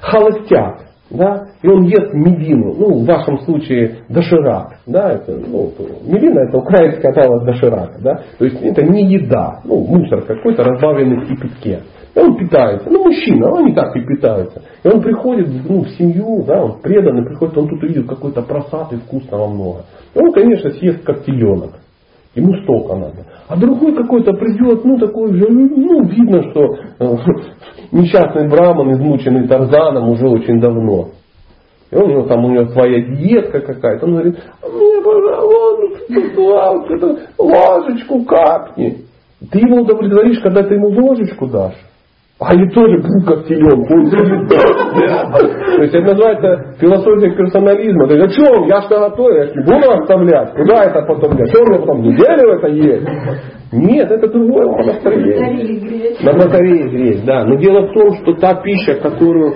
Холостяк 0.03 0.86
да, 1.09 1.47
и 1.62 1.69
он 1.69 1.85
ест 1.85 2.12
медину, 2.12 2.74
ну, 2.77 2.98
в 2.98 3.07
вашем 3.07 3.39
случае 3.40 3.98
доширак, 4.09 4.78
да, 4.86 5.12
это, 5.12 5.36
ну, 5.36 5.70
медина 6.05 6.40
это 6.40 6.59
украинская 6.59 7.12
аналог 7.12 7.44
доширака, 7.44 7.98
да, 8.03 8.23
то 8.39 8.44
есть 8.44 8.61
это 8.61 8.82
не 8.82 9.05
еда, 9.15 9.61
ну, 9.65 9.86
мусор 9.86 10.23
какой-то 10.23 10.65
разбавленный 10.65 11.24
в 11.24 11.28
кипятке. 11.28 11.82
И 12.15 12.19
он 12.19 12.36
питается, 12.36 12.89
ну, 12.90 13.05
мужчина, 13.05 13.53
он 13.53 13.66
не 13.66 13.74
так 13.74 13.94
и 13.94 14.01
питается. 14.01 14.62
И 14.82 14.89
он 14.89 15.03
приходит 15.03 15.48
ну, 15.69 15.82
в 15.82 15.89
семью, 15.90 16.44
да, 16.47 16.65
он 16.65 16.81
преданный 16.81 17.24
приходит, 17.24 17.59
он 17.59 17.69
тут 17.69 17.82
увидит 17.82 18.09
какой-то 18.09 18.40
просад 18.40 18.93
и 18.94 18.97
вкусного 18.97 19.48
много. 19.48 19.85
И 20.15 20.19
он, 20.19 20.32
конечно, 20.32 20.70
съест 20.70 21.05
как 21.05 21.24
теленок. 21.24 21.73
Ему 22.37 22.53
столько 22.63 22.95
надо. 22.95 23.25
А 23.49 23.57
другой 23.57 23.95
какой-то 23.95 24.35
придет, 24.35 24.85
ну 24.85 24.99
такой 24.99 25.33
же, 25.33 25.47
ну 25.49 26.05
видно, 26.05 26.43
что 26.51 26.77
э, 26.99 27.17
несчастный 27.93 28.49
браман, 28.49 28.93
измученный 28.93 29.49
Тарзаном 29.49 30.11
уже 30.11 30.29
очень 30.29 30.61
давно. 30.61 31.09
И 31.91 31.97
он, 31.97 32.13
ну, 32.13 32.27
там 32.27 32.45
у 32.45 32.51
него 32.51 32.67
своя 32.67 33.01
диетка 33.01 33.61
какая-то. 33.61 34.05
Он 34.05 34.13
говорит, 34.13 34.37
мне, 34.63 35.03
пожалуйста, 36.35 37.19
ложечку 37.39 38.25
капни. 38.25 38.99
Ты 39.51 39.59
его 39.59 39.83
удовлетворишь, 39.83 40.41
когда 40.41 40.63
ты 40.63 40.75
ему 40.75 40.89
ложечку 40.89 41.47
дашь. 41.47 41.77
А 42.39 42.51
они 42.51 42.69
тоже 42.69 43.01
как 43.27 43.47
теленку. 43.47 44.11
То 44.11 45.83
есть 45.83 45.95
это 45.95 46.07
называется 46.07 46.75
философия 46.79 47.35
персонализма. 47.35 48.09
То 48.09 48.15
есть, 48.15 48.35
что 48.35 48.53
он, 48.53 48.69
я 48.69 48.83
что 48.83 48.99
готовлю, 48.99 49.37
я 49.39 49.47
же 49.47 49.55
не 49.55 49.65
буду 49.65 49.91
оставлять. 49.91 50.53
Куда 50.55 50.85
это 50.85 51.01
потом? 51.03 51.33
Что 51.47 51.65
мне 51.65 51.79
потом 51.79 52.03
неделю 52.03 52.53
это 52.53 52.69
есть? 52.69 53.09
Нет, 53.73 54.11
это 54.11 54.29
другое 54.29 54.67
настроение. 54.85 56.17
На 56.23 56.33
батарее 56.35 56.89
греть, 56.89 57.25
да. 57.25 57.45
Но 57.45 57.57
дело 57.57 57.87
в 57.87 57.95
том, 57.95 58.15
что 58.17 58.35
та 58.35 58.55
пища, 58.63 58.97
которую 58.97 59.55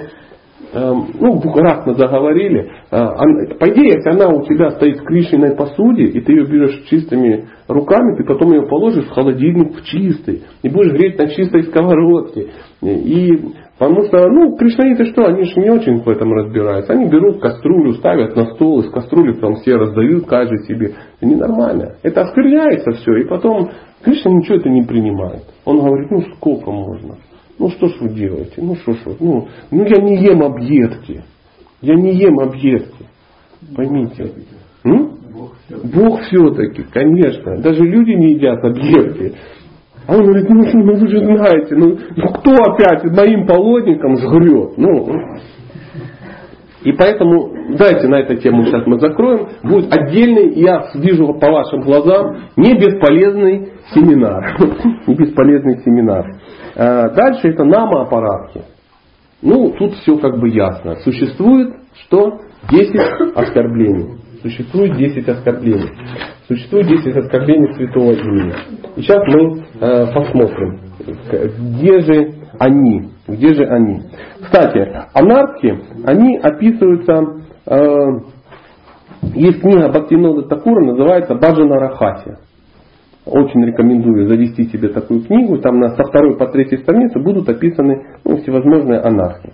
ну, 0.73 1.41
раз 1.57 1.85
мы 1.87 1.95
заговорили, 1.95 2.71
э, 2.91 3.55
по 3.59 3.69
идее, 3.71 3.95
если 3.97 4.11
она 4.11 4.29
у 4.29 4.45
тебя 4.45 4.71
стоит 4.71 5.01
в 5.01 5.05
кришиной 5.05 5.57
посуде, 5.57 6.05
и 6.05 6.21
ты 6.21 6.33
ее 6.33 6.47
берешь 6.47 6.85
чистыми 6.89 7.49
руками, 7.69 8.17
ты 8.17 8.25
потом 8.25 8.53
ее 8.53 8.67
положишь 8.67 9.07
в 9.07 9.11
холодильник 9.11 9.77
в 9.77 9.85
чистый, 9.85 10.43
и 10.63 10.69
будешь 10.69 10.93
греть 10.93 11.19
на 11.19 11.29
чистой 11.29 11.65
сковородке. 11.65 12.49
И 12.83 13.39
Потому 13.81 14.05
что, 14.05 14.29
ну, 14.29 14.57
кришнаиты 14.57 15.07
что, 15.07 15.25
они 15.25 15.43
же 15.43 15.59
не 15.59 15.71
очень 15.71 16.03
в 16.03 16.09
этом 16.11 16.31
разбираются. 16.35 16.93
Они 16.93 17.07
берут 17.09 17.41
кастрюлю, 17.41 17.95
ставят 17.95 18.37
на 18.37 18.45
стол, 18.55 18.81
из 18.81 18.91
кастрюли 18.91 19.33
там 19.41 19.55
все 19.55 19.75
раздают, 19.77 20.27
каждый 20.27 20.59
себе. 20.67 20.93
Это 21.19 21.27
ненормально. 21.27 21.95
Это 22.03 22.21
оскверняется 22.21 22.91
все, 22.91 23.17
и 23.17 23.25
потом 23.27 23.71
Кришна 24.03 24.33
ничего 24.33 24.57
это 24.57 24.69
не 24.69 24.83
принимает. 24.83 25.45
Он 25.65 25.79
говорит, 25.79 26.11
ну 26.11 26.21
сколько 26.37 26.71
можно? 26.71 27.17
Ну 27.61 27.69
что 27.69 27.89
ж 27.89 27.93
вы 28.01 28.09
делаете? 28.09 28.55
Ну 28.57 28.75
что 28.77 28.93
ж 28.93 28.97
вы? 29.05 29.17
Ну, 29.21 29.49
ну 29.71 29.85
я 29.85 30.03
не 30.03 30.17
ем 30.17 30.43
объедки. 30.43 31.23
Я 31.83 31.95
не 31.95 32.15
ем 32.15 32.41
объедки. 32.41 33.05
Поймите. 33.77 34.33
М? 34.83 35.13
Бог 35.95 36.21
все-таки, 36.23 36.85
конечно. 36.91 37.59
Даже 37.59 37.85
люди 37.85 38.13
не 38.13 38.33
едят 38.33 38.65
объедки. 38.65 39.35
А 40.07 40.17
он 40.17 40.25
говорит, 40.25 40.49
ну, 40.49 40.63
ну 40.73 40.95
вы 40.95 41.09
же 41.09 41.19
знаете, 41.19 41.77
ну, 41.77 41.99
ну 42.17 42.29
кто 42.33 42.55
опять 42.55 43.05
моим 43.05 43.47
полотником 43.47 44.17
сгрет? 44.17 44.79
Ну, 44.79 45.21
и 46.83 46.93
поэтому, 46.93 47.53
давайте 47.77 48.09
на 48.09 48.21
эту 48.21 48.37
тему 48.37 48.65
сейчас 48.65 48.87
мы 48.87 48.99
закроем. 48.99 49.49
Будет 49.63 49.95
отдельный, 49.95 50.55
я 50.55 50.91
вижу 50.95 51.35
по 51.35 51.51
вашим 51.51 51.83
глазам, 51.83 52.39
не 52.57 52.75
бесполезный 52.75 53.73
семинар. 53.95 54.57
Не 55.07 55.15
бесполезный 55.15 55.83
семинар. 55.85 56.27
А 56.77 57.09
дальше 57.11 57.49
это 57.49 57.65
нама-аппаратки. 57.65 58.63
Ну, 59.43 59.71
тут 59.79 59.95
все 59.95 60.19
как 60.19 60.39
бы 60.39 60.49
ясно. 60.49 60.97
Существует 60.97 61.75
что? 62.05 62.41
10 62.71 63.37
оскорблений. 63.37 64.21
Существует 64.43 64.97
10 64.97 65.29
оскорблений. 65.29 65.91
Существует 66.47 66.87
10 66.87 67.17
оскорблений 67.17 67.75
святого 67.75 68.13
имени. 68.13 68.55
И 68.97 69.03
сейчас 69.03 69.23
мы 69.27 69.65
э, 69.81 70.13
посмотрим, 70.13 70.81
где 71.77 72.01
же 72.01 72.35
они. 72.59 73.11
Где 73.27 73.55
же 73.55 73.65
они? 73.65 74.03
Кстати, 74.43 74.91
анархи, 75.15 75.79
они 76.05 76.39
описываются, 76.39 77.25
э, 77.67 77.77
есть 79.35 79.61
книга 79.61 79.89
Бхактинода 79.89 80.49
Такура, 80.49 80.85
называется 80.85 81.35
Баджана 81.35 81.77
Рахаси. 81.77 82.33
Очень 83.27 83.65
рекомендую 83.67 84.29
завести 84.29 84.65
себе 84.65 84.89
такую 84.89 85.23
книгу. 85.25 85.59
Там 85.59 85.79
на, 85.79 85.91
со 85.91 86.05
второй 86.05 86.37
по 86.37 86.47
третьей 86.47 86.79
странице 86.79 87.19
будут 87.19 87.49
описаны 87.49 88.03
ну, 88.25 88.39
всевозможные 88.39 89.01
анархии. 89.01 89.53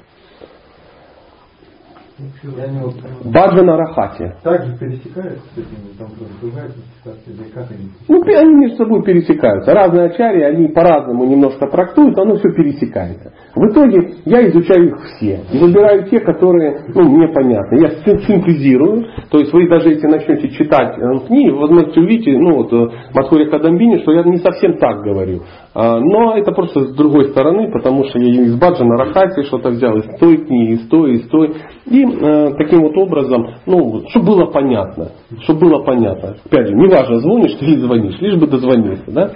Баджана 3.25 3.77
Рахати. 3.77 4.33
Также 4.43 4.79
пересекаются 4.79 5.45
с 5.55 5.59
этими, 5.59 5.93
там 5.99 6.09
другая 6.41 6.71
классификация? 7.03 7.79
Ну, 8.09 8.23
они 8.23 8.55
между 8.55 8.77
собой 8.79 9.03
пересекаются. 9.03 9.75
Разные 9.75 10.07
ачари, 10.07 10.41
они 10.43 10.69
по-разному 10.69 11.27
немножко 11.27 11.67
трактуют, 11.67 12.19
оно 12.19 12.37
все 12.37 12.49
пересекается. 12.55 13.35
В 13.57 13.73
итоге 13.73 14.17
я 14.27 14.47
изучаю 14.51 14.89
их 14.89 14.97
все. 15.17 15.41
Выбираю 15.59 16.05
те, 16.11 16.21
которые 16.21 16.85
ну, 16.95 17.09
мне 17.09 17.29
понятны. 17.29 17.81
Я 17.81 17.89
синтезирую. 18.05 19.07
То 19.31 19.39
есть 19.39 19.51
вы 19.51 19.67
даже 19.67 19.89
если 19.89 20.07
начнете 20.07 20.51
читать 20.51 20.99
э, 20.99 21.27
книги, 21.27 21.49
вы 21.49 21.61
возможно 21.61 22.03
увидите, 22.03 22.37
ну 22.37 22.57
вот 22.57 22.71
э, 22.71 22.89
Масхури 23.15 23.47
Кадамбини, 23.47 24.03
что 24.03 24.13
я 24.13 24.25
не 24.25 24.37
совсем 24.39 24.77
так 24.77 25.03
говорю. 25.03 25.41
А, 25.75 25.99
но 25.99 26.37
это 26.37 26.53
просто 26.53 26.83
с 26.83 26.95
другой 26.95 27.31
стороны, 27.31 27.73
потому 27.73 28.05
что 28.05 28.19
я 28.19 28.43
из 28.43 28.59
Баджана 28.59 28.99
Рахати 28.99 29.43
что-то 29.45 29.71
взял, 29.71 29.97
из 29.97 30.19
той 30.19 30.37
книги, 30.37 30.73
из 30.73 30.89
той, 30.89 31.15
из 31.15 31.29
той. 31.29 31.55
И 31.87 32.05
э, 32.05 32.51
таким 32.59 32.83
вот 32.83 32.97
образом, 32.99 33.55
ну, 33.65 34.03
чтобы 34.11 34.27
было 34.27 34.47
понятно. 34.47 35.13
Чтобы 35.45 35.61
было 35.61 35.83
понятно. 35.83 36.37
Опять 36.45 36.67
же, 36.69 36.75
неважно, 36.75 37.21
звонишь 37.21 37.55
ты 37.55 37.65
или 37.65 37.77
звонишь, 37.77 38.21
лишь 38.21 38.39
бы 38.39 38.49
дозвонился. 38.49 39.11
Да? 39.11 39.31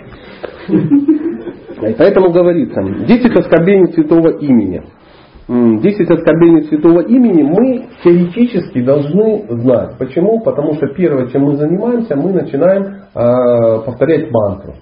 И 1.89 1.95
поэтому 1.95 2.31
говорится, 2.31 2.83
10 2.83 3.37
оскорблений 3.37 3.93
святого 3.93 4.39
имени. 4.39 4.83
10 5.49 6.11
оскорблений 6.11 6.69
святого 6.69 7.01
имени 7.01 7.43
мы 7.43 7.87
теоретически 8.05 8.83
должны 8.83 9.47
знать. 9.49 9.99
Почему? 9.99 10.41
Потому 10.41 10.75
что 10.75 10.87
первое, 10.89 11.29
чем 11.29 11.43
мы 11.43 11.57
занимаемся, 11.57 12.15
мы 12.15 12.33
начинаем 12.33 12.85
э, 12.85 13.85
повторять 13.85 14.31
мантру. 14.31 14.75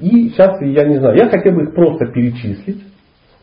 И 0.00 0.30
сейчас 0.30 0.60
я 0.60 0.84
не 0.84 0.98
знаю, 0.98 1.16
я 1.16 1.28
хотел 1.28 1.54
бы 1.54 1.62
их 1.62 1.74
просто 1.74 2.06
перечислить. 2.06 2.82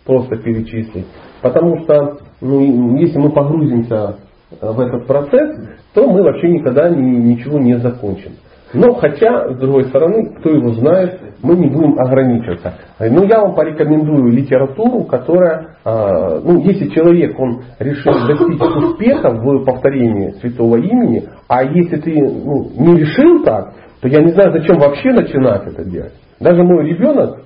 Просто 0.06 0.38
перечислить. 0.38 1.08
Потому 1.42 1.84
что 1.84 2.20
ну, 2.42 2.98
если 2.98 3.18
мы 3.18 3.32
погрузимся 3.32 4.18
в 4.62 4.80
этот 4.80 5.08
процесс, 5.08 5.58
то 5.94 6.08
мы 6.08 6.22
вообще 6.22 6.50
никогда 6.50 6.90
ни, 6.90 7.02
ничего 7.02 7.60
не 7.60 7.78
закончим. 7.80 8.34
Но 8.74 8.96
хотя, 8.96 9.54
с 9.54 9.58
другой 9.58 9.86
стороны, 9.86 10.34
кто 10.40 10.50
его 10.50 10.74
знает, 10.74 11.20
мы 11.42 11.56
не 11.56 11.68
будем 11.68 11.98
ограничиваться. 12.00 12.74
Ну, 13.00 13.24
я 13.24 13.42
вам 13.42 13.56
порекомендую 13.56 14.32
литературу, 14.34 15.04
которая, 15.04 15.78
а, 15.86 16.40
ну, 16.44 16.60
если 16.62 16.90
человек, 16.90 17.40
он 17.40 17.62
решил 17.80 18.14
достичь 18.28 18.84
успеха 18.84 19.30
в 19.30 19.64
повторении 19.64 20.32
святого 20.42 20.78
имени, 20.78 21.24
а 21.48 21.64
если 21.64 21.98
ты 21.98 22.22
ну, 22.22 22.70
не 22.78 23.00
решил 23.00 23.44
так, 23.44 23.74
то 24.02 24.08
я 24.08 24.22
не 24.22 24.32
знаю, 24.32 24.52
зачем 24.52 24.80
вообще 24.80 25.12
начинать 25.12 25.68
это 25.68 25.86
делать. 25.86 26.14
Даже 26.40 26.62
мой 26.64 26.86
ребенок, 26.86 27.40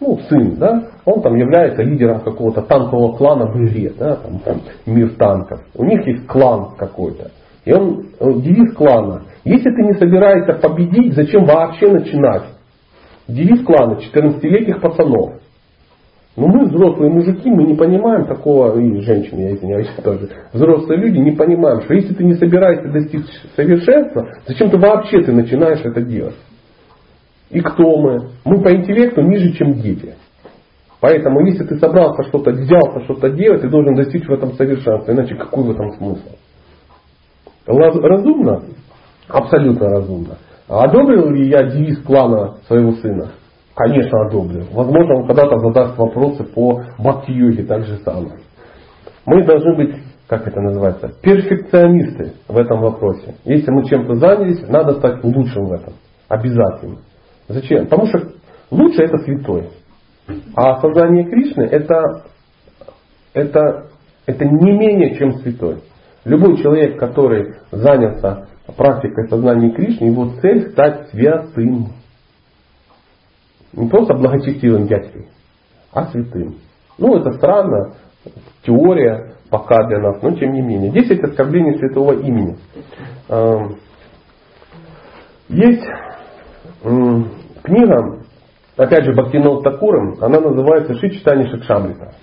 ну, 0.00 0.18
сын, 0.28 0.56
да, 0.56 0.82
он 1.04 1.22
там 1.22 1.34
является 1.36 1.82
лидером 1.82 2.20
какого-то 2.20 2.62
танкового 2.62 3.16
клана 3.16 3.46
в 3.46 3.56
игре, 3.64 3.92
да, 3.98 4.16
там, 4.16 4.38
там 4.40 4.60
мир 4.86 5.10
танков. 5.16 5.60
У 5.74 5.84
них 5.84 6.06
есть 6.06 6.26
клан 6.26 6.76
какой-то. 6.76 7.30
И 7.68 7.72
он, 7.72 8.06
э, 8.18 8.32
девиз 8.40 8.72
клана, 8.72 9.24
если 9.44 9.68
ты 9.68 9.82
не 9.82 9.92
собираешься 9.92 10.54
победить, 10.54 11.12
зачем 11.12 11.44
вообще 11.44 11.90
начинать? 11.90 12.44
Девиз 13.28 13.62
клана 13.62 13.98
14-летних 14.00 14.80
пацанов. 14.80 15.34
Но 16.34 16.46
мы, 16.46 16.64
взрослые 16.64 17.12
мужики, 17.12 17.50
мы 17.50 17.64
не 17.64 17.74
понимаем 17.74 18.24
такого, 18.24 18.80
и 18.80 19.02
женщины, 19.02 19.40
я 19.40 19.54
извиняюсь 19.54 19.90
тоже, 20.02 20.30
взрослые 20.54 20.98
люди 20.98 21.18
не 21.18 21.32
понимаем, 21.32 21.82
что 21.82 21.92
если 21.92 22.14
ты 22.14 22.24
не 22.24 22.36
собираешься 22.36 22.88
достичь 22.88 23.26
совершенства, 23.54 24.30
зачем 24.46 24.70
ты 24.70 24.78
вообще 24.78 25.20
ты 25.20 25.32
начинаешь 25.32 25.84
это 25.84 26.00
делать? 26.00 26.36
И 27.50 27.60
кто 27.60 27.98
мы? 27.98 28.30
Мы 28.46 28.62
по 28.62 28.74
интеллекту 28.74 29.20
ниже, 29.20 29.52
чем 29.52 29.74
дети. 29.74 30.14
Поэтому, 31.02 31.44
если 31.44 31.64
ты 31.64 31.76
собрался 31.76 32.22
что-то, 32.30 32.50
взялся 32.50 33.04
что-то 33.04 33.28
делать, 33.28 33.60
ты 33.60 33.68
должен 33.68 33.94
достичь 33.94 34.26
в 34.26 34.32
этом 34.32 34.54
совершенства. 34.54 35.12
Иначе 35.12 35.34
какой 35.34 35.64
в 35.64 35.70
этом 35.72 35.92
смысл? 35.98 36.30
Разумно? 37.68 38.62
Абсолютно 39.28 39.88
разумно. 39.90 40.38
Одобрил 40.68 41.30
ли 41.30 41.48
я 41.48 41.64
девиз 41.64 42.02
клана 42.02 42.56
своего 42.66 42.92
сына? 42.92 43.32
Конечно, 43.74 44.26
одобрил. 44.26 44.66
Возможно, 44.72 45.20
он 45.20 45.26
когда-то 45.26 45.58
задаст 45.58 45.96
вопросы 45.96 46.44
по 46.44 46.82
бхакти-йоге 46.98 47.64
так 47.64 47.84
же 47.84 47.98
самое. 47.98 48.40
Мы 49.24 49.44
должны 49.44 49.76
быть, 49.76 49.94
как 50.26 50.48
это 50.48 50.60
называется, 50.60 51.12
перфекционисты 51.22 52.32
в 52.48 52.56
этом 52.56 52.80
вопросе. 52.80 53.36
Если 53.44 53.70
мы 53.70 53.84
чем-то 53.84 54.14
занялись, 54.14 54.66
надо 54.68 54.94
стать 54.94 55.22
лучшим 55.22 55.66
в 55.66 55.72
этом. 55.72 55.94
Обязательно. 56.28 56.98
Зачем? 57.48 57.86
Потому 57.86 58.06
что 58.06 58.32
лучше 58.70 59.02
это 59.02 59.18
святой. 59.18 59.68
А 60.56 60.80
сознание 60.80 61.24
Кришны 61.24 61.62
это, 61.62 62.24
это, 63.32 63.90
это 64.26 64.44
не 64.44 64.72
менее 64.72 65.16
чем 65.16 65.34
святой. 65.38 65.82
Любой 66.24 66.56
человек, 66.58 66.98
который 66.98 67.54
занялся 67.70 68.48
практикой 68.76 69.28
сознания 69.28 69.70
Кришны, 69.70 70.06
его 70.06 70.30
цель 70.40 70.70
стать 70.70 71.08
святым. 71.10 71.92
Не 73.72 73.88
просто 73.88 74.14
благочестивым 74.14 74.86
дядькой, 74.86 75.28
а 75.92 76.06
святым. 76.06 76.56
Ну, 76.98 77.16
это 77.16 77.32
странно, 77.32 77.94
теория 78.62 79.34
пока 79.50 79.86
для 79.86 80.00
нас, 80.00 80.20
но 80.22 80.32
тем 80.32 80.52
не 80.52 80.62
менее. 80.62 80.90
Десять 80.90 81.22
оскорблений 81.22 81.78
святого 81.78 82.12
имени. 82.12 82.58
Эм, 83.28 83.76
есть 85.48 85.84
книга, 87.62 88.20
опять 88.76 89.04
же, 89.04 89.12
Бхактинот 89.12 89.64
Такуром, 89.64 90.16
она 90.20 90.40
называется 90.40 90.94
Шичтани 90.94 91.48
Шакшамрита. 91.50 92.14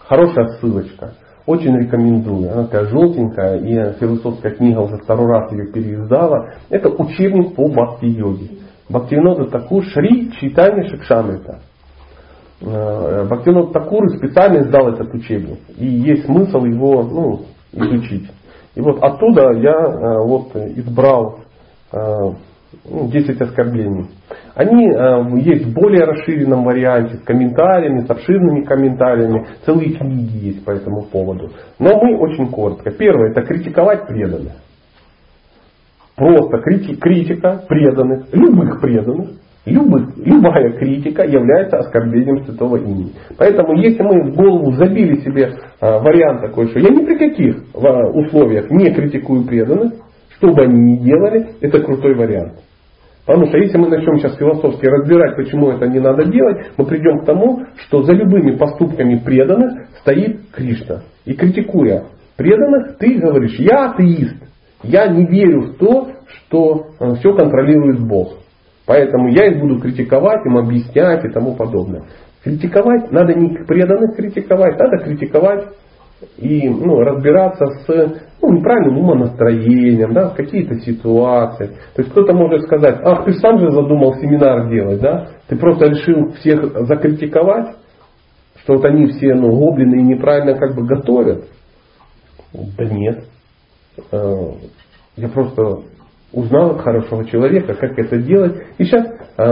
Хорошая 0.00 0.48
ссылочка. 0.58 1.14
Очень 1.48 1.78
рекомендую. 1.78 2.52
Она 2.52 2.64
такая 2.64 2.84
желтенькая, 2.88 3.56
и 3.56 3.98
философская 3.98 4.54
книга 4.54 4.80
уже 4.80 4.98
второй 4.98 5.28
раз 5.28 5.50
ее 5.50 5.72
переиздала. 5.72 6.50
Это 6.68 6.90
учебник 6.90 7.54
по 7.54 7.66
бхакти-йоге. 7.68 8.58
Бхактивинода 8.90 9.46
Такур 9.46 9.82
Шри 9.84 10.30
Читани 10.32 10.86
Шикшамрита. 10.88 11.60
Э, 12.60 13.24
Бхактивинод 13.24 13.72
Такур 13.72 14.10
специально 14.10 14.60
издал 14.60 14.88
этот 14.88 15.14
учебник. 15.14 15.60
И 15.78 15.86
есть 15.86 16.26
смысл 16.26 16.66
его 16.66 17.02
ну, 17.04 17.40
изучить. 17.72 18.30
И 18.74 18.82
вот 18.82 19.02
оттуда 19.02 19.52
я 19.52 19.72
э, 19.72 20.18
вот 20.26 20.54
избрал 20.54 21.38
10 22.84 23.40
ну, 23.40 23.46
оскорблений. 23.46 24.06
Они 24.54 24.88
э, 24.90 25.40
есть 25.40 25.66
в 25.66 25.74
более 25.74 26.04
расширенном 26.04 26.64
варианте, 26.64 27.16
с 27.16 27.22
комментариями, 27.22 28.00
с 28.00 28.10
обширными 28.10 28.64
комментариями. 28.64 29.46
Целые 29.64 29.94
книги 29.94 30.46
есть 30.46 30.64
по 30.64 30.72
этому 30.72 31.02
поводу. 31.02 31.50
Но 31.78 31.98
мы 32.02 32.18
очень 32.18 32.50
коротко. 32.50 32.90
Первое, 32.90 33.30
это 33.30 33.42
критиковать 33.42 34.06
преданных. 34.06 34.52
Просто 36.16 36.58
критика 36.58 37.62
преданных, 37.68 38.26
любых 38.32 38.80
преданных, 38.80 39.30
любых, 39.64 40.16
любая 40.16 40.72
критика 40.72 41.24
является 41.24 41.78
оскорблением 41.78 42.44
святого 42.44 42.76
имени. 42.76 43.12
Поэтому 43.38 43.74
если 43.76 44.02
мы 44.02 44.30
в 44.30 44.34
голову 44.34 44.72
забили 44.72 45.20
себе 45.20 45.52
э, 45.80 45.98
вариант 46.00 46.42
такой, 46.42 46.68
что 46.68 46.80
я 46.80 46.88
ни 46.88 47.04
при 47.04 47.16
каких 47.16 47.56
э, 47.56 47.78
условиях 47.78 48.68
не 48.70 48.92
критикую 48.92 49.46
преданных, 49.46 49.92
что 50.38 50.52
бы 50.52 50.62
они 50.62 50.92
ни 50.92 50.96
делали, 50.98 51.50
это 51.60 51.80
крутой 51.80 52.14
вариант. 52.14 52.54
Потому 53.26 53.46
что 53.48 53.58
если 53.58 53.76
мы 53.76 53.88
начнем 53.88 54.18
сейчас 54.18 54.36
философски 54.36 54.86
разбирать, 54.86 55.36
почему 55.36 55.70
это 55.70 55.86
не 55.86 56.00
надо 56.00 56.24
делать, 56.24 56.70
мы 56.78 56.86
придем 56.86 57.20
к 57.20 57.26
тому, 57.26 57.62
что 57.76 58.02
за 58.02 58.14
любыми 58.14 58.56
поступками 58.56 59.16
преданных 59.18 59.88
стоит 60.00 60.50
Кришна. 60.50 61.02
И 61.26 61.34
критикуя 61.34 62.04
преданных, 62.36 62.96
ты 62.96 63.18
говоришь, 63.18 63.58
я 63.58 63.90
атеист, 63.90 64.36
я 64.82 65.08
не 65.08 65.26
верю 65.26 65.60
в 65.60 65.76
то, 65.76 66.08
что 66.26 66.86
э, 66.98 67.14
все 67.16 67.34
контролирует 67.34 68.00
Бог. 68.06 68.38
Поэтому 68.86 69.28
я 69.28 69.48
их 69.48 69.60
буду 69.60 69.78
критиковать, 69.78 70.46
им 70.46 70.56
объяснять 70.56 71.22
и 71.24 71.28
тому 71.28 71.54
подобное. 71.54 72.04
Критиковать 72.42 73.12
надо 73.12 73.34
не 73.34 73.58
преданных 73.66 74.16
критиковать, 74.16 74.78
надо 74.78 75.04
критиковать 75.04 75.66
и 76.36 76.68
ну, 76.68 77.00
разбираться 77.00 77.66
с 77.66 78.20
ну, 78.42 78.52
неправильным 78.52 78.98
умонастроением, 78.98 80.12
да, 80.12 80.30
какие-то 80.30 80.76
ситуации. 80.80 81.66
То 81.94 82.02
есть 82.02 82.10
кто-то 82.10 82.32
может 82.34 82.62
сказать, 82.62 83.00
ах, 83.04 83.24
ты 83.24 83.34
сам 83.34 83.58
же 83.58 83.70
задумал 83.70 84.14
семинар 84.14 84.68
делать, 84.68 85.00
да? 85.00 85.28
Ты 85.48 85.56
просто 85.56 85.86
решил 85.86 86.32
всех 86.32 86.86
закритиковать, 86.86 87.76
что 88.62 88.74
вот 88.74 88.84
они 88.84 89.06
все 89.06 89.34
ну, 89.34 89.50
гоблины 89.50 90.00
и 90.00 90.04
неправильно 90.04 90.58
как 90.58 90.74
бы 90.74 90.86
готовят. 90.86 91.44
Да 92.52 92.84
нет. 92.84 93.24
Э, 94.12 94.52
я 95.16 95.28
просто 95.28 95.82
узнал 96.32 96.72
от 96.72 96.80
хорошего 96.80 97.24
человека, 97.24 97.74
как 97.74 97.98
это 97.98 98.18
делать. 98.18 98.54
И 98.76 98.84
сейчас 98.84 99.06
э, 99.06 99.44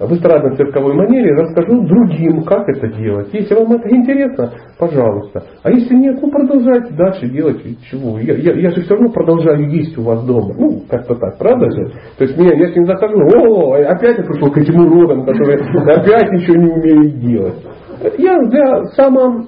в 0.00 0.12
эстрадно-цирковой 0.12 0.92
манере 0.94 1.32
расскажу 1.32 1.86
другим, 1.86 2.42
как 2.42 2.68
это 2.68 2.88
делать. 2.88 3.28
Если 3.32 3.54
вам 3.54 3.72
это 3.72 3.88
интересно, 3.88 4.52
пожалуйста. 4.78 5.44
А 5.62 5.70
если 5.70 5.94
нет, 5.94 6.20
ну 6.20 6.30
продолжайте 6.30 6.92
дальше 6.94 7.28
делать. 7.28 7.62
Чего? 7.90 8.18
Я, 8.18 8.34
я, 8.34 8.52
я 8.54 8.70
же 8.70 8.82
все 8.82 8.94
равно 8.94 9.12
продолжаю 9.12 9.70
есть 9.70 9.96
у 9.96 10.02
вас 10.02 10.24
дома. 10.24 10.54
Ну, 10.58 10.82
как-то 10.88 11.14
так, 11.14 11.38
правда 11.38 11.70
же? 11.70 11.92
То 12.18 12.24
есть 12.24 12.36
меня, 12.36 12.54
я 12.54 12.72
с 12.72 12.74
ним 12.74 12.86
захожу, 12.86 13.16
о, 13.16 13.74
опять 13.76 14.18
я 14.18 14.24
пришел 14.24 14.50
к 14.50 14.58
этим 14.58 14.80
уродам, 14.80 15.24
которые 15.24 15.58
опять 15.58 16.32
ничего 16.32 16.56
не 16.56 16.70
умеют 16.70 17.20
делать. 17.20 17.54
Я 18.18 18.38
для 18.48 18.84
само, 18.96 19.46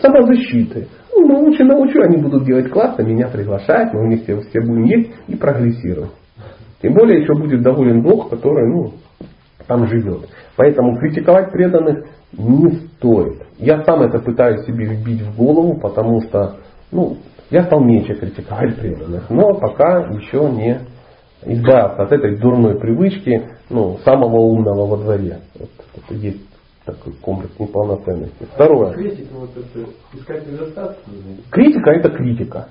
самозащиты. 0.00 0.88
Ну, 1.14 1.28
научу, 1.28 1.62
научу, 1.64 2.00
они 2.02 2.16
будут 2.16 2.44
делать 2.46 2.70
классно, 2.70 3.02
меня 3.02 3.28
приглашать, 3.28 3.92
мы 3.92 4.06
вместе 4.06 4.34
все 4.40 4.60
будем 4.60 4.84
есть 4.84 5.10
и 5.28 5.36
прогрессировать. 5.36 6.10
Тем 6.82 6.94
более 6.94 7.22
еще 7.22 7.34
будет 7.34 7.62
доволен 7.62 8.02
Бог, 8.02 8.28
который 8.28 8.68
ну, 8.68 8.92
там 9.66 9.86
живет. 9.86 10.28
Поэтому 10.56 10.98
критиковать 10.98 11.52
преданных 11.52 12.04
не 12.32 12.70
стоит. 12.72 13.42
Я 13.58 13.84
сам 13.84 14.02
это 14.02 14.18
пытаюсь 14.18 14.66
себе 14.66 14.86
вбить 14.86 15.22
в 15.22 15.36
голову, 15.36 15.78
потому 15.78 16.20
что 16.22 16.56
ну, 16.90 17.18
я 17.50 17.64
стал 17.64 17.80
меньше 17.80 18.14
критиковать 18.14 18.76
преданных. 18.76 19.30
Но 19.30 19.54
пока 19.54 20.08
еще 20.08 20.50
не 20.50 20.80
избавился 21.44 22.02
от 22.02 22.12
этой 22.12 22.36
дурной 22.36 22.78
привычки 22.78 23.48
ну, 23.70 23.98
самого 24.04 24.40
умного 24.40 24.86
во 24.86 24.96
дворе. 24.96 25.38
Вот, 25.58 25.70
это 25.94 26.14
есть 26.14 26.42
такой 26.84 27.12
комплекс 27.14 27.52
неполноценности. 27.60 28.44
Второе. 28.54 28.92
Критика, 28.92 29.34
вот 29.34 29.50
это, 29.56 29.88
искать 30.14 30.50
недостатки. 30.50 31.10
Критика 31.50 31.90
это 31.90 32.10
критика. 32.10 32.68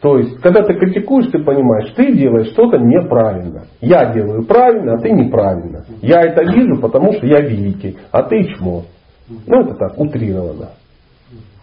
То 0.00 0.18
есть, 0.18 0.40
когда 0.40 0.62
ты 0.62 0.74
критикуешь, 0.74 1.30
ты 1.32 1.42
понимаешь, 1.42 1.92
ты 1.96 2.14
делаешь 2.14 2.48
что-то 2.48 2.78
неправильно. 2.78 3.64
Я 3.80 4.12
делаю 4.12 4.44
правильно, 4.44 4.94
а 4.94 4.98
ты 4.98 5.10
неправильно. 5.10 5.84
Я 6.02 6.20
это 6.20 6.42
вижу, 6.42 6.80
потому 6.80 7.12
что 7.14 7.26
я 7.26 7.40
великий, 7.40 7.96
а 8.12 8.22
ты 8.22 8.44
чмо. 8.44 8.82
Ну, 9.28 9.60
это 9.62 9.74
так, 9.74 9.98
утрированно. 9.98 10.70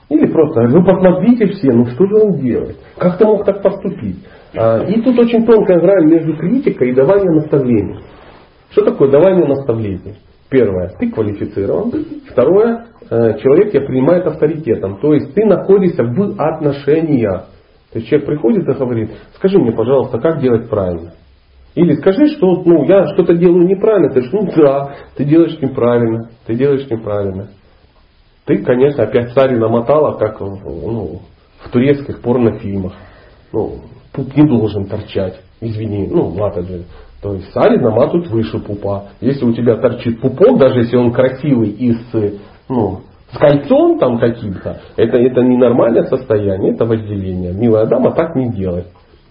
Или 0.09 0.25
просто, 0.27 0.61
вы 0.67 0.84
посмотрите 0.84 1.47
все, 1.47 1.71
ну 1.71 1.85
что 1.88 2.05
же 2.05 2.15
он 2.15 2.34
делает? 2.39 2.77
Как 2.97 3.17
ты 3.17 3.25
мог 3.25 3.45
так 3.45 3.61
поступить? 3.61 4.17
А, 4.55 4.84
и 4.84 5.01
тут 5.01 5.17
очень 5.17 5.45
тонкая 5.45 5.80
грань 5.80 6.07
между 6.07 6.35
критикой 6.35 6.89
и 6.89 6.93
даванием 6.93 7.35
наставлений. 7.35 7.99
Что 8.71 8.85
такое 8.85 9.09
давание 9.09 9.47
наставлений? 9.47 10.17
Первое, 10.49 10.89
ты 10.99 11.09
квалифицирован. 11.09 11.91
Второе, 12.30 12.85
э, 13.09 13.39
человек 13.39 13.71
тебя 13.71 13.85
принимает 13.85 14.27
авторитетом. 14.27 14.99
То 14.99 15.13
есть 15.13 15.34
ты 15.34 15.45
находишься 15.45 16.03
в 16.03 16.35
отношениях. 16.38 17.47
То 17.93 17.99
есть 17.99 18.09
человек 18.09 18.27
приходит 18.27 18.67
и 18.67 18.73
говорит, 18.73 19.11
скажи 19.35 19.59
мне, 19.59 19.71
пожалуйста, 19.71 20.19
как 20.19 20.41
делать 20.41 20.67
правильно. 20.67 21.13
Или 21.75 21.93
скажи, 21.95 22.27
что 22.27 22.63
ну, 22.63 22.85
я 22.85 23.13
что-то 23.13 23.35
делаю 23.35 23.67
неправильно. 23.67 24.09
Ты 24.09 24.21
говоришь, 24.21 24.33
ну 24.33 24.63
да, 24.63 24.95
ты 25.15 25.25
делаешь 25.25 25.59
неправильно, 25.61 26.29
ты 26.47 26.55
делаешь 26.55 26.89
неправильно. 26.89 27.49
Ты, 28.45 28.63
конечно, 28.63 29.03
опять 29.03 29.33
царь 29.33 29.55
намотала, 29.57 30.17
как 30.17 30.39
ну, 30.39 31.21
в 31.63 31.69
турецких 31.69 32.21
порнофильмах. 32.21 32.93
Ну, 33.51 33.81
пуп 34.11 34.35
не 34.35 34.47
должен 34.47 34.85
торчать. 34.85 35.39
Извини, 35.61 36.07
ну, 36.07 36.29
ладно 36.29 36.63
же. 36.63 36.83
То 37.21 37.35
есть 37.35 37.51
сари 37.53 37.77
наматывают 37.77 38.29
выше 38.29 38.59
пупа. 38.59 39.05
Если 39.21 39.45
у 39.45 39.53
тебя 39.53 39.77
торчит 39.77 40.19
пупок, 40.19 40.59
даже 40.59 40.79
если 40.79 40.97
он 40.97 41.13
красивый 41.13 41.69
и 41.69 41.95
ну, 42.67 43.01
с 43.34 43.38
кольцом 43.38 43.99
там 43.99 44.19
каким-то, 44.19 44.80
это, 44.95 45.18
это 45.18 45.41
ненормальное 45.41 46.05
состояние, 46.05 46.73
это 46.73 46.85
возделение. 46.85 47.53
Милая 47.53 47.88
дама 47.88 48.14
так 48.14 48.35
не 48.35 48.51
делает. 48.51 48.88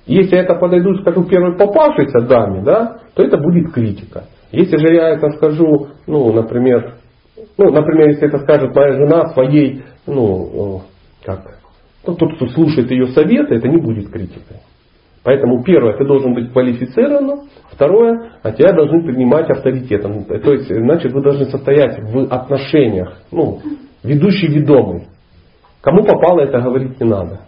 Если 0.06 0.34
я 0.34 0.42
это 0.42 0.54
подойду 0.54 0.94
скажу 0.96 1.24
первой 1.24 1.56
попавшейся 1.56 2.26
даме, 2.26 2.62
да, 2.62 2.98
то 3.14 3.22
это 3.22 3.38
будет 3.38 3.72
критика. 3.72 4.24
Если 4.50 4.76
же 4.76 4.94
я 4.94 5.10
это 5.10 5.30
скажу, 5.36 5.88
ну, 6.06 6.32
например, 6.32 6.94
ну, 7.56 7.70
например, 7.70 8.08
если 8.08 8.26
это 8.26 8.38
скажет 8.40 8.74
моя 8.74 8.92
жена 8.94 9.28
своей, 9.28 9.84
ну, 10.06 10.82
как, 11.24 11.58
ну, 12.06 12.14
тот, 12.14 12.34
кто 12.36 12.48
слушает 12.48 12.90
ее 12.90 13.08
советы, 13.08 13.54
это 13.54 13.68
не 13.68 13.76
будет 13.76 14.10
критикой. 14.10 14.58
Поэтому 15.24 15.62
первое, 15.62 15.96
ты 15.96 16.04
должен 16.04 16.34
быть 16.34 16.52
квалифицированным. 16.52 17.42
Второе, 17.70 18.32
а 18.42 18.50
тебя 18.50 18.72
должны 18.72 19.02
принимать 19.04 19.48
авторитетом. 19.48 20.24
То 20.24 20.52
есть, 20.52 20.66
значит, 20.66 21.12
вы 21.12 21.22
должны 21.22 21.44
состоять 21.46 21.98
в 22.00 22.26
отношениях. 22.28 23.18
Ну, 23.30 23.60
ведущий 24.02 24.48
ведомый. 24.48 25.08
Кому 25.80 26.04
попало 26.04 26.40
это 26.40 26.60
говорить 26.60 27.00
не 27.00 27.08
надо. 27.08 27.40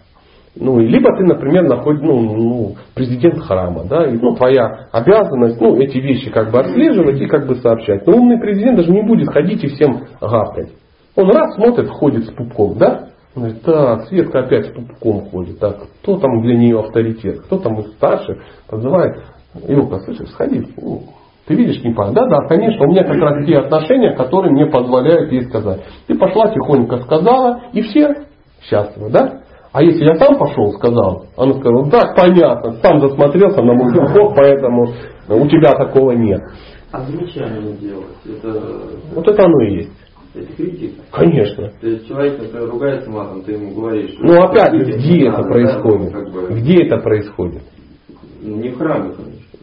Ну, 0.56 0.78
либо 0.78 1.16
ты, 1.16 1.24
например, 1.24 1.64
находишь, 1.64 2.02
ну, 2.02 2.20
ну, 2.20 2.76
президент 2.94 3.40
храма, 3.40 3.84
да, 3.84 4.06
и, 4.06 4.16
ну, 4.16 4.36
твоя 4.36 4.88
обязанность, 4.92 5.60
ну, 5.60 5.76
эти 5.80 5.98
вещи 5.98 6.30
как 6.30 6.52
бы 6.52 6.60
отслеживать 6.60 7.20
и 7.20 7.26
как 7.26 7.48
бы 7.48 7.56
сообщать. 7.56 8.06
Но 8.06 8.16
умный 8.16 8.38
президент 8.38 8.76
даже 8.76 8.92
не 8.92 9.02
будет 9.02 9.30
ходить 9.30 9.64
и 9.64 9.68
всем 9.68 10.04
гавкать. 10.20 10.70
Он 11.16 11.28
раз 11.30 11.56
смотрит, 11.56 11.88
ходит 11.88 12.26
с 12.26 12.30
пупком, 12.30 12.78
да, 12.78 13.08
он 13.34 13.42
говорит, 13.42 13.62
так, 13.62 14.06
Светка 14.06 14.40
опять 14.40 14.66
с 14.66 14.70
пупком 14.70 15.28
ходит, 15.30 15.58
так, 15.58 15.76
кто 16.02 16.18
там 16.18 16.42
для 16.42 16.56
нее 16.56 16.78
авторитет, 16.78 17.40
кто 17.42 17.58
там 17.58 17.80
из 17.80 17.92
старших, 17.94 18.38
позывает, 18.68 19.24
Илка, 19.66 19.98
слышишь, 20.00 20.30
сходи, 20.30 20.64
ну, 20.76 21.02
ты 21.46 21.54
видишь, 21.54 21.82
не 21.84 21.92
пара. 21.92 22.12
Да, 22.12 22.26
да, 22.26 22.46
конечно, 22.48 22.86
у 22.86 22.90
меня 22.90 23.04
как 23.04 23.16
раз 23.16 23.46
те 23.46 23.58
отношения, 23.58 24.16
которые 24.16 24.52
мне 24.52 24.66
позволяют 24.66 25.30
ей 25.30 25.44
сказать. 25.44 25.82
Ты 26.06 26.16
пошла 26.16 26.50
тихонько 26.52 26.98
сказала, 27.02 27.60
и 27.72 27.82
все 27.82 28.26
счастливы, 28.62 29.10
да? 29.10 29.40
А 29.72 29.82
если 29.82 30.04
я 30.04 30.14
сам 30.14 30.38
пошел, 30.38 30.72
сказал, 30.72 31.26
она 31.36 31.52
сказала, 31.54 31.90
да, 31.90 32.14
понятно, 32.16 32.74
сам 32.82 33.00
засмотрелся 33.00 33.60
на 33.60 33.76
духов, 33.76 34.34
поэтому 34.36 34.86
у 35.28 35.48
тебя 35.48 35.72
такого 35.72 36.12
нет. 36.12 36.40
А 36.92 37.00
замечание 37.00 37.76
делать, 37.78 38.06
это... 38.24 38.62
Вот 39.14 39.26
это 39.26 39.44
оно 39.44 39.60
и 39.62 39.74
есть. 39.78 39.92
Это 40.32 40.52
критика? 40.54 41.02
Конечно. 41.10 41.70
То 41.80 41.88
есть 41.88 42.06
человек, 42.08 42.38
который 42.38 42.70
ругается 42.70 43.10
матом, 43.10 43.42
ты 43.42 43.52
ему 43.52 43.74
говоришь... 43.74 44.14
Ну 44.20 44.40
опять 44.42 44.72
же, 44.74 44.84
где 44.84 45.28
это 45.28 45.42
происходит? 45.42 46.12
Где 46.50 46.86
это 46.86 46.98
происходит? 46.98 47.62
Не 48.42 48.70
в 48.70 48.78
храме. 48.78 49.12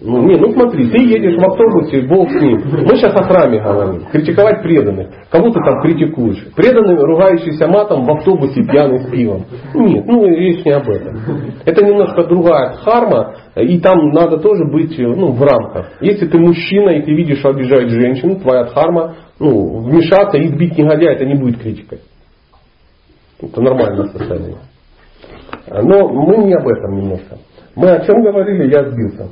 Ну, 0.03 0.23
не, 0.23 0.35
ну 0.35 0.51
смотри, 0.53 0.89
ты 0.89 1.03
едешь 1.03 1.39
в 1.39 1.45
автобусе, 1.45 2.01
Бог 2.07 2.27
с 2.31 2.33
ним. 2.33 2.59
Мы 2.87 2.95
сейчас 2.95 3.13
о 3.13 3.23
храме 3.23 3.61
говорим. 3.61 4.05
Критиковать 4.11 4.63
преданных. 4.63 5.09
Кого 5.29 5.51
ты 5.51 5.59
там 5.63 5.79
критикуешь? 5.81 6.43
Преданный, 6.55 6.95
ругающийся 6.95 7.67
матом 7.67 8.05
в 8.05 8.09
автобусе 8.09 8.63
пьяный 8.63 8.99
с 8.99 9.11
пивом. 9.11 9.45
Нет, 9.75 10.03
ну 10.07 10.25
речь 10.25 10.65
не 10.65 10.71
об 10.71 10.89
этом. 10.89 11.19
Это 11.65 11.85
немножко 11.85 12.23
другая 12.23 12.77
харма, 12.77 13.35
и 13.55 13.79
там 13.79 14.09
надо 14.09 14.37
тоже 14.37 14.65
быть 14.65 14.97
ну, 14.97 15.33
в 15.33 15.43
рамках. 15.43 15.91
Если 16.01 16.25
ты 16.25 16.39
мужчина 16.39 16.89
и 16.89 17.03
ты 17.03 17.13
видишь, 17.13 17.37
что 17.37 17.49
обижает 17.49 17.91
женщину, 17.91 18.39
твоя 18.39 18.63
дхарма, 18.63 19.17
ну, 19.39 19.81
вмешаться 19.81 20.39
и 20.39 20.47
избить 20.47 20.79
негодяя, 20.79 21.13
это 21.13 21.25
не 21.25 21.35
будет 21.35 21.61
критикой. 21.61 21.99
Это 23.39 23.61
нормальное 23.61 24.07
состояние. 24.07 24.57
Но 25.69 26.07
мы 26.07 26.37
не 26.37 26.55
об 26.55 26.67
этом 26.67 26.95
немножко. 26.95 27.37
Мы 27.75 27.87
о 27.89 28.03
чем 28.03 28.23
говорили, 28.23 28.71
я 28.71 28.89
сбился. 28.89 29.29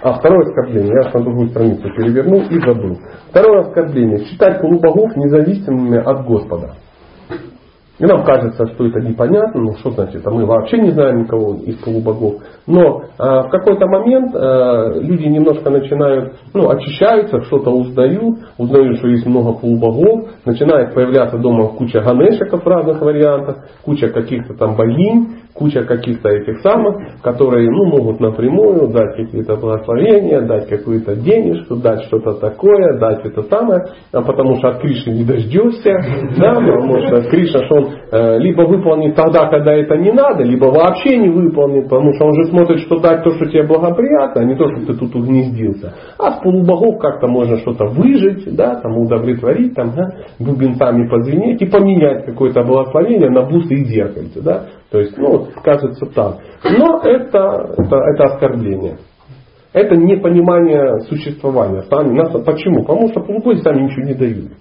А 0.00 0.12
второе 0.14 0.46
оскорбление, 0.46 0.92
я 1.02 1.10
на 1.12 1.20
другую 1.20 1.48
страницу 1.50 1.82
перевернул 1.82 2.42
и 2.42 2.58
забыл. 2.60 2.98
Второе 3.30 3.62
оскорбление. 3.62 4.24
Считать 4.26 4.60
полубогов 4.60 5.16
независимыми 5.16 5.98
от 5.98 6.24
Господа. 6.24 6.74
И 7.98 8.04
нам 8.04 8.24
кажется, 8.24 8.66
что 8.66 8.86
это 8.86 9.00
непонятно, 9.00 9.60
ну 9.60 9.72
что 9.78 9.90
значит, 9.90 10.24
а 10.24 10.30
мы 10.30 10.46
вообще 10.46 10.78
не 10.78 10.90
знаем 10.92 11.22
никого 11.22 11.54
из 11.54 11.76
полубогов. 11.78 12.42
Но 12.66 13.02
а, 13.18 13.42
в 13.42 13.50
какой-то 13.50 13.86
момент 13.86 14.32
а, 14.34 14.92
люди 15.00 15.26
немножко 15.26 15.68
начинают, 15.70 16.34
ну, 16.54 16.70
очищаются, 16.70 17.42
что-то 17.42 17.70
узнают, 17.70 18.38
узнают, 18.56 18.98
что 18.98 19.08
есть 19.08 19.26
много 19.26 19.58
полубогов, 19.58 20.28
начинает 20.44 20.94
появляться 20.94 21.38
дома 21.38 21.68
куча 21.70 22.00
ганешиков 22.00 22.64
разных 22.64 23.00
вариантах, 23.00 23.66
куча 23.84 24.08
каких-то 24.08 24.54
там 24.54 24.76
богинь, 24.76 25.38
куча 25.54 25.82
каких-то 25.82 26.28
этих 26.28 26.60
самых, 26.60 27.20
которые 27.22 27.68
ну, 27.68 27.86
могут 27.86 28.20
напрямую 28.20 28.88
дать 28.92 29.16
какие-то 29.16 29.56
благословения, 29.56 30.42
дать 30.42 30.68
какую-то 30.68 31.16
денежку, 31.16 31.76
дать 31.76 32.04
что-то 32.04 32.34
такое, 32.34 32.98
дать 33.00 33.24
это 33.24 33.42
самое, 33.42 33.80
а 34.12 34.22
потому 34.22 34.56
что 34.58 34.68
от 34.68 34.80
Кришны 34.80 35.10
не 35.10 35.24
дождешься, 35.24 35.90
да, 36.38 36.54
потому 36.54 37.00
что 37.00 37.22
Кришна, 37.28 37.64
что 37.64 37.74
он 37.74 37.87
э, 38.10 38.38
либо 38.38 38.62
выполнит 38.62 39.14
тогда, 39.14 39.48
когда 39.48 39.72
это 39.74 39.96
не 39.96 40.12
надо, 40.12 40.42
либо 40.42 40.66
вообще 40.66 41.16
не 41.16 41.28
выполнит, 41.28 41.84
потому 41.84 42.14
что 42.14 42.26
он 42.26 42.34
же 42.34 42.50
смотрит, 42.50 42.80
что 42.80 42.98
дать 43.00 43.22
то, 43.24 43.30
что 43.30 43.46
тебе 43.46 43.66
благоприятно, 43.66 44.42
а 44.42 44.44
не 44.44 44.56
то, 44.56 44.68
что 44.68 44.86
ты 44.86 44.98
тут 44.98 45.14
угнездился. 45.14 45.94
А 46.18 46.32
с 46.32 46.42
полубогов 46.42 46.98
как-то 46.98 47.26
можно 47.26 47.58
что-то 47.58 47.86
выжить, 47.86 48.54
да, 48.54 48.76
там 48.76 48.96
удовлетворить, 48.98 49.74
там, 49.74 49.92
да, 49.94 50.10
бубенцами 50.38 51.08
позвенеть 51.08 51.60
и 51.62 51.66
поменять 51.66 52.24
какое-то 52.24 52.62
благословение 52.64 53.30
на 53.30 53.42
бусы 53.42 53.74
и 53.74 53.84
зеркальце, 53.84 54.42
да. 54.42 54.64
То 54.90 54.98
есть, 55.00 55.16
ну, 55.18 55.46
кажется 55.62 56.06
так. 56.06 56.38
Но 56.64 57.00
это, 57.04 57.74
это, 57.76 57.96
это 57.96 58.24
оскорбление. 58.24 58.98
Это 59.72 59.96
непонимание 59.96 61.00
существования. 61.08 61.82
Сами 61.82 62.16
нас, 62.16 62.32
почему? 62.44 62.84
Потому 62.84 63.08
что 63.08 63.20
полугодие 63.20 63.62
сами 63.62 63.82
ничего 63.82 64.06
не 64.06 64.14
дают. 64.14 64.52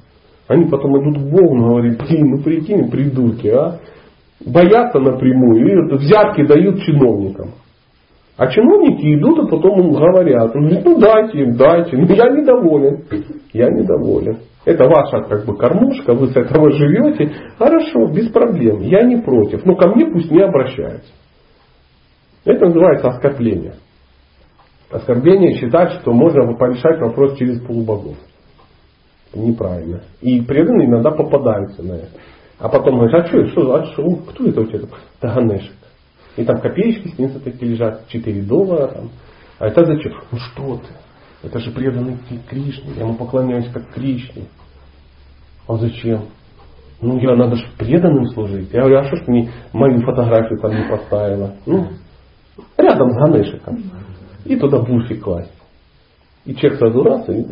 Они 0.48 0.66
потом 0.66 1.02
идут 1.02 1.18
к 1.18 1.30
Богу 1.30 1.56
и 1.56 1.60
говорят, 1.60 1.98
блин, 1.98 2.32
ну 2.32 2.44
прикинь, 2.44 2.90
придурки, 2.90 3.48
а. 3.48 3.80
Боятся 4.46 5.00
напрямую 5.00 5.66
и 5.66 5.96
взятки 5.98 6.46
дают 6.46 6.80
чиновникам. 6.82 7.52
А 8.38 8.48
чиновники 8.48 9.16
идут 9.16 9.46
и 9.46 9.50
потом 9.50 9.80
им 9.80 9.94
говорят, 9.94 10.54
говорит, 10.54 10.86
ну 10.86 11.00
дайте 11.00 11.40
им, 11.40 11.58
дайте. 11.58 11.98
Ну 11.98 12.06
я 12.06 12.30
недоволен. 12.30 13.04
Я 13.52 13.70
недоволен. 13.70 14.38
Это 14.64 14.84
ваша 14.84 15.28
как 15.28 15.46
бы 15.46 15.58
кормушка, 15.58 16.14
вы 16.14 16.28
с 16.28 16.36
этого 16.36 16.72
живете. 16.72 17.32
Хорошо, 17.58 18.08
без 18.14 18.30
проблем, 18.30 18.82
я 18.82 19.02
не 19.04 19.18
против. 19.18 19.66
Но 19.66 19.76
ко 19.76 19.90
мне 19.90 20.06
пусть 20.06 20.30
не 20.30 20.42
обращаются. 20.42 21.12
Это 22.46 22.66
называется 22.68 23.08
оскорбление. 23.08 23.74
Оскорбление 24.92 25.58
считать, 25.58 25.94
что 26.02 26.14
можно 26.14 26.54
порешать 26.54 27.00
вопрос 27.02 27.38
через 27.38 27.60
полубогов. 27.62 28.18
Неправильно. 29.34 30.02
И 30.22 30.42
преданные 30.42 30.88
иногда 30.88 31.12
попадаются 31.12 31.84
на 31.84 31.94
это. 31.94 32.10
А 32.60 32.70
потом 32.70 33.00
говоришь, 33.00 33.14
а 33.14 33.28
что, 33.28 33.48
что, 33.48 33.76
а 33.76 33.86
что, 33.86 34.10
кто 34.16 34.46
это 34.46 34.62
у 34.62 34.66
тебя? 34.66 34.88
Да 35.22 35.34
Ганешек. 35.36 35.76
И 36.38 36.44
там 36.44 36.60
копеечки 36.60 37.10
снизу 37.10 37.40
такие 37.40 37.72
лежат, 37.72 38.08
4 38.08 38.42
доллара 38.44 38.88
там. 38.88 39.10
А 39.60 39.68
это 39.68 39.86
зачем? 39.86 40.14
Ну 40.32 40.38
что 40.38 40.78
ты? 40.78 41.48
Это 41.48 41.60
же 41.60 41.72
преданный 41.72 42.18
Кришне. 42.48 42.94
Я 42.96 43.04
ему 43.04 43.16
поклоняюсь 43.16 43.70
как 43.72 43.92
Кришне. 43.94 44.46
А 45.68 45.76
зачем? 45.78 46.26
Ну, 47.00 47.20
я 47.20 47.36
надо 47.36 47.56
же 47.56 47.68
преданным 47.78 48.26
служить. 48.28 48.72
Я 48.72 48.82
говорю, 48.82 49.00
а 49.00 49.04
что 49.04 49.18
ж 49.18 49.28
мне 49.28 49.52
мою 49.72 50.02
фотографию 50.02 50.60
там 50.60 50.72
не 50.72 50.90
поставила? 50.90 51.56
Ну, 51.66 51.90
рядом 52.78 53.12
с 53.12 53.16
Ганешиком. 53.16 53.84
И 54.46 54.56
туда 54.56 54.80
буфи 54.80 55.16
класть. 55.16 55.54
И 56.46 56.56
человек 56.56 56.80
сразу 56.80 57.04
раз 57.04 57.30
и... 57.30 57.46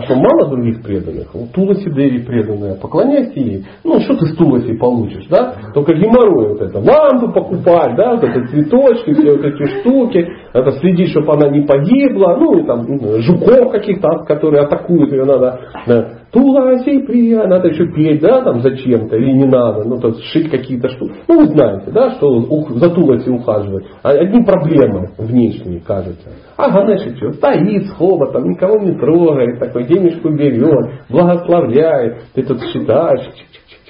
А 0.00 0.02
что, 0.04 0.14
мало 0.14 0.48
других 0.48 0.82
преданных? 0.82 1.28
Вот 1.34 1.52
Туласи 1.52 1.90
Деви 1.90 2.20
преданная, 2.20 2.74
поклоняйся 2.76 3.38
ей. 3.38 3.66
Ну, 3.84 4.00
что 4.00 4.16
ты 4.16 4.26
с 4.28 4.36
Туласи 4.36 4.72
получишь, 4.78 5.26
да? 5.28 5.54
Только 5.74 5.92
геморрой 5.92 6.54
вот 6.54 6.62
это. 6.62 6.78
Лампу 6.78 7.32
покупать, 7.32 7.96
да, 7.96 8.14
вот 8.14 8.24
это 8.24 8.46
цветочки, 8.48 9.12
все 9.12 9.36
вот 9.36 9.44
эти 9.44 9.80
штуки. 9.80 10.26
Это 10.54 10.72
следить, 10.78 11.10
чтобы 11.10 11.34
она 11.34 11.50
не 11.50 11.66
погибла. 11.66 12.38
Ну, 12.40 12.60
и 12.60 12.66
там 12.66 12.86
жуков 13.20 13.72
каких-то, 13.72 14.24
которые 14.26 14.62
атакуют 14.62 15.12
ее 15.12 15.24
надо. 15.24 15.60
Да. 15.86 16.08
Туласи, 16.32 17.00
прия, 17.06 17.46
надо 17.46 17.68
еще 17.68 17.86
петь, 17.92 18.20
да, 18.20 18.42
там 18.42 18.60
зачем-то, 18.60 19.16
или 19.16 19.32
не 19.32 19.46
надо. 19.46 19.84
Ну, 19.84 19.98
то 19.98 20.14
шить 20.32 20.48
какие-то 20.50 20.88
штуки. 20.90 21.14
Ну, 21.26 21.40
вы 21.40 21.46
знаете, 21.48 21.90
да, 21.90 22.10
что 22.12 22.40
за 22.70 22.90
Туласи 22.90 23.30
ухаживать. 23.30 23.86
А 24.02 24.10
одни 24.10 24.44
проблемы 24.44 25.10
внешние, 25.18 25.80
кажется. 25.80 26.30
А 26.56 26.70
Ганеша 26.70 27.16
что, 27.16 27.32
стоит 27.32 27.86
с 27.86 27.90
хоботом, 27.92 28.50
никого 28.50 28.78
не 28.78 28.94
трогает, 28.96 29.58
такой 29.58 29.84
денежку 29.86 30.30
берет, 30.30 31.00
благословляет, 31.08 32.22
ты 32.34 32.42
тут 32.42 32.60
считаешь, 32.72 33.26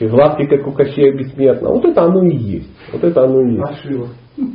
гладкий, 0.01 0.47
как 0.47 0.67
у 0.67 0.73
Кощея 0.73 1.13
бессмертно. 1.13 1.71
Вот 1.71 1.85
это 1.85 2.05
оно 2.05 2.25
и 2.25 2.35
есть. 2.35 2.71
Вот 2.93 3.05
это 3.05 3.25
оно 3.25 3.43
и 3.43 3.57
есть. 3.57 3.63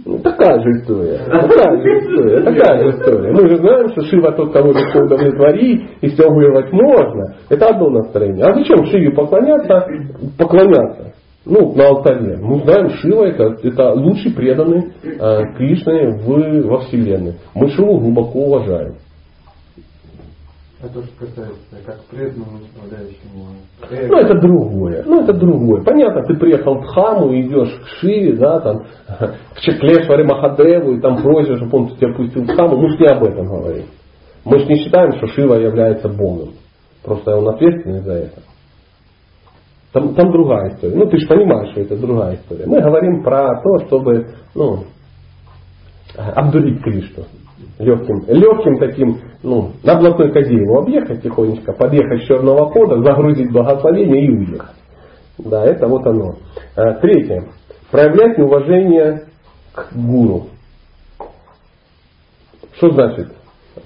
Ну, 0.06 0.18
такая 0.20 0.60
же 0.62 0.70
история. 0.72 1.20
Такая 1.26 1.82
же 1.82 2.00
история. 2.00 2.42
Такая 2.42 2.84
же 2.84 2.90
история. 2.98 3.32
Мы 3.32 3.50
же 3.50 3.58
знаем, 3.58 3.90
что 3.90 4.02
Шива 4.02 4.32
тот, 4.32 4.52
кого 4.52 4.72
легко 4.72 5.00
удовлетворить, 5.00 5.84
и 6.02 6.10
все 6.10 6.30
вырвать 6.30 6.72
можно. 6.72 7.36
Это 7.50 7.68
одно 7.68 7.90
настроение. 7.90 8.46
А 8.46 8.54
зачем 8.54 8.86
Шиве 8.86 9.12
поклоняться? 9.12 9.86
Поклоняться. 10.38 11.14
Ну, 11.46 11.76
на 11.76 11.90
алтаре. 11.90 12.38
Мы 12.42 12.60
знаем, 12.64 12.90
Шива 12.90 13.26
это, 13.26 13.56
это 13.62 13.94
лучший 13.94 14.34
преданный 14.34 14.92
э, 15.04 15.42
Кришны 15.58 16.18
в, 16.18 16.68
во 16.68 16.80
Вселенной. 16.80 17.36
Мы 17.54 17.70
Шиву 17.70 18.00
глубоко 18.00 18.40
уважаем. 18.40 18.96
Это 20.82 21.02
же 21.02 21.08
касается 21.18 21.56
как 21.86 22.04
преданному 22.06 22.60
страдающему. 22.66 23.46
Ну, 23.90 24.18
это 24.18 24.40
другое. 24.42 25.04
Ну, 25.06 25.24
это 25.24 25.34
другое. 25.34 25.84
Понятно, 25.84 26.24
ты 26.24 26.36
приехал 26.36 26.76
в 26.76 26.86
Хаму 26.88 27.34
идешь 27.34 27.74
к 27.82 27.88
Шиве, 28.00 28.36
да, 28.36 28.60
там, 28.60 28.84
к 29.56 29.60
Чеклешваре 29.62 30.26
Махадеву 30.26 30.94
и 30.94 31.02
там 31.02 31.22
просишь, 31.22 31.58
чтобы 31.58 31.78
он 31.78 31.96
тебя 31.96 32.14
пустил 32.14 32.44
в 32.44 32.56
Хаму. 32.56 32.78
Мы 32.78 32.90
же 32.90 32.98
не 32.98 33.08
об 33.08 33.24
этом 33.24 33.46
говорим. 33.48 33.86
Мы 34.44 34.60
же 34.60 34.66
не 34.66 34.76
считаем, 34.84 35.14
что 35.14 35.28
Шива 35.28 35.56
является 35.56 36.10
Богом. 36.10 36.50
Просто 37.04 37.36
он 37.38 37.48
ответственный 37.48 38.02
за 38.02 38.14
это. 38.14 38.42
Там, 39.94 40.14
там 40.14 40.30
другая 40.30 40.74
история. 40.74 40.96
Ну, 40.98 41.06
ты 41.06 41.18
же 41.18 41.28
понимаешь, 41.28 41.72
что 41.72 41.80
это 41.80 41.96
другая 41.96 42.36
история. 42.36 42.66
Мы 42.66 42.82
говорим 42.82 43.24
про 43.24 43.62
то, 43.62 43.88
чтобы 43.88 44.28
ну, 44.54 44.84
обдурить 46.18 46.84
Кришну 46.84 47.24
легким, 47.80 48.24
легким 48.28 48.78
таким, 48.78 49.20
ну, 49.44 49.72
на 49.84 49.96
блатной 49.96 50.32
козе 50.32 50.56
его 50.56 50.80
объехать 50.80 51.22
тихонечко, 51.22 51.74
подъехать 51.74 52.24
с 52.24 52.28
черного 52.28 52.72
хода, 52.72 53.02
загрузить 53.04 53.52
благословение 53.52 54.26
и 54.26 54.30
уехать. 54.30 54.76
Да, 55.38 55.66
это 55.66 55.88
вот 55.88 56.06
оно. 56.06 56.36
А, 56.76 56.94
третье. 56.94 57.46
Проявлять 57.92 58.38
неуважение 58.38 59.24
к 59.74 59.94
гуру. 59.94 60.48
Что 62.78 62.92
значит 62.92 63.28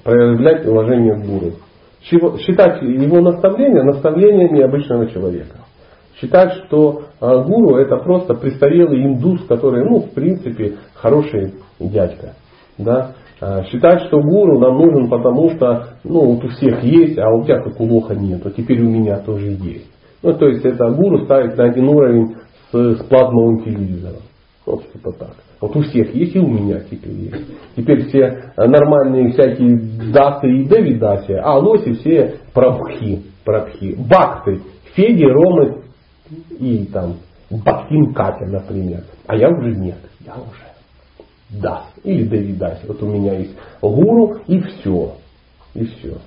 проявлять 0.04 0.66
уважение 0.66 1.16
к 1.16 1.26
гуру? 1.26 1.54
Считать 2.02 2.82
его 2.82 3.20
наставление 3.22 3.84
наставлениями 3.84 4.62
обычного 4.62 5.08
человека. 5.08 5.58
Считать, 6.20 6.54
что 6.66 7.04
а, 7.20 7.44
гуру 7.44 7.78
это 7.78 7.98
просто 7.98 8.34
престарелый 8.36 9.04
индус, 9.04 9.46
который, 9.48 9.84
ну, 9.86 10.02
в 10.02 10.12
принципе, 10.12 10.78
хороший 10.94 11.54
дядька. 11.80 12.34
Да? 12.78 13.16
А, 13.42 13.64
считать, 13.64 14.04
что 14.08 14.22
гуру 14.22 14.60
нам 14.60 14.78
нужен, 14.78 15.10
потому 15.10 15.52
что 15.52 15.90
ну, 16.04 16.34
вот 16.34 16.44
у 16.44 16.50
всех 16.50 16.84
есть, 16.84 17.18
а 17.18 17.30
у 17.30 17.44
тебя 17.46 17.62
как 17.62 17.80
у 17.80 17.86
лоха 17.86 18.14
нет, 18.14 18.46
а 18.46 18.52
теперь 18.52 18.82
у 18.82 18.90
меня 18.90 19.20
тоже 19.20 19.52
есть. 19.52 19.90
Ну, 20.22 20.34
то 20.34 20.48
есть 20.48 20.66
это 20.66 20.90
гуру 20.90 21.24
ставить 21.24 21.56
на 21.56 21.66
один 21.66 21.88
уровень 21.88 22.36
с, 22.72 22.76
с 22.76 23.04
плазмовым 23.06 23.64
телевизором. 23.64 24.24
Вот 24.66 24.92
типа 24.92 25.14
так. 25.14 25.36
Вот 25.62 25.76
у 25.76 25.82
всех 25.82 26.14
есть 26.14 26.36
и 26.36 26.40
у 26.40 26.48
меня 26.48 26.82
теперь 26.82 27.14
есть. 27.14 27.46
Теперь 27.76 28.08
все 28.08 28.52
нормальные 28.58 29.32
всякие 29.32 29.78
дасы 30.12 30.48
и 30.48 30.64
девидаси, 30.66 31.32
а 31.32 31.58
лоси 31.58 31.94
все 31.94 32.40
прабхи, 32.54 33.24
прабхи. 33.46 33.96
Бакты, 33.96 34.62
Феди, 34.96 35.24
Ромы 35.24 35.84
и 36.60 36.86
там 36.92 37.16
Бактин 37.50 38.14
Катя, 38.14 38.46
например. 38.46 39.04
А 39.28 39.36
я 39.36 39.50
уже 39.50 39.76
нет, 39.76 39.98
я 40.26 40.34
уже 40.34 40.69
даст. 41.50 41.94
Или 42.04 42.26
Дэвид 42.26 42.58
даст. 42.58 42.88
Вот 42.88 43.02
у 43.02 43.08
меня 43.08 43.34
есть 43.36 43.56
гуру 43.82 44.38
и 44.48 44.60
все. 44.60 45.16
И 45.74 45.86
все. 45.86 46.18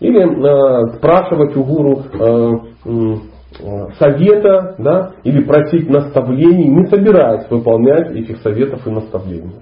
Или 0.00 0.20
э, 0.20 0.96
спрашивать 0.96 1.56
у 1.56 1.64
гуру 1.64 2.02
э, 2.12 2.52
э, 2.84 3.90
совета, 3.98 4.74
да, 4.78 5.12
или 5.24 5.42
просить 5.44 5.88
наставлений, 5.88 6.68
не 6.68 6.86
собираясь 6.86 7.50
выполнять 7.50 8.14
этих 8.16 8.38
советов 8.38 8.86
и 8.86 8.90
наставлений. 8.90 9.60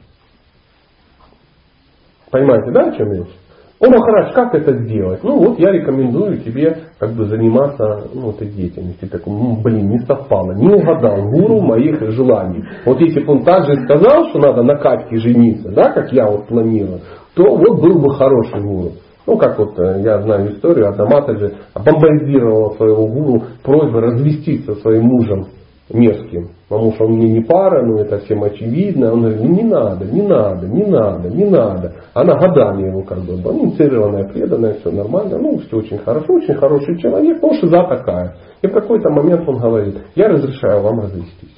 Понимаете, 2.31 2.71
да, 2.71 2.91
о 2.91 2.97
чем 2.97 3.13
речь? 3.13 3.35
О, 3.81 3.89
Махарадж, 3.89 4.33
как 4.35 4.55
это 4.57 4.77
сделать? 4.79 5.23
Ну 5.23 5.39
вот 5.39 5.59
я 5.61 5.71
рекомендую 5.71 6.39
тебе 6.39 6.79
как 6.99 7.13
бы 7.13 7.27
заниматься 7.27 8.09
ну, 8.13 8.31
этой 8.31 8.49
деятельностью. 8.49 9.09
Так, 9.09 9.23
блин, 9.25 9.91
не 9.91 9.99
совпало, 10.01 10.53
не 10.53 10.69
угадал 10.69 11.31
гуру 11.31 11.61
моих 11.61 12.01
желаний. 12.11 12.65
Вот 12.85 13.01
если 13.01 13.21
бы 13.21 13.35
он 13.35 13.45
также 13.45 13.77
сказал, 13.85 14.31
что 14.31 14.41
надо 14.41 14.65
на 14.65 14.77
Катьке 14.79 15.19
жениться, 15.19 15.71
да, 15.71 15.93
как 15.93 16.13
я 16.13 16.29
вот 16.29 16.49
планировал, 16.49 17.03
то 17.35 17.45
вот 17.45 17.81
был 17.81 18.01
бы 18.01 18.15
хороший 18.15 18.61
гуру. 18.63 18.93
Ну, 19.27 19.37
как 19.37 19.59
вот 19.59 19.79
э, 19.79 20.01
я 20.03 20.23
знаю 20.23 20.55
историю, 20.55 20.89
Адамата 20.89 21.37
же 21.37 21.53
бомбардировала 21.75 22.75
своего 22.75 23.07
гуру 23.07 23.43
просьбой 23.63 24.01
развестись 24.01 24.65
со 24.65 24.75
своим 24.77 25.05
мужем 25.05 25.49
мерзким, 25.91 26.51
потому 26.69 26.93
что 26.95 27.05
он 27.05 27.13
мне 27.13 27.29
не 27.29 27.41
пара, 27.41 27.85
ну 27.85 27.99
это 27.99 28.19
всем 28.19 28.43
очевидно. 28.43 29.13
Он 29.13 29.21
говорит, 29.21 29.41
ну 29.41 29.49
не 29.49 29.63
надо, 29.63 30.05
не 30.05 30.23
надо, 30.23 30.67
не 30.67 30.85
надо, 30.85 31.31
не 31.31 31.45
надо. 31.45 31.95
Она 32.15 32.35
годами 32.35 32.89
его 32.89 33.03
как 33.03 33.21
бы 33.21 33.37
была 33.37 33.55
инициированная, 33.55 34.29
преданная, 34.29 34.75
все 34.75 34.91
нормально, 34.91 35.39
ну 35.39 35.59
все 35.59 35.79
очень 35.79 35.99
хорошо, 35.99 36.35
очень 36.35 36.55
хороший 36.55 36.99
человек, 36.99 37.41
но 37.41 37.55
шиза 37.55 37.85
такая. 37.85 38.37
И 38.61 38.67
в 38.67 38.73
какой-то 38.73 39.11
момент 39.11 39.49
он 39.49 39.59
говорит, 39.59 39.97
я 40.15 40.29
разрешаю 40.29 40.83
вам 40.83 41.01
развестись. 41.01 41.57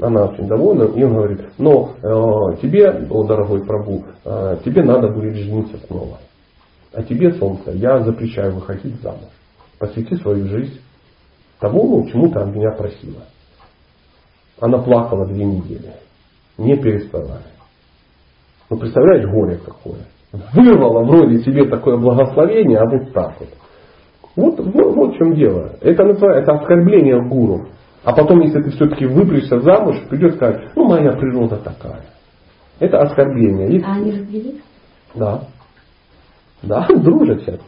Она 0.00 0.26
очень 0.26 0.46
довольна, 0.46 0.84
и 0.84 1.02
он 1.02 1.14
говорит, 1.14 1.40
но 1.58 1.90
э, 2.00 2.56
тебе, 2.62 2.88
о 3.10 3.24
дорогой 3.24 3.64
Прабу, 3.64 4.04
э, 4.24 4.58
тебе 4.64 4.84
надо 4.84 5.08
будет 5.08 5.34
жениться 5.34 5.76
снова. 5.88 6.18
А 6.92 7.02
тебе, 7.02 7.32
солнце, 7.32 7.72
я 7.72 7.98
запрещаю 8.00 8.54
выходить 8.54 9.00
замуж. 9.02 9.30
Посвяти 9.78 10.14
свою 10.16 10.46
жизнь 10.46 10.80
тому, 11.60 12.06
чему 12.08 12.28
ты 12.30 12.38
от 12.38 12.54
меня 12.54 12.70
просила. 12.70 13.22
Она 14.60 14.78
плакала 14.78 15.26
две 15.26 15.44
недели, 15.44 15.92
не 16.56 16.76
переставая. 16.76 17.42
Ну, 18.70 18.76
представляешь, 18.76 19.30
горе 19.30 19.58
какое. 19.64 20.06
Вырвала 20.52 21.04
вроде 21.04 21.42
себе 21.42 21.64
такое 21.68 21.96
благословение, 21.96 22.78
а 22.78 22.84
вот 22.84 23.12
так 23.12 23.34
вот. 23.40 23.48
Вот, 24.36 24.60
вот, 24.60 24.94
вот 24.94 25.14
в 25.14 25.18
чем 25.18 25.34
дело. 25.34 25.72
Это 25.80 26.04
называется 26.04 26.52
это 26.52 26.60
оскорбление 26.60 27.20
гуру. 27.28 27.68
А 28.04 28.14
потом, 28.14 28.40
если 28.40 28.62
ты 28.62 28.70
все-таки 28.70 29.06
выпрямишься 29.06 29.60
замуж, 29.60 29.96
придет 30.08 30.36
сказать, 30.36 30.70
ну 30.76 30.86
моя 30.88 31.12
природа 31.12 31.56
такая. 31.56 32.04
Это 32.78 33.00
оскорбление. 33.00 33.82
А 33.84 33.96
они 33.96 34.12
развелись? 34.12 34.60
Да. 35.14 35.42
Да, 36.62 36.86
дружат 36.94 37.42
сейчас. 37.42 37.60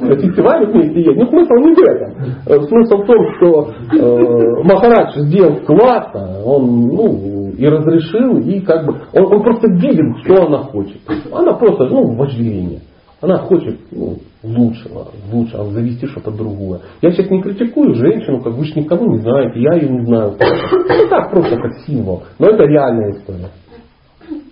На 0.00 0.16
фестивале 0.16 0.66
вместе 0.66 1.00
едем. 1.00 1.16
Ну, 1.16 1.26
смысл 1.26 1.54
не 1.54 1.74
в 1.74 1.78
этом. 1.78 2.66
Смысл 2.66 2.96
в 2.96 3.06
том, 3.06 3.34
что 3.36 3.70
э, 3.92 4.62
Махарадж 4.62 5.18
сделал 5.18 5.56
классно, 5.66 6.42
он 6.44 6.88
ну, 6.88 7.52
и 7.56 7.66
разрешил, 7.66 8.38
и 8.38 8.60
как 8.60 8.86
бы 8.86 8.94
он, 9.12 9.34
он 9.34 9.42
просто 9.42 9.68
видел, 9.68 10.16
что 10.24 10.46
она 10.46 10.58
хочет. 10.58 10.98
Она 11.32 11.54
просто, 11.54 11.84
ну, 11.86 12.14
вожделение. 12.14 12.80
Она 13.20 13.38
хочет 13.38 13.80
ну, 13.92 14.18
лучшего, 14.42 15.08
лучшего, 15.32 15.70
завести 15.70 16.06
что-то 16.06 16.30
другое. 16.30 16.80
Я 17.00 17.12
сейчас 17.12 17.30
не 17.30 17.42
критикую 17.42 17.94
женщину, 17.94 18.42
как 18.42 18.54
вы 18.54 18.64
же 18.64 18.78
никого 18.78 19.06
не 19.06 19.20
знаете, 19.20 19.58
я 19.58 19.74
ее 19.74 19.88
не 19.88 20.04
знаю. 20.04 20.36
Ну 20.38 21.08
так, 21.08 21.30
просто 21.30 21.56
как 21.56 21.72
символ. 21.86 22.22
Но 22.38 22.48
это 22.48 22.64
реальная 22.64 23.12
история. 23.12 23.50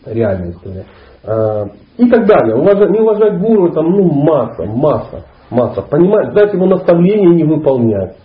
Реальная 0.07 0.51
история. 0.53 0.87
А, 1.27 1.67
и 1.97 2.09
так 2.09 2.27
далее. 2.27 2.57
Уважать, 2.57 2.91
не 2.91 3.01
уважать 3.01 3.41
гуру, 3.41 3.71
там, 3.73 3.91
ну, 3.91 4.05
масса, 4.05 4.65
масса, 4.65 5.25
масса. 5.51 5.83
Понимать, 5.83 6.35
дать 6.35 6.53
ему 6.53 6.67
наставления 6.67 7.33
и 7.33 7.37
не 7.37 7.45
выполнять. 7.45 8.17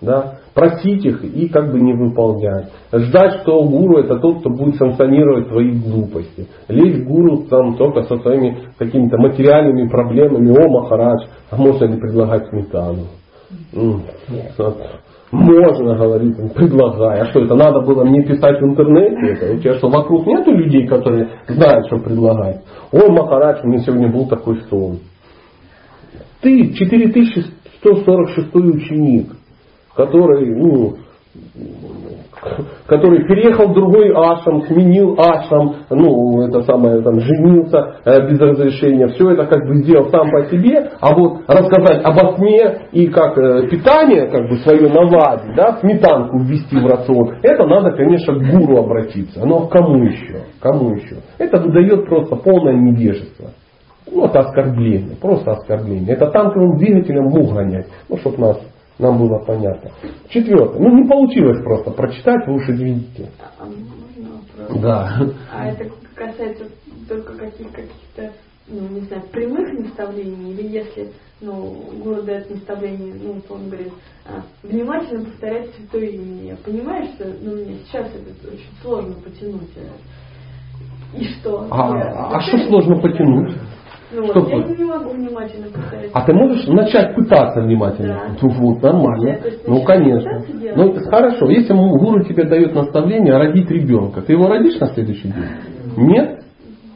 Да? 0.00 0.38
Просить 0.54 1.04
их 1.04 1.22
и 1.24 1.48
как 1.48 1.70
бы 1.70 1.80
не 1.80 1.92
выполнять. 1.92 2.72
Ждать, 2.92 3.42
что 3.42 3.62
гуру 3.64 3.98
это 3.98 4.18
тот, 4.18 4.40
кто 4.40 4.50
будет 4.50 4.76
санкционировать 4.76 5.48
твои 5.48 5.70
глупости. 5.72 6.48
Лезть 6.68 7.04
гуру 7.04 7.44
там 7.48 7.76
только 7.76 8.02
со 8.04 8.16
своими 8.18 8.58
какими-то 8.78 9.18
материальными 9.18 9.88
проблемами. 9.88 10.50
О, 10.50 10.68
Махарадж, 10.68 11.26
а 11.50 11.56
можно 11.56 11.84
ли 11.84 12.00
предлагать 12.00 12.48
сметану? 12.48 13.06
Можно, 15.30 15.94
говорит 15.94 16.38
он, 16.38 16.50
предлагай. 16.50 17.20
А 17.20 17.26
что 17.26 17.44
это 17.44 17.54
надо 17.54 17.80
было 17.80 18.04
мне 18.04 18.22
писать 18.22 18.60
в 18.60 18.64
интернете? 18.64 19.34
Это? 19.34 19.54
У 19.54 19.58
тебя 19.58 19.74
что, 19.74 19.88
вокруг 19.88 20.26
нету 20.26 20.52
людей, 20.52 20.86
которые 20.86 21.28
знают, 21.48 21.86
что 21.86 21.98
предлагать? 21.98 22.62
Ой, 22.92 23.10
Махарадж, 23.10 23.60
у 23.62 23.68
меня 23.68 23.80
сегодня 23.80 24.10
был 24.10 24.26
такой 24.26 24.60
сон. 24.70 25.00
Ты 26.40 26.72
4146 26.72 28.54
ученик, 28.54 29.32
который, 29.94 30.54
ну, 30.54 30.96
который 32.86 33.24
переехал 33.26 33.68
в 33.68 33.74
другой 33.74 34.12
ашам, 34.14 34.62
сменил 34.62 35.14
ашам, 35.18 35.76
ну, 35.90 36.42
это 36.46 36.62
самое, 36.62 37.02
там, 37.02 37.20
женился 37.20 37.96
э, 38.04 38.28
без 38.28 38.38
разрешения, 38.38 39.08
все 39.08 39.30
это 39.30 39.46
как 39.46 39.66
бы 39.66 39.76
сделал 39.76 40.08
сам 40.10 40.30
по 40.30 40.44
себе, 40.46 40.90
а 41.00 41.14
вот 41.14 41.42
рассказать 41.46 42.02
обо 42.04 42.36
сне 42.36 42.88
и 42.92 43.06
как 43.08 43.36
э, 43.38 43.68
питание, 43.68 44.28
как 44.28 44.48
бы 44.48 44.56
свое 44.58 44.88
наладить, 44.88 45.54
да, 45.56 45.78
сметанку 45.80 46.38
ввести 46.38 46.76
в 46.76 46.86
рацион, 46.86 47.38
это 47.42 47.66
надо, 47.66 47.92
конечно, 47.92 48.34
к 48.34 48.50
гуру 48.50 48.78
обратиться. 48.78 49.44
Но 49.44 49.66
к 49.66 49.72
кому 49.72 50.04
еще? 50.04 50.42
Кому 50.60 50.94
еще? 50.94 51.16
Это 51.38 51.60
выдает 51.60 52.06
просто 52.06 52.36
полное 52.36 52.74
невежество. 52.74 53.50
Ну, 54.10 54.24
это 54.24 54.40
оскорбление, 54.40 55.16
просто 55.20 55.50
оскорбление. 55.52 56.14
Это 56.14 56.30
танковым 56.30 56.78
двигателем 56.78 57.24
мух 57.24 57.54
гонять, 57.54 57.86
ну, 58.08 58.16
чтобы 58.16 58.38
нас 58.38 58.58
нам 58.98 59.18
было 59.18 59.38
понятно. 59.44 59.90
Четвертое. 60.28 60.78
Ну, 60.80 60.96
не 61.02 61.08
получилось 61.08 61.62
просто 61.62 61.90
прочитать, 61.92 62.46
вы 62.46 62.54
уж 62.56 62.68
извините. 62.68 63.30
А 63.58 63.64
можно 63.64 64.40
вопрос? 64.58 64.80
Да. 64.82 65.20
А 65.52 65.66
это 65.68 65.90
касается 66.14 66.64
только 67.08 67.32
каких- 67.34 67.70
каких-то, 67.72 68.32
ну, 68.68 68.88
не 68.88 69.00
знаю, 69.02 69.22
прямых 69.32 69.72
наставлений, 69.78 70.52
или 70.52 70.68
если, 70.68 71.12
ну, 71.40 71.76
гуру 72.02 72.22
дает 72.22 72.50
наставление, 72.50 73.14
ну, 73.14 73.40
он 73.48 73.66
говорит, 73.68 73.92
а, 74.26 74.42
внимательно 74.66 75.24
повторять 75.26 75.70
святое 75.76 76.06
имя. 76.06 76.42
Я 76.50 76.56
понимаю, 76.56 77.06
что, 77.14 77.26
ну, 77.40 77.52
мне 77.54 77.78
сейчас 77.86 78.08
это 78.08 78.52
очень 78.52 78.70
сложно 78.82 79.14
потянуть. 79.24 79.70
э, 79.76 79.88
И 81.16 81.24
что? 81.24 81.66
А, 81.70 81.96
Я- 81.96 82.12
а 82.36 82.40
что 82.42 82.58
сложно 82.68 83.00
потянуть? 83.00 83.56
Ну, 84.10 84.26
что 84.26 84.40
вот, 84.40 84.50
я 84.50 84.56
не 84.76 84.84
могу 84.84 85.10
внимательно 85.10 85.66
повторять. 85.66 86.10
А 86.14 86.22
ты 86.24 86.32
можешь 86.32 86.66
начать 86.66 87.14
пытаться 87.14 87.60
внимательно? 87.60 88.14
Да. 88.14 88.36
Ну, 88.40 88.48
вот, 88.48 88.82
нормально. 88.82 89.28
Есть, 89.44 89.66
Ну, 89.66 89.74
начать 89.74 89.86
конечно. 89.86 90.44
Ну, 90.76 90.88
это 90.90 91.00
хорошо. 91.10 91.50
Если 91.50 91.74
гуру 91.98 92.24
тебе 92.24 92.44
дает 92.44 92.74
наставление 92.74 93.36
родить 93.36 93.70
ребенка, 93.70 94.22
ты 94.22 94.32
его 94.32 94.48
родишь 94.48 94.80
на 94.80 94.86
следующий 94.88 95.28
день? 95.28 95.50
Нет? 95.96 96.42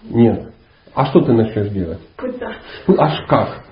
Нет. 0.09 0.53
А 0.95 1.07
что 1.07 1.21
ты 1.21 1.33
начнешь 1.33 1.69
делать? 1.69 2.01
Пытаться. 2.17 2.59
Ну, 2.87 2.97
Аж 2.99 3.27
как? 3.29 3.63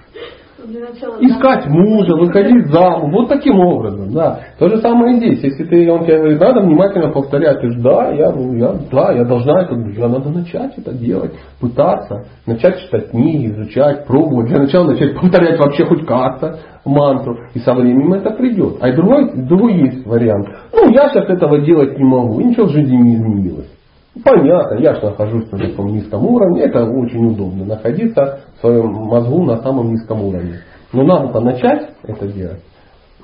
Искать 1.21 1.67
мужа, 1.69 2.15
выходить 2.17 2.67
замуж. 2.69 3.13
Вот 3.13 3.29
таким 3.29 3.59
образом, 3.59 4.13
да. 4.13 4.41
То 4.59 4.69
же 4.69 4.79
самое 4.79 5.15
и 5.15 5.19
здесь. 5.19 5.43
Если 5.43 5.65
ты, 5.65 5.91
он 5.91 6.05
тебе 6.05 6.19
говорит, 6.19 6.41
надо 6.41 6.61
внимательно 6.61 7.11
повторять, 7.11 7.61
ты 7.61 7.71
же, 7.71 7.81
да, 7.81 8.11
я, 8.11 8.31
ну, 8.31 8.55
я, 8.55 8.75
да, 8.91 9.13
я 9.13 9.25
должна 9.25 9.63
это, 9.63 9.75
я 9.75 10.09
надо 10.09 10.31
начать 10.31 10.73
это 10.77 10.93
делать, 10.93 11.33
пытаться, 11.61 12.27
начать 12.47 12.79
читать 12.81 13.11
книги, 13.11 13.47
изучать, 13.47 14.07
пробовать. 14.07 14.49
Для 14.49 14.61
начала 14.61 14.91
начать 14.91 15.19
повторять 15.19 15.59
вообще 15.59 15.85
хоть 15.85 16.07
как-то 16.07 16.59
мантру, 16.85 17.39
и 17.55 17.59
со 17.61 17.75
временем 17.75 18.13
это 18.15 18.31
придет. 18.31 18.77
А 18.81 18.93
другой, 18.93 19.33
другой 19.35 19.75
есть 19.75 20.07
вариант. 20.07 20.49
Ну, 20.73 20.91
я 20.93 21.09
сейчас 21.09 21.29
этого 21.29 21.61
делать 21.61 21.99
не 21.99 22.05
могу, 22.05 22.41
и 22.41 22.45
ничего 22.45 22.67
в 22.67 22.71
жизни 22.71 22.97
не 22.97 23.17
изменилось. 23.17 23.80
Понятно, 24.25 24.75
я 24.81 24.95
же 24.95 25.03
нахожусь 25.03 25.51
на 25.53 25.59
таком 25.59 25.93
низком 25.93 26.27
уровне, 26.27 26.63
это 26.63 26.85
очень 26.85 27.27
удобно, 27.27 27.65
находиться 27.65 28.41
в 28.57 28.61
своем 28.61 28.93
мозгу 28.93 29.45
на 29.45 29.63
самом 29.63 29.91
низком 29.91 30.23
уровне. 30.23 30.61
Но 30.93 31.05
надо 31.05 31.41
начать 31.41 31.91
это 32.03 32.27
делать. 32.27 32.61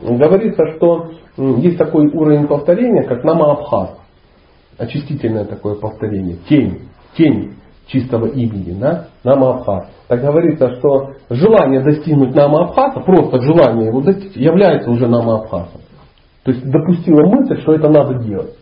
Говорится, 0.01 0.63
что 0.77 1.11
есть 1.37 1.79
такой 1.79 2.07
уровень 2.13 2.47
повторения, 2.47 3.03
как 3.03 3.25
намаабхас. 3.25 3.99
Очистительное 4.79 5.45
такое 5.45 5.75
повторение. 5.75 6.37
Тень. 6.49 6.83
Тень 7.17 7.55
чистого 7.89 8.27
имени. 8.27 8.79
Да? 8.79 9.09
Намаабхас. 9.25 9.89
Так 10.07 10.21
говорится, 10.21 10.77
что 10.77 11.15
желание 11.31 11.83
достигнуть 11.83 12.35
намаабхаса, 12.35 13.01
просто 13.01 13.41
желание 13.41 13.87
его 13.87 14.03
достичь, 14.03 14.37
является 14.37 14.91
уже 14.91 15.09
намаабхасом. 15.09 15.81
То 16.45 16.53
есть 16.53 16.65
допустила 16.65 17.27
мысль, 17.27 17.61
что 17.63 17.73
это 17.73 17.89
надо 17.89 18.23
делать. 18.23 18.55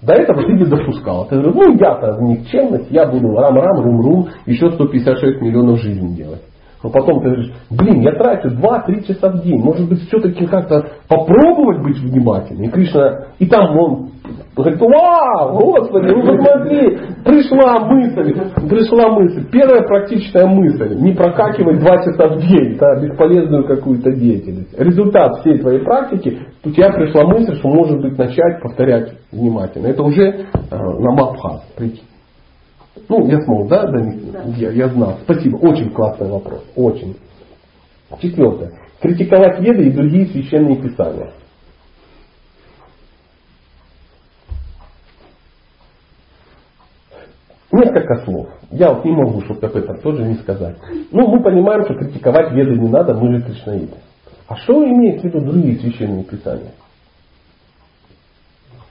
До 0.00 0.12
этого 0.12 0.42
ты 0.42 0.52
не 0.52 0.64
допускал. 0.64 1.26
Ты 1.26 1.36
говоришь, 1.36 1.54
ну 1.54 1.76
я-то 1.76 2.20
никчемность, 2.20 2.90
я 2.90 3.06
буду 3.06 3.34
рам-рам, 3.34 3.82
рум-рум, 3.82 4.28
еще 4.46 4.70
156 4.70 5.40
миллионов 5.42 5.80
жизней 5.80 6.14
делать. 6.14 6.42
Но 6.82 6.90
потом 6.90 7.20
ты 7.20 7.26
говоришь, 7.26 7.52
блин, 7.70 8.00
я 8.02 8.12
трачу 8.12 8.48
2-3 8.48 9.06
часа 9.06 9.30
в 9.30 9.42
день, 9.42 9.60
может 9.60 9.88
быть 9.88 10.00
все-таки 10.06 10.46
как-то 10.46 10.86
попробовать 11.08 11.82
быть 11.82 11.98
внимательным. 11.98 12.64
И 12.64 12.68
Кришна, 12.68 13.26
и 13.38 13.46
там 13.46 13.76
он 13.76 14.10
говорит, 14.54 14.80
вау, 14.80 15.58
господи, 15.58 16.06
ну 16.06 16.22
посмотри, 16.22 16.98
пришла 17.24 17.80
мысль, 17.80 18.68
пришла 18.68 19.08
мысль, 19.10 19.46
первая 19.50 19.82
практичная 19.82 20.46
мысль, 20.46 20.94
не 21.00 21.12
прокакивать 21.14 21.80
2 21.80 21.96
часа 22.04 22.28
в 22.28 22.40
день, 22.40 22.76
да, 22.78 23.00
бесполезную 23.00 23.66
какую-то 23.66 24.12
деятельность. 24.12 24.78
Результат 24.78 25.40
всей 25.40 25.58
твоей 25.58 25.80
практики, 25.80 26.38
у 26.64 26.70
тебя 26.70 26.92
пришла 26.92 27.24
мысль, 27.24 27.56
что 27.56 27.68
может 27.68 28.00
быть 28.00 28.16
начать 28.16 28.62
повторять 28.62 29.14
внимательно. 29.32 29.88
Это 29.88 30.02
уже 30.02 30.22
э, 30.22 30.44
на 30.70 31.12
Мабхас, 31.12 31.62
прикинь. 31.76 32.07
Ну, 33.08 33.26
я 33.28 33.40
смог, 33.42 33.68
да, 33.68 33.86
донести? 33.86 34.30
Да. 34.30 34.42
Я, 34.56 34.70
я 34.70 34.88
знал. 34.88 35.18
Спасибо. 35.24 35.56
Очень 35.56 35.90
классный 35.90 36.28
вопрос. 36.28 36.64
Очень. 36.76 37.16
Четвертое. 38.20 38.72
Критиковать 39.00 39.60
веды 39.60 39.84
и 39.84 39.90
другие 39.90 40.26
священные 40.26 40.76
писания. 40.76 41.32
Несколько 47.70 48.24
слов. 48.24 48.48
Я 48.70 48.92
вот 48.92 49.04
не 49.04 49.12
могу, 49.12 49.42
чтобы 49.42 49.66
об 49.66 49.76
этом 49.76 50.00
тоже 50.00 50.24
не 50.24 50.34
сказать. 50.36 50.76
Ну, 51.12 51.28
мы 51.28 51.42
понимаем, 51.42 51.84
что 51.84 51.94
критиковать 51.94 52.52
веды 52.52 52.78
не 52.78 52.88
надо, 52.88 53.14
мы 53.14 53.36
же 53.36 53.42
кришнаиты. 53.42 53.98
А 54.48 54.56
что 54.56 54.82
имеет 54.82 55.20
в 55.20 55.24
виду 55.24 55.40
другие 55.40 55.78
священные 55.78 56.24
писания? 56.24 56.72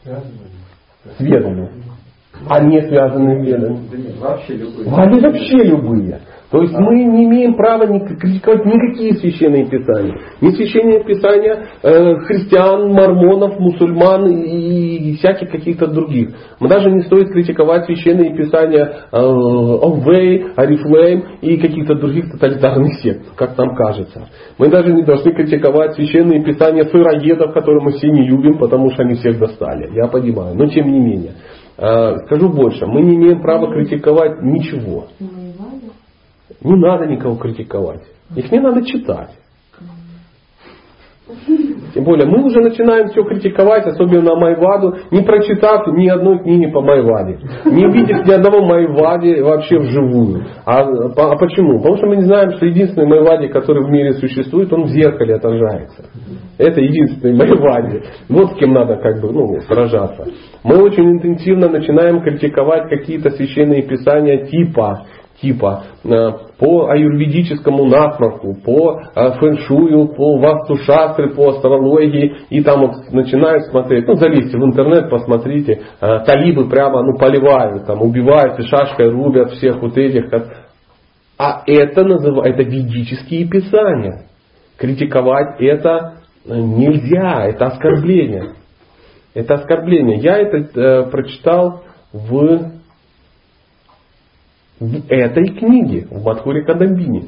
С 0.04 1.20
ведами. 1.20 1.70
А 2.50 2.60
не 2.62 2.82
связанные 2.82 3.44
ведами. 3.44 3.80
Вообще 4.20 4.54
любые. 4.56 4.94
Они 4.96 5.20
вообще 5.20 5.58
любые. 5.64 6.20
То 6.50 6.62
есть 6.62 6.74
мы 6.78 6.96
не 7.04 7.26
имеем 7.26 7.56
права 7.56 7.84
ни- 7.88 8.00
критиковать 8.00 8.66
никакие 8.66 9.16
священные 9.16 9.66
писания. 9.66 10.18
Ни 10.40 10.52
священные 10.52 11.04
писания 11.04 11.68
э, 11.84 12.16
христиан, 12.20 12.94
мормонов, 12.94 13.60
мусульман 13.60 14.28
и, 14.28 15.12
и 15.12 15.16
всяких 15.18 15.52
каких-то 15.52 15.88
других. 15.88 16.30
Мы 16.62 16.70
даже 16.70 16.90
не 16.90 17.02
стоит 17.02 17.32
критиковать 17.32 17.86
священные 17.86 18.34
писания 18.34 18.86
э, 19.12 19.18
Овей, 19.18 20.46
Арифлейм 20.56 21.26
и 21.42 21.58
каких-то 21.58 21.96
других 21.96 22.32
тоталитарных 22.32 22.94
сект, 23.02 23.26
как 23.36 23.58
нам 23.58 23.76
кажется. 23.76 24.30
Мы 24.58 24.70
даже 24.70 24.94
не 24.94 25.04
должны 25.04 25.34
критиковать 25.34 25.96
священные 25.96 26.42
писания 26.46 26.86
сыроедов, 26.86 27.54
которые 27.54 27.84
мы 27.84 27.92
все 27.92 28.10
не 28.10 28.26
любим, 28.26 28.58
потому 28.58 28.90
что 28.92 29.04
они 29.04 29.16
всех 29.16 29.38
достали. 29.38 29.94
Я 29.94 30.08
понимаю, 30.08 30.56
но 30.56 30.68
тем 30.68 30.90
не 30.90 31.00
менее. 31.00 31.32
Э, 31.78 32.18
Скажу 32.26 32.50
больше, 32.50 32.86
мы 32.88 33.02
не 33.02 33.16
имеем 33.16 33.42
права 33.42 33.72
критиковать 33.72 34.42
ничего. 34.42 35.08
Не 35.20 36.76
надо 36.76 37.06
никого 37.06 37.36
критиковать. 37.36 38.02
Их 38.36 38.52
не 38.52 38.60
надо 38.60 38.84
читать. 38.84 39.32
Тем 41.94 42.04
более 42.04 42.26
мы 42.26 42.46
уже 42.46 42.62
начинаем 42.62 43.08
все 43.08 43.24
критиковать, 43.24 43.86
особенно 43.86 44.36
Майваду, 44.36 44.96
не 45.12 45.24
прочитав 45.24 45.88
ни 45.88 46.08
одной 46.08 46.40
книги 46.40 46.72
по 46.72 46.82
Майваде. 46.82 47.40
Не 47.66 47.86
увидев 47.86 48.26
ни 48.26 48.32
одного 48.32 48.66
Майвади 48.66 49.42
вообще 49.42 49.78
вживую. 49.80 50.46
А, 50.66 50.84
а 50.84 51.36
почему? 51.38 51.80
Потому 51.80 51.98
что 51.98 52.08
мы 52.08 52.18
не 52.18 52.24
знаем, 52.24 52.52
что 52.52 52.66
единственный 52.66 53.08
Майвади, 53.08 53.48
который 53.48 53.84
в 53.84 53.90
мире 53.90 54.14
существует, 54.14 54.72
он 54.72 54.84
в 54.84 54.90
зеркале 54.90 55.36
отражается. 55.36 56.06
Это 56.58 56.82
единственный 56.82 57.36
Майвади. 57.36 58.04
Вот 58.30 58.52
с 58.52 58.56
кем 58.56 58.74
надо 58.74 58.96
как 58.98 59.22
бы 59.22 59.32
ну, 59.32 59.60
сражаться. 59.62 60.28
Мы 60.64 60.82
очень 60.82 61.12
интенсивно 61.12 61.68
начинаем 61.70 62.22
критиковать 62.22 62.90
какие-то 62.90 63.32
священные 63.32 63.84
писания 63.84 64.46
типа 64.46 65.06
типа 65.42 65.84
э, 66.04 66.32
по 66.58 66.90
аюрведическому 66.90 67.86
насморку, 67.86 68.56
по 68.64 69.00
э, 69.00 69.32
фэншую, 69.40 70.16
по 70.16 70.40
васту-шастры, 70.40 71.36
по 71.36 71.50
астрологии, 71.50 72.38
и 72.50 72.64
там 72.64 72.82
вот 72.82 73.12
начинают 73.12 73.66
смотреть, 73.66 74.08
ну 74.08 74.16
залезьте 74.16 74.58
в 74.58 74.64
интернет, 74.64 75.10
посмотрите, 75.10 75.82
э, 76.02 76.20
талибы 76.26 76.68
прямо 76.70 77.04
ну, 77.04 77.18
поливают, 77.18 77.86
там 77.86 78.02
убивают 78.02 78.60
и 78.60 78.64
шашкой 78.64 79.10
рубят 79.10 79.52
всех 79.52 79.82
вот 79.82 79.98
этих. 79.98 80.26
А 81.38 81.62
это 81.68 82.04
называется, 82.04 82.62
это 82.62 82.70
ведические 82.70 83.48
писания. 83.48 84.24
Критиковать 84.78 85.60
это 85.60 86.14
нельзя, 86.46 87.46
это 87.46 87.68
оскорбление. 87.68 88.54
Это 89.36 89.56
оскорбление. 89.56 90.18
Я 90.18 90.38
это 90.38 90.58
э, 90.58 91.12
прочитал 91.12 91.84
в 92.12 92.77
в 94.80 95.10
этой 95.10 95.48
книге, 95.48 96.08
в 96.10 96.24
Мадхуре 96.24 96.64
Кадамбине. 96.64 97.24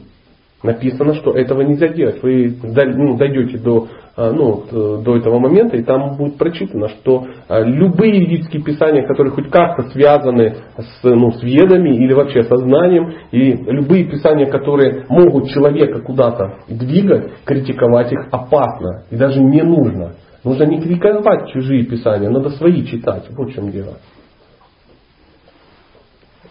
Написано, 0.61 1.15
что 1.15 1.31
этого 1.31 1.61
нельзя 1.61 1.87
делать. 1.87 2.21
Вы 2.21 2.53
ну, 2.61 3.15
дойдете 3.15 3.57
до, 3.59 3.87
а, 4.17 4.31
ну, 4.31 4.65
до 5.01 5.15
этого 5.15 5.39
момента, 5.39 5.77
и 5.77 5.83
там 5.83 6.17
будет 6.17 6.37
прочитано, 6.37 6.89
что 6.89 7.27
а, 7.47 7.61
любые 7.61 8.19
ведические 8.19 8.61
писания, 8.61 9.07
которые 9.07 9.31
хоть 9.31 9.49
как-то 9.49 9.83
связаны 9.91 10.55
с, 10.77 11.03
ну, 11.03 11.31
с 11.31 11.41
ведами 11.41 11.95
или 11.95 12.11
вообще 12.11 12.43
со 12.43 12.57
знанием, 12.57 13.13
и 13.31 13.53
любые 13.53 14.03
писания, 14.03 14.47
которые 14.47 15.05
могут 15.07 15.49
человека 15.49 16.01
куда-то 16.01 16.57
двигать, 16.67 17.31
критиковать 17.45 18.11
их 18.11 18.27
опасно 18.29 19.05
и 19.09 19.15
даже 19.15 19.41
не 19.41 19.61
нужно. 19.61 20.15
Нужно 20.43 20.63
не 20.63 20.81
критиковать 20.81 21.51
чужие 21.53 21.85
писания, 21.85 22.29
надо 22.29 22.49
свои 22.49 22.85
читать. 22.85 23.29
Вот 23.29 23.49
в 23.49 23.53
чем 23.53 23.71
дело. 23.71 23.93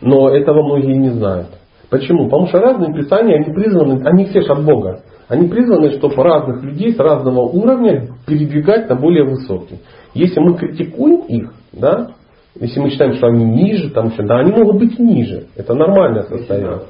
Но 0.00 0.30
этого 0.30 0.62
многие 0.62 0.96
не 0.96 1.10
знают. 1.10 1.48
Почему? 1.90 2.24
Потому 2.24 2.46
что 2.48 2.60
разные 2.60 2.94
писания, 2.94 3.36
они 3.36 3.54
призваны, 3.54 4.06
они 4.06 4.26
все 4.26 4.42
же 4.42 4.52
от 4.52 4.64
Бога. 4.64 5.02
Они 5.28 5.48
призваны, 5.48 5.92
чтобы 5.92 6.22
разных 6.22 6.62
людей 6.62 6.92
с 6.92 6.98
разного 6.98 7.40
уровня 7.40 8.08
передвигать 8.26 8.88
на 8.88 8.94
более 8.94 9.24
высокий. 9.24 9.78
Если 10.14 10.40
мы 10.40 10.56
критикуем 10.56 11.20
их, 11.26 11.52
да, 11.72 12.12
если 12.60 12.80
мы 12.80 12.90
считаем, 12.90 13.14
что 13.14 13.28
они 13.28 13.44
ниже, 13.44 13.90
там 13.90 14.08
еще, 14.08 14.22
да, 14.22 14.38
они 14.38 14.52
могут 14.52 14.78
быть 14.78 14.98
ниже. 14.98 15.46
Это 15.54 15.74
нормальное 15.74 16.22
состояние. 16.24 16.80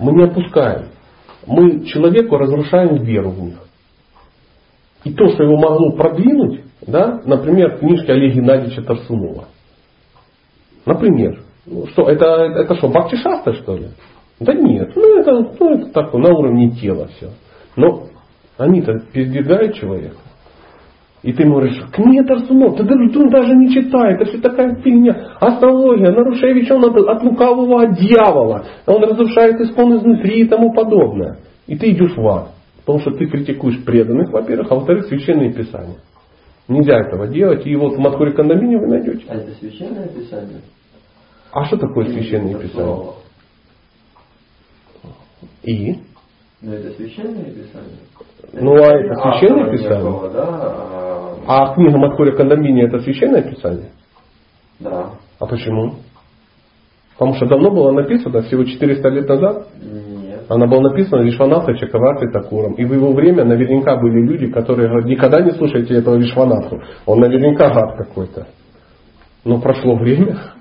Мы 0.00 0.12
не 0.12 0.24
опускаем. 0.24 0.86
Мы 1.46 1.84
человеку 1.84 2.36
разрушаем 2.36 3.02
веру 3.02 3.30
в 3.30 3.42
них. 3.42 3.58
И 5.04 5.12
то, 5.12 5.28
что 5.28 5.42
его 5.42 5.56
могло 5.56 5.92
продвинуть, 5.92 6.62
да, 6.86 7.20
например, 7.26 7.78
книжки 7.78 8.10
Олега 8.10 8.36
Геннадьевича 8.36 8.82
Тарсунова. 8.82 9.44
Например, 10.86 11.43
что, 11.66 12.08
это, 12.08 12.26
это 12.26 12.74
что, 12.76 12.88
Бхакти 12.88 13.16
Шаста, 13.16 13.54
что 13.54 13.76
ли? 13.76 13.88
Да 14.40 14.52
нет, 14.52 14.92
ну 14.94 15.18
это, 15.18 15.54
ну 15.58 15.74
это 15.74 15.92
такое, 15.92 16.22
на 16.22 16.34
уровне 16.34 16.70
тела 16.70 17.08
все. 17.16 17.30
Но 17.76 18.08
они-то 18.58 19.00
передвигают 19.12 19.74
человека. 19.74 20.16
И 21.22 21.32
ты 21.32 21.44
говоришь, 21.44 21.82
книга 21.90 22.26
Тарсунов, 22.26 22.76
ты, 22.76 22.84
ты 22.84 23.30
даже 23.30 23.54
не 23.54 23.72
читай, 23.72 24.12
это 24.12 24.26
все 24.26 24.38
такая 24.38 24.74
фигня. 24.82 25.36
Астрология, 25.40 26.10
Нарушевич, 26.10 26.70
он 26.70 26.84
от, 26.84 26.96
от 26.96 27.22
лукавого 27.22 27.82
от 27.82 27.98
дьявола. 27.98 28.66
Он 28.86 29.02
разрушает 29.02 29.58
искон 29.58 29.96
изнутри 29.96 30.42
и 30.42 30.48
тому 30.48 30.74
подобное. 30.74 31.38
И 31.66 31.78
ты 31.78 31.92
идешь 31.92 32.14
в 32.14 32.28
ад. 32.28 32.50
Потому 32.84 32.98
что 33.00 33.12
ты 33.12 33.24
критикуешь 33.24 33.82
преданных, 33.86 34.30
во-первых, 34.30 34.70
а 34.70 34.74
во-вторых, 34.74 35.06
священные 35.06 35.54
писания. 35.54 35.96
Нельзя 36.68 37.00
этого 37.00 37.26
делать. 37.26 37.66
И 37.66 37.74
вот 37.74 37.94
в 37.94 37.98
Мадхуре 37.98 38.32
Кандамине 38.32 38.76
вы 38.76 38.86
найдете. 38.88 39.24
А 39.28 39.36
это 39.36 39.52
священное 39.52 40.08
писание? 40.08 40.60
А 41.54 41.64
что 41.66 41.76
такое 41.76 42.08
священное 42.08 42.58
писание? 42.58 43.12
И? 45.62 46.00
Ну 46.60 46.72
это 46.72 46.90
священное 46.96 47.44
писание. 47.44 47.98
Ну 48.54 48.74
а 48.74 48.92
это 48.92 49.14
священное 49.14 49.70
писание? 49.70 50.30
Да? 50.32 51.36
А, 51.46 51.70
а 51.70 51.74
книга 51.74 51.96
Мадхуря 51.96 52.32
Кандамини 52.32 52.82
это 52.82 52.98
священное 52.98 53.42
писание? 53.42 53.90
Да. 54.80 55.10
А 55.38 55.46
почему? 55.46 55.94
Потому 57.12 57.34
что 57.36 57.46
давно 57.46 57.70
было 57.70 57.92
написано, 57.92 58.42
всего 58.42 58.64
400 58.64 59.08
лет 59.10 59.28
назад. 59.28 59.68
Нет. 59.80 60.46
Она 60.48 60.66
была 60.66 60.90
написана 60.90 61.22
Вишванатха 61.22 61.76
Чакавартой 61.76 62.32
Такуром. 62.32 62.74
И 62.74 62.84
в 62.84 62.92
его 62.92 63.12
время 63.12 63.44
наверняка 63.44 63.96
были 63.96 64.26
люди, 64.26 64.48
которые 64.48 64.88
говорят, 64.88 65.08
никогда 65.08 65.40
не 65.40 65.52
слушайте 65.52 65.94
этого 65.94 66.16
Вишванатху. 66.16 66.80
Он 67.06 67.20
наверняка 67.20 67.72
гад 67.72 67.96
какой-то. 67.96 68.48
Но 69.44 69.60
прошло 69.60 69.94
время, 69.94 70.54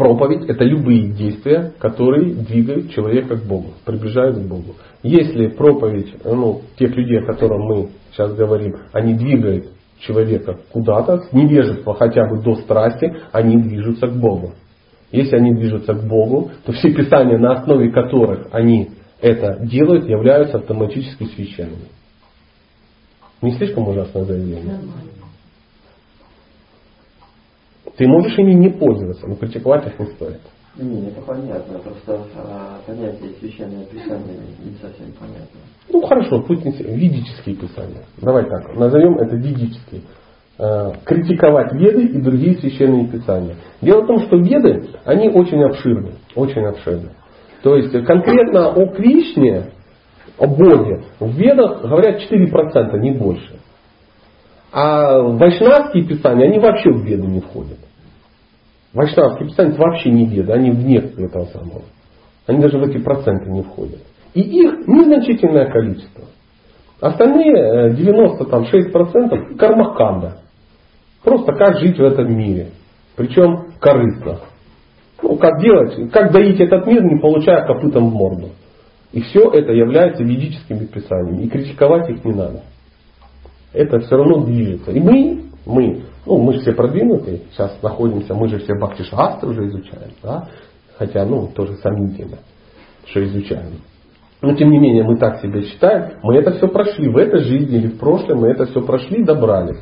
Проповедь– 0.00 0.44
это 0.48 0.64
любые 0.64 1.08
действия, 1.12 1.74
которые 1.78 2.32
двигают 2.32 2.90
человека 2.90 3.36
к 3.36 3.44
Богу, 3.44 3.74
приближают 3.84 4.38
к 4.38 4.48
Богу. 4.48 4.76
Если 5.02 5.48
проповедь 5.48 6.14
ну, 6.24 6.62
тех 6.78 6.96
людей, 6.96 7.18
о 7.20 7.26
которых 7.26 7.58
мы 7.58 7.88
сейчас 8.10 8.32
говорим, 8.32 8.76
они 8.94 9.12
двигают 9.12 9.66
человека 9.98 10.56
куда-то, 10.72 11.18
с 11.18 11.32
невежества 11.34 11.92
хотя 11.92 12.26
бы 12.30 12.42
до 12.42 12.54
страсти, 12.62 13.14
они 13.30 13.58
движутся 13.58 14.06
к 14.06 14.18
Богу. 14.18 14.52
Если 15.12 15.36
они 15.36 15.52
движутся 15.52 15.92
к 15.92 16.02
Богу, 16.08 16.50
то 16.64 16.72
все 16.72 16.94
писания, 16.94 17.36
на 17.36 17.58
основе 17.58 17.92
которых 17.92 18.46
они 18.52 18.92
это 19.20 19.58
делают, 19.66 20.08
являются 20.08 20.56
автоматически 20.56 21.24
священными. 21.24 21.90
Не 23.42 23.52
слишком 23.52 23.86
ужасное 23.86 24.24
заявление? 24.24 24.78
Ты 28.00 28.08
можешь 28.08 28.32
ими 28.38 28.52
не 28.52 28.70
пользоваться, 28.70 29.26
но 29.28 29.34
критиковать 29.34 29.86
их 29.86 29.98
не 29.98 30.06
стоит. 30.06 30.40
Не, 30.78 31.08
это 31.08 31.20
понятно. 31.20 31.80
Просто 31.80 32.24
а, 32.34 32.78
понятие 32.86 33.32
священное 33.38 33.84
писание 33.84 34.38
не 34.64 34.72
совсем 34.80 35.12
понятно. 35.20 35.60
Ну 35.90 36.00
хорошо, 36.06 36.40
пусть 36.40 36.64
не 36.64 36.72
ведические 36.72 37.56
писания. 37.56 38.04
Давай 38.22 38.48
так, 38.48 38.74
назовем 38.74 39.18
это 39.18 39.36
ведические. 39.36 40.00
А, 40.58 40.92
критиковать 41.04 41.74
веды 41.74 42.06
и 42.06 42.22
другие 42.22 42.56
священные 42.56 43.06
писания. 43.06 43.56
Дело 43.82 44.04
в 44.04 44.06
том, 44.06 44.20
что 44.20 44.36
веды, 44.38 44.92
они 45.04 45.28
очень 45.28 45.62
обширны. 45.62 46.12
Очень 46.34 46.64
обширны. 46.64 47.10
То 47.62 47.76
есть 47.76 47.92
конкретно 48.06 48.70
о 48.70 48.86
Кришне, 48.94 49.72
о 50.38 50.46
Боге, 50.46 51.02
в 51.20 51.36
ведах 51.36 51.82
говорят 51.82 52.22
4%, 52.32 52.98
не 52.98 53.10
больше. 53.10 53.60
А 54.72 55.20
вайшнавские 55.20 56.06
писания, 56.06 56.46
они 56.46 56.58
вообще 56.58 56.90
в 56.92 57.04
веды 57.04 57.26
не 57.26 57.40
входят. 57.40 57.76
Вайшнавские 58.92 59.48
писания 59.48 59.76
вообще 59.76 60.10
не 60.10 60.26
веды, 60.26 60.52
они 60.52 60.70
вне 60.70 60.98
этого 60.98 61.44
самого. 61.46 61.82
Они 62.46 62.60
даже 62.60 62.78
в 62.78 62.82
эти 62.82 62.98
проценты 62.98 63.50
не 63.50 63.62
входят. 63.62 64.00
И 64.34 64.40
их 64.40 64.86
незначительное 64.86 65.70
количество. 65.70 66.24
Остальные 67.00 67.94
96% 67.94 69.52
э, 69.52 69.54
кармаканда. 69.56 70.38
Просто 71.22 71.52
как 71.52 71.78
жить 71.78 71.98
в 71.98 72.02
этом 72.02 72.36
мире. 72.36 72.70
Причем 73.16 73.72
корыстно. 73.78 74.40
Ну, 75.22 75.36
как 75.36 75.60
делать, 75.60 76.10
как 76.12 76.32
доить 76.32 76.60
этот 76.60 76.86
мир, 76.86 77.04
не 77.04 77.20
получая 77.20 77.66
копытом 77.66 78.10
в 78.10 78.12
морду. 78.12 78.50
И 79.12 79.20
все 79.20 79.50
это 79.50 79.72
является 79.72 80.22
ведическими 80.22 80.86
писаниями. 80.86 81.44
И 81.44 81.48
критиковать 81.48 82.08
их 82.10 82.24
не 82.24 82.32
надо 82.32 82.62
это 83.72 84.00
все 84.00 84.16
равно 84.16 84.44
движется. 84.44 84.90
И 84.90 85.00
мы, 85.00 85.44
мы, 85.66 86.02
ну 86.26 86.38
мы 86.38 86.54
же 86.54 86.60
все 86.60 86.72
продвинутые, 86.72 87.42
сейчас 87.52 87.76
находимся, 87.82 88.34
мы 88.34 88.48
же 88.48 88.58
все 88.58 88.74
бхакти 88.74 89.44
уже 89.44 89.68
изучаем, 89.68 90.12
да? 90.22 90.48
хотя, 91.00 91.24
ну, 91.24 91.48
тоже 91.48 91.76
сомнительно, 91.76 92.38
что 93.06 93.24
изучаем. 93.24 93.80
Но 94.42 94.54
тем 94.54 94.70
не 94.70 94.78
менее, 94.78 95.02
мы 95.02 95.16
так 95.16 95.40
себя 95.40 95.62
считаем, 95.62 96.18
мы 96.22 96.36
это 96.36 96.52
все 96.52 96.68
прошли 96.68 97.08
в 97.08 97.16
этой 97.16 97.40
жизни 97.40 97.78
или 97.78 97.88
в 97.88 97.98
прошлом, 97.98 98.40
мы 98.40 98.48
это 98.48 98.66
все 98.66 98.82
прошли, 98.82 99.24
добрались. 99.24 99.80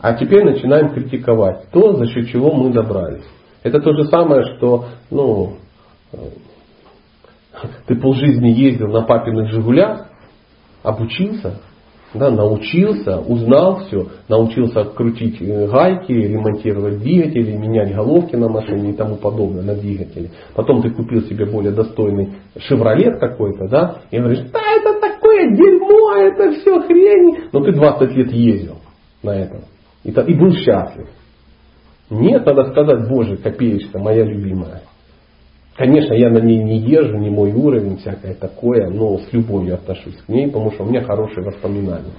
А 0.00 0.14
теперь 0.14 0.44
начинаем 0.44 0.92
критиковать 0.94 1.70
то, 1.70 1.96
за 1.96 2.06
счет 2.06 2.28
чего 2.28 2.52
мы 2.52 2.72
добрались. 2.72 3.24
Это 3.62 3.80
то 3.80 3.92
же 3.94 4.04
самое, 4.08 4.56
что, 4.56 4.86
ну, 5.10 5.56
э, 6.12 6.18
ты 7.86 7.96
полжизни 7.96 8.48
ездил 8.48 8.88
на 8.88 9.02
папиных 9.02 9.50
Жигулях, 9.50 10.06
обучился, 10.82 11.60
да, 12.14 12.30
научился, 12.30 13.18
узнал 13.18 13.80
все, 13.86 14.06
научился 14.28 14.84
крутить 14.84 15.40
э, 15.40 15.66
гайки, 15.66 16.12
ремонтировать 16.12 16.98
двигатели, 16.98 17.56
менять 17.56 17.94
головки 17.94 18.36
на 18.36 18.48
машине 18.48 18.90
и 18.90 18.96
тому 18.96 19.16
подобное 19.16 19.62
на 19.62 19.74
двигателе. 19.74 20.30
Потом 20.54 20.82
ты 20.82 20.90
купил 20.90 21.22
себе 21.22 21.46
более 21.46 21.72
достойный 21.72 22.34
шевролет 22.58 23.18
какой-то, 23.18 23.68
да, 23.68 23.96
и 24.10 24.18
говоришь, 24.18 24.44
да 24.52 24.60
это 24.76 25.00
такое 25.00 25.50
дерьмо, 25.56 26.14
это 26.16 26.52
все 26.52 26.80
хрень. 26.82 27.48
Но 27.52 27.60
ты 27.64 27.72
20 27.72 28.16
лет 28.16 28.32
ездил 28.32 28.76
на 29.22 29.36
этом 29.36 29.62
и, 30.04 30.10
и 30.10 30.34
был 30.34 30.52
счастлив. 30.52 31.08
Нет, 32.10 32.44
надо 32.46 32.70
сказать, 32.70 33.08
Боже, 33.08 33.36
копеечка 33.38 33.98
моя 33.98 34.24
любимая. 34.24 34.82
Конечно, 35.76 36.14
я 36.14 36.30
на 36.30 36.38
ней 36.38 36.62
не 36.62 36.78
езжу, 36.78 37.16
не 37.18 37.30
мой 37.30 37.52
уровень, 37.52 37.96
всякое 37.96 38.34
такое, 38.34 38.90
но 38.90 39.18
с 39.18 39.32
любовью 39.32 39.74
отношусь 39.74 40.16
к 40.24 40.28
ней, 40.28 40.46
потому 40.46 40.70
что 40.72 40.84
у 40.84 40.86
меня 40.86 41.02
хорошие 41.02 41.44
воспоминания. 41.44 42.12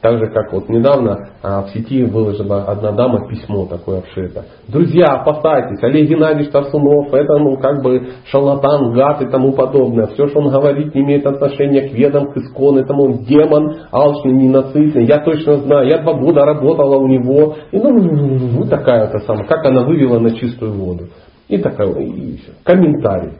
Так 0.00 0.16
же, 0.18 0.28
как 0.28 0.52
вот 0.52 0.68
недавно 0.68 1.30
а, 1.42 1.62
в 1.62 1.70
сети 1.70 2.04
выложила 2.04 2.62
одна 2.66 2.92
дама 2.92 3.28
письмо 3.28 3.66
такое 3.66 3.98
обшито. 3.98 4.44
Друзья, 4.68 5.06
опасайтесь, 5.06 5.82
Олег 5.82 6.08
Геннадьевич 6.08 6.52
Тарсунов, 6.52 7.12
это 7.12 7.36
ну 7.38 7.56
как 7.56 7.82
бы 7.82 8.06
шалатан, 8.26 8.92
гад 8.92 9.22
и 9.22 9.26
тому 9.26 9.52
подобное. 9.54 10.06
Все, 10.06 10.28
что 10.28 10.38
он 10.38 10.50
говорит, 10.50 10.94
не 10.94 11.02
имеет 11.02 11.26
отношения 11.26 11.88
к 11.88 11.92
ведам, 11.92 12.30
к 12.32 12.36
искон, 12.36 12.78
этому 12.78 13.04
он 13.04 13.24
демон, 13.24 13.74
алчный, 13.90 14.34
ненасытный. 14.34 15.04
Я 15.04 15.18
точно 15.18 15.58
знаю, 15.58 15.88
я 15.88 15.98
два 15.98 16.14
года 16.14 16.44
работала 16.44 16.96
у 16.96 17.08
него. 17.08 17.56
И 17.72 17.78
ну, 17.78 18.66
такая 18.66 19.08
это 19.08 19.18
самая, 19.26 19.48
как 19.48 19.64
она 19.66 19.82
вывела 19.82 20.20
на 20.20 20.30
чистую 20.30 20.74
воду. 20.74 21.08
И 21.48 21.58
такая, 21.58 21.88
и 21.94 22.36
все. 22.36 22.52
Комментарий. 22.62 23.32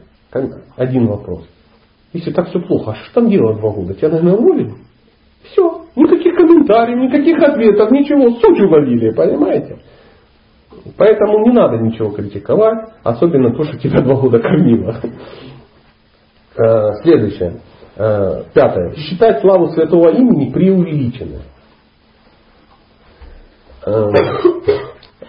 Один 0.75 1.07
вопрос. 1.07 1.47
Если 2.13 2.31
так 2.31 2.49
все 2.49 2.59
плохо, 2.59 2.91
а 2.91 2.95
что 2.95 3.21
там 3.21 3.29
делать 3.29 3.59
два 3.59 3.71
года? 3.71 3.93
Тебя, 3.93 4.09
наверное, 4.09 4.33
уволили? 4.33 4.73
Все. 5.43 5.85
Никаких 5.95 6.35
комментариев, 6.35 6.97
никаких 6.97 7.37
ответов, 7.41 7.91
ничего. 7.91 8.31
Суть 8.39 8.59
уловили, 8.59 9.11
понимаете? 9.11 9.77
Поэтому 10.97 11.45
не 11.45 11.51
надо 11.51 11.77
ничего 11.77 12.09
критиковать, 12.09 12.89
особенно 13.03 13.53
то, 13.55 13.63
что 13.63 13.77
тебя 13.77 14.01
два 14.01 14.15
года 14.15 14.39
кормило. 14.39 14.95
Э, 16.57 16.93
следующее. 17.03 17.59
Э, 17.95 18.43
пятое. 18.53 18.93
Считать 18.95 19.41
славу 19.41 19.67
святого 19.69 20.09
имени 20.09 20.51
преувеличенной. 20.51 21.41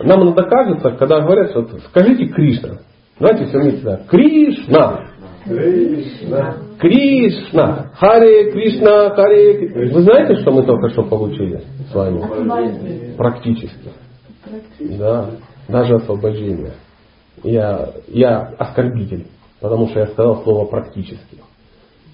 Нам 0.03 0.23
иногда 0.23 0.45
кажется, 0.45 0.91
когда 0.93 1.21
говорят, 1.21 1.51
что 1.51 1.67
скажите 1.91 2.27
Кришна. 2.27 2.79
Давайте 3.19 3.47
все 3.47 3.59
вместе. 3.59 3.85
Да. 3.85 4.01
Кришна. 4.09 5.07
Кришна. 5.45 6.57
Кришна. 6.79 7.91
Харе 7.95 8.53
Кришна, 8.53 9.11
Харе 9.11 9.91
Вы 9.93 10.03
знаете, 10.03 10.41
что 10.41 10.53
мы 10.53 10.65
только 10.65 10.89
что 10.91 11.03
получили 11.03 11.63
с 11.91 11.95
вами? 11.95 13.17
Практически. 13.17 13.91
Да. 14.99 15.31
Даже 15.69 15.97
освобождение. 15.97 16.73
Я, 17.43 17.91
я 18.09 18.53
оскорбитель, 18.59 19.27
потому 19.61 19.89
что 19.89 20.01
я 20.01 20.07
сказал 20.09 20.43
слово 20.43 20.67
практически. 20.67 21.39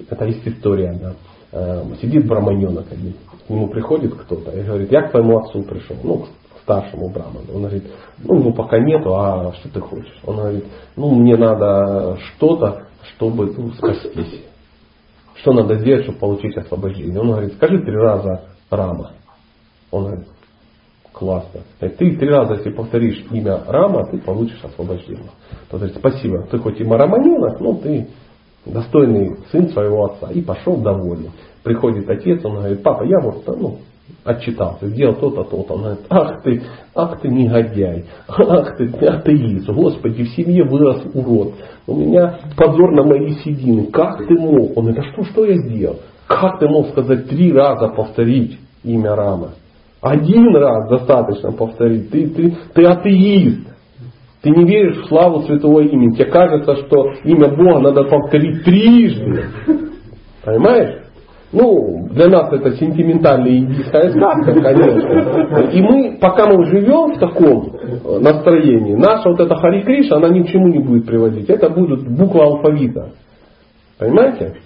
Это 0.09 0.25
есть 0.25 0.47
история. 0.47 0.99
Да. 1.01 1.13
Э, 1.53 1.85
сидит 2.03 2.27
браманенок 2.27 2.91
один, 2.91 3.15
к 3.47 3.49
нему 3.49 3.69
приходит 3.69 4.15
кто-то 4.15 4.51
и 4.51 4.63
говорит, 4.63 4.91
я 4.91 5.03
к 5.03 5.11
твоему 5.11 5.39
отцу 5.39 5.63
пришел, 5.63 5.97
ну, 6.03 6.27
старшему 6.67 7.09
браману. 7.09 7.47
Он 7.55 7.61
говорит, 7.63 7.85
ну, 8.19 8.43
ну 8.43 8.53
пока 8.53 8.79
нету, 8.81 9.15
а 9.15 9.53
что 9.55 9.69
ты 9.69 9.81
хочешь? 9.81 10.19
Он 10.25 10.37
говорит, 10.37 10.65
ну, 10.97 11.15
мне 11.15 11.37
надо 11.37 12.19
что-то, 12.35 12.89
чтобы 13.15 13.55
ну, 13.57 13.71
спастись. 13.71 14.45
Что 15.37 15.53
надо 15.53 15.77
сделать, 15.77 16.03
чтобы 16.05 16.19
получить 16.19 16.57
освобождение? 16.57 17.21
Он 17.21 17.29
говорит, 17.29 17.55
скажи 17.55 17.79
три 17.79 17.95
раза 17.95 18.49
Рама. 18.69 19.13
Он 19.93 20.05
говорит, 20.07 20.27
классно. 21.13 21.61
Ты 21.79 21.91
три 21.91 22.29
раза, 22.29 22.55
если 22.55 22.71
повторишь 22.71 23.25
имя 23.31 23.63
Рама, 23.69 24.07
ты 24.07 24.19
получишь 24.19 24.63
освобождение. 24.65 25.31
Тот 25.71 25.81
говорит, 25.81 25.97
спасибо, 25.97 26.43
ты 26.51 26.59
хоть 26.59 26.81
и 26.81 26.85
мараманенок, 26.85 27.61
но 27.61 27.75
ты 27.75 28.09
достойный 28.65 29.37
сын 29.53 29.69
своего 29.69 30.07
отца. 30.07 30.33
И 30.33 30.43
пошел 30.43 30.79
довольный. 30.79 31.31
Приходит 31.63 32.11
отец, 32.11 32.45
он 32.45 32.57
говорит, 32.57 32.83
папа, 32.83 33.05
я 33.05 33.21
вот 33.21 33.47
ну, 33.47 33.79
отчитался, 34.27 34.89
сделал 34.89 35.15
то-то, 35.15 35.45
то-то. 35.45 35.75
Он 35.75 35.81
говорит, 35.81 36.01
ах 36.11 36.43
ты, 36.43 36.63
ах 36.95 37.21
ты 37.21 37.29
негодяй, 37.29 38.05
ах 38.29 38.77
ты 38.77 38.87
атеист, 39.07 39.69
Господи, 39.69 40.25
в 40.25 40.29
семье 40.31 40.65
вырос 40.65 41.03
урод. 41.15 41.55
У 41.87 41.95
меня 41.97 42.39
позор 42.57 42.93
на 42.93 43.05
моей 43.05 43.33
седины. 43.39 43.87
Как 43.87 44.27
ты 44.27 44.35
мог? 44.35 44.77
Он 44.77 44.87
говорит, 44.87 45.05
а 45.05 45.13
что, 45.13 45.25
что 45.25 45.45
я 45.45 45.57
сделал? 45.57 45.97
Как 46.27 46.59
ты 46.59 46.69
мог 46.69 46.89
сказать 46.89 47.29
три 47.29 47.53
раза 47.53 47.89
повторить 47.89 48.59
имя 48.83 49.15
Рама? 49.15 49.51
Один 50.03 50.55
раз 50.55 50.89
достаточно 50.89 51.53
повторить. 51.53 52.11
Ты, 52.11 52.29
ты, 52.29 52.57
ты 52.75 52.85
атеист. 52.85 53.67
Ты 54.43 54.51
не 54.51 54.65
веришь 54.65 54.99
в 54.99 55.09
славу 55.09 55.43
святого 55.43 55.81
имени. 55.81 56.15
Тебе 56.15 56.27
кажется, 56.27 56.77
что 56.87 57.13
имя 57.25 57.49
Бога 57.49 57.81
надо 57.81 58.05
повторить 58.05 58.65
трижды. 58.65 59.47
Понимаешь? 60.45 61.06
Ну, 61.53 62.09
для 62.11 62.29
нас 62.29 62.53
это 62.53 62.73
сентиментальная 62.77 63.59
индийская 63.59 64.11
сказка, 64.11 64.53
конечно. 64.53 65.71
И 65.73 65.81
мы, 65.81 66.19
пока 66.21 66.47
мы 66.47 66.65
живем 66.67 67.15
в 67.15 67.19
таком 67.19 67.73
настроении, 68.21 68.95
наша 68.95 69.29
вот 69.29 69.41
эта 69.41 69.55
Хари 69.55 69.83
Криша, 69.83 70.17
она 70.17 70.29
ни 70.29 70.43
к 70.43 70.49
чему 70.49 70.69
не 70.69 70.81
будет 70.81 71.07
приводить. 71.07 71.49
Это 71.49 71.71
будут 71.71 72.09
буквы 72.09 72.43
алфавита. 72.43 73.11
Понимаете? 73.99 74.57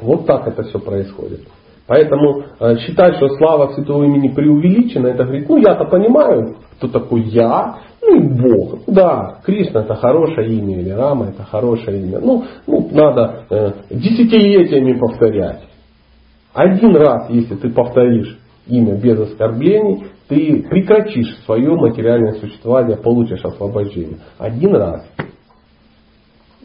Вот 0.00 0.26
так 0.26 0.46
это 0.48 0.62
все 0.62 0.78
происходит. 0.78 1.40
Поэтому 1.86 2.44
э, 2.60 2.76
считать, 2.78 3.16
что 3.16 3.28
слава 3.36 3.72
святого 3.72 4.04
имени 4.04 4.28
преувеличена, 4.28 5.08
это 5.08 5.24
говорит, 5.24 5.48
ну 5.48 5.56
я-то 5.56 5.86
понимаю, 5.86 6.56
кто 6.76 6.88
такой 6.88 7.22
я, 7.22 7.78
ну 8.08 8.28
Бог. 8.30 8.80
Да, 8.86 9.40
Кришна 9.44 9.82
это 9.82 9.94
хорошее 9.94 10.52
имя, 10.52 10.80
или 10.80 10.90
Рама 10.90 11.26
это 11.26 11.42
хорошее 11.44 12.02
имя. 12.02 12.18
Ну, 12.20 12.44
ну 12.66 12.88
надо 12.90 13.44
э, 13.50 13.72
десятилетиями 13.90 14.98
повторять. 14.98 15.62
Один 16.54 16.96
раз, 16.96 17.30
если 17.30 17.54
ты 17.56 17.70
повторишь 17.70 18.38
имя 18.66 18.96
без 18.96 19.18
оскорблений, 19.20 20.06
ты 20.28 20.66
прекратишь 20.68 21.38
свое 21.44 21.74
материальное 21.74 22.34
существование, 22.34 22.96
получишь 22.96 23.44
освобождение. 23.44 24.18
Один 24.38 24.74
раз. 24.74 25.04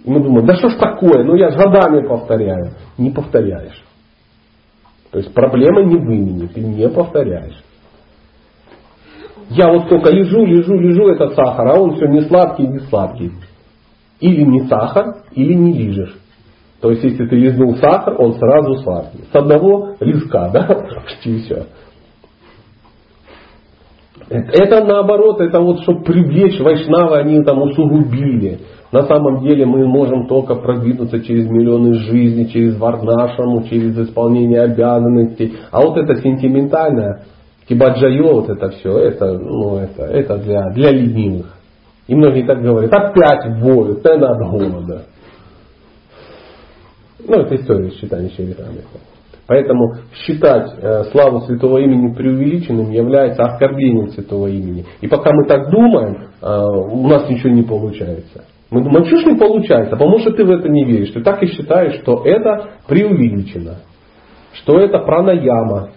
И 0.04 0.10
мы 0.10 0.22
думаем, 0.22 0.46
да 0.46 0.56
что 0.56 0.70
ж 0.70 0.76
такое, 0.76 1.24
ну 1.24 1.36
я 1.36 1.52
с 1.52 1.56
годами 1.56 2.06
повторяю. 2.06 2.72
Не 2.98 3.12
повторяешь. 3.12 3.84
То 5.12 5.20
есть 5.20 5.34
проблема 5.34 5.84
не 5.84 5.96
в 5.96 6.10
имени, 6.10 6.48
ты 6.48 6.60
не 6.60 6.90
повторяешь. 6.90 7.63
Я 9.50 9.72
вот 9.72 9.90
только 9.90 10.12
лежу, 10.12 10.46
лежу, 10.46 10.76
лежу, 10.76 11.10
это 11.10 11.30
сахар, 11.30 11.68
а 11.68 11.80
он 11.80 11.96
все 11.96 12.08
не 12.08 12.22
сладкий, 12.22 12.68
не 12.68 12.80
сладкий. 12.80 13.32
Или 14.20 14.44
не 14.44 14.68
сахар, 14.68 15.24
или 15.34 15.54
не 15.54 15.74
лижешь. 15.74 16.16
То 16.82 16.90
есть, 16.90 17.04
если 17.04 17.26
ты 17.28 17.36
лизнул 17.36 17.76
сахар, 17.78 18.16
он 18.20 18.34
сразу 18.34 18.76
сладкий. 18.84 19.24
С 19.32 19.36
одного 19.36 19.96
лизка, 20.00 20.50
да, 20.54 20.64
почти 21.02 21.38
все. 21.40 21.68
Это 24.30 24.84
наоборот, 24.84 25.42
это 25.42 25.60
вот 25.60 25.82
чтобы 25.82 26.04
привлечь 26.04 26.60
вайшнавы, 26.60 27.18
они 27.18 27.44
там 27.44 27.62
усугубили. 27.62 28.60
На 28.92 29.04
самом 29.04 29.42
деле 29.42 29.66
мы 29.66 29.86
можем 29.88 30.28
только 30.28 30.56
продвинуться 30.56 31.20
через 31.22 31.50
миллионы 31.50 31.96
жизней, 31.96 32.50
через 32.50 32.78
варнашаму, 32.78 33.64
через 33.64 33.98
исполнение 33.98 34.62
обязанностей. 34.62 35.54
А 35.72 35.82
вот 35.82 35.98
это 35.98 36.16
сентиментальное, 36.22 37.26
Кибаджайо, 37.68 38.34
вот 38.34 38.50
это 38.50 38.70
все, 38.70 38.98
это, 38.98 39.38
ну, 39.38 39.78
это, 39.78 40.04
это 40.04 40.38
для, 40.38 40.70
для 40.72 40.92
ленивых. 40.92 41.58
И 42.08 42.16
многие 42.16 42.46
так 42.46 42.62
говорят, 42.62 42.94
опять 42.94 43.62
воют, 43.62 44.06
это 44.06 44.30
от 44.30 44.50
голода. 44.50 45.04
Ну, 47.26 47.36
это 47.38 47.56
история 47.56 47.92
с 47.92 47.96
читания 47.96 48.30
Шеритамрита. 48.30 49.00
Поэтому 49.48 49.96
считать 50.14 50.72
э, 50.82 51.04
славу 51.12 51.42
святого 51.42 51.78
имени 51.80 52.14
преувеличенным 52.14 52.92
является 52.92 53.44
оскорблением 53.44 54.10
святого 54.10 54.48
имени. 54.48 54.86
И 55.02 55.08
пока 55.08 55.32
мы 55.34 55.46
так 55.48 55.70
думаем, 55.70 56.30
э, 56.42 56.48
у 56.48 57.08
нас 57.08 57.30
ничего 57.30 57.50
не 57.50 57.64
получается. 57.64 58.46
Мы 58.70 58.84
думаем, 58.84 59.06
что 59.06 59.18
ж 59.18 59.26
не 59.26 59.36
получается, 59.36 59.92
потому 59.92 60.20
что 60.20 60.32
ты 60.32 60.46
в 60.46 60.50
это 60.50 60.70
не 60.70 60.86
веришь. 60.86 61.12
Ты 61.12 61.22
так 61.22 61.44
и 61.44 61.48
считаешь, 61.48 62.02
что 62.02 62.24
это 62.26 62.70
преувеличено, 62.88 63.80
что 64.54 64.80
это 64.80 65.00
пранаяма, 65.00 65.90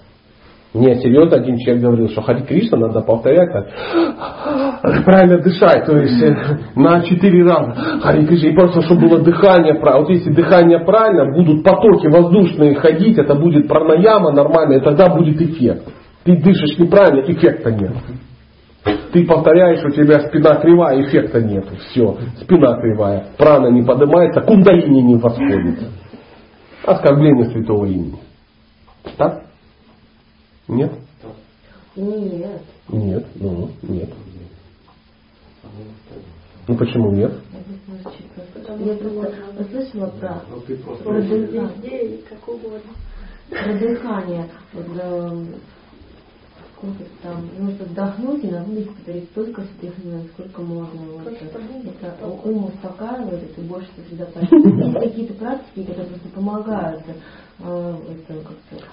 мне 0.76 0.94
серьезно 0.96 1.38
один 1.38 1.56
человек 1.58 1.82
говорил, 1.82 2.08
что 2.10 2.22
Хари 2.22 2.42
Кришна 2.42 2.78
надо 2.78 3.00
повторять 3.00 3.50
так, 3.52 5.04
правильно 5.04 5.38
дышать, 5.38 5.86
то 5.86 5.96
есть 5.96 6.22
э, 6.22 6.36
на 6.74 7.02
четыре 7.02 7.44
раза. 7.44 7.72
Хари 8.02 8.26
Кришна, 8.26 8.48
и 8.50 8.54
просто 8.54 8.82
чтобы 8.82 9.08
было 9.08 9.20
дыхание 9.20 9.74
правильно. 9.74 10.00
Вот 10.00 10.10
если 10.10 10.30
дыхание 10.30 10.80
правильно, 10.80 11.32
будут 11.32 11.64
потоки 11.64 12.06
воздушные 12.08 12.74
ходить, 12.74 13.18
это 13.18 13.34
будет 13.34 13.68
пранаяма 13.68 14.32
нормально, 14.32 14.80
тогда 14.80 15.08
будет 15.14 15.40
эффект. 15.40 15.88
Ты 16.24 16.36
дышишь 16.36 16.78
неправильно, 16.78 17.30
эффекта 17.30 17.72
нет. 17.72 17.92
Ты 19.12 19.24
повторяешь, 19.26 19.84
у 19.84 19.90
тебя 19.90 20.20
спина 20.28 20.56
кривая, 20.56 21.00
эффекта 21.02 21.40
нет. 21.40 21.64
Все, 21.90 22.18
спина 22.42 22.78
кривая. 22.80 23.28
Прана 23.38 23.68
не 23.68 23.82
поднимается, 23.82 24.42
кундалини 24.42 25.00
не 25.00 25.16
восходит. 25.16 25.78
Оскорбление 26.84 27.46
святого 27.46 27.86
имени. 27.86 28.18
Так? 29.16 29.46
Нет? 30.68 30.92
Нет. 31.94 32.62
Нет, 32.88 33.26
ну, 33.36 33.70
нет. 33.82 34.10
Ну 36.68 36.76
почему 36.76 37.12
нет? 37.12 37.32
Я 38.78 38.94
просто 38.94 39.64
слышала 39.70 40.06
про, 40.08 40.42
про 41.04 41.22
дыхание. 41.22 42.18
как 42.28 42.48
угодно. 42.48 42.80
Про 43.48 43.72
дыхание. 43.78 44.50
Сколько 46.76 47.04
там, 47.22 47.48
нужно 47.58 47.86
вдохнуть 47.86 48.44
и 48.44 48.48
на 48.48 48.62
выдох 48.64 48.94
повторить 48.94 49.24
столько 49.30 49.62
сколько 50.34 50.60
можно. 50.60 51.00
Вот, 51.24 51.32
это 51.32 52.26
ум 52.44 52.66
успокаивает, 52.66 53.44
и 53.44 53.54
ты 53.54 53.62
больше 53.62 53.88
сосредотачиваешься. 53.96 54.84
Есть 54.84 55.08
какие-то 55.08 55.34
практики, 55.34 55.86
которые 55.86 56.06
просто 56.08 56.28
помогают 56.34 57.02
а, 57.64 57.96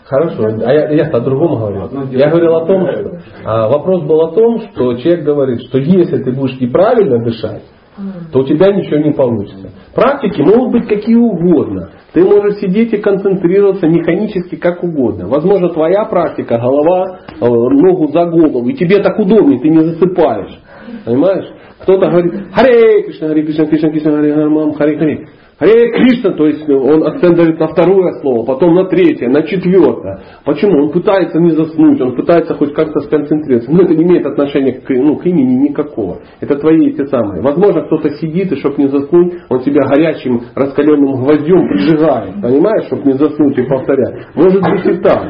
Хорошо, 0.06 0.46
а 0.66 0.74
я, 0.74 0.92
я 0.92 1.04
о 1.10 1.20
другом 1.20 1.58
говорил. 1.58 2.12
Я 2.12 2.30
говорил 2.30 2.56
о 2.56 2.66
том, 2.66 2.88
что 2.88 3.22
а, 3.44 3.68
вопрос 3.68 4.04
был 4.04 4.22
о 4.22 4.32
том, 4.34 4.62
что 4.72 4.96
человек 4.96 5.26
говорит, 5.26 5.62
что 5.68 5.78
если 5.80 6.24
ты 6.24 6.32
будешь 6.32 6.60
неправильно 6.62 7.22
дышать, 7.22 7.64
то 8.32 8.40
у 8.40 8.44
тебя 8.44 8.74
ничего 8.74 8.98
не 8.98 9.12
получится. 9.12 9.70
Практики 9.94 10.42
могут 10.42 10.72
быть 10.72 10.88
какие 10.88 11.16
угодно. 11.16 11.92
Ты 12.14 12.24
можешь 12.24 12.60
сидеть 12.60 12.94
и 12.94 12.98
концентрироваться 12.98 13.88
механически 13.88 14.56
как 14.56 14.84
угодно. 14.84 15.28
Возможно, 15.28 15.70
твоя 15.70 16.06
практика, 16.06 16.58
голова, 16.58 17.20
э, 17.40 17.46
ногу 17.46 18.08
за 18.08 18.26
голову, 18.26 18.68
и 18.70 18.74
тебе 18.74 19.02
так 19.02 19.20
удобнее, 19.20 19.60
ты 19.60 19.70
не 19.70 19.80
засыпаешь. 19.80 20.60
Понимаешь? 21.06 21.46
Кто-то 21.80 22.10
говорит 22.10 22.54
Харе 22.54 23.04
Кришна, 23.04 23.28
Харе 23.28 23.44
Кришна, 23.44 23.66
Кришна, 23.66 23.90
Кришна, 23.90 24.12
Харе 24.12 24.34
Харе, 24.34 24.74
Харе 24.74 24.98
Харе. 24.98 25.28
Харе 25.60 25.92
Кришна, 25.92 26.32
то 26.32 26.48
есть 26.48 26.68
он 26.68 27.06
акцент 27.06 27.38
на 27.38 27.68
второе 27.68 28.14
слово, 28.22 28.46
потом 28.46 28.74
на 28.74 28.86
третье, 28.86 29.30
на 29.30 29.44
четвертое. 29.44 30.20
Почему? 30.46 30.86
Он 30.86 30.92
пытается 30.92 31.40
не 31.40 31.52
заснуть, 31.52 32.02
он 32.02 32.16
пытается 32.16 32.56
хоть 32.56 32.74
как-то 32.74 33.02
сконцентрироваться. 33.02 33.72
Но 33.72 33.84
это 33.84 33.96
не 33.96 34.04
имеет 34.04 34.26
отношения 34.26 34.74
к, 34.74 34.90
ну, 34.90 35.16
к 35.18 35.26
имени 35.26 35.70
никакого. 35.70 36.20
Это 36.42 36.56
твои 36.56 36.88
эти 36.88 37.06
самые. 37.06 37.42
Возможно, 37.42 37.84
кто-то 37.84 38.10
сидит, 38.12 38.52
и 38.52 38.56
чтобы 38.56 38.82
не 38.82 38.90
заснуть, 38.90 39.34
он 39.50 39.62
себя 39.62 39.88
горячим 39.88 40.42
раскаленным 40.56 41.24
гвоздем 41.24 41.68
прижигает. 41.68 42.42
Понимаешь, 42.42 42.86
чтобы 42.88 43.04
не 43.04 43.14
заснуть 43.14 43.58
и 43.58 43.64
повторять. 43.64 44.28
Может 44.36 44.62
быть 44.62 44.86
и 44.86 45.02
так. 45.02 45.24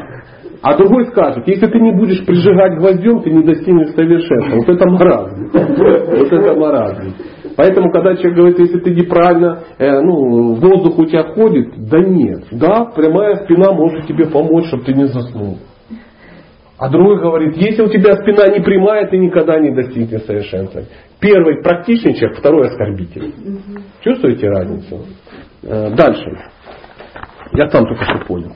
А 0.62 0.78
другой 0.78 1.06
скажет, 1.08 1.46
если 1.46 1.66
ты 1.66 1.78
не 1.78 1.92
будешь 1.92 2.24
прижигать 2.24 2.78
гвоздем, 2.78 3.20
ты 3.20 3.30
не 3.30 3.42
достигнешь 3.42 3.94
совершенства. 3.94 4.56
Вот 4.56 4.68
это 4.70 4.88
маразм. 4.88 5.50
Вот 5.52 6.32
это 6.32 6.54
маразм. 6.58 7.14
Поэтому, 7.56 7.92
когда 7.92 8.16
человек 8.16 8.36
говорит, 8.36 8.58
если 8.58 8.78
ты 8.80 8.90
неправильно, 8.90 9.60
э, 9.78 10.00
ну, 10.00 10.54
воздух 10.54 10.98
у 10.98 11.04
тебя 11.06 11.22
ходит, 11.22 11.88
да 11.88 11.98
нет. 11.98 12.44
Да, 12.50 12.86
прямая 12.86 13.44
спина 13.44 13.72
может 13.72 14.06
тебе 14.06 14.26
помочь, 14.26 14.66
чтобы 14.66 14.84
ты 14.84 14.94
не 14.94 15.06
заснул. 15.06 15.58
А 16.76 16.88
другой 16.88 17.20
говорит, 17.20 17.56
если 17.56 17.82
у 17.82 17.88
тебя 17.88 18.12
спина 18.16 18.48
не 18.48 18.60
прямая, 18.60 19.06
ты 19.08 19.16
никогда 19.16 19.58
не 19.60 19.70
достигнешь 19.70 20.22
совершенства. 20.22 20.82
Первый 21.20 21.62
практичный 21.62 22.14
человек, 22.14 22.38
второй 22.38 22.66
оскорбитель. 22.66 23.32
Чувствуете 24.00 24.48
разницу? 24.48 25.04
Э, 25.62 25.90
дальше. 25.94 26.26
Я 27.52 27.68
сам 27.70 27.86
только 27.86 28.04
что 28.04 28.18
понял. 28.26 28.52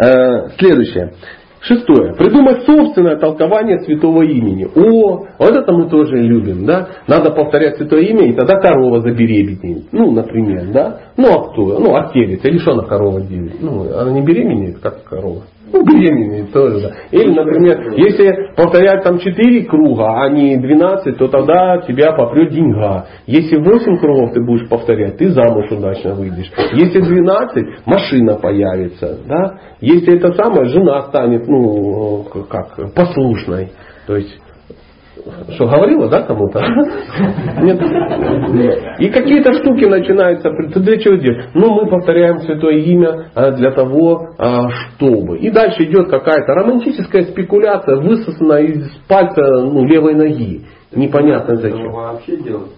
Э, 0.00 0.48
следующее. 0.58 1.12
Шестое. 1.68 2.14
Придумать 2.14 2.64
собственное 2.64 3.16
толкование 3.16 3.80
святого 3.80 4.22
имени. 4.22 4.64
О, 4.74 5.26
вот 5.38 5.54
это 5.54 5.70
мы 5.70 5.90
тоже 5.90 6.16
любим, 6.16 6.64
да? 6.64 6.88
Надо 7.06 7.30
повторять 7.30 7.76
святое 7.76 8.04
имя, 8.04 8.26
и 8.26 8.32
тогда 8.32 8.58
корова 8.58 9.02
забеременеет. 9.02 9.92
Ну, 9.92 10.10
например, 10.10 10.68
да? 10.72 11.00
Ну, 11.18 11.28
а 11.28 11.52
кто? 11.52 11.78
Ну, 11.78 11.94
отелится. 11.94 12.48
Или 12.48 12.56
что 12.58 12.72
она 12.72 12.84
корова 12.84 13.20
делает? 13.20 13.60
Ну, 13.60 13.86
она 13.94 14.10
не 14.12 14.22
беременеет, 14.22 14.78
как 14.78 15.04
корова. 15.04 15.42
Ну, 15.72 15.84
беременные 15.84 16.46
тоже, 16.46 16.80
да. 16.80 16.90
Или, 17.10 17.30
например, 17.30 17.92
если 17.92 18.54
повторять 18.56 19.02
там 19.04 19.18
4 19.18 19.64
круга, 19.64 20.22
а 20.22 20.28
не 20.30 20.56
12, 20.56 21.18
то 21.18 21.28
тогда 21.28 21.78
тебя 21.86 22.12
попрет 22.12 22.50
деньга. 22.50 23.06
Если 23.26 23.56
8 23.56 23.98
кругов 23.98 24.32
ты 24.32 24.40
будешь 24.42 24.68
повторять, 24.68 25.18
ты 25.18 25.30
замуж 25.30 25.70
удачно 25.70 26.14
выйдешь. 26.14 26.50
Если 26.72 27.00
12, 27.00 27.86
машина 27.86 28.36
появится, 28.36 29.18
да. 29.26 29.58
Если 29.80 30.16
это 30.16 30.32
самое, 30.32 30.68
жена 30.68 31.02
станет, 31.02 31.46
ну, 31.46 32.24
как, 32.48 32.94
послушной. 32.94 33.72
То 34.06 34.16
есть 34.16 34.40
что, 35.50 35.66
говорила, 35.66 36.08
да, 36.08 36.22
кому-то? 36.22 36.60
Нет. 37.62 37.80
И 39.00 39.08
какие-то 39.08 39.52
штуки 39.54 39.84
начинаются. 39.84 40.50
Ты 40.50 40.80
для 40.80 40.98
чего 40.98 41.16
делаешь? 41.16 41.50
Ну, 41.54 41.74
мы 41.74 41.88
повторяем 41.88 42.38
святое 42.40 42.78
имя 42.78 43.30
а, 43.34 43.50
для 43.52 43.72
того, 43.72 44.28
а, 44.38 44.68
чтобы. 44.70 45.38
И 45.38 45.50
дальше 45.50 45.84
идет 45.84 46.08
какая-то 46.08 46.52
романтическая 46.54 47.24
спекуляция, 47.24 47.96
высосанная 47.96 48.62
из 48.62 48.90
пальца 49.08 49.42
ну, 49.42 49.84
левой 49.84 50.14
ноги. 50.14 50.62
Непонятно 50.92 51.56
зачем. 51.56 51.92
вообще 51.92 52.36
делать? 52.38 52.72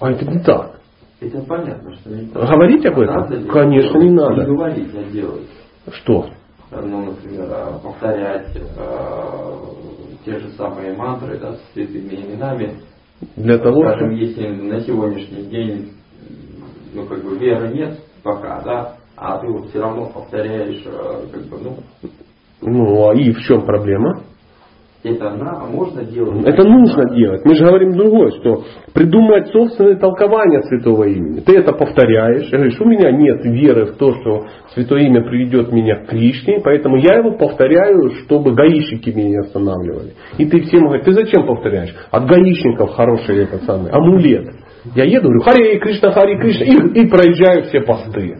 А 0.00 0.10
это 0.10 0.24
не 0.24 0.38
так. 0.40 0.80
Это 1.20 1.40
понятно, 1.42 1.94
что 1.96 2.10
не 2.10 2.26
так. 2.26 2.48
Говорить 2.48 2.86
об 2.86 2.98
этом? 2.98 3.16
Надо 3.16 3.40
Конечно, 3.46 3.98
не 3.98 4.10
надо. 4.10 4.42
Не 4.42 4.46
говорить, 4.46 4.88
а 4.94 5.10
делать. 5.10 5.48
Что? 5.92 6.26
Ну, 6.72 7.06
например, 7.06 7.48
а, 7.50 7.78
повторять 7.82 8.46
те 10.24 10.38
же 10.38 10.50
самые 10.52 10.96
мантры 10.96 11.38
да, 11.38 11.54
с 11.54 11.72
святыми 11.72 12.14
именами. 12.14 12.80
Для 13.36 13.58
того, 13.58 13.82
Скажем, 13.82 14.10
если 14.10 14.48
на 14.48 14.80
сегодняшний 14.80 15.44
день 15.44 15.92
ну, 16.94 17.06
как 17.06 17.22
бы 17.22 17.38
веры 17.38 17.68
нет 17.68 18.00
пока, 18.22 18.60
да, 18.62 18.96
а 19.16 19.38
ты 19.38 19.46
вот 19.48 19.68
все 19.68 19.80
равно 19.80 20.06
повторяешь, 20.06 20.82
э, 20.84 21.26
как 21.32 21.42
бы, 21.44 21.58
ну. 21.58 21.76
Ну, 22.62 23.08
а 23.08 23.14
и 23.14 23.32
в 23.32 23.40
чем 23.40 23.64
проблема? 23.64 24.22
Это 25.02 25.30
на, 25.30 25.64
можно 25.64 26.04
делать? 26.04 26.46
Это 26.46 26.62
нужно 26.62 27.14
делать. 27.14 27.40
Мы 27.46 27.54
же 27.54 27.64
говорим 27.64 27.92
другое, 27.92 28.32
что 28.32 28.64
придумать 28.92 29.48
собственное 29.48 29.96
толкование 29.96 30.62
святого 30.64 31.04
имени. 31.04 31.40
Ты 31.40 31.58
это 31.58 31.72
повторяешь. 31.72 32.50
Говоришь, 32.50 32.78
у 32.78 32.84
меня 32.84 33.10
нет 33.10 33.42
веры 33.44 33.86
в 33.86 33.96
то, 33.96 34.12
что 34.12 34.44
святое 34.74 35.04
имя 35.06 35.22
приведет 35.22 35.72
меня 35.72 36.04
к 36.04 36.08
Кришне, 36.08 36.60
поэтому 36.62 36.96
я 36.96 37.16
его 37.16 37.32
повторяю, 37.32 38.10
чтобы 38.24 38.52
гаишники 38.54 39.08
меня 39.08 39.28
не 39.30 39.38
останавливали. 39.38 40.12
И 40.36 40.44
ты 40.44 40.60
всем 40.60 40.84
говоришь, 40.84 41.06
ты 41.06 41.12
зачем 41.12 41.46
повторяешь? 41.46 41.94
От 42.10 42.26
гаишников 42.26 42.90
хороший 42.90 43.44
этот 43.44 43.62
самый 43.62 43.90
амулет. 43.90 44.50
Я 44.94 45.04
еду, 45.04 45.28
говорю, 45.28 45.40
Харе 45.40 45.78
Кришна, 45.78 46.10
Харе 46.10 46.38
Кришна, 46.38 46.66
и, 46.66 47.04
и 47.04 47.08
проезжаю 47.08 47.64
все 47.64 47.80
посты. 47.80 48.38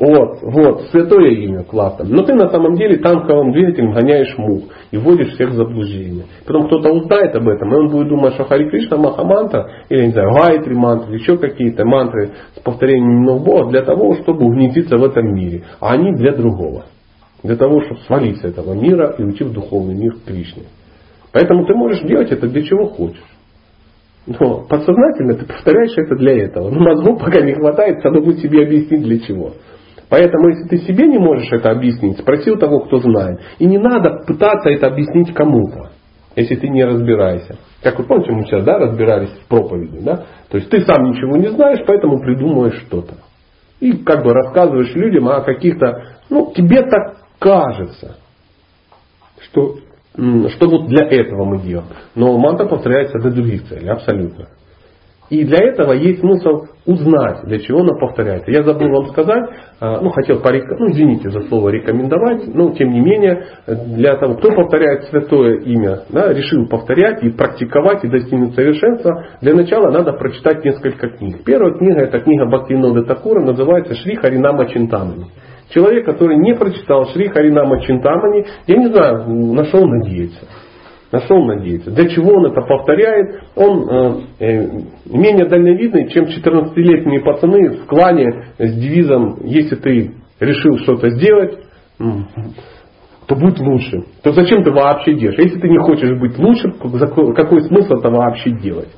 Вот, 0.00 0.38
вот, 0.40 0.84
святое 0.90 1.28
имя, 1.32 1.62
классно. 1.62 2.06
Но 2.08 2.22
ты 2.22 2.32
на 2.32 2.48
самом 2.48 2.74
деле 2.74 2.96
танковым 3.00 3.52
двигателем 3.52 3.92
гоняешь 3.92 4.34
мух 4.38 4.62
и 4.90 4.96
вводишь 4.96 5.34
всех 5.34 5.50
в 5.50 5.52
заблуждение. 5.52 6.24
Потом 6.46 6.68
кто-то 6.68 6.90
узнает 6.90 7.36
об 7.36 7.46
этом, 7.46 7.70
и 7.70 7.76
он 7.76 7.90
будет 7.90 8.08
думать, 8.08 8.32
что 8.32 8.44
Хари 8.44 8.70
Кришна 8.70 8.96
Махамантра, 8.96 9.70
или, 9.90 10.06
не 10.06 10.12
знаю, 10.12 10.32
Гайтри 10.32 10.72
мантры, 10.72 11.16
еще 11.16 11.36
какие-то 11.36 11.84
мантры 11.84 12.30
с 12.56 12.60
повторением 12.60 13.18
именов 13.18 13.44
Бога 13.44 13.70
для 13.72 13.82
того, 13.82 14.14
чтобы 14.14 14.46
угнетиться 14.46 14.96
в 14.96 15.04
этом 15.04 15.34
мире. 15.34 15.64
А 15.80 15.92
они 15.92 16.14
для 16.14 16.34
другого. 16.34 16.86
Для 17.42 17.56
того, 17.56 17.82
чтобы 17.82 18.00
свалить 18.06 18.38
с 18.38 18.44
этого 18.44 18.72
мира 18.72 19.14
и 19.18 19.22
уйти 19.22 19.44
в 19.44 19.52
духовный 19.52 19.94
мир 19.94 20.14
к 20.14 20.24
Кришне. 20.24 20.62
Поэтому 21.30 21.66
ты 21.66 21.74
можешь 21.74 22.00
делать 22.04 22.32
это 22.32 22.48
для 22.48 22.62
чего 22.62 22.86
хочешь. 22.86 23.22
Но 24.26 24.64
подсознательно 24.66 25.34
ты 25.34 25.44
повторяешь 25.44 25.92
это 25.96 26.14
для 26.14 26.44
этого. 26.44 26.70
Но 26.70 26.80
мозгу 26.80 27.18
пока 27.18 27.40
не 27.42 27.52
хватает, 27.52 28.02
будет 28.02 28.38
себе 28.38 28.62
объяснить 28.64 29.02
для 29.02 29.18
чего. 29.20 29.52
Поэтому, 30.10 30.48
если 30.48 30.68
ты 30.68 30.78
себе 30.78 31.06
не 31.06 31.18
можешь 31.18 31.50
это 31.52 31.70
объяснить, 31.70 32.18
спроси 32.18 32.50
у 32.50 32.56
того, 32.56 32.80
кто 32.80 32.98
знает. 32.98 33.40
И 33.58 33.64
не 33.64 33.78
надо 33.78 34.24
пытаться 34.26 34.68
это 34.68 34.88
объяснить 34.88 35.32
кому-то, 35.32 35.90
если 36.34 36.56
ты 36.56 36.68
не 36.68 36.84
разбираешься. 36.84 37.56
Как 37.80 37.96
вы 37.98 38.04
помните, 38.04 38.32
мы 38.32 38.42
сейчас 38.42 38.64
да, 38.64 38.78
разбирались 38.78 39.30
в 39.30 39.48
проповеди. 39.48 40.00
Да? 40.00 40.24
То 40.50 40.58
есть 40.58 40.68
ты 40.68 40.80
сам 40.80 41.10
ничего 41.10 41.36
не 41.36 41.48
знаешь, 41.48 41.80
поэтому 41.86 42.20
придумываешь 42.20 42.82
что-то. 42.88 43.14
И 43.78 43.92
как 43.98 44.24
бы 44.24 44.34
рассказываешь 44.34 44.94
людям 44.96 45.28
о 45.28 45.42
каких-то, 45.42 46.16
ну, 46.28 46.52
тебе 46.54 46.82
так 46.82 47.16
кажется, 47.38 48.16
что, 49.44 49.76
что 50.16 50.68
вот 50.68 50.88
для 50.88 51.06
этого 51.06 51.44
мы 51.44 51.62
делаем. 51.62 51.86
Но 52.16 52.36
мантра 52.36 52.66
повторяется 52.66 53.20
для 53.20 53.30
других 53.30 53.68
целей, 53.68 53.88
абсолютно. 53.88 54.48
И 55.30 55.44
для 55.44 55.58
этого 55.58 55.92
есть 55.92 56.20
смысл 56.20 56.66
узнать, 56.86 57.44
для 57.44 57.60
чего 57.60 57.80
она 57.80 57.94
повторяется. 58.00 58.50
Я 58.50 58.64
забыл 58.64 58.88
вам 58.88 59.06
сказать, 59.06 59.44
а, 59.78 60.00
ну 60.00 60.10
хотел 60.10 60.40
порек... 60.40 60.64
ну 60.76 60.90
извините 60.90 61.30
за 61.30 61.42
слово 61.42 61.68
рекомендовать, 61.68 62.52
но 62.52 62.72
тем 62.72 62.90
не 62.90 63.00
менее, 63.00 63.44
для 63.66 64.16
того, 64.16 64.34
кто 64.34 64.50
повторяет 64.50 65.04
святое 65.04 65.60
имя, 65.60 66.00
да, 66.08 66.32
решил 66.32 66.66
повторять 66.68 67.22
и 67.22 67.30
практиковать 67.30 68.04
и 68.04 68.08
достигнуть 68.08 68.56
совершенства, 68.56 69.24
для 69.40 69.54
начала 69.54 69.92
надо 69.92 70.14
прочитать 70.14 70.64
несколько 70.64 71.08
книг. 71.10 71.44
Первая 71.44 71.74
книга, 71.74 72.00
это 72.00 72.18
книга 72.18 72.46
Бхактивинода 72.46 73.04
Такура, 73.04 73.40
называется 73.40 73.94
Шри 73.94 74.16
Харинама 74.16 74.66
Чинтамани. 74.66 75.26
Человек, 75.68 76.06
который 76.06 76.36
не 76.38 76.54
прочитал 76.54 77.06
Шри 77.06 77.28
Харинама 77.28 77.80
Чинтамани, 77.82 78.46
я 78.66 78.76
не 78.76 78.86
знаю, 78.86 79.28
на 79.28 79.64
что 79.66 79.78
он 79.78 79.90
надеется. 79.90 80.46
На 81.12 81.20
что 81.22 81.34
он 81.34 81.48
надеется? 81.48 81.90
Для 81.90 82.08
чего 82.08 82.34
он 82.34 82.46
это 82.46 82.60
повторяет? 82.60 83.42
Он 83.56 83.88
э, 83.88 84.20
э, 84.38 84.68
менее 85.06 85.46
дальновидный, 85.48 86.08
чем 86.08 86.26
14-летние 86.26 87.20
пацаны 87.20 87.78
в 87.78 87.86
клане 87.86 88.44
с 88.58 88.72
девизом 88.74 89.38
«Если 89.42 89.74
ты 89.74 90.14
решил 90.38 90.78
что-то 90.78 91.10
сделать, 91.10 91.58
то 91.98 93.34
будь 93.34 93.58
лучше». 93.58 94.04
То 94.22 94.32
зачем 94.32 94.62
ты 94.62 94.70
вообще 94.70 95.14
делаешь? 95.14 95.38
Если 95.38 95.58
ты 95.58 95.68
не 95.68 95.78
хочешь 95.78 96.16
быть 96.16 96.38
лучше, 96.38 96.70
какой 97.34 97.62
смысл 97.62 97.94
это 97.94 98.08
вообще 98.08 98.50
делать? 98.52 98.88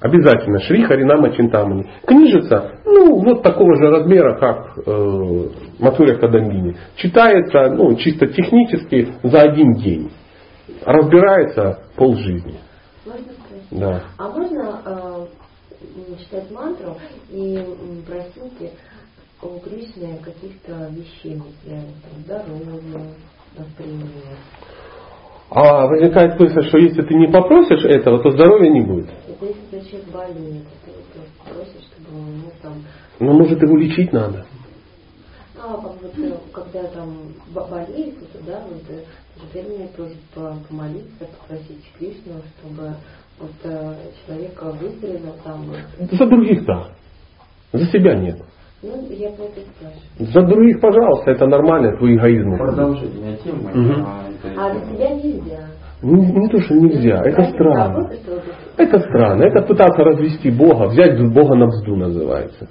Обязательно. 0.00 0.60
Шри 0.60 0.84
Харинама 0.84 1.32
Чинтамани. 1.32 1.84
Книжица, 2.06 2.80
ну, 2.86 3.20
вот 3.20 3.42
такого 3.42 3.74
же 3.76 3.90
размера, 3.90 4.38
как 4.38 4.78
э, 4.86 5.48
Матуря 5.80 6.14
Кадамбини. 6.14 6.76
Читается, 6.96 7.74
ну, 7.74 7.94
чисто 7.96 8.28
технически 8.28 9.08
за 9.24 9.40
один 9.42 9.74
день 9.74 10.10
разбирается. 10.84 11.82
Можно 11.96 13.32
спросить? 13.32 13.68
Да. 13.70 14.04
А 14.18 14.28
можно 14.28 14.82
э, 14.84 15.26
читать 16.18 16.50
мантру 16.50 16.96
и 17.30 17.64
просить 18.06 18.72
у 19.42 19.58
Кришны 19.60 20.18
каких-то 20.18 20.90
вещей 20.90 21.36
материальных, 21.36 21.94
здоровья, 22.24 23.14
например? 23.56 24.38
А 25.50 25.86
возникает 25.86 26.38
мысль, 26.38 26.68
что 26.68 26.78
если 26.78 27.02
ты 27.02 27.14
не 27.14 27.28
попросишь 27.28 27.84
этого, 27.84 28.22
то 28.22 28.30
здоровья 28.32 28.70
не 28.70 28.82
будет. 28.82 29.08
Это 29.26 29.46
если 29.46 29.88
человек 29.88 30.08
болеет, 30.10 30.66
ты 30.84 31.50
просишь, 31.50 31.88
чтобы 31.90 32.18
он 32.18 32.36
ну, 32.38 32.52
там... 32.60 32.84
Ну, 33.18 33.32
может, 33.32 33.62
его 33.62 33.76
лечить 33.78 34.12
надо. 34.12 34.44
А 35.60 35.76
вот, 35.76 35.98
э, 36.02 36.36
когда 36.52 36.82
там 36.88 37.34
болеет, 37.54 38.16
да, 38.46 38.62
вот, 38.68 38.82
э, 39.42 39.52
время 39.52 39.88
просит 39.88 40.18
помолиться, 40.68 41.26
попросить 41.40 41.84
Кришну, 41.98 42.42
чтобы 42.58 42.94
вот 43.38 43.52
э, 43.64 43.94
человека 44.26 44.72
выздоровел 44.72 45.34
там. 45.44 45.66
За 46.12 46.26
других 46.26 46.64
да. 46.64 46.88
За 47.72 47.84
себя 47.86 48.14
нет. 48.14 48.38
Ну, 48.82 49.06
я 49.10 49.30
про 49.30 49.44
это 49.44 49.60
спрашиваю. 49.60 50.32
За 50.32 50.42
других, 50.42 50.80
пожалуйста, 50.80 51.32
это 51.32 51.46
нормально, 51.46 51.96
твой 51.96 52.14
эгоизм. 52.14 52.56
Продолжительная 52.56 53.36
тема. 53.38 53.70
Угу. 53.70 54.06
А 54.56 54.74
за 54.74 54.80
себя 54.86 55.10
нельзя. 55.10 55.68
Не, 56.00 56.26
не 56.26 56.48
то, 56.48 56.60
что 56.60 56.74
нельзя, 56.74 57.22
это 57.24 57.44
странно. 57.50 58.08
Это 58.76 59.00
странно. 59.00 59.42
Это 59.42 59.62
пытаться 59.62 60.04
развести 60.04 60.50
Бога, 60.50 60.86
взять 60.86 61.20
Бога 61.32 61.56
на 61.56 61.66
взду 61.66 61.96
называется. 61.96 62.68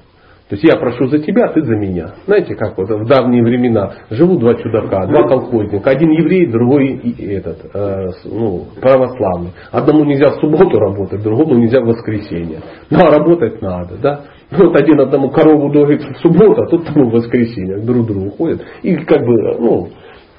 То 0.49 0.56
есть 0.56 0.64
я 0.64 0.80
прошу 0.80 1.07
за 1.07 1.19
тебя, 1.19 1.49
ты 1.49 1.61
за 1.61 1.76
меня. 1.76 2.15
Знаете, 2.26 2.56
как 2.56 2.78
вот 2.78 2.90
в 2.90 3.06
давние 3.06 3.44
времена 3.44 3.91
живут 4.10 4.40
два 4.40 4.56
чудака, 4.56 5.06
два 5.06 5.28
колхозника. 5.28 5.90
Один 5.90 6.10
еврей, 6.11 6.45
другой 6.45 6.99
этот, 7.19 7.69
э, 7.74 8.07
ну, 8.24 8.65
православный. 8.80 9.52
Одному 9.72 10.06
нельзя 10.06 10.32
в 10.32 10.40
субботу 10.40 10.80
работать, 10.80 11.22
другому 11.22 11.56
нельзя 11.56 11.82
в 11.82 11.88
воскресенье. 11.88 12.61
Но 12.90 12.99
ну, 12.99 13.07
а 13.07 13.11
работать 13.11 13.61
надо, 13.61 13.98
да? 13.98 14.22
Вот 14.52 14.74
один 14.80 15.02
одному 15.02 15.30
корову 15.32 15.69
доит 15.69 16.02
в 16.02 16.22
субботу, 16.22 16.61
а 16.61 16.68
тот 16.68 16.86
тому 16.86 17.10
в 17.10 17.14
воскресенье 17.14 17.80
друг 17.80 18.07
другу 18.07 18.30
ходят. 18.30 18.61
И 18.84 18.95
как 18.95 19.26
бы, 19.26 19.57
ну, 19.60 19.90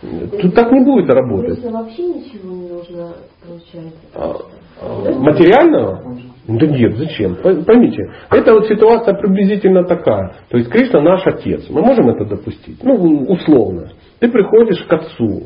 Тут 0.01 0.55
так 0.55 0.70
не 0.70 0.85
будет 0.85 1.10
работать. 1.10 1.60
вообще 1.64 2.02
ничего 2.06 2.55
не 2.55 2.68
нужно, 2.68 3.14
получается. 3.44 3.98
А, 4.14 4.36
а, 4.80 5.18
материального? 5.18 6.16
Да 6.49 6.66
нет, 6.66 6.97
зачем? 6.97 7.37
Поймите, 7.37 8.11
это 8.31 8.55
вот 8.55 8.66
ситуация 8.69 9.12
приблизительно 9.15 9.85
такая. 9.85 10.33
То 10.49 10.57
есть 10.57 10.70
Кришна 10.70 11.03
наш 11.03 11.27
отец. 11.27 11.66
Мы 11.69 11.83
можем 11.83 12.09
это 12.09 12.25
допустить? 12.25 12.83
Ну, 12.83 13.27
условно. 13.29 13.91
Ты 14.19 14.29
приходишь 14.29 14.83
к 14.85 14.93
отцу. 14.95 15.43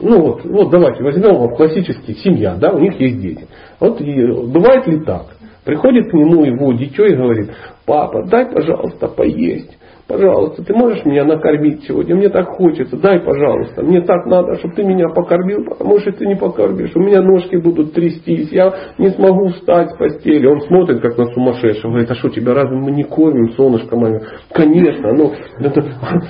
Ну 0.00 0.20
вот, 0.20 0.44
вот 0.44 0.70
давайте 0.70 1.02
возьмем 1.02 1.34
вот 1.34 1.56
классический 1.56 2.14
семья, 2.14 2.54
да, 2.54 2.70
у 2.70 2.78
них 2.78 2.98
есть 3.00 3.20
дети. 3.20 3.46
Вот 3.80 4.00
и 4.00 4.26
бывает 4.26 4.86
ли 4.86 5.00
так? 5.04 5.36
Приходит 5.64 6.10
к 6.10 6.14
нему 6.14 6.44
его 6.44 6.72
дитё 6.74 7.06
и 7.06 7.16
говорит, 7.16 7.50
папа, 7.84 8.24
дай, 8.26 8.46
пожалуйста, 8.46 9.08
поесть. 9.08 9.76
Пожалуйста, 10.06 10.62
ты 10.62 10.74
можешь 10.74 11.04
меня 11.06 11.24
накормить 11.24 11.84
сегодня? 11.84 12.14
Мне 12.14 12.28
так 12.28 12.48
хочется. 12.48 12.96
Дай, 12.98 13.20
пожалуйста. 13.20 13.82
Мне 13.82 14.02
так 14.02 14.26
надо, 14.26 14.58
чтобы 14.58 14.74
ты 14.74 14.84
меня 14.84 15.08
покормил, 15.08 15.64
потому 15.64 15.98
что 15.98 16.12
ты 16.12 16.26
не 16.26 16.36
покормишь. 16.36 16.94
У 16.94 17.00
меня 17.00 17.22
ножки 17.22 17.56
будут 17.56 17.94
трястись. 17.94 18.52
Я 18.52 18.72
не 18.98 19.08
смогу 19.10 19.48
встать 19.48 19.90
с 19.92 19.96
постели. 19.96 20.46
Он 20.46 20.60
смотрит, 20.60 21.00
как 21.00 21.16
на 21.16 21.24
сумасшедшего. 21.32 21.92
Говорит, 21.92 22.10
а 22.10 22.14
что, 22.16 22.28
тебя 22.28 22.52
разве 22.52 22.76
мы 22.76 22.90
не 22.90 23.04
кормим, 23.04 23.52
солнышко 23.52 23.96
мое? 23.96 24.20
Конечно. 24.52 25.12
Но 25.12 25.32
это... 25.58 25.82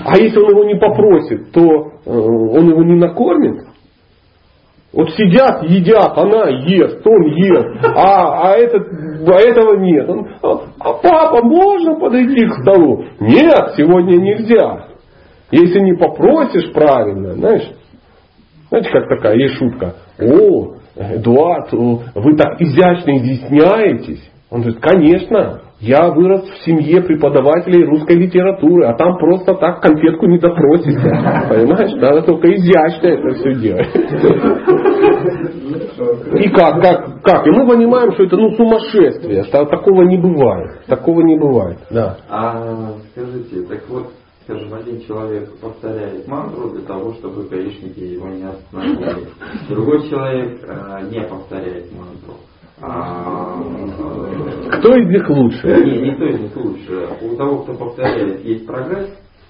А 0.04 0.18
если 0.18 0.38
он 0.38 0.50
его 0.50 0.64
не 0.64 0.76
попросит, 0.76 1.50
то 1.50 1.62
э, 1.62 2.10
он 2.10 2.70
его 2.70 2.82
не 2.84 2.94
накормит? 2.94 3.73
Вот 4.94 5.10
сидят, 5.10 5.64
едят, 5.64 6.16
она 6.16 6.48
ест, 6.48 7.04
он 7.04 7.22
ест, 7.26 7.84
а, 7.96 8.52
а, 8.52 8.56
этот, 8.56 8.86
а 9.26 9.40
этого 9.40 9.76
нет. 9.76 10.08
Он, 10.08 10.28
а, 10.40 10.60
а 10.78 10.92
папа, 10.94 11.44
можно 11.44 11.98
подойти 11.98 12.46
к 12.46 12.60
столу? 12.60 13.04
Нет, 13.18 13.72
сегодня 13.76 14.16
нельзя. 14.16 14.86
Если 15.50 15.80
не 15.80 15.94
попросишь 15.94 16.72
правильно, 16.72 17.32
знаешь, 17.32 17.68
знаете, 18.68 18.90
как 18.90 19.08
такая 19.08 19.36
есть 19.36 19.56
шутка. 19.56 19.94
О, 20.20 20.74
Эдуард, 20.96 21.72
вы 21.72 22.36
так 22.36 22.60
изящно 22.60 23.16
изъясняетесь. 23.18 24.30
Он 24.50 24.60
говорит, 24.62 24.80
конечно, 24.80 25.60
я 25.84 26.10
вырос 26.10 26.48
в 26.48 26.64
семье 26.64 27.02
преподавателей 27.02 27.84
русской 27.84 28.16
литературы, 28.16 28.86
а 28.86 28.94
там 28.94 29.18
просто 29.18 29.54
так 29.54 29.82
конфетку 29.82 30.26
не 30.26 30.38
допросишься. 30.38 31.10
Понимаешь? 31.48 31.92
Надо 32.00 32.22
только 32.22 32.54
изящно 32.54 33.08
это 33.08 33.34
все 33.34 33.54
делать. 33.54 33.94
И 36.40 36.48
как, 36.48 36.82
как, 36.82 37.22
как? 37.22 37.46
И 37.46 37.50
мы 37.50 37.66
понимаем, 37.66 38.12
что 38.12 38.24
это 38.24 38.36
ну 38.36 38.50
сумасшествие, 38.56 39.44
такого 39.44 40.02
не 40.02 40.16
бывает. 40.16 40.86
Такого 40.86 41.20
не 41.22 41.38
бывает. 41.38 41.78
Да. 41.90 42.16
А 42.28 42.94
скажите, 43.12 43.62
так 43.68 43.88
вот, 43.88 44.06
скажем, 44.44 44.72
один 44.72 45.00
человек 45.02 45.50
повторяет 45.60 46.26
мантру 46.26 46.70
для 46.70 46.82
того, 46.82 47.12
чтобы 47.14 47.46
гаишники 47.48 48.00
его 48.00 48.28
не 48.28 48.44
остановили. 48.44 49.28
Другой 49.68 50.08
человек 50.08 50.60
э, 50.66 51.08
не 51.10 51.20
повторяет 51.22 51.92
мантру. 51.92 52.36
Кто 54.78 54.96
из 54.96 55.08
них 55.08 55.28
лучше? 55.30 55.66
Не, 55.84 56.10
никто 56.10 56.26
из 56.26 56.40
них 56.40 56.56
лучше. 56.56 57.08
У 57.22 57.36
того, 57.36 57.62
кто 57.62 57.74
повторяет, 57.74 58.44
есть 58.44 58.66
прогресс 58.66 59.08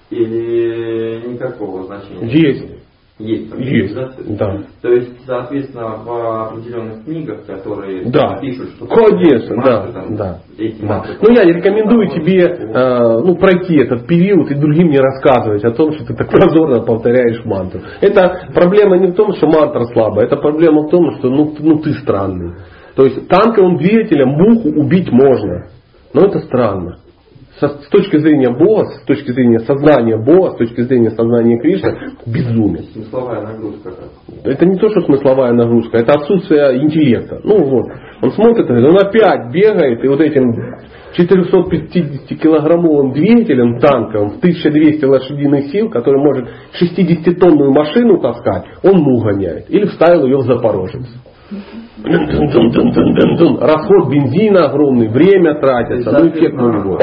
или 0.09 1.27
никакого 1.27 1.83
значения? 1.83 2.27
Есть. 2.27 2.75
Есть, 3.17 3.49
есть, 3.57 3.95
да. 4.37 4.57
То 4.81 4.89
есть, 4.89 5.25
соответственно, 5.25 6.03
в 6.03 6.47
определенных 6.49 7.05
книгах, 7.05 7.45
которые 7.45 8.03
да. 8.11 8.39
пишут, 8.41 8.71
что 8.71 8.87
конечно, 8.87 9.55
да, 9.63 9.87
там, 9.87 10.15
да, 10.17 10.39
эти 10.57 10.81
да. 10.81 11.01
Ну 11.21 11.31
я 11.31 11.45
рекомендую 11.45 12.09
тебе 12.09 12.41
э, 12.41 13.21
ну, 13.23 13.37
пройти 13.37 13.77
этот 13.77 14.05
период 14.05 14.51
и 14.51 14.55
другим 14.55 14.89
не 14.89 14.99
рассказывать 14.99 15.63
о 15.63 15.71
том, 15.71 15.93
что 15.93 16.05
ты 16.07 16.13
так 16.13 16.29
прозорно 16.29 16.81
повторяешь 16.81 17.45
мантру. 17.45 17.79
Это 18.01 18.49
проблема 18.53 18.97
не 18.97 19.07
в 19.07 19.15
том, 19.15 19.33
что 19.35 19.47
мантра 19.47 19.85
слабая, 19.93 20.25
это 20.25 20.35
проблема 20.35 20.81
в 20.81 20.89
том, 20.89 21.15
что 21.17 21.29
ну, 21.29 21.55
ну 21.57 21.79
ты 21.79 21.93
странный. 21.93 22.55
То 22.95 23.05
есть 23.05 23.27
танковым 23.27 23.77
двигателем 23.77 24.29
муху 24.29 24.69
убить 24.69 25.11
можно. 25.11 25.67
Но 26.13 26.25
это 26.27 26.39
странно. 26.39 26.97
Со, 27.59 27.67
с 27.69 27.87
точки 27.87 28.17
зрения 28.17 28.49
Бога, 28.49 28.85
с 28.85 29.05
точки 29.05 29.31
зрения 29.31 29.59
сознания 29.59 30.17
Бога, 30.17 30.51
с 30.51 30.57
точки 30.57 30.81
зрения 30.81 31.11
сознания 31.11 31.57
Кришны, 31.59 32.11
безумие. 32.25 32.83
Смысловая 32.93 33.41
нагрузка. 33.41 33.91
Это 34.43 34.65
не 34.65 34.77
то, 34.77 34.89
что 34.89 35.01
смысловая 35.01 35.53
нагрузка, 35.53 35.99
это 35.99 36.19
отсутствие 36.19 36.83
интеллекта. 36.83 37.39
Ну 37.43 37.63
вот, 37.63 37.85
он 38.21 38.31
смотрит, 38.31 38.69
он 38.69 38.97
опять 38.97 39.53
бегает, 39.53 40.03
и 40.03 40.07
вот 40.07 40.19
этим 40.19 40.53
450-килограммовым 41.17 43.13
двигателем 43.13 43.79
танковым 43.79 44.31
в 44.31 44.37
1200 44.39 45.05
лошадиных 45.05 45.67
сил, 45.71 45.89
который 45.89 46.21
может 46.21 46.49
60-тонную 46.81 47.71
машину 47.71 48.19
таскать, 48.19 48.65
он 48.83 48.99
мух 48.99 49.23
гоняет. 49.25 49.69
Или 49.69 49.85
вставил 49.85 50.25
ее 50.25 50.37
в 50.37 50.43
Запорожец. 50.43 51.07
Расход 53.61 54.09
бензина 54.09 54.65
огромный, 54.65 55.07
время 55.07 55.55
тратится, 55.55 56.11
ну 56.11 56.27
эффект 56.27 56.55
нулевой. 56.55 56.99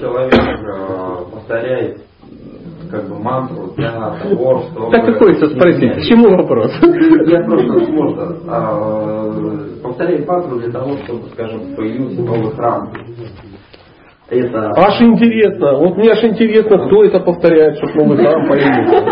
Человек 0.00 0.32
э, 0.32 1.32
повторяет 1.32 1.98
как 2.90 3.08
бы 3.08 3.18
мантру 3.18 3.72
для 3.76 3.92
того, 3.92 4.62
что... 4.62 4.90
Так 4.90 5.08
и 5.08 5.12
хочется 5.12 5.48
спросить, 5.50 5.94
к 5.96 6.00
чему 6.02 6.30
вопрос? 6.30 6.72
Я 7.26 7.44
просто 7.44 7.92
можно 7.92 8.36
а, 8.48 9.80
повторяет 9.82 10.26
мантру 10.26 10.58
для 10.58 10.72
того, 10.72 10.96
чтобы, 11.04 11.28
скажем, 11.32 11.60
появился 11.76 12.20
новый 12.22 12.50
храм. 12.52 12.90
Это... 14.30 14.70
Аж 14.76 15.00
интересно. 15.02 15.76
Вот 15.78 15.96
мне 15.96 16.12
аж 16.12 16.22
интересно, 16.22 16.86
кто 16.86 17.04
это 17.04 17.18
повторяет, 17.18 17.76
чтобы 17.78 18.04
новый 18.04 18.18
храм 18.18 18.48
появился. 18.48 19.04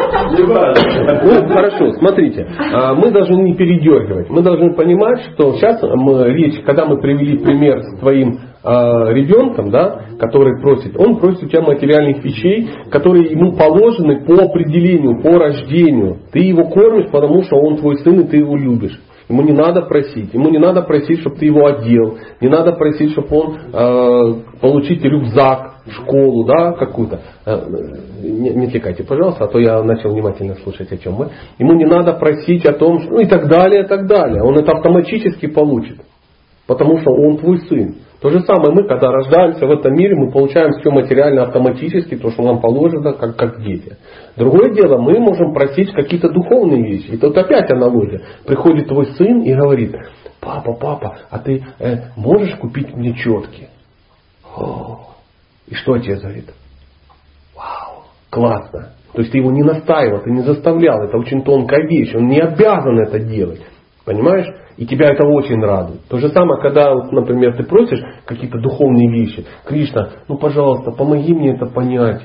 Ну, 1.25 1.49
хорошо, 1.49 1.93
смотрите. 1.99 2.47
А, 2.73 2.95
мы 2.95 3.11
должны 3.11 3.43
не 3.43 3.55
передергивать. 3.55 4.31
Мы 4.31 4.43
должны 4.43 4.75
понимать, 4.75 5.21
что 5.35 5.55
сейчас 5.55 5.83
мы, 5.83 6.31
речь, 6.33 6.63
когда 6.65 6.87
мы 6.87 7.01
привели 7.01 7.39
пример 7.39 7.83
с 7.83 7.99
твоим 7.99 8.39
а, 8.63 9.13
ребенком, 9.13 9.71
да, 9.71 10.03
который 10.21 10.61
просит, 10.61 10.97
он 10.97 11.17
просит 11.19 11.43
у 11.43 11.49
тебя 11.49 11.63
материальных 11.63 12.23
вещей, 12.25 12.69
которые 12.91 13.33
ему 13.33 13.57
положены 13.57 14.25
по 14.25 14.45
определению, 14.45 15.21
по 15.21 15.37
рождению. 15.39 16.19
Ты 16.33 16.41
его 16.41 16.69
кормишь, 16.69 17.11
потому 17.11 17.43
что 17.43 17.57
он 17.57 17.79
твой 17.79 17.97
сын, 17.99 18.21
и 18.21 18.29
ты 18.29 18.37
его 18.37 18.57
любишь. 18.57 18.99
Ему 19.29 19.43
не 19.43 19.53
надо 19.53 19.83
просить. 19.83 20.33
Ему 20.33 20.49
не 20.49 20.59
надо 20.59 20.83
просить, 20.83 21.21
чтобы 21.21 21.37
ты 21.37 21.47
его 21.47 21.67
одел. 21.67 22.19
Не 22.41 22.49
надо 22.49 22.73
просить, 22.73 23.13
чтобы 23.13 23.29
он 23.37 23.59
э, 23.73 24.35
получить 24.61 25.05
рюкзак 25.05 25.83
школу, 25.91 26.45
да, 26.45 26.73
какую-то. 26.73 27.21
Э, 27.45 27.67
не, 28.23 28.51
не 28.51 28.67
отвлекайте, 28.67 29.05
пожалуйста, 29.05 29.45
а 29.45 29.49
то 29.49 29.59
я 29.59 29.83
начал 29.83 30.11
внимательно 30.11 30.55
слушать, 30.63 30.91
о 30.93 30.97
чем 30.97 31.15
мы. 31.15 31.31
Ему 31.59 31.75
не 31.75 31.85
надо 31.85 32.15
просить 32.15 32.65
о 32.67 32.73
том, 32.73 33.01
ну 33.11 33.21
и 33.21 33.27
так 33.27 33.49
далее, 33.49 33.85
и 33.85 33.87
так 33.87 34.07
далее. 34.07 34.43
Он 34.43 34.57
это 34.57 34.73
автоматически 34.73 35.47
получит. 35.47 36.01
Потому 36.67 36.99
что 36.99 37.11
он 37.11 37.39
твой 37.39 37.59
сын. 37.69 37.97
То 38.21 38.31
же 38.31 38.41
самое 38.41 38.73
мы, 38.73 38.89
когда 38.89 39.13
рождаемся 39.13 39.65
в 39.65 39.71
этом 39.71 39.95
мире, 39.95 40.17
мы 40.17 40.33
получаем 40.33 40.73
все 40.81 40.91
материально 40.91 41.43
автоматически, 41.43 42.17
то, 42.17 42.31
что 42.31 42.43
нам 42.43 42.61
положено, 42.61 43.13
как, 43.13 43.37
как 43.37 43.63
дети. 43.63 43.97
Другое 44.37 44.75
дело, 44.75 44.99
мы 44.99 45.21
можем 45.21 45.55
просить 45.55 45.93
какие-то 45.93 46.29
духовные 46.29 46.83
вещи. 46.83 47.11
И 47.13 47.17
тут 47.17 47.37
опять 47.39 47.71
аналогия. 47.71 48.23
Приходит 48.45 48.89
твой 48.89 49.07
сын 49.13 49.43
и 49.43 49.55
говорит, 49.55 49.95
папа, 50.41 50.73
папа, 50.73 51.19
а 51.31 51.39
ты 51.39 51.65
э, 51.79 51.97
можешь 52.17 52.57
купить 52.57 52.93
мне 52.93 53.15
четки? 53.15 53.69
О, 54.57 55.15
и 55.69 55.75
что 55.75 55.93
отец 55.93 56.21
говорит? 56.21 56.51
Вау, 57.55 58.03
классно. 58.31 58.95
То 59.13 59.21
есть 59.21 59.31
ты 59.31 59.39
его 59.39 59.53
не 59.53 59.63
настаивал, 59.63 60.23
ты 60.23 60.31
не 60.31 60.43
заставлял, 60.43 61.05
это 61.05 61.17
очень 61.17 61.43
тонкая 61.43 61.87
вещь, 61.87 62.15
он 62.17 62.27
не 62.27 62.41
обязан 62.41 62.99
это 62.99 63.21
делать. 63.21 63.63
Понимаешь? 64.05 64.49
И 64.79 64.87
тебя 64.87 65.09
это 65.09 65.27
очень 65.27 65.61
радует. 65.61 66.07
То 66.09 66.19
же 66.19 66.29
самое, 66.29 66.63
когда, 66.63 66.95
например, 66.95 67.57
ты 67.57 67.65
просишь 67.65 68.01
какие-то 68.25 68.61
духовные 68.61 69.11
вещи. 69.11 69.45
Кришна, 69.65 70.11
ну 70.29 70.39
пожалуйста, 70.39 70.93
помоги 70.93 71.35
мне 71.35 71.57
это 71.57 71.67
понять. 71.67 72.23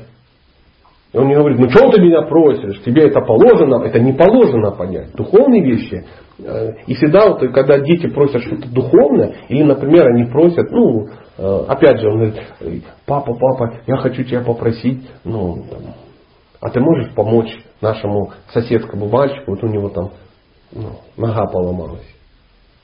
И 1.13 1.17
он 1.17 1.27
не 1.27 1.35
говорит, 1.35 1.59
ну 1.59 1.67
что 1.69 1.89
ты 1.89 1.99
меня 1.99 2.21
просишь, 2.21 2.81
тебе 2.83 3.07
это 3.07 3.21
положено, 3.21 3.83
это 3.83 3.99
не 3.99 4.13
положено 4.13 4.69
понять. 4.69 5.15
Духовные 5.15 5.63
вещи. 5.63 6.05
Э, 6.39 6.73
и 6.85 6.93
всегда, 6.93 7.29
вот, 7.29 7.39
когда 7.39 7.79
дети 7.79 8.07
просят 8.07 8.43
что-то 8.43 8.71
духовное, 8.71 9.33
или, 9.49 9.63
например, 9.63 10.07
они 10.09 10.25
просят, 10.25 10.71
ну, 10.71 11.07
э, 11.37 11.65
опять 11.67 11.99
же, 11.99 12.07
он 12.07 12.19
говорит, 12.59 12.83
папа, 13.07 13.33
папа, 13.33 13.79
я 13.87 13.97
хочу 13.97 14.23
тебя 14.23 14.41
попросить, 14.41 15.09
ну, 15.23 15.63
там, 15.71 15.81
а 16.61 16.69
ты 16.69 16.79
можешь 16.79 17.13
помочь 17.15 17.49
нашему 17.81 18.31
соседскому 18.53 19.07
мальчику, 19.07 19.51
вот 19.51 19.63
у 19.63 19.67
него 19.67 19.89
там 19.89 20.11
ну, 20.71 20.99
нога 21.17 21.47
поломалась. 21.47 22.13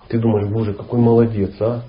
Ты 0.10 0.18
думаешь, 0.18 0.50
боже, 0.50 0.74
какой 0.74 1.00
молодец, 1.00 1.56
а? 1.62 1.82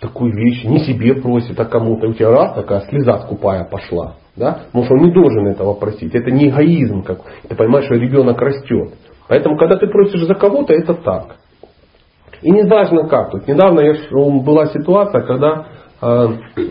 Такую 0.00 0.34
вещь 0.34 0.64
не 0.64 0.80
себе 0.80 1.14
просит, 1.14 1.58
а 1.60 1.64
кому-то. 1.64 2.08
У 2.08 2.14
тебя 2.14 2.30
раз 2.30 2.54
такая 2.54 2.80
слеза 2.88 3.20
скупая 3.20 3.64
пошла. 3.64 4.16
Да? 4.34 4.62
Что 4.70 4.94
он 4.94 5.04
не 5.04 5.12
должен 5.12 5.46
этого 5.46 5.74
просить. 5.74 6.14
Это 6.14 6.30
не 6.30 6.48
эгоизм. 6.48 7.02
Как... 7.02 7.20
Ты 7.48 7.54
понимаешь, 7.54 7.84
что 7.84 7.96
ребенок 7.96 8.40
растет. 8.40 8.94
Поэтому, 9.28 9.58
когда 9.58 9.76
ты 9.76 9.86
просишь 9.86 10.22
за 10.22 10.34
кого-то, 10.34 10.72
это 10.72 10.94
так. 10.94 11.36
И 12.42 12.50
не 12.50 12.64
важно 12.64 13.06
как. 13.06 13.30
Тут 13.30 13.46
недавно 13.46 13.80
я, 13.80 13.94
была 14.40 14.66
ситуация, 14.66 15.20
когда 15.20 15.66
э, 16.00 16.28
э, 16.56 16.62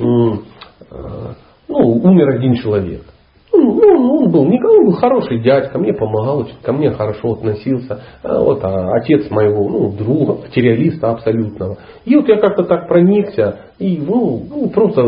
ну, 1.67 1.77
умер 1.77 2.29
один 2.29 2.55
человек. 2.55 3.03
Ну, 3.51 3.73
ну, 3.73 4.15
он 4.17 4.31
был, 4.31 4.45
никого, 4.45 4.73
он 4.75 4.85
был 4.85 4.93
хороший 4.93 5.39
дядька, 5.41 5.79
мне 5.79 5.93
помогал, 5.93 6.47
ко 6.61 6.71
мне 6.71 6.91
хорошо 6.91 7.33
относился. 7.33 8.01
А 8.23 8.39
вот 8.41 8.63
а, 8.63 8.91
отец 8.95 9.29
моего 9.31 9.67
ну, 9.67 9.91
друга, 9.91 10.35
материалиста 10.35 11.09
абсолютного. 11.09 11.77
И 12.05 12.15
вот 12.15 12.27
я 12.27 12.37
как-то 12.37 12.63
так 12.63 12.87
проникся 12.87 13.59
и 13.79 13.97
ну, 13.97 14.43
ну, 14.49 14.69
просто 14.69 15.01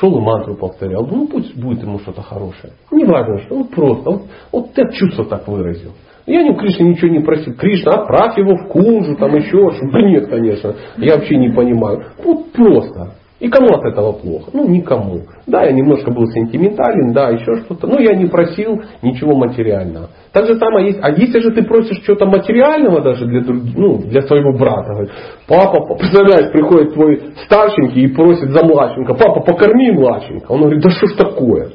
шел 0.00 0.18
и 0.18 0.20
мантру 0.20 0.56
повторял. 0.56 1.06
Ну 1.06 1.28
пусть 1.28 1.56
будет 1.56 1.82
ему 1.82 1.98
что-то 2.00 2.22
хорошее. 2.22 2.72
Не 2.90 3.04
важно, 3.04 3.38
что, 3.42 3.54
ну 3.54 3.64
просто. 3.64 4.10
Вот, 4.10 4.22
вот 4.52 4.66
я 4.76 4.88
чувство 4.90 5.24
так 5.24 5.46
выразил. 5.46 5.92
Я 6.26 6.42
не 6.42 6.50
у 6.50 6.56
Кришны 6.56 6.84
ничего 6.84 7.08
не 7.08 7.20
просил. 7.20 7.54
Кришна, 7.54 8.02
отправь 8.02 8.36
его 8.36 8.56
в 8.56 8.68
кунжу, 8.68 9.16
там 9.16 9.34
еще 9.36 9.70
что-то. 9.70 9.92
Да 9.92 10.02
нет, 10.08 10.28
конечно. 10.28 10.74
Я 10.96 11.16
вообще 11.16 11.36
не 11.36 11.50
понимаю. 11.50 12.06
Вот 12.22 12.52
просто. 12.52 13.12
И 13.38 13.48
кому 13.48 13.74
от 13.74 13.84
этого 13.84 14.12
плохо? 14.12 14.50
Ну, 14.54 14.66
никому. 14.66 15.20
Да, 15.46 15.62
я 15.64 15.72
немножко 15.72 16.10
был 16.10 16.26
сентиментален, 16.28 17.12
да, 17.12 17.28
еще 17.28 17.56
что-то. 17.64 17.86
Но 17.86 18.00
я 18.00 18.14
не 18.14 18.26
просил 18.26 18.80
ничего 19.02 19.36
материального. 19.36 20.08
Так 20.32 20.46
же 20.46 20.58
самое 20.58 20.86
есть. 20.86 20.98
А 21.02 21.10
если 21.10 21.40
же 21.40 21.50
ты 21.50 21.62
просишь 21.62 22.00
чего-то 22.00 22.24
материального 22.24 23.02
даже 23.02 23.26
для, 23.26 23.42
других, 23.42 23.76
ну, 23.76 23.98
для 23.98 24.22
своего 24.22 24.56
брата, 24.56 24.88
говорит, 24.90 25.10
папа, 25.46 25.94
представляешь, 25.96 26.50
приходит 26.50 26.94
твой 26.94 27.34
старшенький 27.44 28.04
и 28.04 28.14
просит 28.14 28.50
за 28.50 28.64
младшенька, 28.64 29.12
папа, 29.12 29.40
покорми 29.40 29.90
младшенька. 29.90 30.52
Он 30.52 30.60
говорит, 30.62 30.82
да 30.82 30.90
что 30.90 31.06
ж 31.06 31.12
такое? 31.16 31.72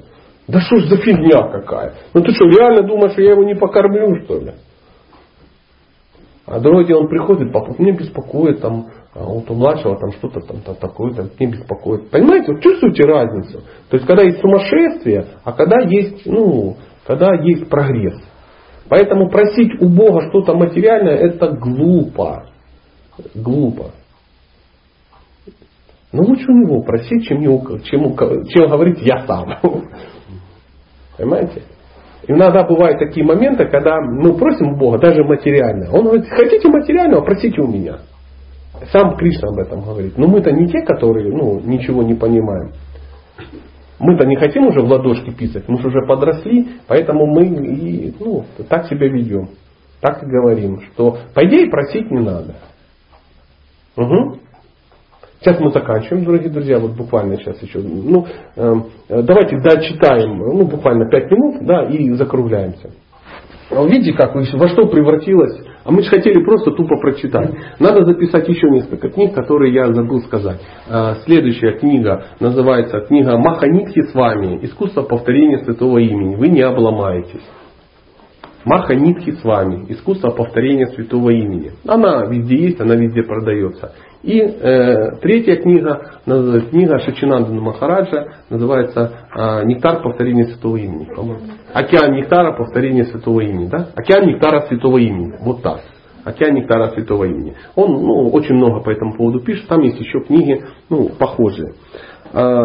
Да 0.47 0.59
что 0.61 0.77
ж 0.77 0.87
за 0.87 0.97
фигня 0.97 1.43
какая? 1.43 1.93
Ну 2.15 2.21
ты 2.21 2.31
что, 2.33 2.45
реально 2.45 2.81
думаешь, 2.87 3.13
что 3.13 3.21
я 3.21 3.31
его 3.31 3.43
не 3.43 3.53
покормлю, 3.53 4.15
что 4.23 4.39
ли? 4.39 4.51
А 6.47 6.59
день 6.59 6.93
он 6.93 7.07
приходит, 7.07 7.53
папа, 7.53 7.75
мне 7.77 7.91
беспокоит 7.91 8.61
там 8.61 8.87
а 9.13 9.23
вот 9.25 9.49
у 9.49 9.55
младшего 9.55 9.99
там 9.99 10.11
что-то 10.13 10.39
там, 10.39 10.61
там 10.61 10.75
такое 10.75 11.13
там 11.13 11.29
не 11.37 11.47
беспокоит. 11.47 12.09
Понимаете, 12.09 12.53
вот 12.53 12.61
чувствуете 12.61 13.03
разницу? 13.03 13.61
То 13.89 13.97
есть 13.97 14.07
когда 14.07 14.23
есть 14.23 14.39
сумасшествие, 14.39 15.25
а 15.43 15.51
когда 15.51 15.81
есть, 15.81 16.25
ну, 16.25 16.77
когда 17.05 17.33
есть 17.41 17.69
прогресс. 17.69 18.17
Поэтому 18.87 19.29
просить 19.29 19.81
у 19.81 19.89
Бога 19.89 20.29
что-то 20.29 20.53
материальное 20.55 21.15
это 21.15 21.49
глупо. 21.49 22.45
Глупо. 23.35 23.91
Но 26.13 26.23
лучше 26.23 26.45
у 26.47 26.57
него 26.57 26.81
просить, 26.81 27.25
чем, 27.25 27.41
чем, 27.83 28.17
чем 28.17 28.69
говорить 28.69 28.99
я 29.01 29.25
сам. 29.25 29.45
Понимаете? 31.17 31.63
Иногда 32.27 32.63
бывают 32.63 32.99
такие 32.99 33.25
моменты, 33.25 33.65
когда 33.65 33.99
мы 33.99 34.37
просим 34.37 34.73
у 34.73 34.77
Бога 34.77 34.99
даже 34.99 35.23
материально. 35.23 35.91
Он 35.91 36.05
говорит, 36.05 36.27
хотите 36.29 36.69
материального, 36.69 37.23
просите 37.23 37.61
у 37.61 37.67
меня. 37.67 37.99
Сам 38.91 39.15
Кришна 39.15 39.49
об 39.49 39.59
этом 39.59 39.81
говорит. 39.81 40.17
Но 40.17 40.27
мы-то 40.27 40.51
не 40.51 40.67
те, 40.67 40.81
которые 40.81 41.31
ну, 41.31 41.59
ничего 41.59 42.01
не 42.03 42.15
понимаем. 42.15 42.71
Мы-то 43.99 44.25
не 44.25 44.35
хотим 44.35 44.65
уже 44.67 44.81
в 44.81 44.85
ладошки 44.85 45.29
писать, 45.29 45.67
мы 45.67 45.79
же 45.79 45.89
уже 45.89 46.01
подросли, 46.07 46.69
поэтому 46.87 47.27
мы 47.27 47.45
и, 47.45 48.15
ну, 48.19 48.45
так 48.67 48.87
себя 48.87 49.07
ведем. 49.07 49.49
Так 49.99 50.23
и 50.23 50.25
говорим, 50.25 50.81
что 50.81 51.17
по 51.35 51.45
идее 51.45 51.69
просить 51.69 52.09
не 52.09 52.19
надо. 52.19 52.55
Угу. 53.95 54.37
Сейчас 55.39 55.59
мы 55.59 55.71
заканчиваем, 55.71 56.25
дорогие 56.25 56.49
друзья, 56.49 56.79
вот 56.79 56.91
буквально 56.91 57.37
сейчас 57.37 57.61
еще. 57.61 57.79
Ну, 57.79 58.25
э, 58.55 58.73
давайте 59.09 59.57
дочитаем, 59.59 60.37
ну, 60.37 60.65
буквально 60.65 61.07
5 61.07 61.31
минут, 61.31 61.65
да, 61.65 61.83
и 61.83 62.11
закругляемся. 62.13 62.89
Видите, 63.69 64.13
как 64.13 64.33
во 64.35 64.67
что 64.67 64.87
превратилось 64.87 65.59
а 65.83 65.91
мы 65.91 66.03
же 66.03 66.09
хотели 66.09 66.43
просто 66.43 66.71
тупо 66.71 66.97
прочитать. 66.97 67.51
Надо 67.79 68.05
записать 68.05 68.47
еще 68.47 68.69
несколько 68.69 69.09
книг, 69.09 69.33
которые 69.33 69.73
я 69.73 69.91
забыл 69.93 70.21
сказать. 70.21 70.61
А, 70.89 71.15
следующая 71.25 71.73
книга 71.73 72.25
называется 72.39 73.01
книга 73.01 73.37
Маханикхи 73.37 74.03
с 74.03 74.13
вами. 74.13 74.59
Искусство 74.63 75.03
повторения 75.03 75.59
святого 75.59 75.97
имени. 75.97 76.35
Вы 76.35 76.49
не 76.49 76.61
обломаетесь. 76.61 77.43
Маха 78.63 78.93
Нитхи 78.93 79.31
с 79.31 79.43
вами. 79.43 79.85
Искусство 79.89 80.29
повторения 80.29 80.87
святого 80.87 81.31
имени. 81.31 81.71
Она 81.87 82.25
везде 82.25 82.57
есть, 82.57 82.79
она 82.79 82.95
везде 82.95 83.23
продается. 83.23 83.93
И 84.23 84.39
э, 84.39 85.15
третья 85.21 85.55
книга, 85.55 86.19
книга 86.25 86.99
Шачинандана 86.99 87.59
Махараджа, 87.59 88.35
называется 88.49 89.11
э, 89.35 89.65
«Нектар 89.65 90.03
повторения 90.03 90.45
святого 90.45 90.77
имени». 90.77 91.07
Океан 91.73 92.13
нектара 92.13 92.55
повторения 92.55 93.05
святого 93.05 93.41
имени. 93.41 93.67
Да? 93.67 93.87
Океан 93.95 94.27
нектара 94.27 94.67
святого 94.67 94.97
имени. 94.99 95.33
Вот 95.41 95.63
так. 95.63 95.81
Океан 96.23 96.53
нектара 96.53 96.91
святого 96.91 97.23
имени. 97.23 97.55
Он 97.75 97.93
ну, 97.93 98.29
очень 98.29 98.53
много 98.55 98.81
по 98.81 98.91
этому 98.91 99.15
поводу 99.15 99.39
пишет. 99.39 99.67
Там 99.67 99.81
есть 99.81 99.99
еще 99.99 100.19
книги 100.19 100.63
ну, 100.89 101.09
похожие. 101.17 101.73
А, 102.31 102.61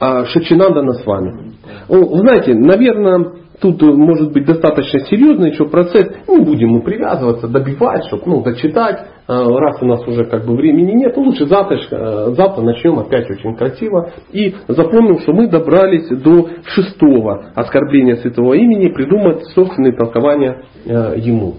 а, 0.00 0.24
Шачинандана 0.24 0.94
с 0.94 1.04
вами. 1.04 1.52
Вы 1.88 2.18
знаете, 2.18 2.54
наверное, 2.54 3.32
тут 3.62 3.80
может 3.80 4.32
быть 4.32 4.44
достаточно 4.44 5.00
серьезный 5.00 5.50
еще 5.50 5.66
процесс. 5.66 6.10
Не 6.28 6.40
будем 6.40 6.70
мы 6.70 6.82
привязываться, 6.82 7.48
добивать, 7.48 8.04
чтобы 8.06 8.22
ну, 8.26 8.42
дочитать. 8.42 9.06
А, 9.28 9.44
раз 9.48 9.80
у 9.80 9.86
нас 9.86 10.06
уже 10.06 10.24
как 10.24 10.44
бы 10.44 10.56
времени 10.56 10.92
нет, 10.92 11.16
лучше 11.16 11.46
завтра, 11.46 11.78
э, 11.78 12.34
завтра 12.34 12.62
начнем 12.62 12.98
опять 12.98 13.30
очень 13.30 13.54
красиво. 13.54 14.10
И 14.32 14.54
запомним, 14.66 15.20
что 15.20 15.32
мы 15.32 15.48
добрались 15.48 16.08
до 16.08 16.48
шестого 16.64 17.52
оскорбления 17.54 18.16
святого 18.16 18.54
имени, 18.54 18.88
придумать 18.88 19.44
собственные 19.54 19.92
толкования 19.92 20.64
э, 20.84 21.14
ему. 21.18 21.54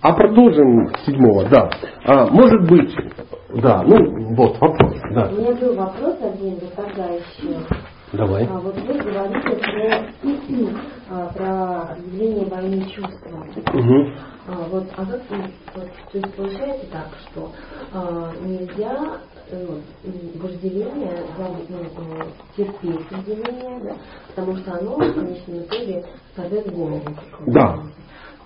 А 0.00 0.12
продолжим 0.12 0.88
седьмого, 1.04 1.48
да. 1.50 1.70
А, 2.04 2.28
может 2.28 2.68
быть, 2.70 2.94
да, 3.60 3.82
ну 3.82 4.34
вот 4.36 4.56
вопрос. 4.60 4.94
Да. 5.12 5.28
У 5.32 5.40
меня 5.40 5.54
был 5.54 5.74
вопрос 5.74 6.16
один, 6.22 6.54
еще. 6.54 7.66
Давай. 8.12 8.46
А, 8.46 8.58
вот 8.58 8.74
вы 8.74 8.98
говорите 8.98 9.56
про, 9.56 10.06
а, 11.10 11.26
про 11.32 11.92
объявление 11.92 12.46
войны 12.46 12.84
чувства. 12.86 13.46
Угу. 13.74 14.12
А, 14.46 14.68
вот, 14.70 14.84
а 14.96 15.04
как 15.04 15.22
вот, 15.74 15.88
то 16.10 16.18
есть 16.18 16.34
получается 16.34 16.86
так, 16.90 17.08
что 17.30 17.52
а, 17.92 18.32
нельзя 18.42 19.20
ну, 19.50 19.80
вожделение, 20.36 21.24
ну, 21.68 22.22
терпеть 22.56 23.10
вожделение, 23.10 23.80
да, 23.80 23.96
потому 24.34 24.56
что 24.56 24.72
оно 24.72 24.96
в 24.96 25.14
конечном 25.14 25.58
итоге 25.60 26.04
сорвет 26.34 26.72
голову. 26.72 27.02
Да. 27.46 27.78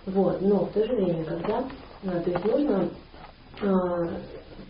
Вот, 0.07 0.43
но 0.43 0.65
в 0.65 0.73
то 0.73 0.85
же 0.85 0.93
время, 0.93 1.25
когда, 1.25 1.65
а, 2.05 2.21
то 2.21 2.31
есть 2.31 2.45
нужно 2.45 2.89
а, 3.63 4.09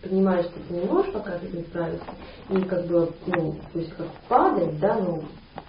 понимаешь, 0.02 0.46
что 0.46 0.60
ты 0.68 0.74
не 0.74 0.86
можешь 0.86 1.12
пока 1.12 1.32
с 1.38 1.42
этим 1.42 1.64
справиться, 1.66 2.06
и 2.50 2.60
как 2.62 2.86
бы, 2.86 3.08
ну, 3.26 3.54
то 3.72 3.78
есть 3.78 3.94
как 3.96 4.06
падать, 4.28 4.78
да, 4.80 4.98
ну, 4.98 5.22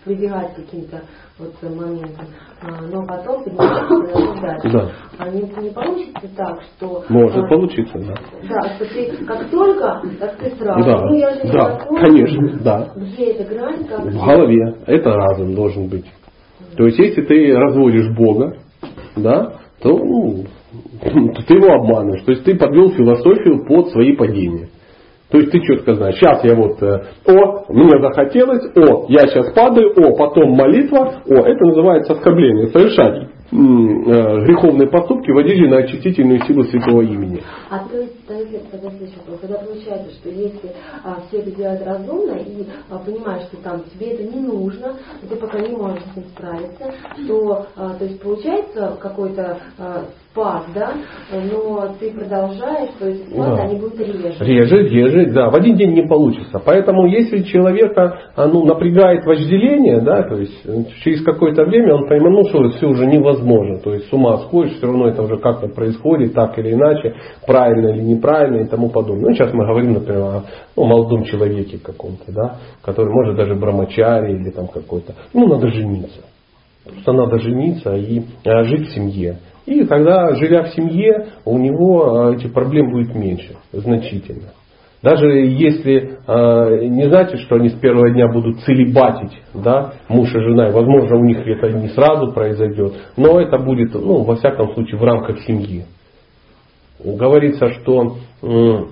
прибегать 0.05 0.53
к 0.53 0.55
каким-то 0.57 1.01
вот 1.39 1.53
моментам, 1.61 2.27
а, 2.61 2.81
но 2.81 3.05
потом 3.05 3.43
подниматься 3.43 4.41
дальше. 4.41 4.69
Да. 4.71 4.91
А 5.17 5.29
не, 5.29 5.41
не 5.41 5.69
получится 5.69 6.29
так, 6.35 6.61
что... 6.61 7.03
Может 7.09 7.43
а, 7.43 7.47
получиться, 7.47 7.97
да. 7.99 8.15
Да, 8.49 8.75
что 8.75 8.85
ты 8.85 9.25
как 9.25 9.49
только, 9.49 10.01
так 10.19 10.37
ты 10.37 10.55
сразу. 10.55 10.83
Да, 10.83 11.01
ну, 11.05 11.15
я 11.15 11.33
же 11.33 11.41
да, 11.51 11.71
закончу, 11.71 12.05
конечно, 12.05 12.59
да. 12.63 12.91
Где 12.95 13.25
эта 13.31 13.53
грань? 13.53 13.85
Как 13.85 13.99
В 13.99 14.25
голове. 14.25 14.75
Это 14.87 15.11
разум 15.11 15.55
должен 15.55 15.87
быть. 15.87 16.05
То 16.77 16.85
есть, 16.85 16.97
если 16.97 17.21
ты 17.21 17.53
разводишь 17.53 18.15
Бога, 18.15 18.57
да, 19.15 19.59
то 19.81 19.97
ну, 19.97 20.45
ты 21.01 21.53
его 21.53 21.73
обманываешь. 21.73 22.23
То 22.23 22.31
есть 22.31 22.43
ты 22.43 22.55
подвел 22.55 22.91
философию 22.91 23.65
под 23.65 23.89
свои 23.89 24.15
падения. 24.15 24.69
То 25.29 25.39
есть 25.39 25.51
ты 25.51 25.61
четко 25.61 25.95
знаешь, 25.95 26.15
сейчас 26.15 26.43
я 26.43 26.53
вот, 26.53 26.81
э, 26.83 27.05
о, 27.25 27.73
мне 27.73 27.99
захотелось, 27.99 28.65
о, 28.75 29.07
я 29.09 29.21
сейчас 29.21 29.51
падаю, 29.53 29.91
о, 29.97 30.15
потом 30.15 30.51
молитва, 30.51 31.23
о, 31.25 31.33
это 31.33 31.65
называется 31.65 32.13
оскорбление. 32.13 32.67
Совершать 32.67 33.29
греховные 33.53 34.89
поступки 34.89 35.29
водили 35.31 35.67
на 35.67 35.77
очистительную 35.77 36.41
силу 36.45 36.63
святого 36.63 37.01
имени. 37.01 37.41
А 37.69 37.79
то 37.87 37.97
есть 37.97 38.13
подожди, 38.71 39.09
когда 39.39 39.57
получается, 39.59 40.11
что 40.15 40.29
если 40.29 40.71
а, 41.03 41.21
все 41.27 41.37
это 41.39 41.51
делать 41.51 41.85
разумно 41.85 42.33
и 42.37 42.65
а, 42.89 42.97
понимаешь, 42.99 43.43
что 43.43 43.57
там 43.57 43.83
тебе 43.93 44.13
это 44.13 44.23
не 44.23 44.39
нужно, 44.39 44.95
ты 45.27 45.35
пока 45.35 45.59
не 45.59 45.75
можешь 45.75 46.03
с 46.03 46.17
этим 46.17 46.29
справиться, 46.29 46.93
то, 47.27 47.65
а, 47.75 47.93
то 47.93 48.05
есть 48.05 48.19
получается 48.21 48.97
какой-то 48.99 49.59
а, 49.77 50.05
спад, 50.33 50.63
да, 50.73 50.93
но 51.31 51.95
ты 51.99 52.11
продолжаешь, 52.11 52.89
то 52.99 53.07
есть 53.07 53.31
спад, 53.31 53.55
да. 53.55 53.63
они 53.63 53.79
будут 53.79 53.99
реже. 53.99 54.33
Реже, 54.39 54.87
реже, 54.87 55.31
да, 55.31 55.49
в 55.49 55.55
один 55.55 55.75
день 55.75 55.93
не 55.93 56.07
получится. 56.07 56.59
Поэтому 56.63 57.05
если 57.05 57.43
человека 57.43 58.31
а, 58.35 58.47
ну, 58.47 58.65
напрягает 58.65 59.25
вожделение, 59.25 60.01
да, 60.01 60.23
то 60.23 60.35
есть 60.35 60.59
э, 60.65 60.83
через 61.03 61.23
какое-то 61.23 61.65
время 61.65 61.95
он 61.95 62.07
поймет, 62.07 62.31
ну 62.31 62.45
что 62.45 62.69
все 62.69 62.87
уже 62.87 63.05
невозможно, 63.05 63.79
то 63.79 63.93
есть 63.93 64.09
с 64.09 64.13
ума 64.13 64.37
сходишь, 64.39 64.77
все 64.77 64.87
равно 64.87 65.07
это 65.07 65.21
уже 65.21 65.37
как-то 65.37 65.67
происходит, 65.67 66.33
так 66.33 66.57
или 66.57 66.73
иначе, 66.73 67.13
правильно 67.45 67.89
или 67.89 68.01
неправильно 68.01 68.65
и 68.65 68.67
тому 68.67 68.89
подобное. 68.89 69.29
Ну, 69.29 69.35
сейчас 69.35 69.53
мы 69.53 69.65
говорим, 69.65 69.93
например, 69.93 70.21
о 70.21 70.43
ну, 70.75 70.85
молодом 70.85 71.23
человеке 71.25 71.77
каком-то, 71.77 72.31
да, 72.31 72.57
который 72.81 73.13
может 73.13 73.35
даже 73.35 73.53
брамачари 73.53 74.33
или 74.33 74.49
там 74.49 74.67
какой-то, 74.67 75.13
ну, 75.33 75.47
надо 75.47 75.67
жениться. 75.67 76.21
Просто 76.83 77.13
надо 77.13 77.39
жениться 77.39 77.95
и 77.95 78.23
а, 78.45 78.63
жить 78.63 78.89
в 78.89 78.93
семье. 78.93 79.37
И 79.65 79.85
тогда, 79.85 80.35
живя 80.35 80.63
в 80.63 80.69
семье, 80.69 81.27
у 81.45 81.57
него 81.57 82.27
а, 82.27 82.33
этих 82.33 82.53
проблем 82.53 82.91
будет 82.91 83.15
меньше, 83.15 83.55
значительно. 83.71 84.49
Даже 85.01 85.27
если 85.27 86.17
э, 86.25 86.85
не 86.85 87.09
значит, 87.09 87.41
что 87.41 87.55
они 87.55 87.67
с 87.67 87.73
первого 87.73 88.09
дня 88.09 88.29
будут 88.29 88.61
целебатить 88.61 89.37
да, 89.53 89.95
муж 90.07 90.33
и 90.33 90.39
жена, 90.39 90.69
возможно, 90.71 91.17
у 91.17 91.25
них 91.25 91.45
это 91.45 91.73
не 91.73 91.89
сразу 91.89 92.31
произойдет, 92.31 92.93
но 93.17 93.41
это 93.41 93.57
будет, 93.57 93.93
ну, 93.93 94.23
во 94.23 94.37
всяком 94.37 94.73
случае, 94.73 94.97
в 94.97 95.03
рамках 95.03 95.39
семьи. 95.41 95.83
Говорится, 97.03 97.73
что 97.73 98.15
э, 98.43 98.85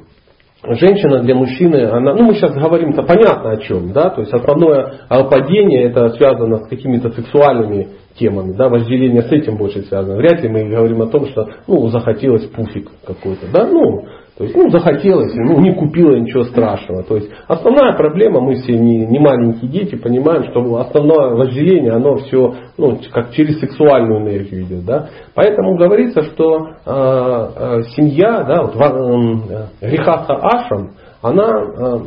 женщина 0.63 1.19
для 1.19 1.35
мужчины, 1.35 1.85
она, 1.85 2.13
ну 2.13 2.23
мы 2.23 2.35
сейчас 2.35 2.53
говорим-то 2.53 3.03
понятно 3.03 3.51
о 3.51 3.57
чем, 3.57 3.93
да, 3.93 4.09
то 4.09 4.21
есть 4.21 4.33
основное 4.33 4.93
падение 5.09 5.85
это 5.85 6.09
связано 6.09 6.57
с 6.57 6.67
какими-то 6.67 7.11
сексуальными 7.11 7.89
темами, 8.17 8.53
да, 8.53 8.69
вожделение 8.69 9.23
с 9.23 9.31
этим 9.31 9.57
больше 9.57 9.83
связано. 9.83 10.17
Вряд 10.17 10.41
ли 10.41 10.49
мы 10.49 10.69
говорим 10.69 11.01
о 11.01 11.07
том, 11.07 11.25
что, 11.27 11.47
ну, 11.67 11.87
захотелось 11.87 12.45
пуфик 12.47 12.89
какой-то, 13.05 13.47
да, 13.51 13.65
ну, 13.67 14.05
то 14.41 14.45
есть, 14.45 14.57
ну, 14.57 14.71
захотелось, 14.71 15.35
ну, 15.35 15.59
не 15.59 15.75
купила 15.75 16.15
ничего 16.15 16.45
страшного. 16.45 17.03
То 17.03 17.17
есть, 17.17 17.29
основная 17.47 17.95
проблема, 17.95 18.41
мы 18.41 18.55
все 18.55 18.75
не, 18.75 19.05
не 19.05 19.19
маленькие 19.19 19.69
дети, 19.69 19.95
понимаем, 19.95 20.45
что 20.45 20.77
основное 20.77 21.35
вожделение, 21.35 21.91
оно 21.91 22.15
все, 22.15 22.55
ну, 22.75 22.97
как 23.11 23.33
через 23.33 23.59
сексуальную 23.59 24.21
энергию 24.21 24.63
идет, 24.63 24.83
да. 24.83 25.09
Поэтому 25.35 25.77
говорится, 25.77 26.23
что 26.23 26.69
э, 26.69 26.69
э, 26.87 27.81
семья, 27.95 28.43
да, 28.43 28.63
вот, 28.63 28.75
э, 28.75 29.65
Рихаса 29.81 30.33
Ашам, 30.33 30.93
она 31.21 31.47
э, 31.47 31.99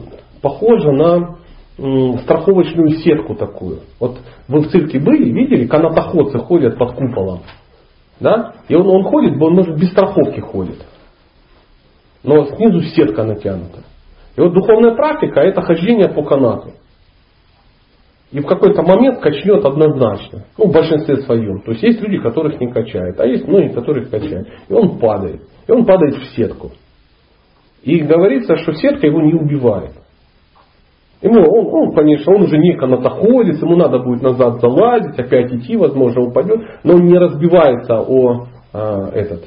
похожа 0.42 0.90
на 0.90 1.36
э, 1.78 2.18
страховочную 2.24 2.88
сетку 2.96 3.36
такую. 3.36 3.78
Вот 4.00 4.16
вы 4.48 4.62
в 4.62 4.70
цирке 4.70 4.98
были, 4.98 5.30
видели, 5.30 5.68
канатоходцы 5.68 6.40
ходят 6.40 6.78
под 6.78 6.94
куполом. 6.94 7.42
Да? 8.18 8.54
И 8.66 8.74
он, 8.74 8.88
он 8.88 9.04
ходит, 9.04 9.40
он 9.40 9.54
может 9.54 9.78
без 9.78 9.92
страховки 9.92 10.40
ходит 10.40 10.78
но 12.24 12.46
снизу 12.56 12.80
сетка 12.80 13.22
натянута. 13.22 13.84
И 14.36 14.40
вот 14.40 14.52
духовная 14.52 14.96
практика 14.96 15.40
это 15.40 15.62
хождение 15.62 16.08
по 16.08 16.24
канату. 16.24 16.70
И 18.32 18.40
в 18.40 18.46
какой-то 18.46 18.82
момент 18.82 19.20
качнет 19.20 19.64
однозначно. 19.64 20.46
Ну, 20.58 20.66
в 20.66 20.72
большинстве 20.72 21.18
своем. 21.18 21.60
То 21.60 21.70
есть 21.70 21.84
есть 21.84 22.00
люди, 22.00 22.18
которых 22.18 22.58
не 22.60 22.72
качает, 22.72 23.20
а 23.20 23.26
есть 23.26 23.46
многие, 23.46 23.68
которых 23.68 24.10
качает. 24.10 24.48
И 24.68 24.72
он 24.72 24.98
падает. 24.98 25.42
И 25.68 25.70
он 25.70 25.84
падает 25.86 26.16
в 26.16 26.34
сетку. 26.34 26.72
И 27.82 28.00
говорится, 28.00 28.56
что 28.56 28.72
сетка 28.72 29.06
его 29.06 29.20
не 29.20 29.34
убивает. 29.34 29.92
Ему, 31.22 31.42
он, 31.42 31.88
он, 31.88 31.94
конечно, 31.94 32.34
он 32.34 32.42
уже 32.42 32.58
не 32.58 32.76
канатоходец, 32.76 33.62
ему 33.62 33.76
надо 33.76 34.00
будет 34.00 34.20
назад 34.22 34.60
залазить, 34.60 35.18
опять 35.18 35.52
идти, 35.52 35.76
возможно, 35.76 36.22
упадет, 36.22 36.60
но 36.82 36.94
он 36.94 37.04
не 37.06 37.16
разбивается 37.16 38.00
о 38.00 38.46
а, 38.72 39.10
этот, 39.10 39.44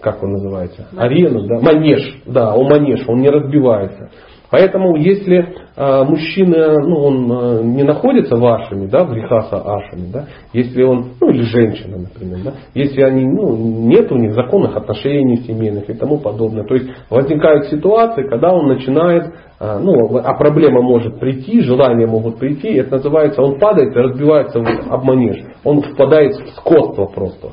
как 0.00 0.22
он 0.22 0.32
называется, 0.32 0.88
арену, 0.96 1.46
да, 1.46 1.60
манеж, 1.60 2.22
да, 2.26 2.54
он 2.54 2.68
манеж, 2.68 3.04
он 3.08 3.20
не 3.20 3.30
разбивается. 3.30 4.10
Поэтому 4.50 4.96
если 4.96 5.54
э, 5.76 6.04
мужчина, 6.04 6.74
ну, 6.80 6.96
он 6.96 7.30
э, 7.30 7.62
не 7.64 7.82
находится 7.82 8.36
вашими, 8.36 8.86
да, 8.86 9.04
в 9.04 9.12
рихаса 9.12 9.58
ашами, 9.58 10.10
да, 10.10 10.26
если 10.54 10.82
он, 10.82 11.10
ну, 11.20 11.28
или 11.28 11.42
женщина, 11.42 11.98
например, 11.98 12.38
да, 12.44 12.54
если 12.72 13.02
они, 13.02 13.26
ну, 13.26 13.54
нет 13.56 14.10
у 14.10 14.16
них 14.16 14.32
законных 14.32 14.74
отношений 14.74 15.42
семейных 15.46 15.90
и 15.90 15.94
тому 15.94 16.18
подобное, 16.18 16.64
то 16.64 16.74
есть 16.74 16.88
возникают 17.10 17.66
ситуации, 17.66 18.26
когда 18.26 18.54
он 18.54 18.68
начинает, 18.68 19.34
э, 19.60 19.78
ну, 19.82 20.16
а 20.16 20.34
проблема 20.34 20.80
может 20.80 21.20
прийти, 21.20 21.60
желания 21.60 22.06
могут 22.06 22.38
прийти, 22.38 22.68
это 22.68 22.92
называется, 22.92 23.42
он 23.42 23.58
падает 23.58 23.94
и 23.94 23.98
разбивается 23.98 24.60
об 24.60 25.04
манеж, 25.04 25.44
он 25.62 25.82
впадает 25.82 26.34
в 26.36 26.48
скотство 26.56 27.04
просто. 27.04 27.50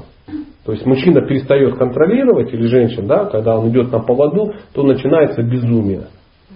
То 0.66 0.72
есть 0.72 0.86
мужчина 0.86 1.22
перестает 1.22 1.78
контролировать, 1.78 2.52
или 2.52 2.66
женщина, 2.66 3.08
да, 3.08 3.26
когда 3.26 3.58
он 3.58 3.70
идет 3.70 3.92
на 3.92 4.00
поводу, 4.00 4.54
то 4.74 4.82
начинается 4.84 5.44
безумие. 5.44 6.08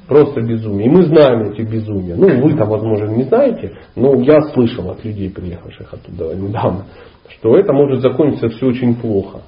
Просто 0.07 0.41
безумие. 0.41 0.87
И 0.87 0.89
мы 0.89 1.03
знаем 1.03 1.51
эти 1.51 1.61
безумия. 1.61 2.15
Ну, 2.15 2.41
вы 2.41 2.55
там, 2.55 2.67
возможно, 2.67 3.05
не 3.05 3.23
знаете, 3.23 3.73
но 3.95 4.15
я 4.15 4.41
слышал 4.53 4.89
от 4.89 5.05
людей, 5.05 5.29
приехавших 5.29 5.93
оттуда 5.93 6.35
недавно, 6.35 6.85
что 7.27 7.55
это 7.55 7.71
может 7.71 8.01
закончиться 8.01 8.49
все 8.49 8.65
очень 8.65 8.95
плохо. 8.95 9.41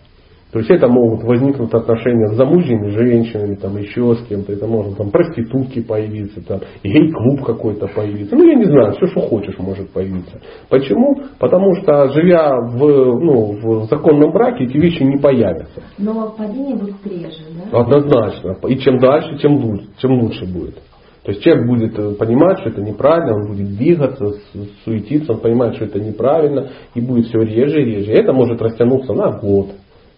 То 0.52 0.60
есть 0.60 0.70
это 0.70 0.88
могут 0.88 1.24
возникнуть 1.24 1.74
отношения 1.74 2.28
с 2.28 2.36
замужними 2.36 2.90
женщинами, 2.90 3.56
там 3.56 3.78
еще 3.78 4.16
с 4.16 4.28
кем-то, 4.28 4.52
это 4.52 4.68
может 4.68 4.98
там 4.98 5.10
проститутки 5.10 5.82
появиться, 5.82 6.46
там 6.46 6.60
гей-клуб 6.84 7.46
какой-то 7.46 7.88
появиться. 7.88 8.36
Ну 8.36 8.46
я 8.46 8.56
не 8.56 8.66
знаю, 8.66 8.94
все, 8.94 9.08
что 9.08 9.22
хочешь 9.22 9.58
может 9.60 9.90
появиться. 9.92 10.42
Почему? 10.70 11.16
Потому 11.40 11.74
что 11.76 12.10
живя 12.10 12.54
в, 12.60 12.80
ну, 12.80 13.84
в 13.84 13.90
законном 13.90 14.34
браке, 14.34 14.66
эти 14.66 14.78
вещи 14.78 15.04
не 15.04 15.18
появятся. 15.18 15.84
Но 15.98 16.34
падение 16.38 16.76
будет 16.76 17.06
реже, 17.06 17.44
да? 17.72 17.80
Однозначно. 17.80 18.58
И 18.68 18.78
чем 18.80 19.00
дальше, 19.00 19.38
тем 19.38 19.56
лучше, 19.56 19.88
тем 20.02 20.20
лучше 20.20 20.46
будет. 20.46 20.76
То 21.24 21.32
есть 21.32 21.44
человек 21.44 21.68
будет 21.68 22.00
э, 22.00 22.16
понимать, 22.16 22.60
что 22.60 22.70
это 22.70 22.82
неправильно, 22.82 23.36
он 23.36 23.48
будет 23.48 23.78
двигаться, 23.78 24.34
суетиться, 24.84 25.34
он 25.34 25.40
понимает, 25.40 25.76
что 25.76 25.86
это 25.86 26.00
неправильно, 26.00 26.70
и 26.96 27.00
будет 27.00 27.28
все 27.28 27.40
реже 27.40 27.84
и 27.84 27.86
реже. 27.86 28.12
И 28.12 28.16
это 28.16 28.34
может 28.34 28.60
растянуться 28.60 29.14
на 29.14 29.32
год, 29.40 29.68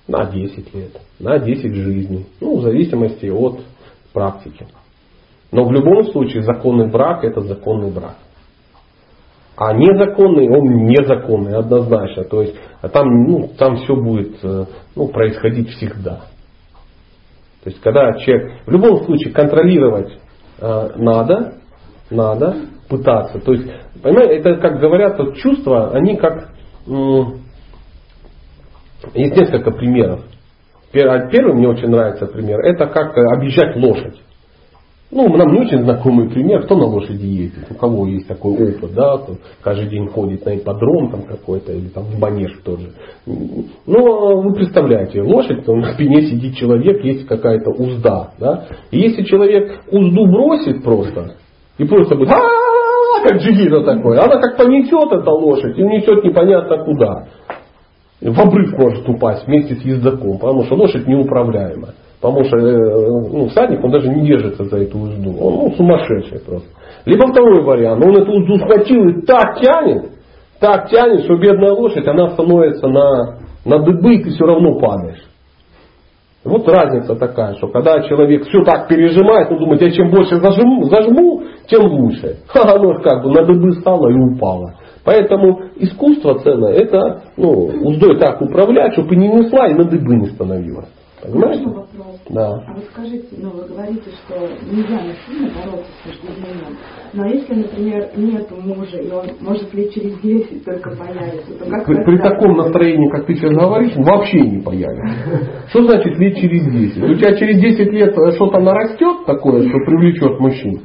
на 0.07 0.25
10 0.25 0.73
лет, 0.73 1.01
на 1.19 1.39
10 1.39 1.73
жизней. 1.73 2.25
Ну, 2.41 2.57
в 2.57 2.61
зависимости 2.61 3.27
от 3.27 3.61
практики. 4.13 4.67
Но 5.51 5.65
в 5.65 5.71
любом 5.71 6.05
случае 6.11 6.43
законный 6.43 6.89
брак 6.89 7.23
это 7.23 7.41
законный 7.41 7.91
брак. 7.91 8.17
А 9.55 9.73
незаконный, 9.73 10.49
он 10.49 10.87
незаконный, 10.87 11.55
однозначно. 11.55 12.23
То 12.23 12.41
есть 12.41 12.55
а 12.83 12.89
там, 12.89 13.07
ну, 13.23 13.49
там 13.57 13.77
все 13.77 13.95
будет 13.95 14.43
э, 14.43 14.65
ну, 14.97 15.07
происходить 15.07 15.69
всегда. 15.69 16.23
То 17.63 17.69
есть 17.69 17.79
когда 17.79 18.11
человек, 18.17 18.59
в 18.65 18.71
любом 18.71 19.05
случае 19.05 19.33
контролировать 19.33 20.11
э, 20.59 20.89
надо, 20.97 21.53
надо 22.09 22.57
пытаться. 22.89 23.39
То 23.39 23.53
есть, 23.53 23.71
понимаете, 24.01 24.33
это 24.33 24.57
как 24.57 24.81
говорят, 24.81 25.17
вот 25.17 25.35
чувства, 25.37 25.91
они 25.91 26.17
как, 26.17 26.49
есть 29.13 29.35
несколько 29.35 29.71
примеров. 29.71 30.21
А 30.93 31.27
первый 31.27 31.55
мне 31.55 31.67
очень 31.67 31.89
нравится 31.89 32.27
пример. 32.27 32.59
Это 32.59 32.85
как 32.87 33.17
объезжать 33.17 33.75
лошадь. 33.75 34.15
Ну, 35.15 35.27
нам 35.37 35.53
не 35.53 35.59
очень 35.59 35.83
знакомый 35.83 36.27
пример, 36.27 36.63
кто 36.63 36.75
на 36.75 36.85
лошади 36.85 37.25
ездит, 37.25 37.67
у 37.69 37.75
кого 37.75 38.07
есть 38.07 38.27
такой 38.27 38.53
опыт, 38.53 38.95
да, 38.95 39.17
кто 39.17 39.35
каждый 39.61 39.87
день 39.87 40.07
ходит 40.07 40.43
на 40.43 40.57
ипподром 40.57 41.11
там 41.11 41.21
какой-то, 41.23 41.71
или 41.71 41.89
там 41.89 42.05
в 42.05 42.19
манеж 42.19 42.51
тоже. 42.65 42.93
Но 43.85 44.41
вы 44.41 44.53
представляете, 44.55 45.21
лошадь, 45.21 45.65
там, 45.65 45.81
на 45.81 45.93
спине 45.93 46.23
сидит 46.23 46.55
человек, 46.55 47.03
есть 47.03 47.27
какая-то 47.27 47.69
узда, 47.71 48.31
да, 48.39 48.65
и 48.89 49.01
если 49.01 49.21
человек 49.23 49.81
узду 49.91 50.25
бросит 50.25 50.83
просто, 50.83 51.35
и 51.77 51.85
просто 51.85 52.15
будет, 52.15 52.31
а 52.31 53.29
как 53.29 53.39
джигита 53.39 53.83
такой, 53.83 54.17
она 54.17 54.41
как 54.41 54.57
понесет 54.57 55.11
эта 55.11 55.29
лошадь 55.29 55.77
и 55.77 55.83
унесет 55.83 56.23
непонятно 56.23 56.83
куда 56.85 57.27
в 58.29 58.39
обрыв 58.39 58.77
может 58.77 59.07
упасть 59.07 59.45
вместе 59.47 59.75
с 59.75 59.81
ездаком, 59.81 60.37
потому 60.37 60.63
что 60.63 60.75
лошадь 60.75 61.07
неуправляема. 61.07 61.89
Потому 62.21 62.45
что 62.45 62.57
э, 62.57 63.07
ну, 63.31 63.47
всадник, 63.47 63.83
он 63.83 63.91
даже 63.91 64.07
не 64.07 64.25
держится 64.25 64.63
за 64.63 64.77
эту 64.77 64.97
узду. 64.97 65.35
Он 65.41 65.53
ну, 65.55 65.73
сумасшедший 65.75 66.39
просто. 66.39 66.69
Либо 67.05 67.27
второй 67.27 67.63
вариант. 67.63 68.01
Он 68.01 68.15
эту 68.15 68.31
узду 68.31 68.59
схватил 68.59 69.09
и 69.09 69.25
так 69.25 69.59
тянет, 69.59 70.11
так 70.61 70.89
тянет, 70.89 71.25
что 71.25 71.35
бедная 71.35 71.73
лошадь, 71.73 72.07
она 72.07 72.29
становится 72.29 72.87
на, 72.87 73.39
на 73.65 73.79
дыбы, 73.79 74.15
и 74.15 74.23
ты 74.23 74.29
все 74.29 74.45
равно 74.45 74.79
падаешь. 74.79 75.21
Вот 76.45 76.67
разница 76.67 77.15
такая, 77.15 77.55
что 77.55 77.67
когда 77.67 78.01
человек 78.01 78.45
все 78.47 78.63
так 78.63 78.87
пережимает, 78.87 79.51
он 79.51 79.59
думает, 79.59 79.81
я 79.81 79.91
чем 79.91 80.09
больше 80.09 80.37
зажму, 80.37 80.85
зажму 80.85 81.43
тем 81.67 81.85
лучше. 81.85 82.37
А 82.53 82.73
оно 82.75 83.01
как 83.01 83.23
бы 83.23 83.31
на 83.31 83.45
дыбы 83.45 83.73
стало 83.81 84.09
и 84.09 84.13
упало. 84.13 84.75
Поэтому 85.05 85.59
искусство 85.75 86.39
ценное, 86.39 86.73
это 86.73 87.23
ну, 87.35 87.49
уздой 87.81 88.19
так 88.19 88.41
управлять, 88.41 88.93
чтобы 88.93 89.15
не 89.15 89.27
несла 89.27 89.67
и 89.67 89.73
на 89.73 89.83
дыбы 89.83 90.15
не 90.15 90.27
становилась. 90.27 90.89
Понимаете? 91.23 91.65
Вопрос? 91.65 92.19
Да. 92.29 92.49
А 92.67 92.73
вы 92.73 92.81
скажите, 92.91 93.27
ну 93.37 93.51
вы 93.51 93.67
говорите, 93.67 94.09
что 94.25 94.35
нельзя 94.69 94.99
насильно 95.03 95.49
бороться 95.55 95.91
с 96.03 96.07
вожделением. 96.07 96.77
Но 97.13 97.25
если, 97.27 97.53
например, 97.53 98.09
нет 98.17 98.51
мужа, 98.51 98.97
и 98.97 99.09
он 99.09 99.27
может 99.39 99.73
ли 99.73 99.89
через 99.91 100.19
10 100.19 100.65
только 100.65 100.89
появится, 100.91 101.57
то 101.59 101.69
как 101.69 101.85
При, 101.85 102.03
при 102.03 102.17
таком 102.17 102.57
настроении, 102.57 103.09
как 103.09 103.25
ты 103.25 103.35
сейчас 103.35 103.51
говоришь, 103.51 103.93
вообще 103.95 104.41
не 104.41 104.61
появится. 104.61 105.69
Что 105.69 105.83
значит 105.85 106.17
лет 106.17 106.35
через 106.37 106.65
10? 106.65 107.03
У 107.03 107.15
тебя 107.15 107.35
через 107.35 107.59
10 107.61 107.91
лет 107.93 108.13
что-то 108.35 108.59
нарастет 108.59 109.25
такое, 109.25 109.61
что 109.69 109.77
привлечет 109.85 110.39
мужчин? 110.39 110.81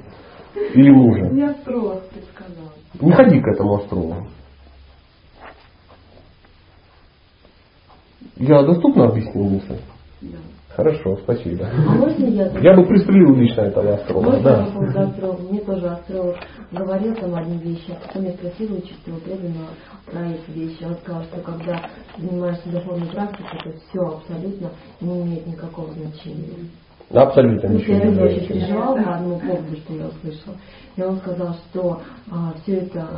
Или 0.74 0.90
мужа? 0.90 1.30
Я 1.34 1.54
предсказал. 1.64 2.37
Не 3.00 3.12
ходи 3.12 3.40
к 3.40 3.46
этому 3.46 3.76
астрологу. 3.76 4.26
Я 8.36 8.62
доступно 8.62 9.04
объяснил 9.06 9.44
мысль? 9.44 9.78
Да. 10.20 10.36
Хорошо, 10.76 11.16
спасибо. 11.16 11.66
А 11.72 11.90
можно 11.92 12.24
я... 12.24 12.46
Я 12.60 12.74
бы 12.76 12.86
пристрелил 12.86 13.34
лично 13.34 13.62
этого 13.62 13.94
астролога. 13.94 14.30
Можно 14.30 14.42
Да. 14.42 14.64
по 14.64 14.70
поводу 14.72 15.00
астролога? 15.00 15.42
Мне 15.42 15.60
тоже 15.60 15.88
астролог 15.88 16.36
говорил 16.70 17.14
там 17.16 17.34
одни 17.34 17.58
вещи, 17.58 17.90
а 17.90 18.06
потом 18.06 18.24
я 18.26 18.32
спросила 18.34 18.76
у 18.76 18.80
чистого 18.82 19.18
преданного 19.18 19.68
про 20.06 20.20
эти 20.26 20.50
вещи. 20.56 20.84
Он 20.84 20.94
сказал, 21.02 21.24
что 21.24 21.40
когда 21.40 21.82
занимаешься 22.16 22.68
духовной 22.68 23.08
практикой, 23.08 23.58
то 23.64 23.72
все 23.88 24.00
абсолютно 24.06 24.70
не 25.00 25.22
имеет 25.22 25.46
никакого 25.48 25.92
значения. 25.94 26.68
Абсолютно 27.12 27.70
Ну, 27.70 27.76
ничего 27.76 27.96
я 27.96 28.04
не 28.04 28.20
очень 28.20 28.46
переживала 28.46 28.96
по 28.96 29.14
одному 29.14 29.38
поводу, 29.40 29.76
что 29.76 29.94
я 29.94 30.06
услышала. 30.06 30.56
И 30.96 31.02
он 31.02 31.16
сказал, 31.18 31.54
что 31.70 32.00
все 32.62 32.76
это, 32.76 33.08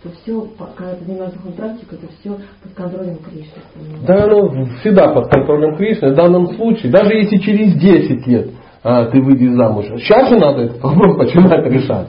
что 0.00 0.10
все, 0.10 0.46
когда 0.76 0.94
ты 0.94 1.04
занимаешься 1.04 1.38
духовной 1.38 1.56
практикой, 1.56 1.98
это 1.98 2.12
все 2.20 2.36
под 2.62 2.72
контролем 2.74 3.16
Кришны. 3.18 4.06
Да, 4.06 4.24
оно 4.24 4.66
всегда 4.80 5.14
под 5.14 5.30
контролем 5.30 5.76
Кришны. 5.76 6.12
В 6.12 6.16
данном 6.16 6.48
случае, 6.54 6.92
даже 6.92 7.14
если 7.14 7.38
через 7.38 7.74
10 7.80 8.26
лет 8.26 8.50
а, 8.82 9.06
ты 9.06 9.22
выйдешь 9.22 9.54
замуж, 9.54 9.86
сейчас 9.96 10.28
же 10.28 10.36
надо 10.36 10.62
этот 10.64 10.82
вопрос 10.82 11.16
начинать 11.18 11.64
решать. 11.66 12.08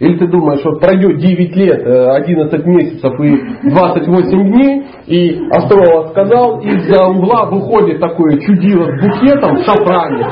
Или 0.00 0.16
ты 0.16 0.28
думаешь, 0.28 0.64
вот 0.64 0.78
пройдет 0.78 1.18
9 1.18 1.56
лет, 1.56 1.80
э, 1.84 2.10
11 2.18 2.66
месяцев 2.66 3.20
и 3.20 3.68
28 3.68 4.52
дней, 4.52 4.86
и 5.08 5.40
астролог 5.50 6.10
сказал, 6.10 6.60
из-за 6.60 7.04
угла 7.04 7.46
выходит 7.46 7.98
такое 7.98 8.38
чудило 8.38 8.84
с 8.84 9.02
букетом 9.02 9.56
в 9.56 9.64
шафране. 9.64 10.24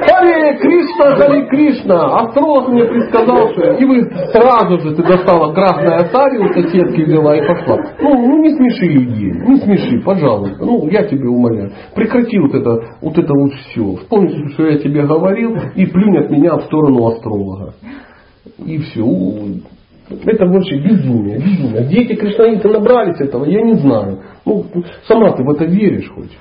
Харе 0.00 0.56
Кришна, 0.58 1.16
Харе 1.16 1.46
Кришна! 1.48 2.16
Астролог 2.20 2.68
мне 2.68 2.84
предсказал, 2.84 3.50
что... 3.50 3.72
И 3.72 3.84
вы 3.84 4.10
сразу 4.32 4.78
же 4.78 4.96
ты 4.96 5.02
достала 5.02 5.52
красное 5.52 6.08
сари 6.10 6.38
у 6.38 6.48
соседки 6.54 7.02
взяла 7.02 7.36
и 7.36 7.46
пошла. 7.46 7.76
Ну, 8.00 8.14
ну 8.14 8.42
не 8.42 8.56
смеши 8.56 8.86
людей, 8.86 9.32
не 9.32 9.56
смеши, 9.56 10.00
пожалуйста. 10.02 10.64
Ну, 10.64 10.88
я 10.88 11.04
тебе 11.04 11.28
умоляю. 11.28 11.72
Прекрати 11.94 12.38
вот 12.38 12.54
это, 12.54 12.70
вот 13.02 13.18
это 13.18 13.34
вот 13.34 13.52
все. 13.52 13.96
Вспомни, 13.96 14.48
что 14.54 14.66
я 14.66 14.78
тебе 14.78 15.02
говорил, 15.02 15.56
и 15.74 15.84
плюнь 15.84 16.16
от 16.16 16.30
меня 16.30 16.56
в 16.56 16.62
сторону 16.62 17.06
астролога. 17.08 17.74
И 18.66 18.78
все. 18.78 19.04
Это 20.24 20.46
больше 20.46 20.76
безумие, 20.76 21.38
безумие. 21.38 21.84
Дети 21.84 22.14
кришнаиты 22.14 22.68
набрались 22.68 23.20
этого, 23.20 23.44
я 23.44 23.62
не 23.62 23.74
знаю. 23.74 24.20
Ну, 24.44 24.66
сама 25.06 25.32
ты 25.32 25.44
в 25.44 25.50
это 25.50 25.64
веришь 25.64 26.10
хоть? 26.10 26.36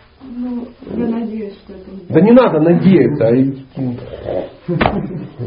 Я 0.96 1.08
надеюсь, 1.08 1.54
что 1.64 1.74
это 1.74 2.14
Да 2.14 2.22
не 2.22 2.32
надо 2.32 2.60
надеяться. 2.60 3.28
а 3.28 3.34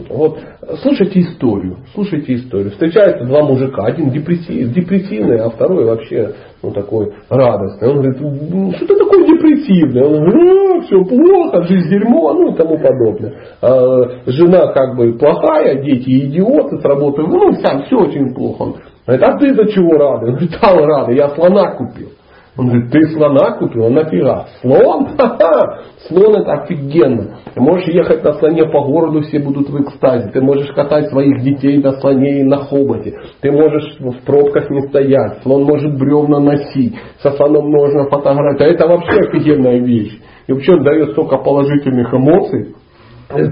Вот, 0.08 0.38
слушайте 0.82 1.20
историю, 1.20 1.78
слушайте 1.94 2.34
историю. 2.34 2.70
Встречаются 2.70 3.24
два 3.24 3.42
мужика, 3.42 3.84
один 3.84 4.10
депрессив, 4.10 4.72
депрессивный, 4.72 5.38
а 5.38 5.50
второй 5.50 5.84
вообще 5.84 6.34
ну, 6.62 6.70
такой 6.70 7.12
радостный. 7.28 7.88
Он 7.88 7.96
говорит, 7.96 8.20
«Ну, 8.20 8.72
что 8.72 8.86
ты 8.86 8.96
такой 8.96 9.26
депрессивный? 9.26 10.02
Он 10.02 10.24
говорит, 10.24 10.84
все 10.84 11.04
плохо, 11.04 11.62
жизнь 11.66 11.88
дерьмо, 11.88 12.32
ну 12.34 12.52
и 12.52 12.56
тому 12.56 12.78
подобное. 12.78 13.34
А 13.60 14.20
жена 14.26 14.72
как 14.72 14.96
бы 14.96 15.12
плохая, 15.14 15.82
дети 15.82 16.26
идиоты 16.26 16.78
с 16.78 16.84
работы, 16.84 17.22
ну 17.22 17.52
сам 17.54 17.82
все 17.84 17.96
очень 17.96 18.34
плохо. 18.34 18.62
Он 18.62 18.76
говорит, 19.06 19.24
а 19.24 19.38
ты 19.38 19.54
за 19.54 19.66
чего 19.72 19.92
рада? 19.92 20.26
Он 20.26 20.32
говорит, 20.32 20.58
да, 20.60 20.74
рада, 20.74 21.12
я 21.12 21.28
слона 21.30 21.72
купил. 21.72 22.08
Он 22.54 22.66
говорит, 22.66 22.90
ты 22.90 23.08
слона 23.14 23.52
купил? 23.52 23.88
Нафига? 23.88 24.46
Слон? 24.60 25.16
Ха-ха! 25.16 25.84
Слон 26.08 26.36
это 26.36 26.52
офигенно. 26.52 27.38
Ты 27.54 27.60
можешь 27.60 27.88
ехать 27.88 28.22
на 28.22 28.34
слоне 28.34 28.66
по 28.66 28.82
городу, 28.84 29.22
все 29.22 29.38
будут 29.38 29.70
в 29.70 29.82
экстазе. 29.82 30.30
Ты 30.32 30.42
можешь 30.42 30.70
катать 30.72 31.08
своих 31.08 31.42
детей 31.42 31.78
на 31.78 31.92
слоне 31.92 32.40
и 32.40 32.42
на 32.42 32.58
хоботе. 32.58 33.14
Ты 33.40 33.50
можешь 33.50 33.96
в 33.98 34.24
пробках 34.26 34.68
не 34.68 34.82
стоять. 34.88 35.42
Слон 35.42 35.64
может 35.64 35.98
бревна 35.98 36.40
носить. 36.40 36.94
Со 37.22 37.30
слоном 37.32 37.70
можно 37.70 38.04
фотографировать. 38.10 38.60
А 38.60 38.64
это 38.66 38.86
вообще 38.86 39.18
офигенная 39.20 39.78
вещь. 39.78 40.20
И 40.46 40.52
вообще 40.52 40.74
он 40.74 40.82
дает 40.82 41.12
столько 41.12 41.38
положительных 41.38 42.12
эмоций. 42.12 42.74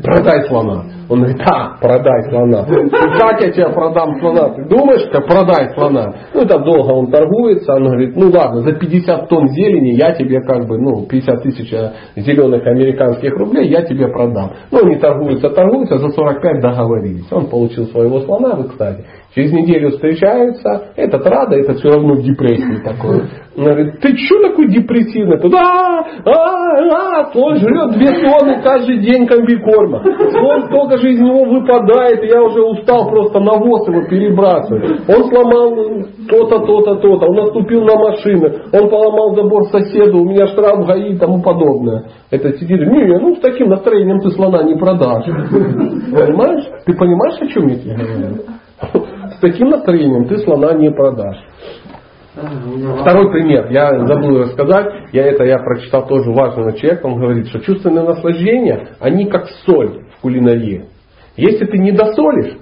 Продай 0.03 0.47
слона. 0.49 0.85
Он 1.09 1.19
говорит, 1.19 1.39
да, 1.39 1.77
продай 1.81 2.23
слона. 2.31 2.65
Как 3.19 3.41
я 3.41 3.51
тебе 3.51 3.69
продам 3.71 4.21
слона? 4.21 4.51
Ты 4.51 4.65
думаешь, 4.69 5.09
что 5.09 5.21
продай 5.23 5.75
слона? 5.75 6.15
Ну, 6.33 6.47
там 6.47 6.63
долго 6.63 6.93
он 6.93 7.11
торгуется. 7.11 7.73
Он 7.73 7.85
говорит, 7.85 8.17
ну 8.17 8.31
ладно, 8.31 8.63
за 8.63 8.73
50 8.75 9.29
тонн 9.29 9.49
зелени 9.49 9.97
я 10.01 10.13
тебе 10.13 10.41
как 10.41 10.67
бы, 10.67 10.79
ну, 10.79 11.07
50 11.07 11.43
тысяч 11.43 11.75
зеленых 12.15 12.65
американских 12.65 13.37
рублей 13.37 13.69
я 13.69 13.83
тебе 13.83 14.07
продам. 14.09 14.53
Ну, 14.71 14.85
они 14.85 14.97
торгуются, 14.97 15.51
торгуются, 15.51 15.99
за 15.99 16.11
45 16.11 16.61
договорились. 16.61 17.27
Он 17.33 17.47
получил 17.49 17.87
своего 17.87 18.21
слона 18.21 18.55
в 18.55 18.69
экстазе. 18.69 19.05
Через 19.35 19.53
неделю 19.53 19.91
встречаются, 19.91 20.91
этот 20.97 21.25
рада, 21.25 21.55
этот 21.55 21.79
все 21.79 21.91
равно 21.91 22.15
в 22.15 22.23
депрессии 22.23 22.83
такой. 22.83 23.23
Он 23.57 23.65
говорит, 23.65 24.01
ты 24.01 24.17
что 24.17 24.43
такой 24.43 24.67
депрессивный? 24.69 25.39
Тут, 25.39 25.55
а, 25.55 26.05
а, 26.25 27.21
а, 27.23 27.33
слон 27.33 27.57
жрет 27.57 27.93
две 27.93 28.09
тонны 28.09 28.61
каждый 28.61 28.99
день 28.99 29.29
комбикорма. 29.29 30.03
Слон 30.03 30.63
столько 30.67 30.99
же 30.99 31.13
из 31.13 31.21
него 31.21 31.45
выпадает, 31.45 32.25
и 32.25 32.27
я 32.27 32.43
уже 32.43 32.61
устал 32.61 33.09
просто 33.09 33.39
навоз 33.39 33.87
его 33.87 34.03
перебрасывать. 34.09 35.09
Он 35.09 35.29
сломал 35.29 35.77
то-то, 36.29 36.59
то-то, 36.67 36.97
то-то, 36.97 37.27
он 37.27 37.37
наступил 37.37 37.85
на 37.85 37.97
машины, 37.97 38.53
он 38.73 38.91
поломал 38.91 39.37
забор 39.37 39.65
соседу, 39.71 40.23
у 40.23 40.25
меня 40.25 40.49
штраф 40.49 40.87
ГАИ 40.87 41.15
и 41.15 41.19
тому 41.19 41.41
подобное. 41.41 42.05
Это 42.33 42.53
сидит, 42.59 42.81
не, 42.81 43.19
ну 43.19 43.37
с 43.37 43.41
таким 43.41 43.69
настроением 43.69 44.19
ты 44.21 44.31
слона 44.31 44.65
не 44.65 44.75
продашь. 44.75 45.27
Понимаешь? 45.27 46.65
Ты 46.85 46.95
понимаешь, 46.95 47.41
о 47.41 47.47
чем 47.47 47.69
я 47.69 47.77
тебе 47.77 47.95
говорю? 47.95 48.61
С 49.41 49.43
таким 49.43 49.71
настроением 49.71 50.29
ты 50.29 50.37
слона 50.41 50.75
не 50.75 50.91
продашь. 50.91 51.43
Второй 52.35 53.33
пример, 53.33 53.73
я 53.73 54.07
забыл 54.07 54.41
рассказать, 54.41 55.09
я 55.13 55.23
это 55.29 55.45
я 55.45 55.57
прочитал 55.61 56.07
тоже 56.07 56.31
важного 56.31 56.75
человека, 56.75 57.07
он 57.07 57.19
говорит, 57.19 57.49
что 57.49 57.61
чувственные 57.61 58.05
наслаждения, 58.05 58.97
они 59.01 59.31
как 59.31 59.49
соль 59.65 60.05
в 60.15 60.21
кулинарии. 60.21 60.91
Если 61.39 61.65
ты 61.65 61.79
не 61.79 61.93
досолишь, 61.93 62.59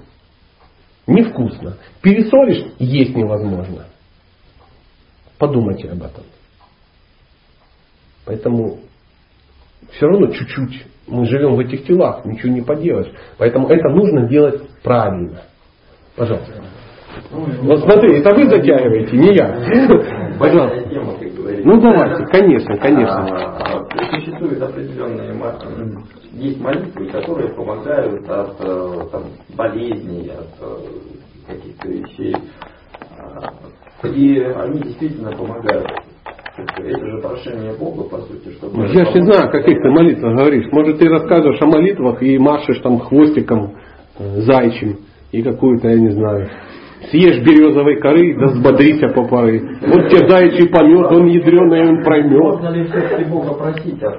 невкусно. 1.05 1.75
Пересолишь, 2.01 2.63
есть 2.79 3.13
невозможно. 3.13 3.83
Подумайте 5.37 5.89
об 5.89 6.01
этом. 6.01 6.23
Поэтому 8.25 8.77
все 9.91 10.05
равно 10.05 10.27
чуть-чуть 10.27 10.85
мы 11.07 11.25
живем 11.25 11.55
в 11.55 11.59
этих 11.59 11.85
телах, 11.85 12.23
ничего 12.23 12.53
не 12.53 12.61
поделаешь. 12.61 13.11
Поэтому 13.37 13.67
это 13.67 13.89
нужно 13.89 14.29
делать 14.29 14.61
правильно. 14.81 15.41
Пожалуйста. 16.19 16.51
Вот 17.31 17.79
смотри, 17.79 18.19
это 18.19 18.35
вы 18.35 18.49
затягиваете, 18.49 19.17
не 19.17 19.35
я. 19.35 20.37
Пожалуйста. 20.37 20.89
Тема, 20.89 21.13
как 21.17 21.33
говорится. 21.33 21.67
Ну 21.67 21.79
давайте, 21.79 22.25
конечно, 22.25 22.77
конечно. 22.77 23.25
А, 23.25 23.85
а, 23.87 24.15
Существуют 24.15 24.61
определенные 24.61 25.33
есть 26.33 26.59
молитвы, 26.59 27.07
которые 27.07 27.49
помогают 27.53 28.29
от 28.29 28.55
э, 28.59 28.99
там, 29.11 29.23
болезней, 29.57 30.29
от 30.29 30.47
э, 30.61 31.53
каких-то 31.53 31.87
вещей. 31.87 32.35
А, 33.17 34.07
И 34.07 34.39
они 34.39 34.79
действительно 34.81 35.31
помогают. 35.31 35.87
Это 36.57 37.07
же 37.07 37.21
прошение 37.21 37.73
Бога, 37.79 38.03
по 38.09 38.17
сути, 38.19 38.51
чтобы... 38.57 38.87
Я 38.87 39.05
же 39.05 39.13
не 39.13 39.25
знаю, 39.25 39.47
о 39.47 39.51
каких 39.51 39.81
ты 39.81 39.89
молитвах 39.89 40.35
говоришь. 40.35 40.65
Может, 40.71 40.99
ты 40.99 41.07
рассказываешь 41.07 41.61
о 41.61 41.65
молитвах 41.65 42.21
и 42.21 42.37
машешь 42.37 42.79
там 42.79 42.99
хвостиком 42.99 43.75
э, 44.17 44.41
зайчим 44.41 44.99
и 45.31 45.41
какую-то, 45.41 45.89
я 45.89 45.99
не 45.99 46.09
знаю, 46.11 46.49
съешь 47.09 47.43
березовой 47.43 47.99
коры, 47.99 48.35
да 48.39 48.47
взбодрися 48.47 49.09
по 49.09 49.27
поры. 49.27 49.61
Вот 49.81 50.09
тебе 50.09 50.27
заячий 50.27 50.69
помет, 50.69 51.11
он 51.11 51.27
ядреный, 51.27 51.89
он 51.89 52.03
проймет. 52.03 52.39
Можно 52.39 52.69
ли 52.69 52.85
все-таки 52.85 53.29
Бога 53.29 53.53
просить 53.53 54.01
о? 54.03 54.17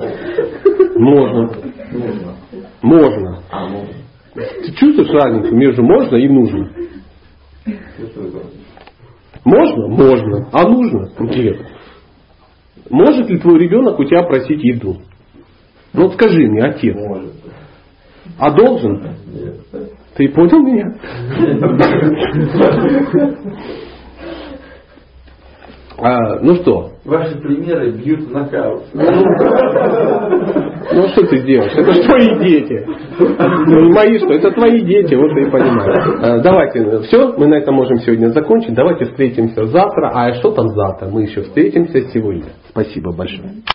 Можно. 0.98 1.50
Нужно. 1.92 2.34
Можно. 2.82 3.42
А, 3.50 3.68
можно. 3.68 3.94
Ты 4.34 4.72
чувствуешь 4.72 5.10
разницу 5.10 5.54
между 5.54 5.82
можно 5.82 6.16
и 6.16 6.28
нужно? 6.28 6.70
Можно? 9.44 9.88
Можно. 9.88 10.48
А 10.52 10.68
нужно? 10.68 11.08
Нет. 11.18 11.66
Может 12.88 13.28
ли 13.28 13.38
твой 13.38 13.58
ребенок 13.58 13.98
у 13.98 14.04
тебя 14.04 14.22
просить 14.22 14.62
еду? 14.62 14.96
Ну 15.92 16.04
вот 16.04 16.14
скажи 16.14 16.46
мне, 16.46 16.62
отец. 16.62 16.96
Может. 16.96 17.34
А 18.38 18.50
должен? 18.52 19.16
Нет. 19.32 19.90
Ты 20.20 20.28
понял 20.28 20.60
меня? 20.60 20.92
А, 25.96 26.40
ну 26.42 26.56
что? 26.56 26.90
Ваши 27.06 27.38
примеры 27.40 27.92
бьют 27.92 28.20
в 28.20 28.30
нокаут. 28.30 28.82
Ну 30.92 31.08
что 31.08 31.26
ты 31.26 31.42
делаешь? 31.42 31.72
Это 31.74 31.92
же 31.94 32.02
твои 32.02 32.38
дети. 32.38 32.86
Ну, 33.18 33.94
мои 33.94 34.18
что? 34.18 34.34
Это 34.34 34.50
твои 34.50 34.82
дети, 34.82 35.14
вот 35.14 35.32
ты 35.32 35.40
и 35.40 35.50
понимаешь. 35.50 36.18
А, 36.22 36.38
давайте, 36.40 37.00
все, 37.04 37.32
мы 37.38 37.46
на 37.46 37.54
этом 37.54 37.74
можем 37.74 37.96
сегодня 38.00 38.28
закончить. 38.28 38.74
Давайте 38.74 39.06
встретимся 39.06 39.64
завтра. 39.68 40.10
А 40.12 40.34
что 40.34 40.50
там 40.50 40.68
завтра? 40.68 41.08
Мы 41.08 41.22
еще 41.22 41.44
встретимся 41.44 42.02
сегодня. 42.12 42.50
Спасибо 42.68 43.16
большое. 43.16 43.62